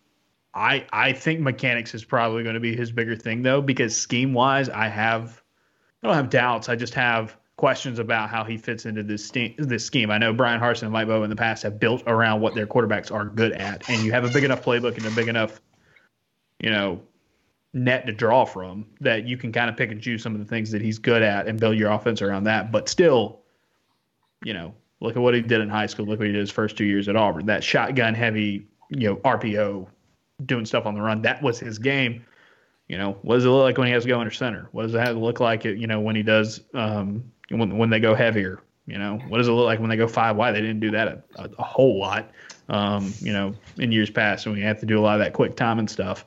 I 0.53 0.85
I 0.93 1.13
think 1.13 1.39
mechanics 1.39 1.95
is 1.95 2.05
probably 2.05 2.43
going 2.43 2.53
to 2.53 2.59
be 2.59 2.75
his 2.75 2.91
bigger 2.91 3.15
thing 3.15 3.41
though, 3.41 3.61
because 3.61 3.97
scheme 3.97 4.33
wise, 4.33 4.69
I 4.69 4.87
have 4.87 5.41
I 6.01 6.07
don't 6.07 6.15
have 6.15 6.29
doubts. 6.29 6.69
I 6.69 6.75
just 6.75 6.93
have 6.93 7.37
questions 7.55 7.97
about 7.97 8.29
how 8.29 8.43
he 8.43 8.57
fits 8.57 8.85
into 8.85 9.01
this 9.03 9.25
ste- 9.25 9.57
this 9.57 9.83
scheme. 9.83 10.11
I 10.11 10.19
know 10.19 10.31
Bryan 10.31 10.61
Harsin 10.61 10.83
and 10.83 10.91
Mike 10.91 11.07
Bobo 11.07 11.23
in 11.23 11.29
the 11.31 11.35
past 11.35 11.63
have 11.63 11.79
built 11.79 12.03
around 12.05 12.41
what 12.41 12.53
their 12.53 12.67
quarterbacks 12.67 13.11
are 13.11 13.25
good 13.25 13.53
at, 13.53 13.89
and 13.89 14.03
you 14.03 14.11
have 14.11 14.25
a 14.25 14.29
big 14.29 14.43
enough 14.43 14.63
playbook 14.63 14.95
and 14.97 15.05
a 15.07 15.11
big 15.11 15.27
enough, 15.27 15.59
you 16.59 16.69
know, 16.69 17.01
net 17.73 18.05
to 18.05 18.13
draw 18.13 18.45
from 18.45 18.85
that 19.01 19.25
you 19.27 19.35
can 19.35 19.51
kind 19.51 19.69
of 19.69 19.75
pick 19.75 19.91
and 19.91 20.01
choose 20.01 20.21
some 20.21 20.33
of 20.33 20.39
the 20.39 20.45
things 20.45 20.71
that 20.71 20.81
he's 20.81 20.99
good 20.99 21.23
at 21.23 21.47
and 21.47 21.59
build 21.59 21.75
your 21.75 21.91
offense 21.91 22.21
around 22.21 22.43
that. 22.43 22.71
But 22.71 22.87
still, 22.87 23.39
you 24.43 24.53
know, 24.53 24.73
look 24.99 25.15
at 25.15 25.21
what 25.21 25.33
he 25.33 25.41
did 25.41 25.61
in 25.61 25.69
high 25.69 25.87
school. 25.87 26.05
Look 26.05 26.19
what 26.19 26.27
he 26.27 26.33
did 26.33 26.39
his 26.39 26.51
first 26.51 26.77
two 26.77 26.85
years 26.85 27.07
at 27.07 27.15
Auburn. 27.15 27.47
That 27.47 27.63
shotgun 27.63 28.13
heavy, 28.13 28.67
you 28.89 29.09
know, 29.09 29.15
RPO, 29.17 29.87
doing 30.45 30.65
stuff 30.65 30.85
on 30.85 30.93
the 30.93 31.01
run. 31.01 31.21
That 31.23 31.41
was 31.41 31.59
his 31.59 31.79
game. 31.79 32.25
You 32.87 32.97
know, 32.97 33.17
what 33.21 33.35
does 33.35 33.45
it 33.45 33.49
look 33.49 33.63
like 33.63 33.77
when 33.77 33.87
he 33.87 33.93
has 33.93 34.03
to 34.03 34.09
go 34.09 34.19
under 34.19 34.31
center? 34.31 34.69
What 34.71 34.83
does 34.83 34.93
it 34.93 35.15
look 35.15 35.39
like, 35.39 35.63
you 35.63 35.87
know, 35.87 35.99
when 35.99 36.15
he 36.15 36.21
does 36.21 36.61
um, 36.73 37.23
when 37.49 37.77
when 37.77 37.89
they 37.89 37.99
go 37.99 38.13
heavier? 38.13 38.61
You 38.85 38.97
know, 38.97 39.17
what 39.29 39.37
does 39.37 39.47
it 39.47 39.51
look 39.51 39.65
like 39.65 39.79
when 39.79 39.89
they 39.89 39.95
go 39.95 40.07
five 40.07 40.35
wide? 40.35 40.53
They 40.53 40.61
didn't 40.61 40.81
do 40.81 40.91
that 40.91 41.07
a, 41.07 41.23
a, 41.37 41.49
a 41.57 41.63
whole 41.63 41.97
lot, 41.97 42.31
um, 42.67 43.13
you 43.19 43.31
know, 43.31 43.55
in 43.77 43.93
years 43.93 44.09
past, 44.09 44.45
and 44.45 44.53
we 44.53 44.61
have 44.61 44.79
to 44.81 44.85
do 44.85 44.99
a 44.99 45.01
lot 45.01 45.13
of 45.13 45.25
that 45.25 45.31
quick 45.31 45.55
time 45.55 45.79
and 45.79 45.89
stuff. 45.89 46.25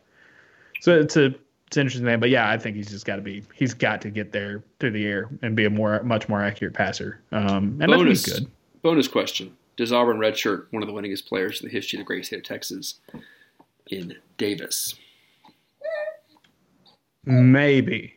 So 0.81 0.99
it's 0.99 1.17
a 1.17 1.35
it's 1.67 1.77
an 1.77 1.81
interesting 1.83 2.05
thing, 2.05 2.21
but 2.21 2.31
yeah, 2.31 2.49
I 2.49 2.59
think 2.59 2.77
he's 2.77 2.91
just 2.91 3.07
got 3.07 3.17
to 3.17 3.23
be 3.23 3.43
he's 3.55 3.75
got 3.75 4.01
to 4.03 4.11
get 4.11 4.33
there 4.33 4.63
through 4.79 4.93
the 4.93 5.07
air 5.07 5.29
and 5.43 5.57
be 5.57 5.65
a 5.65 5.71
more 5.71 6.03
much 6.03 6.29
more 6.29 6.43
accurate 6.43 6.75
passer. 6.75 7.21
Um, 7.33 7.79
and 7.81 7.91
bonus, 7.91 8.25
he's 8.25 8.39
good. 8.39 8.51
Bonus 8.83 9.09
question: 9.09 9.57
Does 9.77 9.93
Auburn 9.93 10.19
redshirt 10.19 10.67
one 10.71 10.83
of 10.83 10.89
the 10.89 10.95
winningest 10.95 11.27
players 11.27 11.61
in 11.61 11.69
the 11.69 11.73
history 11.73 11.99
of 11.99 12.05
the 12.05 12.07
great 12.07 12.25
state 12.25 12.39
of 12.39 12.45
Texas 12.45 13.01
in 13.89 14.17
Davis? 14.39 14.95
Maybe. 17.25 18.15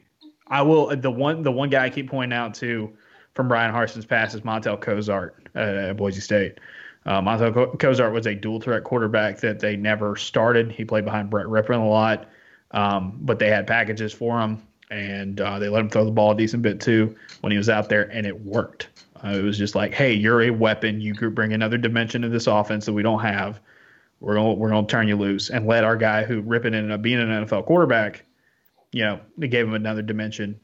I 0.47 0.61
will. 0.61 0.95
The 0.95 1.11
one 1.11 1.41
the 1.43 1.51
one 1.51 1.69
guy 1.69 1.85
I 1.85 1.89
keep 1.89 2.09
pointing 2.09 2.37
out 2.37 2.53
to 2.55 2.91
from 3.33 3.47
Bryan 3.47 3.71
Harsin's 3.71 4.05
pass 4.05 4.33
is 4.33 4.41
Montel 4.41 4.79
Cozart 4.79 5.47
at 5.55 5.97
Boise 5.97 6.21
State. 6.21 6.59
Uh, 7.05 7.21
Montel 7.21 7.79
Cozart 7.79 8.13
was 8.13 8.27
a 8.27 8.35
dual 8.35 8.59
threat 8.59 8.83
quarterback 8.83 9.39
that 9.39 9.59
they 9.59 9.75
never 9.75 10.15
started. 10.15 10.71
He 10.71 10.85
played 10.85 11.05
behind 11.05 11.29
Brett 11.29 11.47
Rypien 11.47 11.81
a 11.81 11.85
lot, 11.85 12.29
um, 12.71 13.17
but 13.21 13.39
they 13.39 13.49
had 13.49 13.67
packages 13.67 14.13
for 14.13 14.39
him, 14.39 14.61
and 14.91 15.39
uh, 15.39 15.59
they 15.59 15.69
let 15.69 15.81
him 15.81 15.89
throw 15.89 16.05
the 16.05 16.11
ball 16.11 16.31
a 16.31 16.35
decent 16.37 16.63
bit 16.63 16.81
too 16.81 17.15
when 17.41 17.51
he 17.51 17.57
was 17.57 17.69
out 17.69 17.89
there, 17.89 18.03
and 18.03 18.25
it 18.25 18.41
worked. 18.41 18.89
Uh, 19.23 19.29
it 19.29 19.43
was 19.43 19.57
just 19.57 19.75
like, 19.75 19.93
hey, 19.93 20.13
you're 20.13 20.43
a 20.43 20.49
weapon. 20.49 21.01
You 21.01 21.13
could 21.13 21.35
bring 21.35 21.53
another 21.53 21.77
dimension 21.77 22.21
to 22.21 22.29
this 22.29 22.47
offense 22.47 22.85
that 22.85 22.93
we 22.93 23.03
don't 23.03 23.21
have. 23.21 23.59
We're 24.19 24.35
gonna 24.35 24.53
we're 24.53 24.69
gonna 24.69 24.87
turn 24.87 25.07
you 25.07 25.15
loose 25.15 25.49
and 25.49 25.65
let 25.65 25.83
our 25.83 25.95
guy 25.95 26.23
who 26.23 26.41
Rypien 26.41 26.75
ended 26.75 26.91
up 26.91 27.01
being 27.01 27.19
an 27.19 27.45
NFL 27.45 27.65
quarterback 27.65 28.25
you 28.91 29.03
know, 29.03 29.19
they 29.37 29.47
gave 29.47 29.67
him 29.67 29.73
another 29.73 30.01
dimension. 30.01 30.59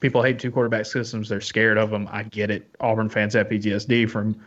People 0.00 0.22
hate 0.22 0.38
two 0.38 0.50
quarterback 0.50 0.86
systems. 0.86 1.28
They're 1.28 1.40
scared 1.40 1.76
of 1.76 1.90
them. 1.90 2.08
I 2.10 2.22
get 2.22 2.50
it. 2.50 2.74
Auburn 2.80 3.10
fans 3.10 3.34
have 3.34 3.48
PTSD 3.48 4.08
from, 4.08 4.40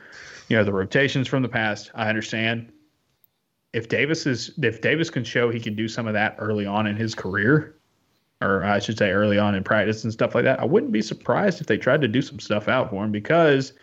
you 0.49 0.57
know, 0.57 0.63
the 0.63 0.73
rotations 0.73 1.27
from 1.27 1.43
the 1.43 1.49
past. 1.49 1.91
I 1.93 2.09
understand. 2.09 2.71
If 3.73 3.89
Davis 3.89 4.25
is, 4.25 4.51
if 4.61 4.81
Davis 4.81 5.09
can 5.09 5.23
show 5.23 5.49
he 5.49 5.59
can 5.59 5.75
do 5.75 5.87
some 5.87 6.07
of 6.07 6.13
that 6.13 6.35
early 6.37 6.65
on 6.65 6.87
in 6.87 6.95
his 6.95 7.15
career, 7.15 7.75
or 8.41 8.63
I 8.63 8.79
should 8.79 8.97
say 8.97 9.11
early 9.11 9.39
on 9.39 9.55
in 9.55 9.63
practice 9.63 10.03
and 10.03 10.13
stuff 10.13 10.35
like 10.35 10.43
that, 10.43 10.59
I 10.59 10.65
wouldn't 10.65 10.91
be 10.91 11.01
surprised 11.01 11.61
if 11.61 11.67
they 11.67 11.77
tried 11.77 12.01
to 12.01 12.07
do 12.07 12.21
some 12.21 12.39
stuff 12.39 12.67
out 12.67 12.89
for 12.89 13.03
him 13.03 13.11
because, 13.11 13.73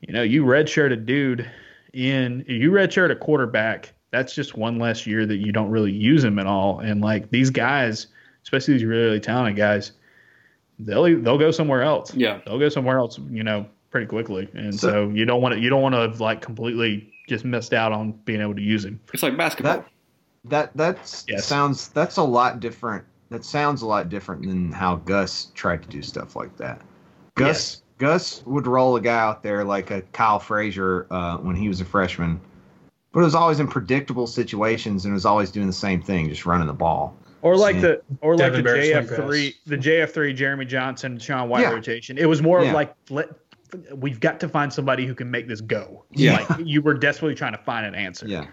you 0.00 0.12
know, 0.12 0.22
you 0.22 0.44
redshirt 0.44 0.92
a 0.92 0.96
dude 0.96 1.48
in, 1.92 2.44
you 2.46 2.70
redshirt 2.70 3.10
a 3.10 3.16
quarterback. 3.16 3.94
That's 4.10 4.34
just 4.34 4.56
one 4.56 4.78
less 4.78 5.06
year 5.06 5.26
that 5.26 5.36
you 5.36 5.52
don't 5.52 5.70
really 5.70 5.92
use 5.92 6.24
him 6.24 6.38
at 6.38 6.46
all. 6.46 6.80
And 6.80 7.00
like 7.00 7.30
these 7.30 7.50
guys, 7.50 8.08
especially 8.42 8.74
these 8.74 8.84
really, 8.84 9.04
really 9.04 9.20
talented 9.20 9.56
guys, 9.56 9.92
they'll 10.78 11.04
they'll 11.20 11.38
go 11.38 11.50
somewhere 11.50 11.82
else. 11.82 12.14
Yeah, 12.14 12.40
they'll 12.46 12.58
go 12.58 12.68
somewhere 12.68 12.98
else. 12.98 13.18
You 13.30 13.42
know, 13.42 13.66
pretty 13.90 14.06
quickly. 14.06 14.48
And 14.54 14.74
so, 14.74 14.88
so 14.88 15.08
you 15.10 15.24
don't 15.24 15.42
want 15.42 15.54
to 15.54 15.60
you 15.60 15.68
don't 15.68 15.82
want 15.82 15.94
to 15.94 16.22
like 16.22 16.40
completely 16.40 17.12
just 17.28 17.44
missed 17.44 17.72
out 17.72 17.92
on 17.92 18.12
being 18.24 18.40
able 18.40 18.54
to 18.54 18.62
use 18.62 18.84
him. 18.84 19.00
It's 19.12 19.22
like 19.22 19.36
basketball. 19.36 19.76
That 19.76 19.88
that 20.44 20.76
that's 20.76 21.24
yes. 21.28 21.46
sounds 21.46 21.88
that's 21.88 22.16
a 22.16 22.22
lot 22.22 22.60
different. 22.60 23.04
That 23.30 23.44
sounds 23.44 23.82
a 23.82 23.86
lot 23.86 24.08
different 24.08 24.46
than 24.46 24.72
how 24.72 24.96
Gus 24.96 25.48
tried 25.54 25.82
to 25.82 25.88
do 25.88 26.02
stuff 26.02 26.34
like 26.34 26.56
that. 26.56 26.80
Gus 27.34 27.46
yes. 27.46 27.82
Gus 27.98 28.42
would 28.46 28.66
roll 28.66 28.96
a 28.96 29.00
guy 29.00 29.18
out 29.18 29.42
there 29.42 29.64
like 29.64 29.90
a 29.90 30.02
Kiehl 30.02 30.40
Frazier 30.40 31.06
uh, 31.10 31.36
when 31.38 31.56
he 31.56 31.68
was 31.68 31.80
a 31.80 31.84
freshman, 31.84 32.40
but 33.12 33.20
it 33.20 33.24
was 33.24 33.34
always 33.34 33.60
in 33.60 33.68
predictable 33.68 34.26
situations 34.26 35.04
and 35.04 35.12
it 35.12 35.14
was 35.14 35.26
always 35.26 35.50
doing 35.50 35.66
the 35.66 35.72
same 35.72 36.00
thing, 36.00 36.28
just 36.28 36.46
running 36.46 36.66
the 36.66 36.72
ball. 36.72 37.16
Or 37.42 37.56
like 37.56 37.76
yeah. 37.76 37.80
the 37.82 38.02
or 38.20 38.36
Devin 38.36 38.64
like 38.64 38.74
the 38.74 38.80
JF 38.80 39.16
three 39.16 39.54
the 39.66 39.76
JF 39.76 40.10
three 40.10 40.32
Jeremy 40.32 40.64
Johnson 40.64 41.18
Sean 41.18 41.48
White 41.48 41.62
yeah. 41.62 41.70
rotation. 41.70 42.18
It 42.18 42.26
was 42.26 42.42
more 42.42 42.64
yeah. 42.64 42.72
like 42.72 42.94
let 43.10 43.28
we've 43.94 44.20
got 44.20 44.40
to 44.40 44.48
find 44.48 44.72
somebody 44.72 45.06
who 45.06 45.14
can 45.14 45.30
make 45.30 45.48
this 45.48 45.60
go. 45.60 46.04
Yeah. 46.10 46.44
Like 46.48 46.66
you 46.66 46.82
were 46.82 46.94
desperately 46.94 47.34
trying 47.34 47.52
to 47.52 47.58
find 47.58 47.86
an 47.86 47.94
answer. 47.94 48.26
Yeah. 48.26 48.46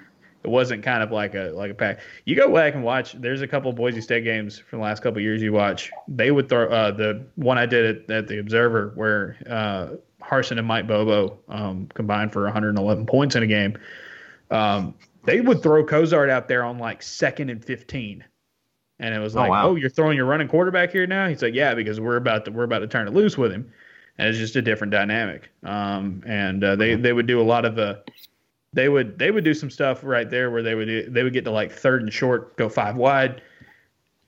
It 0.44 0.50
wasn't 0.50 0.84
kind 0.84 1.02
of 1.02 1.12
like 1.12 1.34
a 1.34 1.52
like 1.56 1.72
a 1.72 1.74
pack. 1.74 2.00
You 2.26 2.36
go 2.36 2.54
back 2.54 2.76
and 2.76 2.84
watch. 2.84 3.14
There's 3.14 3.42
a 3.42 3.48
couple 3.48 3.72
of 3.72 3.76
Boise 3.76 4.02
State 4.02 4.24
games 4.24 4.60
from 4.60 4.80
the 4.80 4.84
last 4.84 5.02
couple 5.02 5.18
of 5.18 5.24
years. 5.24 5.42
You 5.42 5.54
watch. 5.54 5.92
They 6.08 6.30
would 6.30 6.50
throw 6.50 6.68
uh, 6.70 6.92
the 6.92 7.26
one 7.36 7.58
I 7.58 7.66
did 7.66 8.04
at, 8.04 8.12
at 8.12 8.28
the 8.28 8.40
Observer 8.40 8.92
where 8.94 9.38
uh, 9.50 9.96
Harsin 10.24 10.60
and 10.60 10.68
Mike 10.68 10.88
Bobo 10.88 11.40
um, 11.50 11.90
combined 11.96 12.32
for 12.32 12.44
111 12.44 13.08
points 13.08 13.36
in 13.36 13.42
a 13.42 13.48
game. 13.48 13.76
Um, 14.52 14.94
they 15.24 15.42
would 15.42 15.64
throw 15.64 15.84
Cozart 15.84 16.30
out 16.30 16.48
there 16.48 16.64
on 16.64 16.78
like 16.78 17.02
second 17.02 17.50
and 17.50 17.66
15 17.66 18.24
and 19.00 19.14
it 19.14 19.20
was 19.20 19.36
like, 19.36 19.48
oh, 19.48 19.52
wow. 19.52 19.68
oh, 19.70 19.76
you're 19.76 19.90
throwing 19.90 20.16
your 20.16 20.26
running 20.26 20.48
quarterback 20.48 20.92
here 20.92 21.06
now? 21.06 21.28
He's 21.28 21.42
like, 21.42 21.54
yeah, 21.54 21.74
because 21.74 22.00
we're 22.00 22.16
about 22.16 22.46
to 22.46 22.52
we're 22.52 22.64
about 22.64 22.80
to 22.80 22.88
turn 22.88 23.08
it 23.08 23.14
loose 23.14 23.38
with 23.38 23.52
him, 23.52 23.72
and 24.18 24.28
it's 24.30 24.38
just 24.38 24.56
a 24.56 24.62
different 24.62 24.92
dynamic. 24.92 25.50
Um, 25.64 26.24
and 26.26 26.64
uh, 26.64 26.76
they 26.76 26.96
they 26.96 27.14
would 27.14 27.28
do 27.28 27.42
a 27.42 27.44
lot 27.44 27.66
of 27.66 27.76
the, 27.76 28.02
they 28.74 28.90
would 28.90 29.18
they 29.20 29.32
would 29.32 29.44
do 29.44 29.54
some 29.54 29.70
stuff 29.70 30.04
right 30.04 30.30
there 30.30 30.52
where 30.52 30.64
they 30.64 30.76
would 30.76 31.14
they 31.14 31.24
would 31.24 31.34
get 31.34 31.44
to 31.46 31.52
like 31.52 31.72
third 31.72 32.02
and 32.02 32.12
short, 32.12 32.56
go 32.58 32.70
five 32.70 32.96
wide, 32.96 33.42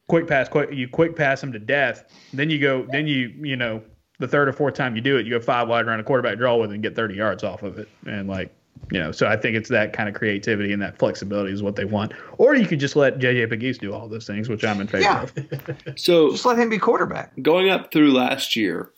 quick 0.08 0.28
pass, 0.28 0.50
quick 0.50 0.72
you 0.72 0.88
quick 0.88 1.16
pass 1.16 1.42
them 1.42 1.52
to 1.52 1.60
death. 1.60 2.06
Then 2.34 2.50
you 2.50 2.60
go, 2.60 2.88
then 2.92 3.08
you 3.08 3.34
you 3.42 3.56
know 3.56 3.82
the 4.20 4.28
third 4.28 4.48
or 4.48 4.54
fourth 4.54 4.74
time 4.74 4.96
you 4.96 5.02
do 5.02 5.18
it, 5.18 5.26
you 5.26 5.32
go 5.32 5.40
five 5.40 5.68
wide 5.68 5.86
around 5.86 6.00
a 6.00 6.04
quarterback 6.04 6.38
draw 6.38 6.58
with 6.58 6.72
it 6.72 6.74
and 6.74 6.84
get 6.84 6.96
30 6.96 7.16
yards 7.16 7.44
off 7.44 7.64
of 7.64 7.78
it, 7.78 7.88
and 8.06 8.28
like 8.28 8.54
you 8.92 9.00
know, 9.00 9.12
so 9.12 9.28
I 9.28 9.36
think 9.36 9.56
it's 9.56 9.70
that 9.70 9.94
kind 9.94 10.08
of 10.08 10.16
creativity 10.16 10.72
and 10.72 10.82
that 10.82 10.98
flexibility 10.98 11.52
is 11.52 11.62
what 11.62 11.76
they 11.76 11.86
want. 11.86 12.14
Or 12.38 12.56
you 12.56 12.66
could 12.66 12.80
just 12.80 12.96
let 12.96 13.20
JJ 13.20 13.50
Pegues 13.50 13.78
do 13.78 13.94
all 13.94 14.08
those 14.08 14.26
things, 14.26 14.50
which 14.50 14.64
I'm 14.64 14.80
in 14.80 14.88
favor 14.88 15.04
yeah. 15.04 15.24
of. 15.24 15.96
so 16.00 16.32
just 16.32 16.46
let 16.46 16.58
him 16.58 16.70
be 16.70 16.78
quarterback. 16.78 17.34
Going 17.42 17.70
up 17.70 17.92
through 17.92 18.14
last 18.14 18.56
year, 18.56 18.92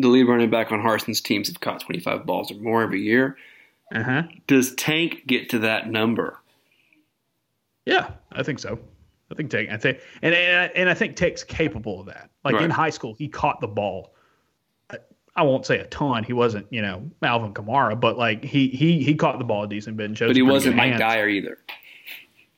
the 0.00 0.08
lead 0.08 0.24
running 0.24 0.50
back 0.50 0.72
on 0.72 0.80
Harsin's 0.80 1.20
teams 1.20 1.48
have 1.48 1.60
caught 1.60 1.80
25 1.80 2.26
balls 2.26 2.50
or 2.50 2.54
more 2.56 2.82
every 2.82 3.02
year. 3.02 3.36
Uh-huh. 3.94 4.22
Does 4.46 4.74
Tank 4.74 5.26
get 5.26 5.48
to 5.50 5.58
that 5.60 5.90
number? 5.90 6.38
Yeah, 7.86 8.10
I 8.32 8.42
think 8.42 8.58
so. 8.58 8.78
I 9.30 9.34
think 9.34 9.50
Tank. 9.50 9.70
I 9.70 9.76
think, 9.76 10.00
and 10.22 10.34
and, 10.34 10.72
and 10.76 10.88
I 10.88 10.94
think 10.94 11.16
Tank's 11.16 11.44
capable 11.44 12.00
of 12.00 12.06
that. 12.06 12.30
Like 12.44 12.54
right. 12.54 12.64
in 12.64 12.70
high 12.70 12.90
school, 12.90 13.14
he 13.14 13.28
caught 13.28 13.60
the 13.60 13.68
ball 13.68 14.12
I 15.36 15.42
won't 15.42 15.64
say 15.64 15.78
a 15.78 15.86
ton. 15.86 16.24
He 16.24 16.32
wasn't, 16.32 16.66
you 16.70 16.82
know, 16.82 17.08
Alvin 17.22 17.54
Kamara, 17.54 17.98
but 17.98 18.18
like 18.18 18.44
he 18.44 18.68
he 18.68 19.02
he 19.02 19.14
caught 19.14 19.38
the 19.38 19.44
ball 19.44 19.64
a 19.64 19.68
decent 19.68 19.96
bit 19.96 20.06
and 20.06 20.18
But 20.18 20.36
he 20.36 20.42
wasn't 20.42 20.76
Mike 20.76 20.98
Dyer 20.98 21.28
either. 21.28 21.58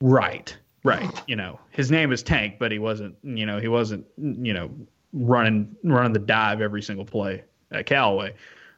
Right. 0.00 0.56
Right. 0.82 1.08
You 1.28 1.36
know, 1.36 1.60
his 1.70 1.90
name 1.92 2.10
is 2.10 2.22
Tank, 2.22 2.56
but 2.58 2.72
he 2.72 2.80
wasn't, 2.80 3.14
you 3.22 3.46
know, 3.46 3.60
he 3.60 3.68
wasn't, 3.68 4.04
you 4.16 4.52
know, 4.52 4.70
running 5.12 5.76
running 5.84 6.12
the 6.12 6.18
dive 6.18 6.60
every 6.60 6.82
single 6.82 7.04
play 7.04 7.44
at 7.70 7.86
Callaway. 7.86 8.34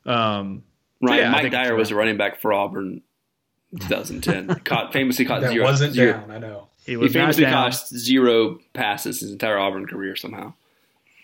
Um, 0.06 0.64
right. 1.00 1.20
Yeah, 1.20 1.30
Mike 1.30 1.50
Dyer 1.50 1.74
was 1.74 1.90
a 1.90 1.94
running 1.94 2.16
back 2.16 2.40
for 2.40 2.52
Auburn 2.52 3.02
2010. 3.80 4.60
caught 4.64 4.92
famously 4.92 5.24
caught 5.24 5.42
that 5.42 5.52
zero. 5.52 5.64
wasn't 5.64 5.94
zero. 5.94 6.12
down, 6.12 6.30
I 6.30 6.38
know. 6.38 6.68
He, 6.84 6.98
he 6.98 7.08
famously 7.08 7.44
caught 7.44 7.74
zero 7.74 8.58
passes 8.72 9.20
his 9.20 9.30
entire 9.30 9.58
Auburn 9.58 9.86
career 9.86 10.16
somehow. 10.16 10.52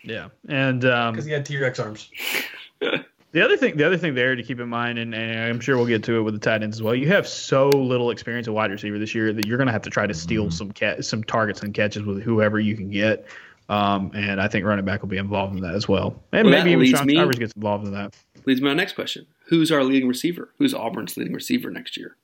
Yeah, 0.03 0.29
and 0.49 0.81
because 0.81 1.19
um, 1.19 1.27
he 1.27 1.31
had 1.31 1.45
T 1.45 1.59
Rex 1.59 1.79
arms. 1.79 2.11
the 2.81 3.45
other 3.45 3.59
thing, 3.59 3.77
the 3.77 3.85
other 3.85 3.99
thing 3.99 4.15
there 4.15 4.35
to 4.35 4.43
keep 4.43 4.59
in 4.59 4.69
mind, 4.69 4.99
and, 4.99 5.15
and, 5.15 5.39
I'm 5.39 5.61
sure 5.61 5.77
we'll 5.77 5.87
get 5.87 6.03
to 6.05 6.17
it 6.17 6.23
with 6.23 6.33
the 6.33 6.41
tight 6.41 6.63
ends 6.63 6.79
as 6.79 6.83
well. 6.83 6.95
You 6.95 7.09
have 7.09 7.29
so 7.29 7.69
little 7.69 8.11
experience 8.11 8.49
at 8.49 8.55
wide 8.55 8.71
receiver 8.71 8.99
this 8.99 9.15
year 9.15 9.33
that 9.35 9.47
you're 9.47 9.59
going 9.59 9.67
to 9.67 9.73
have 9.73 9.83
to 9.83 9.91
try 9.91 10.07
to 10.07 10.15
steal 10.15 10.45
mm-hmm. 10.45 10.51
some 10.53 10.73
ca- 10.73 11.03
some 11.03 11.23
targets 11.23 11.63
and 11.63 11.75
catches 11.75 12.05
with 12.05 12.23
whoever 12.23 12.59
you 12.59 12.77
can 12.77 12.91
get. 12.91 13.27
Um, 13.71 14.11
and 14.15 14.41
I 14.41 14.49
think 14.49 14.67
running 14.67 14.85
back 14.85 15.01
will 15.01 15.09
be 15.09 15.17
involved 15.17 15.55
in 15.55 15.63
that 15.63 15.77
as 15.77 15.87
well, 15.87 16.21
and 16.33 16.49
well, 16.49 16.59
maybe 16.59 16.73
even 16.73 16.87
Sean 16.87 17.07
me, 17.07 17.15
Stivers 17.15 17.39
gets 17.39 17.53
involved 17.53 17.87
in 17.87 17.93
that. 17.93 18.17
Leads 18.45 18.61
me 18.61 18.69
to 18.69 18.75
my 18.75 18.77
next 18.77 18.95
question: 18.95 19.29
Who's 19.47 19.71
our 19.71 19.85
leading 19.85 20.09
receiver? 20.09 20.53
Who's 20.59 20.75
Auburn's 20.75 21.17
leading 21.17 21.33
receiver 21.33 21.71
next 21.71 21.97
year? 21.97 22.17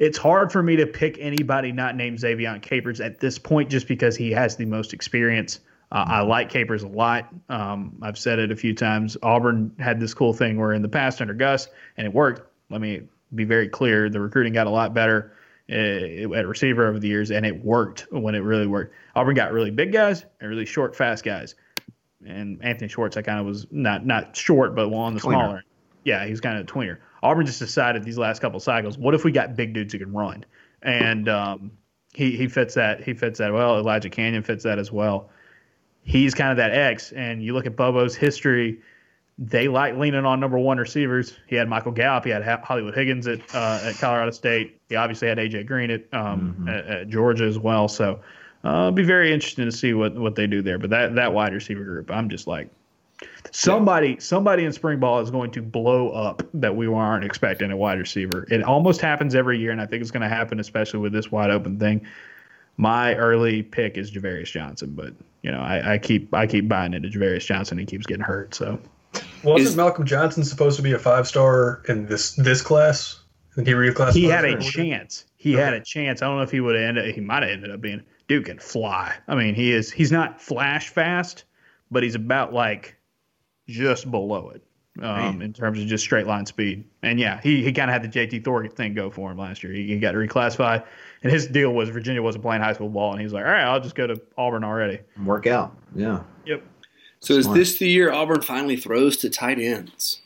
It's 0.00 0.18
hard 0.18 0.50
for 0.50 0.60
me 0.60 0.74
to 0.74 0.88
pick 0.88 1.18
anybody 1.20 1.70
not 1.70 1.94
named 1.94 2.18
Ze'Vian 2.18 2.60
Capers 2.60 3.00
at 3.00 3.20
this 3.20 3.38
point, 3.38 3.70
just 3.70 3.86
because 3.86 4.16
he 4.16 4.32
has 4.32 4.56
the 4.56 4.64
most 4.64 4.92
experience. 4.92 5.60
Uh, 5.92 6.04
I 6.08 6.20
like 6.22 6.48
Capers 6.48 6.82
a 6.82 6.88
lot. 6.88 7.32
Um, 7.48 7.96
I've 8.02 8.18
said 8.18 8.40
it 8.40 8.50
a 8.50 8.56
few 8.56 8.74
times. 8.74 9.16
Auburn 9.22 9.72
had 9.78 10.00
this 10.00 10.14
cool 10.14 10.32
thing 10.32 10.58
where 10.58 10.72
in 10.72 10.82
the 10.82 10.88
past 10.88 11.20
under 11.20 11.34
Gus, 11.34 11.68
and 11.96 12.08
it 12.08 12.12
worked. 12.12 12.42
Let 12.70 12.80
me 12.80 13.02
be 13.36 13.44
very 13.44 13.68
clear: 13.68 14.10
the 14.10 14.18
recruiting 14.18 14.52
got 14.52 14.66
a 14.66 14.70
lot 14.70 14.94
better 14.94 15.32
at 15.70 16.46
receiver 16.46 16.86
over 16.88 16.98
the 16.98 17.08
years, 17.08 17.30
and 17.30 17.46
it 17.46 17.64
worked 17.64 18.06
when 18.10 18.34
it 18.34 18.40
really 18.40 18.66
worked. 18.66 18.94
Auburn 19.14 19.34
got 19.34 19.52
really 19.52 19.70
big 19.70 19.92
guys 19.92 20.24
and 20.40 20.50
really 20.50 20.66
short, 20.66 20.96
fast 20.96 21.24
guys. 21.24 21.54
and 22.26 22.62
Anthony 22.62 22.88
Schwartz, 22.88 23.16
I 23.16 23.22
kind 23.22 23.40
of 23.40 23.46
was 23.46 23.66
not 23.70 24.04
not 24.04 24.36
short, 24.36 24.74
but 24.74 24.92
on 24.92 25.14
the 25.14 25.20
Tweener. 25.20 25.22
smaller. 25.22 25.64
Yeah, 26.04 26.24
he's 26.26 26.40
kind 26.40 26.58
of 26.58 26.64
a 26.64 26.66
tweener. 26.66 26.98
Auburn 27.22 27.44
just 27.46 27.58
decided 27.58 28.04
these 28.04 28.16
last 28.18 28.40
couple 28.40 28.58
cycles, 28.58 28.96
what 28.96 29.14
if 29.14 29.24
we 29.24 29.32
got 29.32 29.54
big 29.54 29.74
dudes 29.74 29.92
who 29.92 29.98
can 29.98 30.12
run? 30.12 30.44
And 30.82 31.28
um, 31.28 31.70
he 32.14 32.36
he 32.36 32.48
fits 32.48 32.74
that. 32.74 33.02
He 33.02 33.14
fits 33.14 33.38
that 33.38 33.52
well. 33.52 33.78
Elijah 33.78 34.08
Canion 34.10 34.44
fits 34.44 34.64
that 34.64 34.78
as 34.78 34.90
well. 34.90 35.30
He's 36.02 36.34
kind 36.34 36.50
of 36.50 36.56
that 36.56 36.72
X. 36.72 37.12
And 37.12 37.42
you 37.42 37.52
look 37.52 37.66
at 37.66 37.76
Bobo's 37.76 38.16
history. 38.16 38.80
They 39.42 39.68
like 39.68 39.96
leaning 39.96 40.26
on 40.26 40.38
number 40.38 40.58
one 40.58 40.76
receivers. 40.76 41.34
He 41.46 41.56
had 41.56 41.66
Michael 41.66 41.92
Gallup. 41.92 42.24
He 42.24 42.30
had 42.30 42.42
Hollywood 42.62 42.94
Higgins 42.94 43.26
at 43.26 43.40
uh, 43.54 43.80
at 43.82 43.96
Colorado 43.96 44.32
State. 44.32 44.78
He 44.90 44.96
obviously 44.96 45.28
had 45.28 45.38
AJ 45.38 45.66
Green 45.66 45.90
at 45.90 46.04
um, 46.12 46.68
at, 46.68 46.86
at 46.86 47.08
Georgia 47.08 47.44
as 47.44 47.58
well. 47.58 47.88
So 47.88 48.20
uh, 48.64 48.68
it'll 48.68 48.92
be 48.92 49.02
very 49.02 49.32
interesting 49.32 49.64
to 49.64 49.72
see 49.72 49.94
what, 49.94 50.14
what 50.14 50.34
they 50.34 50.46
do 50.46 50.60
there. 50.60 50.78
But 50.78 50.90
that 50.90 51.14
that 51.14 51.32
wide 51.32 51.54
receiver 51.54 51.82
group, 51.84 52.10
I'm 52.10 52.28
just 52.28 52.46
like 52.46 52.68
somebody 53.50 54.20
somebody 54.20 54.66
in 54.66 54.74
spring 54.74 55.00
ball 55.00 55.20
is 55.20 55.30
going 55.30 55.52
to 55.52 55.62
blow 55.62 56.10
up 56.10 56.42
that 56.52 56.76
we 56.76 56.86
aren't 56.86 57.24
expecting 57.24 57.70
a 57.70 57.76
wide 57.78 57.98
receiver. 57.98 58.46
It 58.50 58.62
almost 58.62 59.00
happens 59.00 59.34
every 59.34 59.58
year, 59.58 59.70
and 59.70 59.80
I 59.80 59.86
think 59.86 60.02
it's 60.02 60.10
going 60.10 60.22
to 60.22 60.28
happen, 60.28 60.60
especially 60.60 61.00
with 61.00 61.14
this 61.14 61.32
wide 61.32 61.50
open 61.50 61.78
thing. 61.78 62.06
My 62.76 63.14
early 63.14 63.62
pick 63.62 63.96
is 63.96 64.10
Javarius 64.10 64.52
Johnson, 64.52 64.92
but 64.94 65.14
you 65.42 65.50
know 65.50 65.60
I, 65.60 65.94
I 65.94 65.98
keep 65.98 66.34
I 66.34 66.46
keep 66.46 66.68
buying 66.68 66.92
into 66.92 67.08
Javarius 67.08 67.46
Johnson. 67.46 67.78
He 67.78 67.86
keeps 67.86 68.04
getting 68.04 68.24
hurt, 68.24 68.54
so 68.54 68.78
Wasn't 69.42 69.68
Is- 69.68 69.76
Malcolm 69.76 70.06
Johnson 70.06 70.44
supposed 70.44 70.76
to 70.76 70.82
be 70.82 70.92
a 70.92 70.98
five 70.98 71.26
star 71.26 71.82
in 71.88 72.06
this 72.06 72.32
this 72.32 72.62
class? 72.62 73.20
And 73.56 73.66
he 73.66 73.72
reclassified. 73.72 74.12
he 74.12 74.24
had 74.24 74.44
a 74.44 74.56
or- 74.56 74.60
chance. 74.60 75.24
He 75.36 75.52
had 75.54 75.72
a 75.72 75.80
chance. 75.80 76.20
I 76.20 76.26
don't 76.26 76.36
know 76.36 76.42
if 76.42 76.50
he 76.50 76.60
would 76.60 76.74
have 76.74 76.84
ended. 76.84 77.14
He 77.14 77.20
might 77.22 77.42
have 77.42 77.50
ended 77.50 77.70
up 77.70 77.80
being. 77.80 78.02
Dude 78.28 78.44
can 78.44 78.58
fly. 78.58 79.14
I 79.26 79.34
mean, 79.34 79.54
he 79.54 79.72
is. 79.72 79.90
He's 79.90 80.12
not 80.12 80.40
flash 80.40 80.90
fast, 80.90 81.44
but 81.90 82.02
he's 82.02 82.14
about 82.14 82.52
like 82.52 82.96
just 83.66 84.10
below 84.10 84.50
it 84.50 84.62
um, 85.02 85.40
in 85.40 85.52
terms 85.52 85.80
of 85.80 85.86
just 85.86 86.04
straight 86.04 86.26
line 86.26 86.46
speed. 86.46 86.84
And 87.02 87.18
yeah, 87.18 87.40
he, 87.42 87.64
he 87.64 87.72
kind 87.72 87.90
of 87.90 87.94
had 87.94 88.02
the 88.02 88.08
JT 88.08 88.44
Thor 88.44 88.66
thing 88.68 88.94
go 88.94 89.10
for 89.10 89.30
him 89.30 89.38
last 89.38 89.62
year. 89.62 89.72
He, 89.72 89.86
he 89.86 89.98
got 89.98 90.14
reclassified, 90.14 90.84
and 91.22 91.32
his 91.32 91.46
deal 91.46 91.72
was 91.72 91.88
Virginia 91.88 92.22
wasn't 92.22 92.42
playing 92.42 92.62
high 92.62 92.74
school 92.74 92.88
ball, 92.88 93.12
and 93.12 93.20
he 93.20 93.24
was 93.24 93.32
like, 93.32 93.44
all 93.44 93.50
right, 93.50 93.64
I'll 93.64 93.80
just 93.80 93.94
go 93.94 94.06
to 94.06 94.20
Auburn 94.36 94.64
already. 94.64 95.00
Work 95.24 95.46
out. 95.46 95.76
Yeah. 95.94 96.22
Yep. 96.46 96.62
So 97.20 97.34
is 97.34 97.44
Smart. 97.44 97.58
this 97.58 97.78
the 97.78 97.88
year 97.88 98.12
Auburn 98.12 98.40
finally 98.42 98.76
throws 98.76 99.16
to 99.18 99.30
tight 99.30 99.58
ends? 99.58 100.20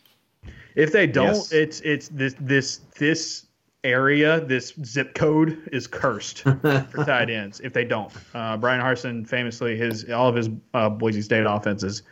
If 0.77 0.93
they 0.93 1.07
don't, 1.07 1.35
Yes. 1.35 1.53
it's 1.53 1.81
it's 1.81 2.09
this 2.09 2.35
this 2.41 2.81
this 2.99 3.47
area, 3.83 4.41
this 4.41 4.73
zip 4.85 5.15
code 5.15 5.69
is 5.73 5.87
cursed 5.87 6.39
for 6.43 7.05
tight 7.05 7.31
ends. 7.31 7.61
If 7.61 7.73
they 7.73 7.85
don't, 7.85 8.13
uh, 8.35 8.57
Bryan 8.57 8.81
Harsin 8.81 9.29
famously 9.29 9.77
his 9.77 10.09
all 10.11 10.29
of 10.29 10.35
his 10.37 10.49
uh, 10.73 10.89
Boise 10.89 11.23
State 11.23 11.45
offenses 11.47 12.03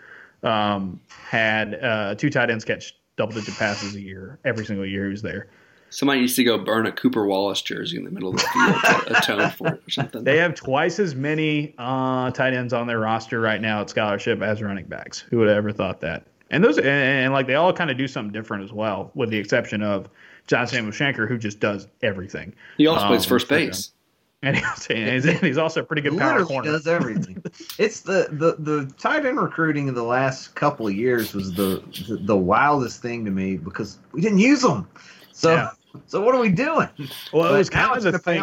um, 0.43 1.01
had 1.09 1.75
uh, 1.83 2.15
two 2.17 2.31
tight 2.31 2.51
ends 2.51 2.65
catch 2.65 2.97
double 3.17 3.35
digit 3.35 3.55
passes 3.57 3.95
a 3.95 4.01
year 4.01 4.39
every 4.45 4.65
single 4.65 4.87
year 4.87 5.05
he 5.07 5.11
was 5.11 5.23
there. 5.23 5.49
Somebody 5.93 6.21
needs 6.21 6.35
to 6.37 6.45
go 6.45 6.59
burn 6.59 6.87
a 6.87 6.93
Cooper 6.93 7.27
Wallace 7.27 7.61
jersey 7.63 7.97
in 7.99 8.05
the 8.05 8.11
middle 8.11 8.31
of 8.31 8.37
the 8.37 8.43
field 8.43 8.83
to 9.07 9.19
atone 9.19 9.51
for 9.51 9.67
it 9.75 9.83
or 9.87 9.91
something. 9.91 10.25
They 10.25 10.39
have 10.39 10.55
twice 10.55 10.99
as 10.99 11.15
many 11.15 11.75
uh, 11.79 12.31
tight 12.31 12.55
ends 12.55 12.73
on 12.73 12.87
their 12.87 12.99
roster 12.99 13.41
right 13.41 13.61
now 13.61 13.83
at 13.83 13.91
scholarship 13.91 14.41
as 14.43 14.63
running 14.63 14.87
backs. 14.87 15.21
Who 15.21 15.39
would 15.39 15.49
have 15.49 15.57
ever 15.59 15.71
thought 15.73 16.01
that? 16.01 16.25
And 16.51 16.63
those 16.65 16.79
and, 16.79 16.87
and 16.87 17.33
like 17.33 17.47
they 17.47 17.55
all 17.55 17.73
kind 17.73 17.91
of 17.91 17.97
do 17.99 18.09
something 18.09 18.33
different 18.33 18.65
as 18.65 18.73
well, 18.73 19.11
with 19.15 19.31
the 19.31 19.39
exception 19.39 19.83
of 19.83 20.09
John 20.47 20.67
Samuel 20.67 20.93
Shenker, 20.93 21.29
who 21.29 21.39
just 21.39 21.61
does 21.61 21.87
everything. 22.03 22.53
he 22.79 22.87
also 22.87 23.03
Um, 23.03 23.09
plays 23.09 23.25
first 23.25 23.49
base. 23.49 23.91
And 24.45 24.57
he's, 24.57 24.87
and 24.91 25.25
he's, 25.25 25.41
he's 25.41 25.57
also 25.57 25.83
a 25.83 25.85
pretty 25.85 26.03
good 26.03 26.19
power 26.19 26.31
Literally 26.41 26.49
corner. 26.53 26.73
does 26.73 26.89
everything. 26.89 27.41
it's 27.79 28.01
the, 28.01 28.27
the 28.33 28.57
the 28.59 28.93
tight 28.99 29.25
end 29.25 29.39
recruiting 29.41 29.87
in 29.87 29.95
the 29.95 30.03
last 30.03 30.57
couple 30.57 30.89
of 30.89 30.95
years 30.97 31.33
was 31.33 31.53
the 31.53 31.81
the, 32.09 32.17
the 32.17 32.37
wildest 32.37 33.01
thing 33.03 33.25
to 33.25 33.31
me 33.31 33.57
because 33.57 34.01
we 34.11 34.21
didn't 34.21 34.39
use 34.39 34.63
them. 34.63 34.89
So 35.31 35.55
Yeah. 35.55 35.69
So 36.07 36.21
what 36.23 36.35
are 36.35 36.41
we 36.41 36.49
doing? 36.51 36.89
Well, 37.33 37.47
it 37.47 37.51
But 37.51 37.59
was 37.59 37.71
now 37.73 37.87
kind 37.95 38.07
of 38.07 38.13
the 38.13 38.19
thing. 38.19 38.43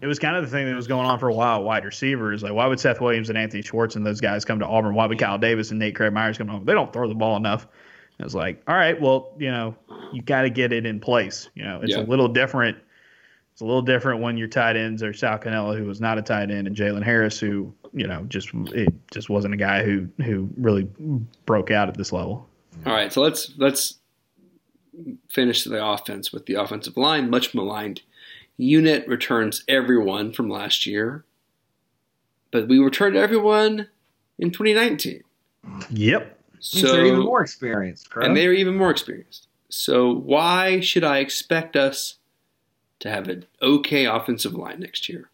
It 0.00 0.06
was 0.06 0.18
kind 0.18 0.36
of 0.36 0.44
the 0.44 0.50
thing 0.50 0.66
that 0.66 0.76
was 0.76 0.86
going 0.86 1.06
on 1.06 1.18
for 1.18 1.28
a 1.28 1.34
while. 1.34 1.62
Wide 1.64 1.84
receivers, 1.84 2.42
like 2.42 2.52
why 2.52 2.66
would 2.66 2.78
Seth 2.78 3.00
Williams 3.00 3.28
and 3.28 3.36
Anthony 3.36 3.62
Schwartz 3.62 3.96
and 3.96 4.06
those 4.06 4.20
guys 4.20 4.44
come 4.44 4.58
to 4.60 4.66
Auburn? 4.66 4.94
Why 4.94 5.06
would 5.06 5.18
Kyle 5.18 5.38
Davis 5.38 5.70
and 5.70 5.78
Nate 5.80 5.96
Craig 5.96 6.12
Myers 6.12 6.38
come 6.38 6.48
home? 6.48 6.64
They 6.64 6.72
don't 6.74 6.92
throw 6.92 7.08
the 7.08 7.14
ball 7.14 7.36
enough. 7.36 7.66
It 8.18 8.24
was 8.24 8.34
like, 8.34 8.62
all 8.68 8.74
right, 8.76 9.00
well, 9.00 9.32
you 9.38 9.50
know, 9.50 9.74
you 10.12 10.22
got 10.22 10.42
to 10.42 10.50
get 10.50 10.72
it 10.72 10.84
in 10.86 11.00
place. 11.00 11.48
You 11.54 11.64
know, 11.64 11.80
it's 11.82 11.96
Yeah. 11.96 12.02
a 12.02 12.04
little 12.04 12.28
different. 12.28 12.76
It's 13.52 13.62
a 13.62 13.64
little 13.64 13.82
different 13.82 14.20
when 14.20 14.36
your 14.36 14.48
tight 14.48 14.76
ends 14.76 15.02
are 15.02 15.12
Sal 15.12 15.38
Cannella, 15.38 15.76
who 15.76 15.84
was 15.84 16.00
not 16.00 16.18
a 16.18 16.22
tight 16.22 16.50
end, 16.50 16.66
and 16.66 16.76
Jalen 16.76 17.02
Harris, 17.02 17.38
who 17.40 17.72
you 17.92 18.06
know 18.06 18.22
just 18.28 18.50
it 18.54 18.92
just 19.10 19.28
wasn't 19.28 19.54
a 19.54 19.56
guy 19.56 19.82
who 19.84 20.06
who 20.22 20.48
really 20.56 20.84
broke 21.46 21.70
out 21.70 21.88
at 21.88 21.96
this 21.96 22.12
level. 22.12 22.46
All 22.86 22.92
right, 22.92 23.12
so 23.12 23.20
let's 23.20 23.52
let's 23.58 23.99
finish 25.28 25.64
the 25.64 25.84
offense 25.84 26.32
with 26.32 26.46
the 26.46 26.54
offensive 26.54 26.96
line. 26.96 27.30
Much 27.30 27.54
maligned 27.54 28.02
unit 28.56 29.06
returns 29.08 29.64
everyone 29.68 30.32
from 30.32 30.48
last 30.48 30.86
year, 30.86 31.24
but 32.50 32.68
we 32.68 32.78
returned 32.78 33.16
everyone 33.16 33.88
in 34.38 34.50
2019. 34.50 35.22
Yep. 35.90 36.38
So 36.60 36.92
they're 36.92 37.06
even 37.06 37.20
more 37.20 37.42
experienced, 37.42 38.10
correct? 38.10 38.28
and 38.28 38.36
they're 38.36 38.52
even 38.52 38.76
more 38.76 38.90
experienced. 38.90 39.48
So 39.70 40.12
why 40.12 40.80
should 40.80 41.04
I 41.04 41.18
expect 41.18 41.76
us 41.76 42.16
to 42.98 43.10
have 43.10 43.28
an 43.28 43.46
okay 43.62 44.04
offensive 44.04 44.54
line 44.54 44.80
next 44.80 45.08
year? 45.08 45.30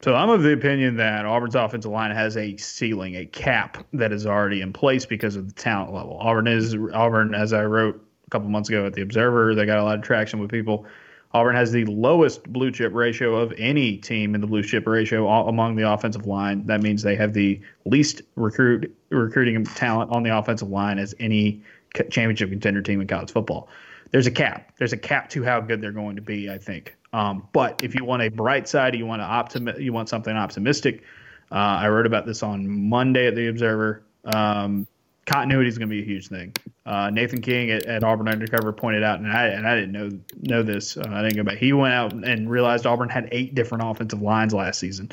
So 0.00 0.14
I'm 0.14 0.30
of 0.30 0.42
the 0.42 0.52
opinion 0.52 0.96
that 0.96 1.26
Auburn's 1.26 1.56
offensive 1.56 1.90
line 1.90 2.12
has 2.12 2.36
a 2.36 2.56
ceiling, 2.56 3.16
a 3.16 3.26
cap 3.26 3.84
that 3.92 4.12
is 4.12 4.26
already 4.26 4.60
in 4.60 4.72
place 4.72 5.04
because 5.04 5.34
of 5.34 5.48
the 5.48 5.54
talent 5.60 5.92
level. 5.92 6.16
Auburn 6.20 6.46
is 6.46 6.74
Auburn, 6.94 7.34
as 7.34 7.52
I 7.52 7.64
wrote 7.64 8.07
a 8.28 8.30
couple 8.30 8.48
months 8.48 8.68
ago 8.68 8.86
at 8.86 8.92
the 8.92 9.00
Observer, 9.00 9.54
they 9.54 9.64
got 9.64 9.78
a 9.78 9.82
lot 9.82 9.98
of 9.98 10.04
traction 10.04 10.38
with 10.38 10.50
people. 10.50 10.86
Auburn 11.32 11.56
has 11.56 11.72
the 11.72 11.84
lowest 11.86 12.44
blue 12.44 12.70
chip 12.70 12.92
ratio 12.94 13.36
of 13.36 13.52
any 13.58 13.96
team 13.96 14.34
in 14.34 14.40
the 14.40 14.46
blue 14.46 14.62
chip 14.62 14.86
ratio 14.86 15.28
among 15.48 15.76
the 15.76 15.90
offensive 15.90 16.26
line. 16.26 16.66
That 16.66 16.82
means 16.82 17.02
they 17.02 17.16
have 17.16 17.34
the 17.34 17.60
least 17.84 18.22
recruit 18.36 18.94
recruiting 19.10 19.64
talent 19.64 20.10
on 20.10 20.22
the 20.22 20.36
offensive 20.36 20.70
line 20.70 20.98
as 20.98 21.14
any 21.18 21.62
championship 22.10 22.50
contender 22.50 22.80
team 22.80 23.00
in 23.00 23.06
college 23.06 23.30
football. 23.30 23.68
There's 24.10 24.26
a 24.26 24.30
cap. 24.30 24.72
There's 24.78 24.94
a 24.94 24.96
cap 24.96 25.28
to 25.30 25.42
how 25.44 25.60
good 25.60 25.82
they're 25.82 25.92
going 25.92 26.16
to 26.16 26.22
be. 26.22 26.50
I 26.50 26.56
think. 26.56 26.96
Um, 27.12 27.46
but 27.52 27.82
if 27.82 27.94
you 27.94 28.04
want 28.04 28.22
a 28.22 28.28
bright 28.28 28.68
side, 28.68 28.94
you 28.94 29.06
want 29.06 29.20
to 29.20 29.26
optimi- 29.26 29.82
you 29.82 29.92
want 29.92 30.08
something 30.08 30.34
optimistic. 30.34 31.02
Uh, 31.50 31.54
I 31.54 31.88
wrote 31.88 32.06
about 32.06 32.26
this 32.26 32.42
on 32.42 32.88
Monday 32.88 33.26
at 33.26 33.34
the 33.34 33.48
Observer. 33.48 34.02
Um, 34.24 34.86
continuity 35.28 35.68
is 35.68 35.78
going 35.78 35.88
to 35.88 35.94
be 35.94 36.02
a 36.02 36.04
huge 36.04 36.28
thing. 36.28 36.54
Uh, 36.86 37.10
Nathan 37.10 37.40
King 37.40 37.70
at, 37.70 37.84
at 37.84 38.02
Auburn 38.02 38.28
Undercover 38.28 38.72
pointed 38.72 39.02
out, 39.02 39.20
and 39.20 39.30
I 39.30 39.48
and 39.48 39.68
I 39.68 39.74
didn't 39.74 39.92
know 39.92 40.10
know 40.40 40.62
this. 40.62 40.96
Uh, 40.96 41.04
I 41.08 41.22
didn't 41.22 41.36
go 41.36 41.44
back. 41.44 41.58
He 41.58 41.72
went 41.72 41.92
out 41.92 42.12
and 42.12 42.50
realized 42.50 42.86
Auburn 42.86 43.10
had 43.10 43.28
eight 43.30 43.54
different 43.54 43.84
offensive 43.84 44.22
lines 44.22 44.54
last 44.54 44.80
season. 44.80 45.12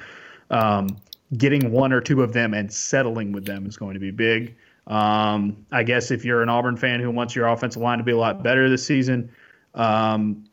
Um, 0.49 0.97
getting 1.35 1.71
one 1.71 1.91
or 1.91 2.01
two 2.01 2.23
of 2.23 2.33
them 2.33 2.53
and 2.53 2.71
settling 2.71 3.33
with 3.33 3.45
them 3.45 3.65
is 3.65 3.77
going 3.77 3.95
to 3.95 3.99
be 3.99 4.11
big. 4.11 4.55
Um, 4.87 5.65
I 5.71 5.83
guess 5.83 6.11
if 6.11 6.23
you're 6.23 6.43
an 6.43 6.49
Auburn 6.49 6.77
fan 6.77 7.01
who 7.01 7.11
wants 7.11 7.35
your 7.35 7.47
offensive 7.47 7.81
line 7.81 7.97
to 7.97 8.03
be 8.03 8.11
a 8.11 8.17
lot 8.17 8.43
better 8.43 8.69
this 8.69 8.85
season, 8.85 9.31
um, 9.73 10.45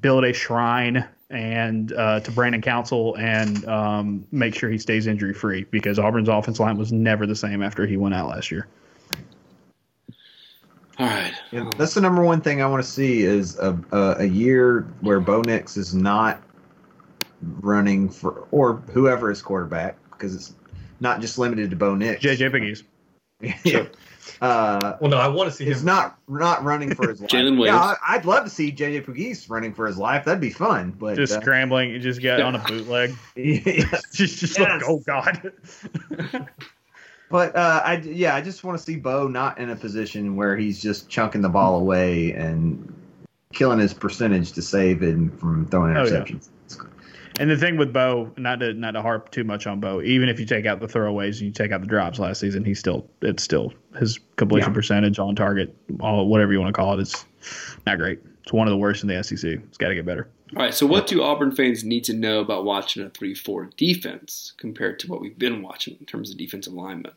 build 0.00 0.24
a 0.24 0.32
shrine 0.32 1.06
and 1.30 1.92
uh, 1.92 2.20
to 2.20 2.30
Brandon 2.30 2.62
Council 2.62 3.16
and 3.16 3.66
um, 3.66 4.26
make 4.30 4.54
sure 4.54 4.70
he 4.70 4.78
stays 4.78 5.06
injury 5.06 5.34
free 5.34 5.64
because 5.64 5.98
Auburn's 5.98 6.28
offensive 6.28 6.60
line 6.60 6.78
was 6.78 6.92
never 6.92 7.26
the 7.26 7.36
same 7.36 7.62
after 7.62 7.86
he 7.86 7.96
went 7.96 8.14
out 8.14 8.28
last 8.28 8.50
year. 8.50 8.68
All 10.98 11.06
right. 11.06 11.32
Yeah, 11.50 11.70
that's 11.76 11.94
the 11.94 12.00
number 12.00 12.22
one 12.24 12.40
thing 12.40 12.62
I 12.62 12.66
want 12.66 12.82
to 12.84 12.88
see 12.88 13.22
is 13.22 13.58
a, 13.58 13.78
a, 13.90 14.16
a 14.20 14.24
year 14.24 14.82
where 15.00 15.18
Bo 15.20 15.40
Nix 15.42 15.76
is 15.76 15.94
not 15.94 16.40
running 17.60 18.08
for 18.08 18.46
or 18.52 18.76
whoever 18.92 19.30
is 19.30 19.42
quarterback 19.42 19.96
because 20.12 20.34
it's 20.34 20.54
not 21.00 21.20
just 21.20 21.36
limited 21.38 21.70
to 21.70 21.76
Bo 21.76 21.94
Nix. 21.96 22.22
JJ 22.24 22.52
Pegues. 22.52 22.84
yeah. 23.64 23.86
Uh, 24.40 24.96
Well, 25.00 25.10
no, 25.10 25.18
I 25.18 25.28
want 25.28 25.50
to 25.50 25.54
see 25.56 25.64
he's 25.64 25.84
not 25.84 26.18
not 26.28 26.62
running 26.64 26.94
for 26.94 27.08
his 27.08 27.20
life. 27.20 27.28
Jalen 27.30 27.58
Williams. 27.58 27.76
Yeah, 27.76 27.94
I, 28.06 28.14
I'd 28.14 28.24
love 28.24 28.44
to 28.44 28.50
see 28.50 28.70
JJ 28.72 29.04
Pegues 29.04 29.50
running 29.50 29.74
for 29.74 29.86
his 29.86 29.98
life. 29.98 30.24
That'd 30.24 30.40
be 30.40 30.50
fun. 30.50 30.92
But 30.98 31.16
Just 31.16 31.34
uh, 31.34 31.40
scrambling, 31.40 31.90
you 31.90 31.98
just 31.98 32.22
got 32.22 32.40
on 32.40 32.54
a 32.54 32.58
bootleg. 32.66 33.14
yes. 33.36 34.02
just 34.12 34.38
just 34.38 34.58
Yes. 34.58 34.82
like, 34.82 34.82
oh 34.88 34.98
god. 35.00 35.52
But 37.30 37.56
uh, 37.56 37.82
I 37.84 37.96
yeah, 37.96 38.34
I 38.34 38.40
just 38.40 38.62
want 38.64 38.78
to 38.78 38.84
see 38.84 38.96
Bo 38.96 39.26
not 39.28 39.58
in 39.58 39.70
a 39.70 39.76
position 39.76 40.36
where 40.36 40.56
he's 40.56 40.80
just 40.80 41.08
chunking 41.08 41.40
the 41.40 41.48
ball 41.48 41.78
away 41.80 42.32
and 42.32 42.92
killing 43.52 43.78
his 43.78 43.94
percentage 43.94 44.52
to 44.52 44.62
save 44.62 45.02
it 45.02 45.16
from 45.38 45.66
throwing 45.66 45.96
Oh, 45.96 46.04
yeah. 46.04 46.10
interceptions. 46.24 46.48
And 47.40 47.50
the 47.50 47.56
thing 47.56 47.76
with 47.76 47.92
Bo, 47.92 48.30
not 48.36 48.60
to 48.60 48.74
not 48.74 48.92
to 48.92 49.02
harp 49.02 49.30
too 49.32 49.42
much 49.42 49.66
on 49.66 49.80
Bo, 49.80 50.00
even 50.02 50.28
if 50.28 50.38
you 50.38 50.46
take 50.46 50.66
out 50.66 50.78
the 50.78 50.86
throwaways 50.86 51.38
and 51.38 51.42
you 51.42 51.50
take 51.50 51.72
out 51.72 51.80
the 51.80 51.86
drops 51.86 52.20
last 52.20 52.38
season, 52.40 52.64
he's 52.64 52.78
still 52.78 53.08
it's 53.22 53.42
still 53.42 53.72
his 53.98 54.20
completion 54.36 54.70
Yeah. 54.70 54.74
percentage 54.74 55.18
on 55.18 55.34
target, 55.34 55.74
all 56.00 56.28
whatever 56.28 56.52
you 56.52 56.60
want 56.60 56.72
to 56.72 56.78
call 56.80 56.94
it, 56.96 57.00
is 57.02 57.24
not 57.86 57.98
great. 57.98 58.20
It's 58.44 58.52
one 58.52 58.68
of 58.68 58.70
the 58.70 58.76
worst 58.76 59.02
in 59.02 59.08
the 59.08 59.20
SEC. 59.24 59.44
It's 59.50 59.78
got 59.78 59.88
to 59.88 59.94
get 59.96 60.04
better. 60.06 60.28
All 60.56 60.62
right. 60.62 60.74
So 60.74 60.86
what 60.86 61.06
do 61.06 61.22
Auburn 61.22 61.52
fans 61.52 61.84
need 61.84 62.04
to 62.04 62.12
know 62.12 62.40
about 62.40 62.64
watching 62.64 63.02
a 63.04 63.10
three-four 63.10 63.70
defense 63.76 64.52
compared 64.56 64.98
to 65.00 65.08
what 65.08 65.20
we've 65.20 65.38
been 65.38 65.62
watching 65.62 65.96
in 65.98 66.06
terms 66.06 66.30
of 66.30 66.36
defensive 66.36 66.72
alignment? 66.72 67.14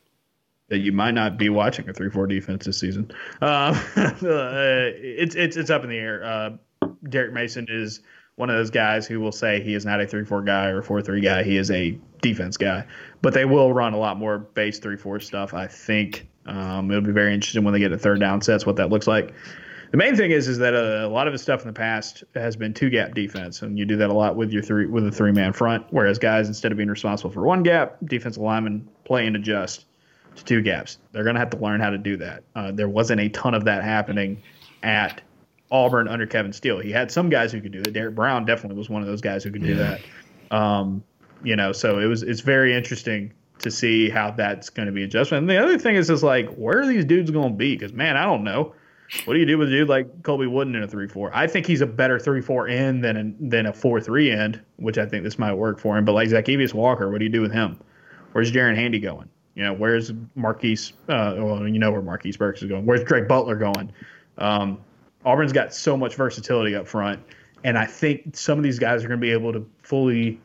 that 0.70 0.80
you 0.80 0.92
might 0.92 1.14
not 1.14 1.38
be 1.38 1.50
watching 1.50 1.88
a 1.90 1.94
three-four 1.94 2.28
defense 2.28 2.66
this 2.66 2.80
season. 2.80 3.12
Uh, 3.42 3.74
it's 4.22 5.36
it's 5.36 5.56
it's 5.56 5.70
up 5.70 5.84
in 5.84 5.90
the 5.90 5.98
air. 5.98 6.24
Uh, 6.24 6.50
Derek 7.10 7.34
Mason 7.34 7.66
is 7.70 8.02
one 8.36 8.50
of 8.50 8.56
those 8.56 8.70
guys 8.70 9.08
who 9.08 9.20
will 9.20 9.32
say 9.32 9.62
he 9.62 9.74
is 9.74 9.86
not 9.86 10.02
a 10.02 10.08
three-four 10.08 10.44
guy 10.44 10.68
or 10.68 10.80
a 10.80 10.84
four-three 10.84 11.22
guy. 11.22 11.44
He 11.44 11.58
is 11.58 11.72
a 11.72 11.98
defense 12.22 12.58
guy, 12.58 12.86
but 13.22 13.34
they 13.34 13.46
will 13.46 13.74
run 13.74 13.94
a 13.94 13.98
lot 13.98 14.18
more 14.18 14.38
base 14.38 14.80
three-four 14.80 15.20
stuff. 15.20 15.54
I 15.54 15.68
think 15.68 16.28
um, 16.46 16.90
it'll 16.92 17.02
be 17.04 17.12
very 17.12 17.34
interesting 17.34 17.64
when 17.64 17.74
they 17.74 17.80
get 17.80 17.90
to 17.90 17.98
third 17.98 18.20
down 18.20 18.42
sets 18.42 18.66
what 18.66 18.76
that 18.78 18.90
looks 18.90 19.08
like. 19.08 19.34
The 19.92 19.98
main 19.98 20.16
thing 20.16 20.32
is 20.32 20.48
is 20.48 20.58
that 20.58 20.74
uh, 20.74 21.08
a 21.08 21.10
lot 21.10 21.28
of 21.28 21.34
his 21.34 21.42
stuff 21.42 21.62
in 21.62 21.68
the 21.68 21.74
past 21.74 22.24
has 22.36 22.56
been 22.56 22.74
two 22.74 22.90
gap 22.90 23.14
defense, 23.14 23.62
and 23.62 23.78
you 23.80 23.86
do 23.86 23.96
that 23.98 24.10
a 24.10 24.14
lot 24.14 24.36
with 24.36 24.52
your 24.52 24.62
three 24.62 24.86
with 24.86 25.08
a 25.08 25.12
three 25.12 25.32
man 25.32 25.54
front. 25.54 25.86
Whereas 25.92 26.20
guys, 26.20 26.48
instead 26.48 26.72
of 26.72 26.78
being 26.78 26.90
responsible 26.90 27.32
for 27.32 27.44
one 27.44 27.64
gap, 27.64 27.98
defensive 28.06 28.42
linemen 28.42 28.88
play 29.06 29.26
and 29.26 29.36
adjust 29.36 29.86
to 30.36 30.44
two 30.44 30.62
gaps. 30.62 31.00
They're 31.12 31.24
going 31.24 31.36
to 31.36 31.40
have 31.40 31.50
to 31.52 31.58
learn 31.58 31.82
how 31.82 31.90
to 31.90 31.98
do 31.98 32.18
that. 32.18 32.44
Uh, 32.56 32.72
there 32.72 32.90
wasn't 32.90 33.22
a 33.22 33.30
ton 33.30 33.54
of 33.54 33.66
that 33.66 33.84
happening 33.84 34.42
at 34.84 35.22
Auburn 35.72 36.08
under 36.08 36.26
Kevin 36.26 36.54
Steele. 36.54 36.80
He 36.80 36.92
had 36.92 37.12
some 37.12 37.30
guys 37.30 37.52
who 37.52 37.62
could 37.62 37.72
do 37.72 37.80
it. 37.80 37.94
Derrick 37.94 38.16
Brown 38.16 38.46
definitely 38.46 38.78
was 38.78 38.90
one 38.90 39.02
of 39.02 39.08
those 39.08 39.22
guys 39.22 39.44
who 39.44 39.52
could 39.52 39.64
do 39.64 39.76
that. 39.76 40.02
Um, 40.52 41.04
you 41.44 41.56
know, 41.56 41.72
so 41.72 42.00
it 42.00 42.06
was 42.06 42.24
it's 42.24 42.42
very 42.42 42.74
interesting 42.76 43.34
to 43.60 43.72
see 43.72 44.10
how 44.10 44.32
that's 44.32 44.70
going 44.70 44.86
to 44.86 44.92
be 44.92 45.04
adjustment. 45.04 45.42
And 45.42 45.50
the 45.50 45.62
other 45.62 45.78
thing 45.78 45.96
is, 45.96 46.10
is 46.10 46.24
like, 46.24 46.50
where 46.56 46.80
are 46.80 46.88
these 46.88 47.06
dudes 47.06 47.32
going 47.32 47.50
to 47.50 47.58
be? 47.58 47.76
Because 47.76 47.94
man, 47.94 48.16
I 48.16 48.26
don't 48.26 48.44
know. 48.44 48.74
What 49.26 49.36
do 49.36 49.40
you 49.40 49.46
do 49.46 49.58
with 49.58 49.70
a 49.70 49.72
dude 49.72 49.88
like 49.88 50.24
Colby 50.24 50.48
Wooden 50.48 50.76
in 50.76 50.84
a 50.84 50.88
three 50.88 51.08
four? 51.08 51.32
I 51.34 51.48
think 51.48 51.66
he's 51.66 51.82
a 51.82 51.86
better 51.86 52.20
three 52.20 52.42
four 52.42 52.68
end 52.68 53.04
than 53.04 53.18
a, 53.18 53.50
than 53.50 53.66
a 53.66 53.74
four 53.74 54.02
three 54.02 54.32
end, 54.32 54.62
which 54.76 54.98
I 54.98 55.06
think 55.06 55.24
this 55.24 55.40
might 55.40 55.54
work 55.54 55.80
for 55.80 55.98
him. 55.98 56.04
But 56.04 56.14
like 56.14 56.30
Zykeivous 56.30 56.74
Walker, 56.74 57.10
what 57.10 57.20
do 57.20 57.26
you 57.26 57.32
do 57.32 57.42
with 57.42 57.54
him? 57.54 57.80
Where's 58.34 58.52
Jaren 58.52 58.76
Handy 58.76 59.00
going? 59.00 59.30
You 59.56 59.64
know, 59.64 59.74
where's 59.74 60.12
Marquise? 60.36 60.94
Uh, 61.08 61.36
well, 61.38 61.68
you 61.68 61.80
know 61.80 61.92
where 61.92 62.02
Marquise 62.02 62.38
Burks 62.38 62.62
is 62.62 62.70
going. 62.70 62.86
Where's 62.86 63.04
Drake 63.04 63.28
Butler 63.28 63.56
going? 63.56 63.92
Um, 64.38 64.80
Auburn's 65.26 65.54
got 65.54 65.74
so 65.74 65.98
much 65.98 66.16
versatility 66.16 66.76
up 66.76 66.88
front, 66.88 67.20
and 67.64 67.78
I 67.78 67.86
think 67.86 68.36
some 68.36 68.58
of 68.60 68.64
these 68.64 68.78
guys 68.78 69.04
are 69.04 69.08
going 69.08 69.20
to 69.20 69.26
be 69.26 69.32
able 69.32 69.54
to 69.54 69.66
fully 69.82 70.40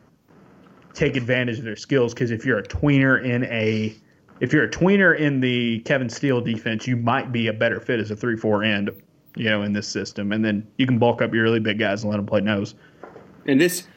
take 0.93 1.15
advantage 1.15 1.59
of 1.59 1.65
their 1.65 1.75
skills. 1.75 2.13
Because 2.13 2.31
if 2.31 2.45
you're 2.45 2.59
a 2.59 2.63
tweener 2.63 3.23
in 3.23 3.43
a 3.45 3.95
if 4.39 4.51
you're 4.53 4.63
a 4.63 4.69
tweener 4.71 5.17
in 5.17 5.39
the 5.39 5.79
Kevin 5.81 6.09
Steele 6.09 6.41
defense, 6.41 6.87
you 6.87 6.95
might 6.97 7.31
be 7.31 7.47
a 7.47 7.53
better 7.53 7.79
fit 7.79 7.99
as 7.99 8.11
a 8.11 8.15
three 8.15 8.35
four 8.37 8.63
end, 8.63 8.89
you 9.35 9.49
know, 9.49 9.61
in 9.63 9.73
this 9.73 9.87
system, 9.87 10.31
and 10.31 10.43
then 10.43 10.67
you 10.77 10.85
can 10.85 10.97
bulk 10.99 11.21
up 11.21 11.33
your 11.33 11.43
really 11.43 11.59
big 11.59 11.79
guys 11.79 12.03
and 12.03 12.11
let 12.11 12.17
them 12.17 12.25
play 12.25 12.41
nose. 12.41 12.75
And 13.47 13.59
this 13.61 13.87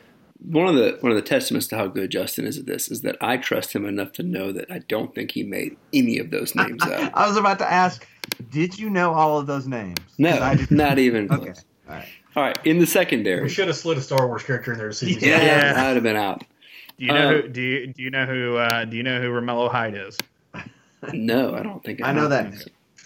one 0.44 0.66
of 0.68 0.74
the 0.74 0.98
one 1.00 1.10
of 1.10 1.16
the 1.16 1.22
testaments 1.22 1.66
to 1.68 1.76
how 1.76 1.86
good 1.88 2.10
Justin 2.10 2.44
is 2.46 2.58
at 2.58 2.66
this 2.66 2.90
is 2.90 3.00
that 3.00 3.16
I 3.20 3.36
trust 3.38 3.72
him 3.72 3.86
enough 3.86 4.12
to 4.12 4.22
know 4.22 4.52
that 4.52 4.70
I 4.70 4.80
don't 4.80 5.14
think 5.14 5.30
he 5.32 5.42
made 5.42 5.76
any 5.92 6.18
of 6.18 6.30
those 6.30 6.54
names 6.54 6.82
up. 6.86 7.10
I 7.14 7.26
was 7.26 7.36
about 7.36 7.58
to 7.60 7.70
ask, 7.72 8.06
did 8.50 8.78
you 8.78 8.90
know 8.90 9.12
all 9.14 9.38
of 9.38 9.46
those 9.46 9.66
names? 9.66 9.98
No, 10.18 10.38
I 10.38 10.54
did- 10.56 10.70
not 10.70 10.98
even 11.00 11.30
Okay. 11.32 11.52
All 11.88 11.94
right. 11.94 12.08
All 12.34 12.42
right, 12.42 12.58
in 12.66 12.78
the 12.78 12.86
secondary, 12.86 13.42
We 13.42 13.48
should 13.48 13.66
have 13.68 13.76
slid 13.78 13.96
a 13.96 14.02
Star 14.02 14.26
Wars 14.26 14.42
character 14.42 14.72
in 14.72 14.78
there 14.78 14.88
to 14.88 14.94
see. 14.94 15.14
yeah, 15.18 15.42
Yeah. 15.72 15.82
I 15.82 15.86
would 15.88 15.94
have 15.96 16.02
been 16.02 16.16
out. 16.16 16.44
Do 16.98 17.04
you 17.04 17.12
know 17.12 17.28
Uh, 17.28 17.42
who? 17.42 17.48
Do 17.48 17.60
you 17.62 17.86
do 17.88 18.02
you 18.02 18.10
know 18.10 18.26
who? 18.26 18.56
Uh, 18.56 18.84
do 18.84 18.96
you 18.96 19.02
know 19.02 19.20
who 19.20 19.28
Romello 19.28 19.70
Height 19.70 19.94
is? 19.94 20.16
No, 21.12 21.54
I 21.54 21.62
don't 21.62 21.84
think 21.84 22.02
I 22.02 22.12
know 22.12 22.28
that. 22.28 22.52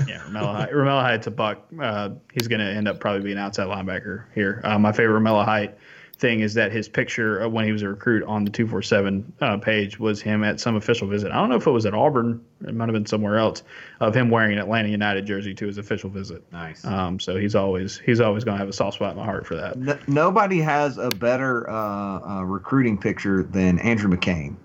Yeah, 0.06 0.20
Romello 0.20 0.54
Height. 0.54 0.70
Romello 0.70 1.02
Height's 1.02 1.26
a 1.26 1.30
buck. 1.30 1.66
Uh, 1.80 2.10
he's 2.32 2.48
going 2.48 2.60
to 2.60 2.66
end 2.66 2.88
up 2.88 3.00
probably 3.00 3.22
being 3.22 3.36
outside 3.38 3.66
linebacker 3.66 4.24
here. 4.34 4.60
Uh, 4.64 4.78
my 4.78 4.92
favorite 4.92 5.20
Romello 5.20 5.44
Height 5.44 5.76
thing 6.20 6.40
is 6.40 6.54
that 6.54 6.70
his 6.70 6.88
picture 6.88 7.38
of 7.38 7.52
when 7.52 7.64
he 7.64 7.72
was 7.72 7.82
a 7.82 7.88
recruit 7.88 8.22
on 8.24 8.44
the 8.44 8.50
247 8.50 9.32
uh, 9.40 9.56
page 9.56 9.98
was 9.98 10.20
him 10.20 10.44
at 10.44 10.60
some 10.60 10.76
official 10.76 11.08
visit. 11.08 11.32
I 11.32 11.36
don't 11.36 11.48
know 11.48 11.56
if 11.56 11.66
it 11.66 11.70
was 11.70 11.86
at 11.86 11.94
Auburn. 11.94 12.44
It 12.66 12.74
might 12.74 12.88
have 12.88 12.92
been 12.92 13.06
somewhere 13.06 13.38
else. 13.38 13.62
Of 14.00 14.14
him 14.14 14.30
wearing 14.30 14.52
an 14.52 14.58
Atlanta 14.58 14.88
United 14.88 15.26
jersey 15.26 15.54
to 15.54 15.66
his 15.66 15.78
official 15.78 16.10
visit. 16.10 16.44
Nice. 16.52 16.84
Um, 16.84 17.18
so 17.18 17.36
he's 17.36 17.54
always 17.54 17.98
he's 17.98 18.20
always 18.20 18.44
going 18.44 18.56
to 18.56 18.58
have 18.58 18.68
a 18.68 18.72
soft 18.72 18.96
spot 18.96 19.12
in 19.12 19.16
my 19.16 19.24
heart 19.24 19.46
for 19.46 19.56
that. 19.56 19.76
N- 19.76 19.98
nobody 20.06 20.60
has 20.60 20.98
a 20.98 21.08
better 21.08 21.68
uh, 21.68 22.20
uh, 22.20 22.42
recruiting 22.42 22.98
picture 22.98 23.42
than 23.42 23.78
Andrew 23.80 24.10
McCain. 24.10 24.56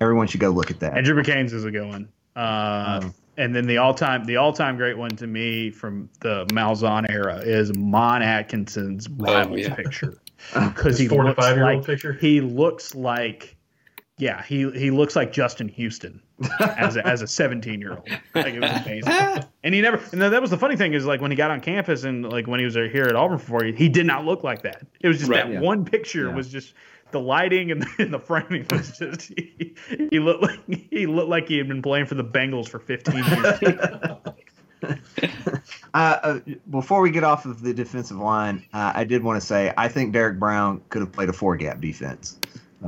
Everyone 0.00 0.26
should 0.26 0.40
go 0.40 0.50
look 0.50 0.70
at 0.70 0.80
that. 0.80 0.96
Andrew 0.96 1.20
McCain's 1.20 1.52
is 1.52 1.64
a 1.64 1.70
good 1.70 1.86
one. 1.86 2.08
Uh, 2.34 3.00
Oh. 3.02 3.12
And 3.38 3.56
then 3.56 3.66
the 3.66 3.78
all 3.78 3.94
time 3.94 4.24
the 4.24 4.36
all 4.36 4.52
time 4.52 4.76
great 4.76 4.98
one 4.98 5.10
to 5.12 5.26
me 5.26 5.70
from 5.70 6.10
the 6.20 6.44
Malzahn 6.52 7.10
era 7.10 7.38
is 7.38 7.74
Mon 7.74 8.20
Atkinson's 8.20 9.08
rivals 9.08 9.60
yeah. 9.60 9.74
picture 9.74 10.21
Uh, 10.54 10.68
because 10.70 10.98
he 10.98 11.04
His 11.04 11.12
45 11.12 11.36
looks 11.36 11.56
year 11.56 11.68
old 11.68 11.76
like 11.78 11.86
picture? 11.86 12.12
he 12.14 12.40
looks 12.40 12.94
like 12.94 13.56
yeah 14.18 14.42
he 14.42 14.70
he 14.72 14.90
looks 14.90 15.16
like 15.16 15.32
Justin 15.32 15.68
Houston 15.68 16.20
as 16.76 16.96
a, 16.96 17.06
as 17.06 17.22
a 17.22 17.26
17 17.26 17.80
year 17.80 17.92
old 17.92 18.08
like 18.34 18.54
it 18.54 18.60
was 18.60 18.70
amazing 18.84 19.12
and 19.64 19.74
he 19.74 19.80
never 19.80 19.98
and 20.12 20.20
that 20.20 20.40
was 20.40 20.50
the 20.50 20.58
funny 20.58 20.76
thing 20.76 20.92
is 20.92 21.06
like 21.06 21.20
when 21.20 21.30
he 21.30 21.36
got 21.36 21.50
on 21.50 21.60
campus 21.60 22.04
and 22.04 22.28
like 22.28 22.46
when 22.46 22.58
he 22.60 22.64
was 22.66 22.74
here 22.74 23.04
at 23.04 23.16
Auburn 23.16 23.38
for 23.38 23.64
he 23.64 23.88
did 23.88 24.04
not 24.06 24.24
look 24.24 24.42
like 24.44 24.62
that 24.62 24.82
it 25.00 25.08
was 25.08 25.18
just 25.18 25.30
Right. 25.30 25.44
that 25.46 25.52
Yeah. 25.54 25.60
one 25.60 25.84
picture 25.84 26.26
Yeah. 26.28 26.34
was 26.34 26.48
just 26.48 26.74
the 27.12 27.20
lighting 27.20 27.70
and 27.70 27.82
the, 27.82 27.88
and 28.00 28.12
the 28.12 28.18
framing 28.18 28.66
was 28.70 28.98
just 28.98 29.32
he, 29.36 29.74
he 30.10 30.18
looked 30.18 30.42
like 30.42 30.60
he 30.90 31.06
looked 31.06 31.28
like 31.28 31.48
he 31.48 31.56
had 31.58 31.68
been 31.68 31.82
playing 31.82 32.06
for 32.06 32.14
the 32.14 32.24
Bengals 32.24 32.68
for 32.68 32.78
15 32.78 33.14
years. 33.14 33.58
Uh, 35.94 36.18
uh, 36.22 36.40
before 36.70 37.02
we 37.02 37.10
get 37.10 37.22
off 37.22 37.44
of 37.44 37.60
the 37.60 37.74
defensive 37.74 38.16
line, 38.16 38.64
uh, 38.72 38.92
I 38.94 39.04
did 39.04 39.22
want 39.22 39.38
to 39.38 39.46
say 39.46 39.74
I 39.76 39.88
think 39.88 40.14
Derrick 40.14 40.38
Brown 40.38 40.80
could 40.88 41.02
have 41.02 41.12
played 41.12 41.28
a 41.28 41.34
four 41.34 41.54
gap 41.54 41.82
defense. 41.82 42.38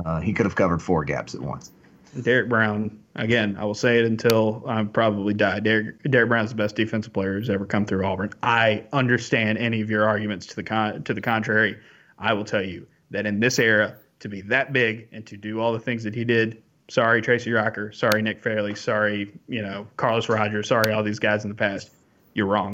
Uh, 0.03 0.19
he 0.19 0.33
could 0.33 0.47
have 0.47 0.55
covered 0.55 0.81
four 0.81 1.05
gaps 1.05 1.35
at 1.35 1.41
once. 1.41 1.71
Derrick 2.19 2.49
Brown 2.49 2.99
again. 3.15 3.57
I 3.59 3.65
will 3.65 3.75
say 3.75 3.99
it 3.99 4.05
until 4.05 4.63
I 4.65 4.83
probably 4.85 5.35
die. 5.35 5.59
Derek 5.59 6.01
Derrick 6.09 6.29
Brown's 6.29 6.49
the 6.49 6.55
best 6.55 6.75
defensive 6.75 7.13
player 7.13 7.37
who's 7.37 7.49
ever 7.49 7.65
come 7.65 7.85
through 7.85 8.05
Auburn. 8.05 8.31
I 8.41 8.85
understand 8.91 9.59
any 9.59 9.81
of 9.81 9.89
your 9.91 10.07
arguments 10.07 10.47
to 10.47 10.55
the 10.55 10.63
con- 10.63 11.03
to 11.03 11.13
the 11.13 11.21
contrary. 11.21 11.77
I 12.17 12.33
will 12.33 12.45
tell 12.45 12.63
you 12.63 12.87
that 13.11 13.27
in 13.27 13.39
this 13.39 13.59
era, 13.59 13.97
to 14.19 14.29
be 14.29 14.41
that 14.41 14.73
big 14.73 15.09
and 15.11 15.25
to 15.27 15.37
do 15.37 15.59
all 15.59 15.73
the 15.73 15.79
things 15.79 16.03
that 16.03 16.15
he 16.15 16.25
did. 16.25 16.63
Sorry, 16.87 17.21
Tracy 17.21 17.51
Rocker. 17.51 17.91
Sorry, 17.91 18.21
Nick 18.21 18.41
Fairley. 18.41 18.75
Sorry, 18.75 19.31
you 19.47 19.61
know 19.61 19.87
Carlos 19.97 20.29
Rogers. 20.29 20.67
Sorry, 20.67 20.93
all 20.93 21.03
these 21.03 21.19
guys 21.19 21.43
in 21.43 21.49
the 21.49 21.55
past. 21.55 21.89
You're 22.33 22.47
wrong. 22.47 22.73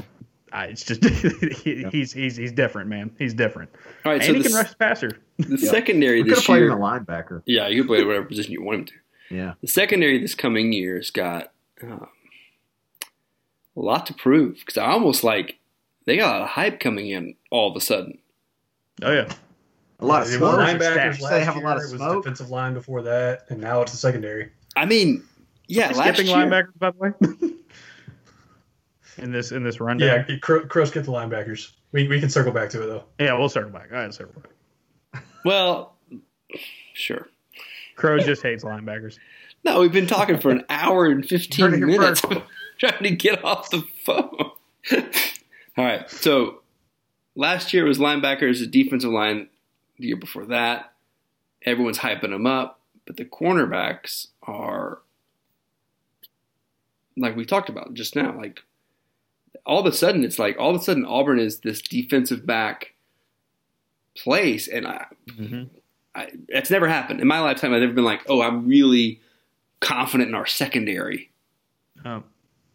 I, 0.52 0.66
it's 0.66 0.84
just 0.84 1.04
he, 1.64 1.86
he's 1.92 2.12
he's 2.12 2.36
he's 2.36 2.52
different, 2.52 2.90
man. 2.90 3.12
He's 3.18 3.34
different. 3.34 3.70
All 4.04 4.12
right, 4.12 4.22
and 4.22 4.24
so 4.24 4.34
he 4.34 4.42
the, 4.42 4.50
can 4.50 4.58
rush 4.58 4.70
the 4.72 4.76
passer. 4.76 5.18
the 5.38 5.58
secondary 5.58 6.18
We 6.18 6.24
could 6.24 6.30
have 6.32 6.38
this 6.40 6.46
played 6.46 6.60
year, 6.60 6.72
him 6.72 6.82
a 6.82 6.82
linebacker. 6.82 7.42
yeah, 7.46 7.68
you 7.68 7.84
can 7.84 7.88
play 7.88 8.04
whatever 8.04 8.26
position 8.26 8.52
you 8.52 8.64
want 8.64 8.80
him 8.80 8.86
to. 8.86 8.94
Yeah. 9.36 9.54
The 9.62 9.68
secondary 9.68 10.20
this 10.20 10.36
coming 10.36 10.74
year 10.74 10.98
has 10.98 11.10
got 11.10 11.54
um, 11.82 12.08
a 13.78 13.80
lot 13.80 14.06
to 14.08 14.14
prove 14.14 14.58
because 14.60 14.78
I 14.78 14.88
almost 14.88 15.24
like 15.24 15.58
they 16.06 16.18
got 16.18 16.36
a 16.36 16.40
lot 16.40 16.42
of 16.42 16.50
hype 16.50 16.80
coming 16.82 17.10
in 17.10 17.36
all 17.50 17.70
of 17.70 17.78
a 17.78 17.82
sudden. 17.82 18.18
Oh 19.02 19.12
yeah. 19.14 19.32
A 20.02 20.06
lot 20.06 20.24
of 20.24 20.28
smoke. 20.30 20.60
linebackers 20.60 21.22
last 21.22 21.30
They 21.30 21.44
have 21.44 21.56
a 21.56 21.60
lot 21.60 21.78
of 21.78 21.84
year, 21.84 21.96
It 21.96 22.00
was 22.00 22.24
defensive 22.24 22.50
line 22.50 22.74
before 22.74 23.04
that, 23.04 23.46
and 23.50 23.62
now 23.62 23.82
it's 23.82 23.92
the 23.92 23.98
secondary. 23.98 24.50
I 24.76 24.86
mean, 24.86 25.24
yeah, 25.68 25.92
last 25.92 26.18
skipping 26.18 26.28
year, 26.28 26.38
linebackers 26.38 26.80
by 26.80 26.92
the 26.92 26.98
way. 26.98 27.54
in 29.18 29.32
this 29.32 29.52
in 29.52 29.64
this 29.64 29.80
rundown. 29.80 30.26
Yeah, 30.28 30.38
Cro- 30.38 30.66
Crows 30.66 30.92
get 30.92 31.06
the 31.06 31.12
linebackers. 31.12 31.72
We, 31.92 32.08
we 32.08 32.20
can 32.20 32.30
circle 32.30 32.52
back 32.52 32.70
to 32.72 32.84
it 32.84 32.88
though. 32.88 33.04
Yeah, 33.20 33.38
we'll 33.38 33.50
circle 33.50 33.72
back. 33.72 33.90
All 33.92 33.98
right, 34.00 34.14
circle 34.14 34.42
back. 34.42 35.24
Well, 35.46 35.96
sure. 36.94 37.28
Crow 37.96 38.18
just 38.20 38.42
hates 38.42 38.64
linebackers. 38.64 39.18
No, 39.64 39.82
we've 39.82 39.92
been 39.92 40.08
talking 40.08 40.40
for 40.40 40.50
an 40.50 40.64
hour 40.70 41.06
and 41.06 41.24
15 41.26 41.86
minutes 41.86 42.22
trying 42.80 43.04
to 43.04 43.12
get 43.12 43.44
off 43.44 43.70
the 43.70 43.84
phone. 44.04 44.52
All 45.78 45.86
right. 45.86 46.10
So 46.10 46.62
last 47.36 47.74
year 47.74 47.86
was 47.86 48.00
linebackers, 48.00 48.60
the 48.60 48.68
defensive 48.68 49.12
line 49.12 49.50
the 50.02 50.08
year 50.08 50.18
before 50.18 50.46
that. 50.48 50.94
Everyone's 51.64 52.00
hyping 52.00 52.32
them 52.32 52.48
up, 52.48 52.80
but 53.06 53.18
the 53.18 53.26
cornerbacks 53.26 54.28
are 54.44 55.00
like 57.18 57.36
we 57.36 57.46
talked 57.46 57.70
about 57.70 57.94
just 57.94 58.16
now. 58.16 58.36
Like 58.38 58.62
all 59.66 59.80
of 59.80 59.86
a 59.86 59.92
sudden, 59.92 60.24
it's 60.24 60.40
like 60.40 60.58
all 60.58 60.72
of 60.72 60.82
a 60.82 60.84
sudden 60.84 61.06
Auburn 61.06 61.40
is 61.40 61.60
this 61.60 61.82
defensive 61.82 62.46
back 62.46 62.94
place, 64.16 64.68
and 64.68 64.88
I, 64.88 65.06
I, 66.16 66.32
it's 66.48 66.70
never 66.72 66.88
happened 66.88 67.22
in 67.22 67.28
my 67.28 67.40
lifetime. 67.40 67.74
I've 67.74 67.82
never 67.82 67.94
been 67.94 68.04
like, 68.04 68.24
oh, 68.28 68.42
I'm 68.42 68.68
really 68.68 69.22
confident 69.80 70.30
in 70.30 70.36
our 70.36 70.48
secondary. 70.48 71.32
Um, 72.04 72.24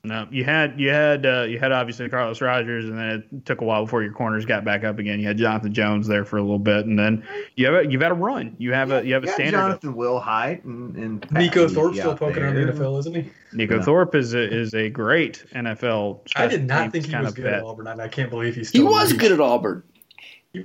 no, 0.06 0.26
you 0.30 0.44
had 0.44 0.80
you 0.80 0.90
had 0.90 1.26
uh, 1.26 1.42
you 1.42 1.58
had 1.58 1.72
obviously 1.72 2.08
Carlos 2.08 2.40
Rogers, 2.40 2.84
and 2.86 2.98
then 2.98 3.06
it 3.32 3.44
took 3.46 3.60
a 3.60 3.64
while 3.64 3.84
before 3.84 4.02
your 4.02 4.12
corners 4.12 4.44
got 4.46 4.64
back 4.64 4.84
up 4.84 4.98
again. 4.98 5.20
You 5.20 5.26
had 5.26 5.36
Jonathan 5.38 5.72
Jones 5.74 6.06
there 6.06 6.24
for 6.24 6.36
a 6.38 6.42
little 6.42 6.58
bit, 6.58 6.86
and 6.86 6.98
then 6.98 7.24
you 7.56 7.66
have 7.66 7.74
a, 7.74 7.90
you've 7.90 8.00
had 8.02 8.12
a 8.12 8.14
run. 8.14 8.54
You 8.58 8.72
have 8.72 8.90
a 8.90 9.04
you 9.06 9.14
have 9.14 9.24
a 9.24 9.26
Yeah, 9.26 9.34
standard. 9.34 9.52
Jonathan 9.58 9.94
Will 9.96 10.18
Height 10.20 10.64
and, 10.64 10.96
and 10.96 11.22
Neiko 11.28 11.52
Patty 11.64 11.74
Thorpe 11.74 11.94
still 11.94 12.16
poking 12.16 12.42
around 12.42 12.54
the 12.54 12.72
NFL, 12.72 12.98
isn't 13.00 13.14
he? 13.14 13.30
Neiko 13.54 13.78
Yeah. 13.78 13.82
Thorpe 13.82 14.14
is 14.14 14.34
a, 14.34 14.42
is 14.54 14.74
a 14.74 14.88
great 14.90 15.44
NFL. 15.54 16.20
I 16.36 16.46
did 16.46 16.66
not 16.66 16.92
think 16.92 17.06
he 17.06 17.12
kind 17.12 17.24
was 17.24 17.34
good 17.34 17.44
vet. 17.44 17.54
at 17.54 17.62
Auburn, 17.64 17.86
and 17.86 18.00
I 18.00 18.08
can't 18.08 18.30
believe 18.30 18.54
he's 18.54 18.68
still. 18.68 18.82
He 18.82 18.88
still. 18.88 19.00
was 19.02 19.12
good 19.12 19.32
at 19.32 19.40
Auburn. 19.40 19.82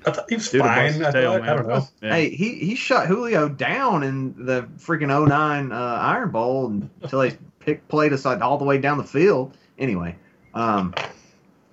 I 0.05 0.11
thought 0.11 0.29
he 0.29 0.35
was 0.35 0.49
Dude, 0.49 0.61
fine. 0.61 0.87
busted 0.99 1.05
I, 1.05 1.11
tail, 1.11 1.33
thought, 1.33 1.49
I 1.49 1.53
don't 1.55 1.67
know. 1.67 1.87
Yeah. 2.01 2.13
Hey, 2.13 2.29
he 2.29 2.55
he 2.59 2.75
shot 2.75 3.07
Julio 3.07 3.49
down 3.49 4.03
in 4.03 4.45
the 4.45 4.61
freaking 4.77 5.07
09 5.27 5.71
uh, 5.73 5.75
Iron 5.75 6.31
Bowl 6.31 6.67
until 6.67 7.19
they 7.19 7.37
pick 7.61 7.87
played 7.87 8.13
us 8.13 8.25
all 8.25 8.57
the 8.57 8.65
way 8.65 8.77
down 8.77 8.97
the 8.97 9.03
field. 9.03 9.57
Anyway, 9.77 10.15
um, 10.53 10.93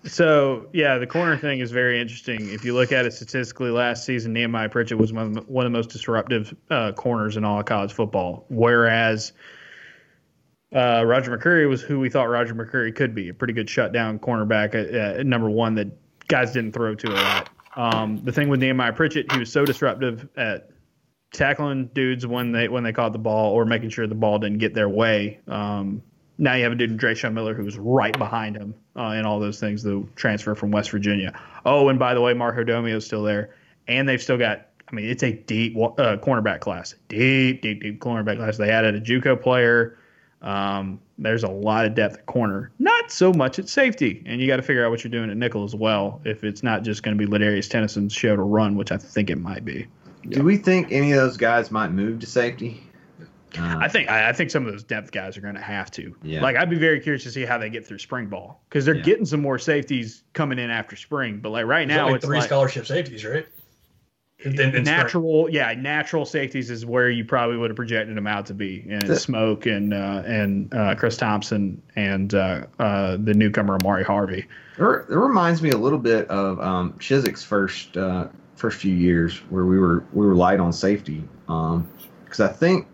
So 0.04 0.68
yeah, 0.72 0.98
the 0.98 1.06
corner 1.06 1.36
thing 1.36 1.60
is 1.60 1.70
very 1.70 2.00
interesting. 2.00 2.48
If 2.48 2.64
you 2.64 2.74
look 2.74 2.92
at 2.92 3.04
it 3.04 3.12
statistically, 3.12 3.70
last 3.70 4.04
season 4.04 4.32
Nehemiah 4.32 4.68
Pritchett 4.68 4.98
was 4.98 5.12
one 5.12 5.36
of 5.36 5.46
the, 5.46 5.70
most 5.70 5.90
disruptive 5.90 6.54
uh, 6.70 6.92
corners 6.92 7.36
in 7.36 7.44
all 7.44 7.58
of 7.58 7.66
college 7.66 7.92
football, 7.92 8.46
whereas 8.48 9.32
uh, 10.74 11.02
Roger 11.04 11.36
McCreary 11.36 11.68
was 11.68 11.82
who 11.82 11.98
we 11.98 12.10
thought 12.10 12.28
Roger 12.28 12.54
McCreary 12.54 12.94
could 12.94 13.14
be, 13.14 13.28
a 13.28 13.34
pretty 13.34 13.52
good 13.52 13.68
shutdown 13.68 14.18
cornerback 14.18 14.74
at, 14.74 14.94
at 14.94 15.26
number 15.26 15.50
one 15.50 15.74
that 15.74 15.88
guys 16.28 16.52
didn't 16.52 16.72
throw 16.72 16.94
to 16.94 17.08
a 17.08 17.14
lot. 17.14 17.50
Um, 17.76 18.20
the 18.24 18.32
thing 18.32 18.48
with 18.48 18.60
Nehemiah 18.60 18.92
Pritchett, 18.92 19.30
he 19.32 19.38
was 19.38 19.52
so 19.52 19.64
disruptive 19.64 20.28
at 20.36 20.70
tackling 21.32 21.86
dudes 21.94 22.26
when 22.26 22.52
they 22.52 22.68
when 22.68 22.82
they 22.84 22.92
caught 22.92 23.12
the 23.12 23.18
ball 23.18 23.52
or 23.52 23.64
making 23.64 23.90
sure 23.90 24.06
the 24.06 24.14
ball 24.14 24.38
didn't 24.38 24.58
get 24.58 24.74
their 24.74 24.88
way. 24.88 25.40
Um, 25.46 26.02
now 26.38 26.54
you 26.54 26.62
have 26.62 26.72
a 26.72 26.76
dude 26.76 26.90
in 26.90 26.98
Drayshawn 26.98 27.32
Miller 27.32 27.54
who 27.54 27.64
was 27.64 27.76
right 27.76 28.16
behind 28.16 28.56
him 28.56 28.74
uh, 28.96 29.08
and 29.08 29.26
all 29.26 29.40
those 29.40 29.58
things. 29.58 29.82
The 29.82 30.06
transfer 30.14 30.54
from 30.54 30.70
West 30.70 30.90
Virginia. 30.90 31.38
Oh, 31.64 31.88
and 31.88 31.98
by 31.98 32.14
the 32.14 32.20
way, 32.20 32.32
Mark 32.32 32.56
Hodomio 32.56 32.96
is 32.96 33.04
still 33.04 33.22
there, 33.22 33.54
and 33.86 34.08
they've 34.08 34.22
still 34.22 34.38
got. 34.38 34.66
I 34.90 34.94
mean, 34.94 35.04
it's 35.04 35.22
a 35.22 35.32
deep 35.32 35.76
uh, 35.76 36.16
cornerback 36.16 36.60
class, 36.60 36.94
deep, 37.08 37.60
deep, 37.60 37.82
deep 37.82 38.00
cornerback 38.00 38.38
class. 38.38 38.56
They 38.56 38.70
added 38.70 38.94
a 38.94 39.00
JUCO 39.00 39.42
player. 39.42 39.98
Um, 40.40 41.00
there's 41.18 41.42
a 41.42 41.48
lot 41.48 41.84
of 41.84 41.94
depth 41.94 42.14
at 42.14 42.26
corner, 42.26 42.70
not 42.78 43.10
so 43.10 43.32
much 43.32 43.58
at 43.58 43.68
safety, 43.68 44.22
and 44.24 44.40
you 44.40 44.46
got 44.46 44.56
to 44.56 44.62
figure 44.62 44.86
out 44.86 44.90
what 44.90 45.04
you're 45.04 45.10
doing 45.10 45.30
at 45.30 45.36
nickel 45.36 45.64
as 45.64 45.74
well. 45.74 46.22
If 46.24 46.42
it's 46.44 46.62
not 46.62 46.84
just 46.84 47.02
going 47.02 47.18
to 47.18 47.26
be 47.26 47.30
Ladarius 47.30 47.68
Tennyson's 47.68 48.14
show 48.14 48.34
to 48.36 48.40
run, 48.40 48.76
which 48.76 48.92
I 48.92 48.96
think 48.96 49.28
it 49.28 49.36
might 49.36 49.64
be. 49.64 49.86
Do 50.28 50.42
we 50.42 50.56
think 50.56 50.92
any 50.92 51.12
of 51.12 51.18
those 51.18 51.36
guys 51.36 51.70
might 51.70 51.90
move 51.90 52.20
to 52.20 52.26
safety? 52.26 52.82
Uh, 53.58 53.78
I 53.80 53.88
think 53.88 54.10
I, 54.10 54.28
I 54.28 54.32
think 54.34 54.50
some 54.50 54.66
of 54.66 54.72
those 54.72 54.82
depth 54.84 55.10
guys 55.10 55.36
are 55.36 55.40
going 55.40 55.54
to 55.54 55.60
have 55.60 55.90
to. 55.92 56.14
Yeah. 56.22 56.42
Like 56.42 56.56
I'd 56.56 56.68
be 56.68 56.76
very 56.78 57.00
curious 57.00 57.22
to 57.24 57.30
see 57.30 57.44
how 57.46 57.56
they 57.56 57.70
get 57.70 57.86
through 57.86 57.98
spring 57.98 58.26
ball 58.26 58.60
because 58.68 58.84
they're 58.84 58.96
Yeah. 58.96 59.02
getting 59.02 59.24
some 59.24 59.40
more 59.40 59.58
safeties 59.58 60.22
coming 60.34 60.58
in 60.58 60.68
after 60.70 60.96
spring. 60.96 61.38
But 61.40 61.50
like 61.50 61.64
right 61.64 61.88
There's 61.88 61.96
now, 61.96 62.14
it's 62.14 62.24
three 62.26 62.38
like 62.38 62.46
scholarship 62.46 62.86
safeties, 62.86 63.24
right? 63.24 63.46
In- 64.44 64.52
in- 64.52 64.60
in 64.60 64.70
spring. 64.70 64.84
natural. 64.84 65.48
Yeah, 65.50 65.72
natural 65.72 66.24
safeties 66.26 66.70
is 66.70 66.84
where 66.86 67.08
you 67.10 67.24
probably 67.24 67.56
would 67.56 67.70
have 67.70 67.76
projected 67.76 68.16
them 68.16 68.26
out 68.26 68.46
to 68.46 68.54
be, 68.54 68.86
and 68.88 69.02
The- 69.02 69.16
Smoke 69.16 69.64
and 69.66 69.94
uh, 69.94 70.22
and 70.26 70.72
uh, 70.74 70.94
Chris 70.94 71.16
Thompson 71.16 71.80
and 71.96 72.34
uh, 72.34 72.66
uh, 72.78 73.16
the 73.18 73.32
newcomer 73.34 73.76
Amari 73.82 74.04
Harvey. 74.04 74.46
It 74.78 74.82
it 74.84 75.16
reminds 75.16 75.62
me 75.62 75.70
a 75.70 75.76
little 75.78 75.98
bit 75.98 76.28
of 76.28 76.60
um, 76.60 76.92
Chizik's 77.00 77.42
first 77.42 77.96
uh, 77.96 78.28
first 78.58 78.78
few 78.80 78.94
years 78.94 79.38
where 79.50 79.64
we 79.64 79.78
were 79.78 80.04
we 80.12 80.26
were 80.26 80.34
light 80.34 80.58
on 80.60 80.72
safety 80.72 81.22
because 81.46 82.40
I 82.40 82.48
think 82.48 82.86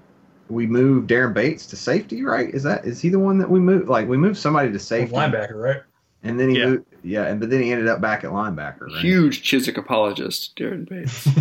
we 0.48 0.66
moved 0.66 1.08
Daren 1.08 1.32
Bates 1.32 1.66
to 1.66 1.76
safety, 1.76 2.22
right? 2.22 2.50
Is 2.54 2.62
that 2.64 2.84
is 2.84 3.00
he 3.00 3.08
the 3.08 3.18
one 3.18 3.38
that 3.38 3.50
we 3.50 3.58
moved? 3.60 3.88
Like 3.88 4.06
we 4.06 4.16
moved 4.18 4.36
somebody 4.36 4.70
to 4.70 4.78
safety, 4.78 5.14
linebacker, 5.14 5.54
right? 5.54 5.82
and 6.22 6.38
then 6.38 6.50
he 6.50 6.58
Yeah. 6.58 6.66
moved, 6.66 6.84
yeah, 7.02 7.24
and 7.26 7.40
but 7.40 7.48
then 7.50 7.62
he 7.62 7.72
ended 7.72 7.88
up 7.88 8.00
back 8.00 8.24
at 8.24 8.30
linebacker, 8.30 8.82
right? 8.88 9.02
Huge 9.02 9.42
Chizik 9.42 9.76
apologist, 9.78 10.54
Daren 10.56 10.88
Bates. 10.88 11.28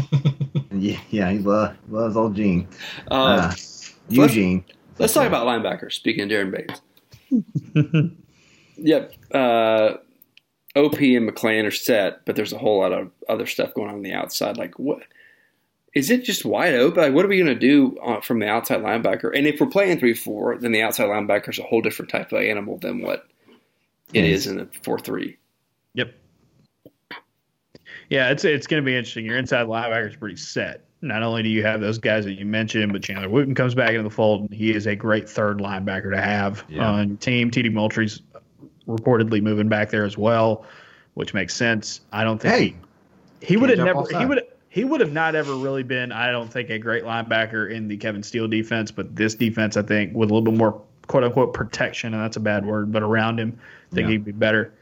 Yeah, 0.76 1.00
yeah, 1.12 1.30
he 1.30 1.38
lo- 1.38 1.72
loves 1.88 2.18
old 2.18 2.36
Gene, 2.36 2.68
Uh, 3.12 3.14
uh, 3.14 3.54
Eugene. 4.10 4.66
Let's 4.98 5.14
talk 5.14 5.28
about 5.28 5.45
linebackers. 5.45 5.94
Speaking 5.94 6.24
of 6.24 6.30
Daren 6.30 6.50
Bates. 6.52 6.82
yep. 8.78 9.14
Uh, 9.32 9.98
OP 10.76 10.95
and 11.00 11.30
McClain 11.30 11.66
are 11.66 11.72
set, 11.72 12.26
but 12.26 12.36
there's 12.36 12.54
a 12.54 12.58
whole 12.58 12.80
lot 12.80 12.91
of 12.94 13.12
other 13.30 13.45
stuff 13.45 13.74
going 13.74 13.90
on, 13.90 13.95
on 13.95 14.02
the 14.02 14.14
outside. 14.14 14.58
Like, 14.58 14.80
what 14.80 15.04
is 15.94 16.10
it 16.10 16.24
just 16.24 16.45
wide 16.45 16.74
open? 16.74 17.04
Like, 17.04 17.14
what 17.14 17.26
are 17.26 17.28
we 17.28 17.38
going 17.38 17.48
to 17.48 17.56
do 17.56 17.98
uh, 18.00 18.22
from 18.22 18.40
the 18.40 18.48
outside 18.48 18.82
linebacker? 18.82 19.32
And 19.38 19.45
if 19.45 19.60
we're 19.60 19.68
playing 19.68 20.00
3 20.00 20.14
4, 20.16 20.58
then 20.58 20.72
the 20.72 20.82
outside 20.82 21.06
linebacker 21.06 21.50
is 21.50 21.60
a 21.60 21.64
whole 21.64 21.82
different 21.82 22.10
type 22.10 22.32
of 22.32 22.41
animal 22.41 22.78
than 22.80 23.02
what 23.04 23.28
it 24.14 24.26
is 24.26 24.48
in 24.48 24.58
the 24.58 24.68
4 24.84 24.98
3. 25.00 25.38
Yep. 25.94 26.14
Yeah, 28.10 28.30
it's 28.32 28.44
it's 28.44 28.68
going 28.68 28.82
to 28.84 28.86
be 28.86 28.95
interesting. 28.95 29.26
Your 29.26 29.38
inside 29.38 29.68
linebacker 29.68 30.10
is 30.10 30.16
pretty 30.16 30.36
set. 30.36 30.86
Not 31.02 31.22
only 31.22 31.44
do 31.44 31.50
you 31.50 31.64
have 31.64 31.82
those 31.82 31.98
guys 31.98 32.24
that 32.26 32.34
you 32.34 32.45
mentioned, 32.45 32.94
but 32.94 33.04
Chandler 33.04 33.28
Wooten 33.30 33.54
comes 33.56 33.76
back 33.76 33.90
into 33.91 34.04
the 34.04 34.10
fold. 34.10 34.41
And 34.41 34.54
he 34.54 34.74
is 34.74 34.88
a 34.88 34.95
great 34.95 35.30
third 35.30 35.58
linebacker 35.58 36.12
to 36.12 36.22
have 36.22 36.64
Yeah. 36.70 36.88
on 36.90 37.18
team. 37.18 37.52
TD 37.52 37.72
Moultry's 37.72 38.22
reportedly 38.88 39.41
moving 39.41 39.69
back 39.69 39.89
there 39.89 40.05
as 40.05 40.18
well, 40.18 40.65
which 41.14 41.34
makes 41.34 41.55
sense. 41.55 42.01
I 42.11 42.23
don't 42.23 42.39
think 42.39 42.53
Hey, 42.53 42.76
he, 43.39 43.47
he 43.47 43.57
would 43.57 43.69
have 43.69 43.80
never 43.80 44.03
he 44.18 44.26
would 44.26 44.43
he 44.69 44.84
would 44.84 45.01
have 45.01 45.11
not 45.11 45.35
ever 45.35 45.53
really 45.55 45.84
been. 45.84 46.11
I 46.11 46.31
don't 46.31 46.51
think 46.51 46.69
a 46.72 46.80
great 46.80 47.03
linebacker 47.03 47.72
in 47.72 47.88
the 47.88 47.95
Kevin 47.95 48.23
Steele 48.23 48.47
defense, 48.47 48.89
but 48.89 49.15
this 49.15 49.35
defense, 49.35 49.77
I 49.77 49.84
think, 49.84 50.15
with 50.15 50.31
a 50.31 50.34
little 50.34 50.51
bit 50.51 50.57
more 50.57 50.81
quote 51.07 51.23
unquote 51.23 51.53
protection, 51.53 52.14
and 52.14 52.23
that's 52.23 52.38
a 52.38 52.41
bad 52.41 52.65
word, 52.65 52.91
but 52.91 53.03
around 53.03 53.39
him, 53.39 53.57
I 53.91 53.95
think 53.95 54.05
Yeah. 54.07 54.11
he'd 54.14 54.26
be 54.26 54.31
better. 54.31 54.73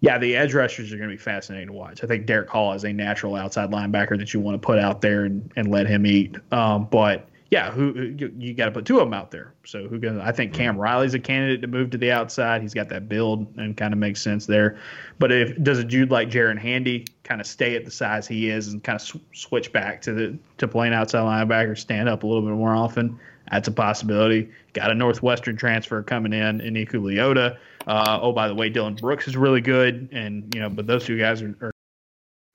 Yeah, 0.00 0.18
the 0.18 0.36
edge 0.36 0.54
rushers 0.54 0.92
are 0.92 0.96
going 0.96 1.08
to 1.10 1.14
be 1.14 1.20
fascinating 1.20 1.68
to 1.68 1.72
watch. 1.72 2.04
I 2.04 2.06
think 2.06 2.26
Derick 2.26 2.48
Hall 2.48 2.72
is 2.74 2.84
a 2.84 2.92
natural 2.92 3.34
outside 3.34 3.70
linebacker 3.70 4.18
that 4.18 4.32
you 4.32 4.40
want 4.40 4.60
to 4.60 4.64
put 4.64 4.78
out 4.78 5.00
there 5.00 5.24
and, 5.24 5.50
and 5.56 5.70
let 5.70 5.86
him 5.86 6.06
eat. 6.06 6.36
Um, 6.52 6.86
but 6.90 7.28
yeah, 7.50 7.70
who, 7.70 7.92
who 7.92 8.02
you, 8.02 8.32
you 8.36 8.54
got 8.54 8.66
to 8.66 8.72
put 8.72 8.84
two 8.84 8.98
of 8.98 9.06
them 9.06 9.14
out 9.14 9.30
there. 9.30 9.54
So 9.64 9.86
who 9.86 9.98
going 9.98 10.20
I 10.20 10.32
think 10.32 10.52
Cam 10.52 10.76
Riley's 10.76 11.14
a 11.14 11.18
candidate 11.18 11.62
to 11.62 11.68
move 11.68 11.90
to 11.90 11.98
the 11.98 12.10
outside. 12.10 12.60
He's 12.60 12.74
got 12.74 12.88
that 12.88 13.08
build 13.08 13.56
and 13.56 13.76
kind 13.76 13.92
of 13.92 13.98
makes 13.98 14.20
sense 14.20 14.46
there. 14.46 14.78
But 15.18 15.30
if 15.30 15.62
does 15.62 15.78
a 15.78 15.84
dude 15.84 16.10
like 16.10 16.28
Jaren 16.28 16.58
Handy 16.58 17.06
kind 17.22 17.40
of 17.40 17.46
stay 17.46 17.76
at 17.76 17.84
the 17.84 17.90
size 17.90 18.26
he 18.26 18.48
is 18.50 18.68
and 18.68 18.82
kind 18.82 18.96
of 18.96 19.02
sw- 19.02 19.16
switch 19.32 19.72
back 19.72 20.02
to 20.02 20.12
the 20.12 20.38
to 20.58 20.66
playing 20.66 20.92
outside 20.92 21.20
linebacker, 21.20 21.78
stand 21.78 22.08
up 22.08 22.24
a 22.24 22.26
little 22.26 22.42
bit 22.42 22.54
more 22.54 22.74
often? 22.74 23.18
That's 23.50 23.68
a 23.68 23.72
possibility. 23.72 24.50
Got 24.72 24.90
a 24.90 24.94
Northwestern 24.94 25.56
transfer 25.56 26.02
coming 26.02 26.32
in, 26.32 26.58
Eku 26.58 27.00
Leota. 27.00 27.58
Uh, 27.86 28.18
oh, 28.20 28.32
by 28.32 28.48
the 28.48 28.54
way, 28.54 28.70
Dylan 28.70 29.00
Brooks 29.00 29.28
is 29.28 29.36
really 29.36 29.60
good, 29.60 30.08
and 30.10 30.52
you 30.52 30.60
know, 30.60 30.68
but 30.68 30.88
those 30.88 31.04
two 31.04 31.16
guys 31.16 31.42
are, 31.42 31.56
are 31.60 31.72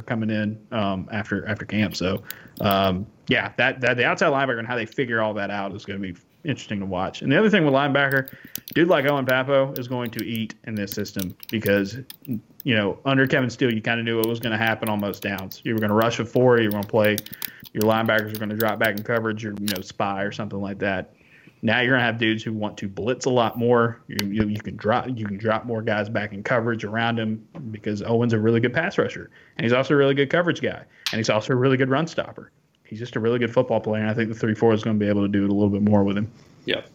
coming 0.05 0.29
in 0.29 0.59
um, 0.71 1.07
after 1.11 1.47
after 1.47 1.65
camp. 1.65 1.95
So, 1.95 2.23
um, 2.59 3.07
yeah, 3.31 3.53
that, 3.55 3.79
that 3.79 3.95
the 3.95 4.03
outside 4.03 4.27
linebacker 4.27 4.59
and 4.59 4.67
how 4.67 4.75
they 4.75 4.85
figure 4.85 5.21
all 5.21 5.33
that 5.35 5.49
out 5.49 5.73
is 5.73 5.85
going 5.85 6.01
to 6.01 6.13
be 6.13 6.19
interesting 6.43 6.81
to 6.81 6.85
watch. 6.85 7.21
And 7.21 7.31
the 7.31 7.39
other 7.39 7.49
thing 7.49 7.63
with 7.63 7.73
linebacker, 7.73 8.29
dude 8.73 8.89
like 8.89 9.05
Owen 9.05 9.25
Pappoe 9.25 9.73
is 9.77 9.87
going 9.87 10.11
to 10.11 10.25
eat 10.25 10.53
in 10.65 10.75
this 10.75 10.91
system 10.91 11.33
because 11.49 11.97
you 12.25 12.75
know 12.75 12.99
under 13.05 13.25
Kevin 13.25 13.49
Steele, 13.49 13.73
you 13.73 13.81
kind 13.81 14.01
of 14.01 14.05
knew 14.05 14.17
what 14.17 14.27
was 14.27 14.41
going 14.41 14.51
to 14.51 14.57
happen 14.57 14.89
on 14.89 14.99
most 14.99 15.23
downs. 15.23 15.61
You 15.63 15.73
were 15.73 15.79
going 15.79 15.91
to 15.91 15.95
rush 15.95 16.19
a 16.19 16.25
four, 16.25 16.59
you 16.59 16.65
were 16.65 16.71
going 16.71 16.83
to 16.83 16.89
play. 16.89 17.15
Your 17.71 17.83
linebackers 17.83 18.35
are 18.35 18.37
going 18.37 18.49
to 18.49 18.57
drop 18.57 18.79
back 18.79 18.97
in 18.97 19.03
coverage, 19.03 19.45
or 19.45 19.53
you 19.61 19.67
know, 19.73 19.81
spy 19.81 20.23
or 20.23 20.33
something 20.33 20.59
like 20.59 20.79
that. 20.79 21.13
Now 21.61 21.79
you're 21.79 21.93
gonna 21.93 22.03
have 22.03 22.17
dudes 22.17 22.43
who 22.43 22.51
want 22.51 22.75
to 22.79 22.89
blitz 22.89 23.27
a 23.27 23.29
lot 23.29 23.57
more. 23.57 24.01
You, 24.07 24.27
you, 24.27 24.47
you 24.47 24.59
can 24.59 24.75
drop 24.75 25.07
you 25.07 25.25
can 25.25 25.37
drop 25.37 25.63
more 25.63 25.81
guys 25.81 26.09
back 26.09 26.33
in 26.33 26.43
coverage 26.43 26.83
around 26.83 27.19
him 27.19 27.47
because 27.69 28.01
Owen's 28.01 28.33
a 28.33 28.39
really 28.39 28.59
good 28.59 28.73
pass 28.73 28.97
rusher 28.97 29.29
and 29.57 29.63
he's 29.63 29.71
also 29.71 29.93
a 29.93 29.97
really 29.97 30.15
good 30.15 30.31
coverage 30.31 30.59
guy 30.59 30.83
and 31.11 31.19
he's 31.19 31.29
also 31.29 31.53
a 31.53 31.55
really 31.55 31.77
good 31.77 31.89
run 31.89 32.07
stopper. 32.07 32.51
He's 32.91 32.99
just 32.99 33.15
a 33.15 33.21
really 33.21 33.39
good 33.39 33.53
football 33.53 33.79
player 33.79 34.01
and 34.01 34.11
I 34.11 34.13
think 34.13 34.27
the 34.27 34.35
three 34.35 34.53
four 34.53 34.73
is 34.73 34.83
going 34.83 34.99
to 34.99 34.99
be 34.99 35.09
able 35.09 35.21
to 35.21 35.29
do 35.29 35.45
it 35.45 35.49
a 35.49 35.53
little 35.53 35.69
bit 35.69 35.81
more 35.81 36.03
with 36.03 36.17
him. 36.17 36.29
Yep. 36.65 36.89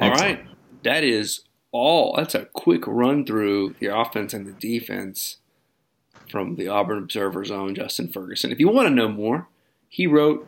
All 0.00 0.10
right. 0.12 0.46
That 0.84 1.02
is 1.02 1.40
all. 1.72 2.14
That's 2.16 2.36
a 2.36 2.44
quick 2.44 2.86
run 2.86 3.26
through 3.26 3.74
the 3.80 3.86
offense 3.86 4.32
and 4.32 4.46
the 4.46 4.52
defense 4.52 5.38
from 6.30 6.54
the 6.54 6.68
Auburn 6.68 6.98
Observer's 6.98 7.50
own 7.50 7.74
Justin 7.74 8.06
Ferguson. 8.06 8.52
If 8.52 8.60
you 8.60 8.68
want 8.68 8.86
to 8.86 8.94
know 8.94 9.08
more, 9.08 9.48
he 9.88 10.06
wrote 10.06 10.46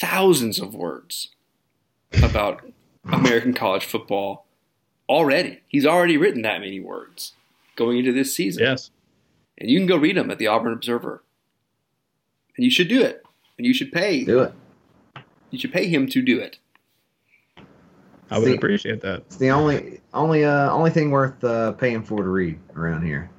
thousands 0.00 0.58
of 0.58 0.74
words 0.74 1.28
about 2.22 2.64
American 3.04 3.52
college 3.52 3.84
football 3.84 4.46
already. 5.10 5.60
He's 5.68 5.84
already 5.84 6.16
written 6.16 6.40
that 6.40 6.60
many 6.60 6.80
words 6.80 7.34
going 7.76 7.98
into 7.98 8.12
this 8.12 8.34
season. 8.34 8.62
Yes. 8.62 8.90
And 9.58 9.68
you 9.68 9.78
can 9.78 9.86
go 9.86 9.98
read 9.98 10.16
them 10.16 10.30
at 10.30 10.38
the 10.38 10.46
Auburn 10.46 10.72
Observer. 10.72 11.22
And 12.56 12.64
you 12.64 12.70
should 12.70 12.88
do 12.88 13.02
it. 13.02 13.22
And 13.58 13.66
you 13.66 13.74
should 13.74 13.92
pay. 13.92 14.24
Do 14.24 14.40
it. 14.40 14.52
You 15.50 15.58
should 15.58 15.72
pay 15.72 15.86
him 15.86 16.08
to 16.08 16.22
do 16.22 16.38
it. 16.40 16.58
I 18.30 18.38
would 18.38 18.46
See- 18.48 18.54
appreciate 18.54 19.02
that. 19.02 19.18
It's 19.26 19.36
the 19.36 19.50
only 19.50 20.00
only 20.14 20.44
uh, 20.44 20.70
only 20.70 20.90
thing 20.90 21.10
worth 21.10 21.42
uh, 21.44 21.72
paying 21.72 22.02
for 22.02 22.22
to 22.22 22.28
read 22.28 22.58
around 22.74 23.04
here. 23.04 23.30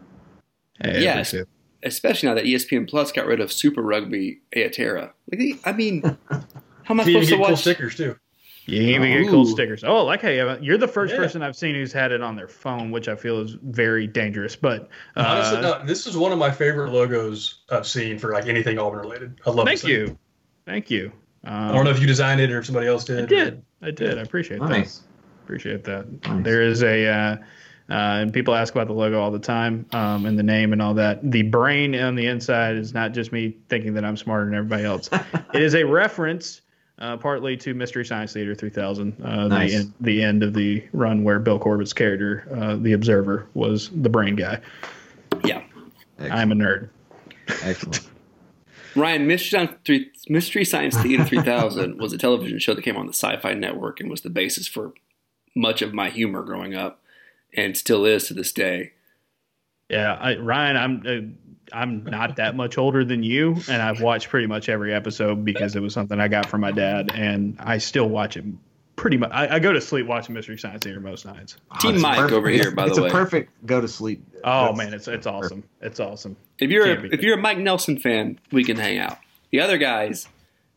Hey, 0.81 0.97
I 0.97 0.99
Yes. 0.99 1.35
especially 1.81 2.29
now 2.29 2.35
that 2.35 2.45
ESPN 2.45 2.87
Plus 2.87 3.11
got 3.11 3.25
rid 3.25 3.39
of 3.39 3.51
Super 3.51 3.81
Rugby 3.81 4.41
Aotearoa. 4.55 5.11
Like, 5.31 5.59
I 5.65 5.71
mean, 5.71 6.01
how 6.29 6.43
am 6.89 6.99
I 6.99 7.03
You 7.05 7.13
supposed 7.23 7.29
to 7.29 7.37
get 7.37 7.47
cool 7.47 7.57
stickers 7.57 7.95
too. 7.95 8.17
You 8.65 8.79
can 8.79 8.89
even 9.03 9.23
get 9.23 9.29
cool 9.31 9.45
stickers. 9.45 9.83
Oh, 9.83 10.05
like 10.05 10.21
hey, 10.21 10.37
you're 10.61 10.77
the 10.77 10.87
first 10.87 11.11
Yeah. 11.13 11.19
person 11.19 11.41
I've 11.41 11.55
seen 11.55 11.75
who's 11.75 11.91
had 11.91 12.11
it 12.11 12.21
on 12.21 12.35
their 12.35 12.47
phone, 12.47 12.91
which 12.91 13.07
I 13.07 13.15
feel 13.15 13.39
is 13.41 13.57
very 13.61 14.07
dangerous. 14.07 14.55
But 14.55 14.89
uh, 15.17 15.23
Honestly, 15.25 15.61
no, 15.61 15.83
this 15.85 16.07
is 16.07 16.15
one 16.15 16.31
of 16.31 16.37
my 16.39 16.51
favorite 16.51 16.91
logos 16.91 17.59
I've 17.69 17.87
seen 17.87 18.17
for 18.17 18.31
like 18.31 18.47
anything 18.47 18.79
Auburn 18.79 19.01
related. 19.01 19.41
I 19.45 19.49
love. 19.49 19.65
thank 19.65 19.81
this 19.81 19.81
thing. 19.81 19.91
you, 19.91 20.17
thank 20.65 20.89
you. 20.89 21.11
Um, 21.45 21.53
I 21.53 21.71
don't 21.73 21.83
know 21.83 21.91
if 21.91 21.99
you 21.99 22.07
designed 22.07 22.39
it 22.39 22.51
or 22.51 22.59
if 22.59 22.65
somebody 22.65 22.87
else 22.87 23.03
did. 23.03 23.23
I 23.23 23.25
did. 23.25 23.63
I 23.81 23.91
did. 23.91 24.17
I 24.17 24.21
appreciate 24.21 24.59
that. 24.61 24.69
Nice. 24.69 25.01
Appreciate 25.43 25.83
that. 25.83 26.25
Nice. 26.25 26.43
There 26.45 26.61
is 26.61 26.83
a, 26.83 27.05
uh, 27.05 27.35
uh, 27.89 27.95
and 28.21 28.31
people 28.33 28.55
ask 28.55 28.73
about 28.73 28.87
the 28.87 28.93
logo 28.93 29.19
all 29.19 29.29
the 29.29 29.39
time 29.39 29.85
um, 29.91 30.25
and 30.25 30.39
the 30.39 30.43
name 30.43 30.71
and 30.71 30.81
all 30.81 30.93
that. 30.93 31.19
The 31.31 31.41
brain 31.43 31.93
on 31.95 32.15
the 32.15 32.27
inside 32.27 32.77
is 32.77 32.93
not 32.93 33.11
just 33.11 33.33
me 33.33 33.57
thinking 33.67 33.95
that 33.95 34.05
I'm 34.05 34.15
smarter 34.15 34.45
than 34.45 34.55
everybody 34.55 34.85
else. 34.85 35.09
it 35.53 35.61
is 35.61 35.75
a 35.75 35.83
reference 35.83 36.61
uh, 37.03 37.17
partly 37.17 37.57
to 37.57 37.73
Mystery 37.73 38.05
Science 38.05 38.31
Theater 38.31 38.55
3000, 38.55 39.21
uh, 39.21 39.47
Nice. 39.49 39.71
the, 39.71 39.77
end, 39.77 39.93
the 39.99 40.23
end 40.23 40.43
of 40.43 40.53
the 40.53 40.83
run 40.93 41.25
where 41.25 41.37
Bill 41.37 41.59
Corbett's 41.59 41.91
character, 41.91 42.47
uh, 42.55 42.77
the 42.77 42.93
Observer, 42.93 43.45
was 43.53 43.89
the 43.89 44.09
brain 44.09 44.37
guy. 44.37 44.61
Yeah. 45.43 45.63
I'm 46.17 46.53
a 46.53 46.55
nerd. 46.55 46.89
Excellent. 47.61 48.09
Ryan, 48.95 49.27
Mystery 49.27 49.49
Science, 49.49 50.29
Mystery 50.29 50.63
Science 50.63 50.97
Theater 50.97 51.25
3000 51.25 51.97
was 51.99 52.13
a 52.13 52.17
television 52.17 52.57
show 52.59 52.73
that 52.73 52.83
came 52.83 52.95
on 52.95 53.07
the 53.07 53.13
Sci 53.13 53.35
Fi 53.37 53.53
Network 53.53 53.99
and 53.99 54.09
was 54.09 54.21
the 54.21 54.29
basis 54.29 54.67
for 54.67 54.93
much 55.53 55.81
of 55.81 55.93
my 55.93 56.09
humor 56.09 56.41
growing 56.41 56.73
up 56.73 57.01
and 57.53 57.75
still 57.75 58.05
is 58.05 58.27
to 58.27 58.33
this 58.33 58.53
day. 58.53 58.93
Yeah, 59.89 60.13
I, 60.13 60.37
Ryan, 60.37 60.77
I'm 60.77 61.03
uh, 61.05 61.42
I'm 61.73 62.03
not 62.03 62.35
that 62.37 62.55
much 62.55 62.77
older 62.77 63.03
than 63.03 63.23
you, 63.23 63.55
and 63.69 63.81
I've 63.81 64.01
watched 64.01 64.29
pretty 64.29 64.47
much 64.47 64.69
every 64.69 64.93
episode 64.93 65.43
because 65.43 65.75
it 65.75 65.81
was 65.81 65.93
something 65.93 66.19
I 66.19 66.27
got 66.27 66.45
from 66.45 66.61
my 66.61 66.71
dad, 66.71 67.11
and 67.13 67.55
I 67.59 67.77
still 67.79 68.07
watch 68.09 68.37
it 68.37 68.45
pretty 68.95 69.17
much. 69.17 69.31
I, 69.31 69.55
I 69.55 69.59
go 69.59 69.73
to 69.73 69.81
sleep 69.81 70.05
watching 70.05 70.35
Mystery 70.35 70.57
Science 70.57 70.83
Theater 70.83 70.99
most 70.99 71.25
nights. 71.25 71.57
Team 71.79 71.95
It's 71.95 72.03
Mike 72.03 72.17
perfect- 72.17 72.33
over 72.33 72.49
here, 72.49 72.71
by 72.71 72.87
the 72.87 73.01
way. 73.01 73.07
It's 73.07 73.13
a 73.13 73.17
perfect 73.17 73.65
go 73.65 73.81
to 73.81 73.87
sleep. 73.87 74.23
Oh 74.43 74.61
That's- 74.71 74.77
man, 74.77 74.93
it's 74.93 75.07
it's 75.07 75.25
awesome. 75.27 75.63
It's 75.81 75.99
awesome. 75.99 76.37
If 76.59 76.69
you're 76.69 76.91
a, 76.91 77.01
beat 77.01 77.13
if 77.13 77.21
you're 77.21 77.37
a 77.37 77.41
Mike 77.41 77.57
Nelson 77.57 77.97
fan, 77.99 78.39
we 78.51 78.63
can 78.63 78.77
hang 78.77 78.99
out. 78.99 79.17
The 79.51 79.59
other 79.59 79.77
guys, 79.77 80.27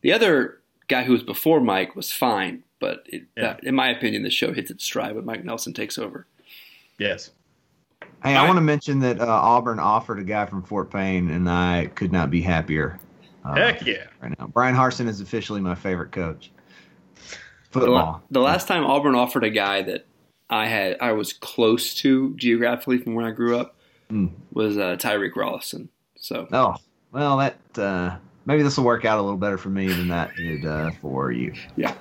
the 0.01 0.13
other 0.13 0.59
guy 0.87 1.03
who 1.03 1.11
was 1.13 1.23
before 1.23 1.59
Mike 1.59 1.95
was 1.95 2.11
fine, 2.11 2.63
but 2.79 3.03
it, 3.07 3.23
Yeah. 3.35 3.43
that, 3.43 3.63
in 3.63 3.75
my 3.75 3.89
opinion, 3.89 4.23
the 4.23 4.29
show 4.31 4.53
hits 4.53 4.71
its 4.71 4.83
stride 4.83 5.15
when 5.15 5.25
Mike 5.25 5.43
Nelson 5.43 5.73
takes 5.73 5.97
over. 5.97 6.25
Yes. 6.97 7.29
Hey, 8.27 8.35
I 8.35 8.45
want 8.45 8.57
to 8.57 8.61
mention 8.61 8.99
that 8.99 9.19
uh, 9.19 9.25
Auburn 9.27 9.79
offered 9.79 10.19
a 10.19 10.23
guy 10.23 10.45
from 10.45 10.63
Fort 10.63 10.89
Payne, 10.91 11.29
and 11.29 11.49
I 11.49 11.87
could 11.95 12.11
not 12.11 12.29
be 12.29 12.41
happier. 12.41 12.99
Uh, 13.45 13.55
Heck 13.55 13.85
yeah. 13.85 14.05
Right 14.21 14.37
now, 14.39 14.47
Bryan 14.47 14.75
Harsin 14.75 15.07
is 15.07 15.21
officially 15.21 15.61
my 15.61 15.75
favorite 15.75 16.11
coach. 16.11 16.51
The, 17.71 17.79
Football. 17.81 17.93
la- 17.95 18.19
the 18.31 18.39
last 18.41 18.67
time 18.67 18.83
Auburn 18.85 19.15
offered 19.15 19.43
a 19.43 19.49
guy 19.49 19.81
that 19.83 20.05
I 20.49 20.67
had 20.67 20.97
I 21.01 21.11
was 21.11 21.33
close 21.33 21.93
to 21.95 22.33
geographically 22.35 22.97
from 22.97 23.13
where 23.15 23.25
I 23.27 23.31
grew 23.31 23.57
up 23.57 23.75
Mm. 24.09 24.31
was 24.53 24.77
uh, 24.77 24.95
Tyreek 24.97 25.33
Rollison. 25.33 25.89
So 26.17 26.47
Oh, 26.53 26.75
well, 27.11 27.35
that 27.39 27.57
uh, 27.77 28.15
maybe 28.45 28.63
this 28.63 28.77
will 28.77 28.85
work 28.85 29.03
out 29.03 29.19
a 29.19 29.21
little 29.21 29.37
better 29.37 29.57
for 29.57 29.67
me 29.67 29.87
than 29.89 30.07
that 30.07 30.33
did 30.37 30.65
uh, 30.65 30.91
for 31.01 31.33
you. 31.33 31.53
yeah. 31.75 31.93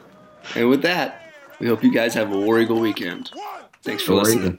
And 0.54 0.68
with 0.70 0.82
that, 0.82 1.32
we 1.58 1.66
hope 1.66 1.82
you 1.82 1.92
guys 1.92 2.14
have 2.14 2.30
a 2.32 2.38
War 2.38 2.60
Eagle 2.60 2.78
weekend. 2.78 3.32
Thanks 3.82 4.04
for 4.04 4.12
War 4.12 4.22
listening. 4.22 4.44
Eagle. 4.54 4.58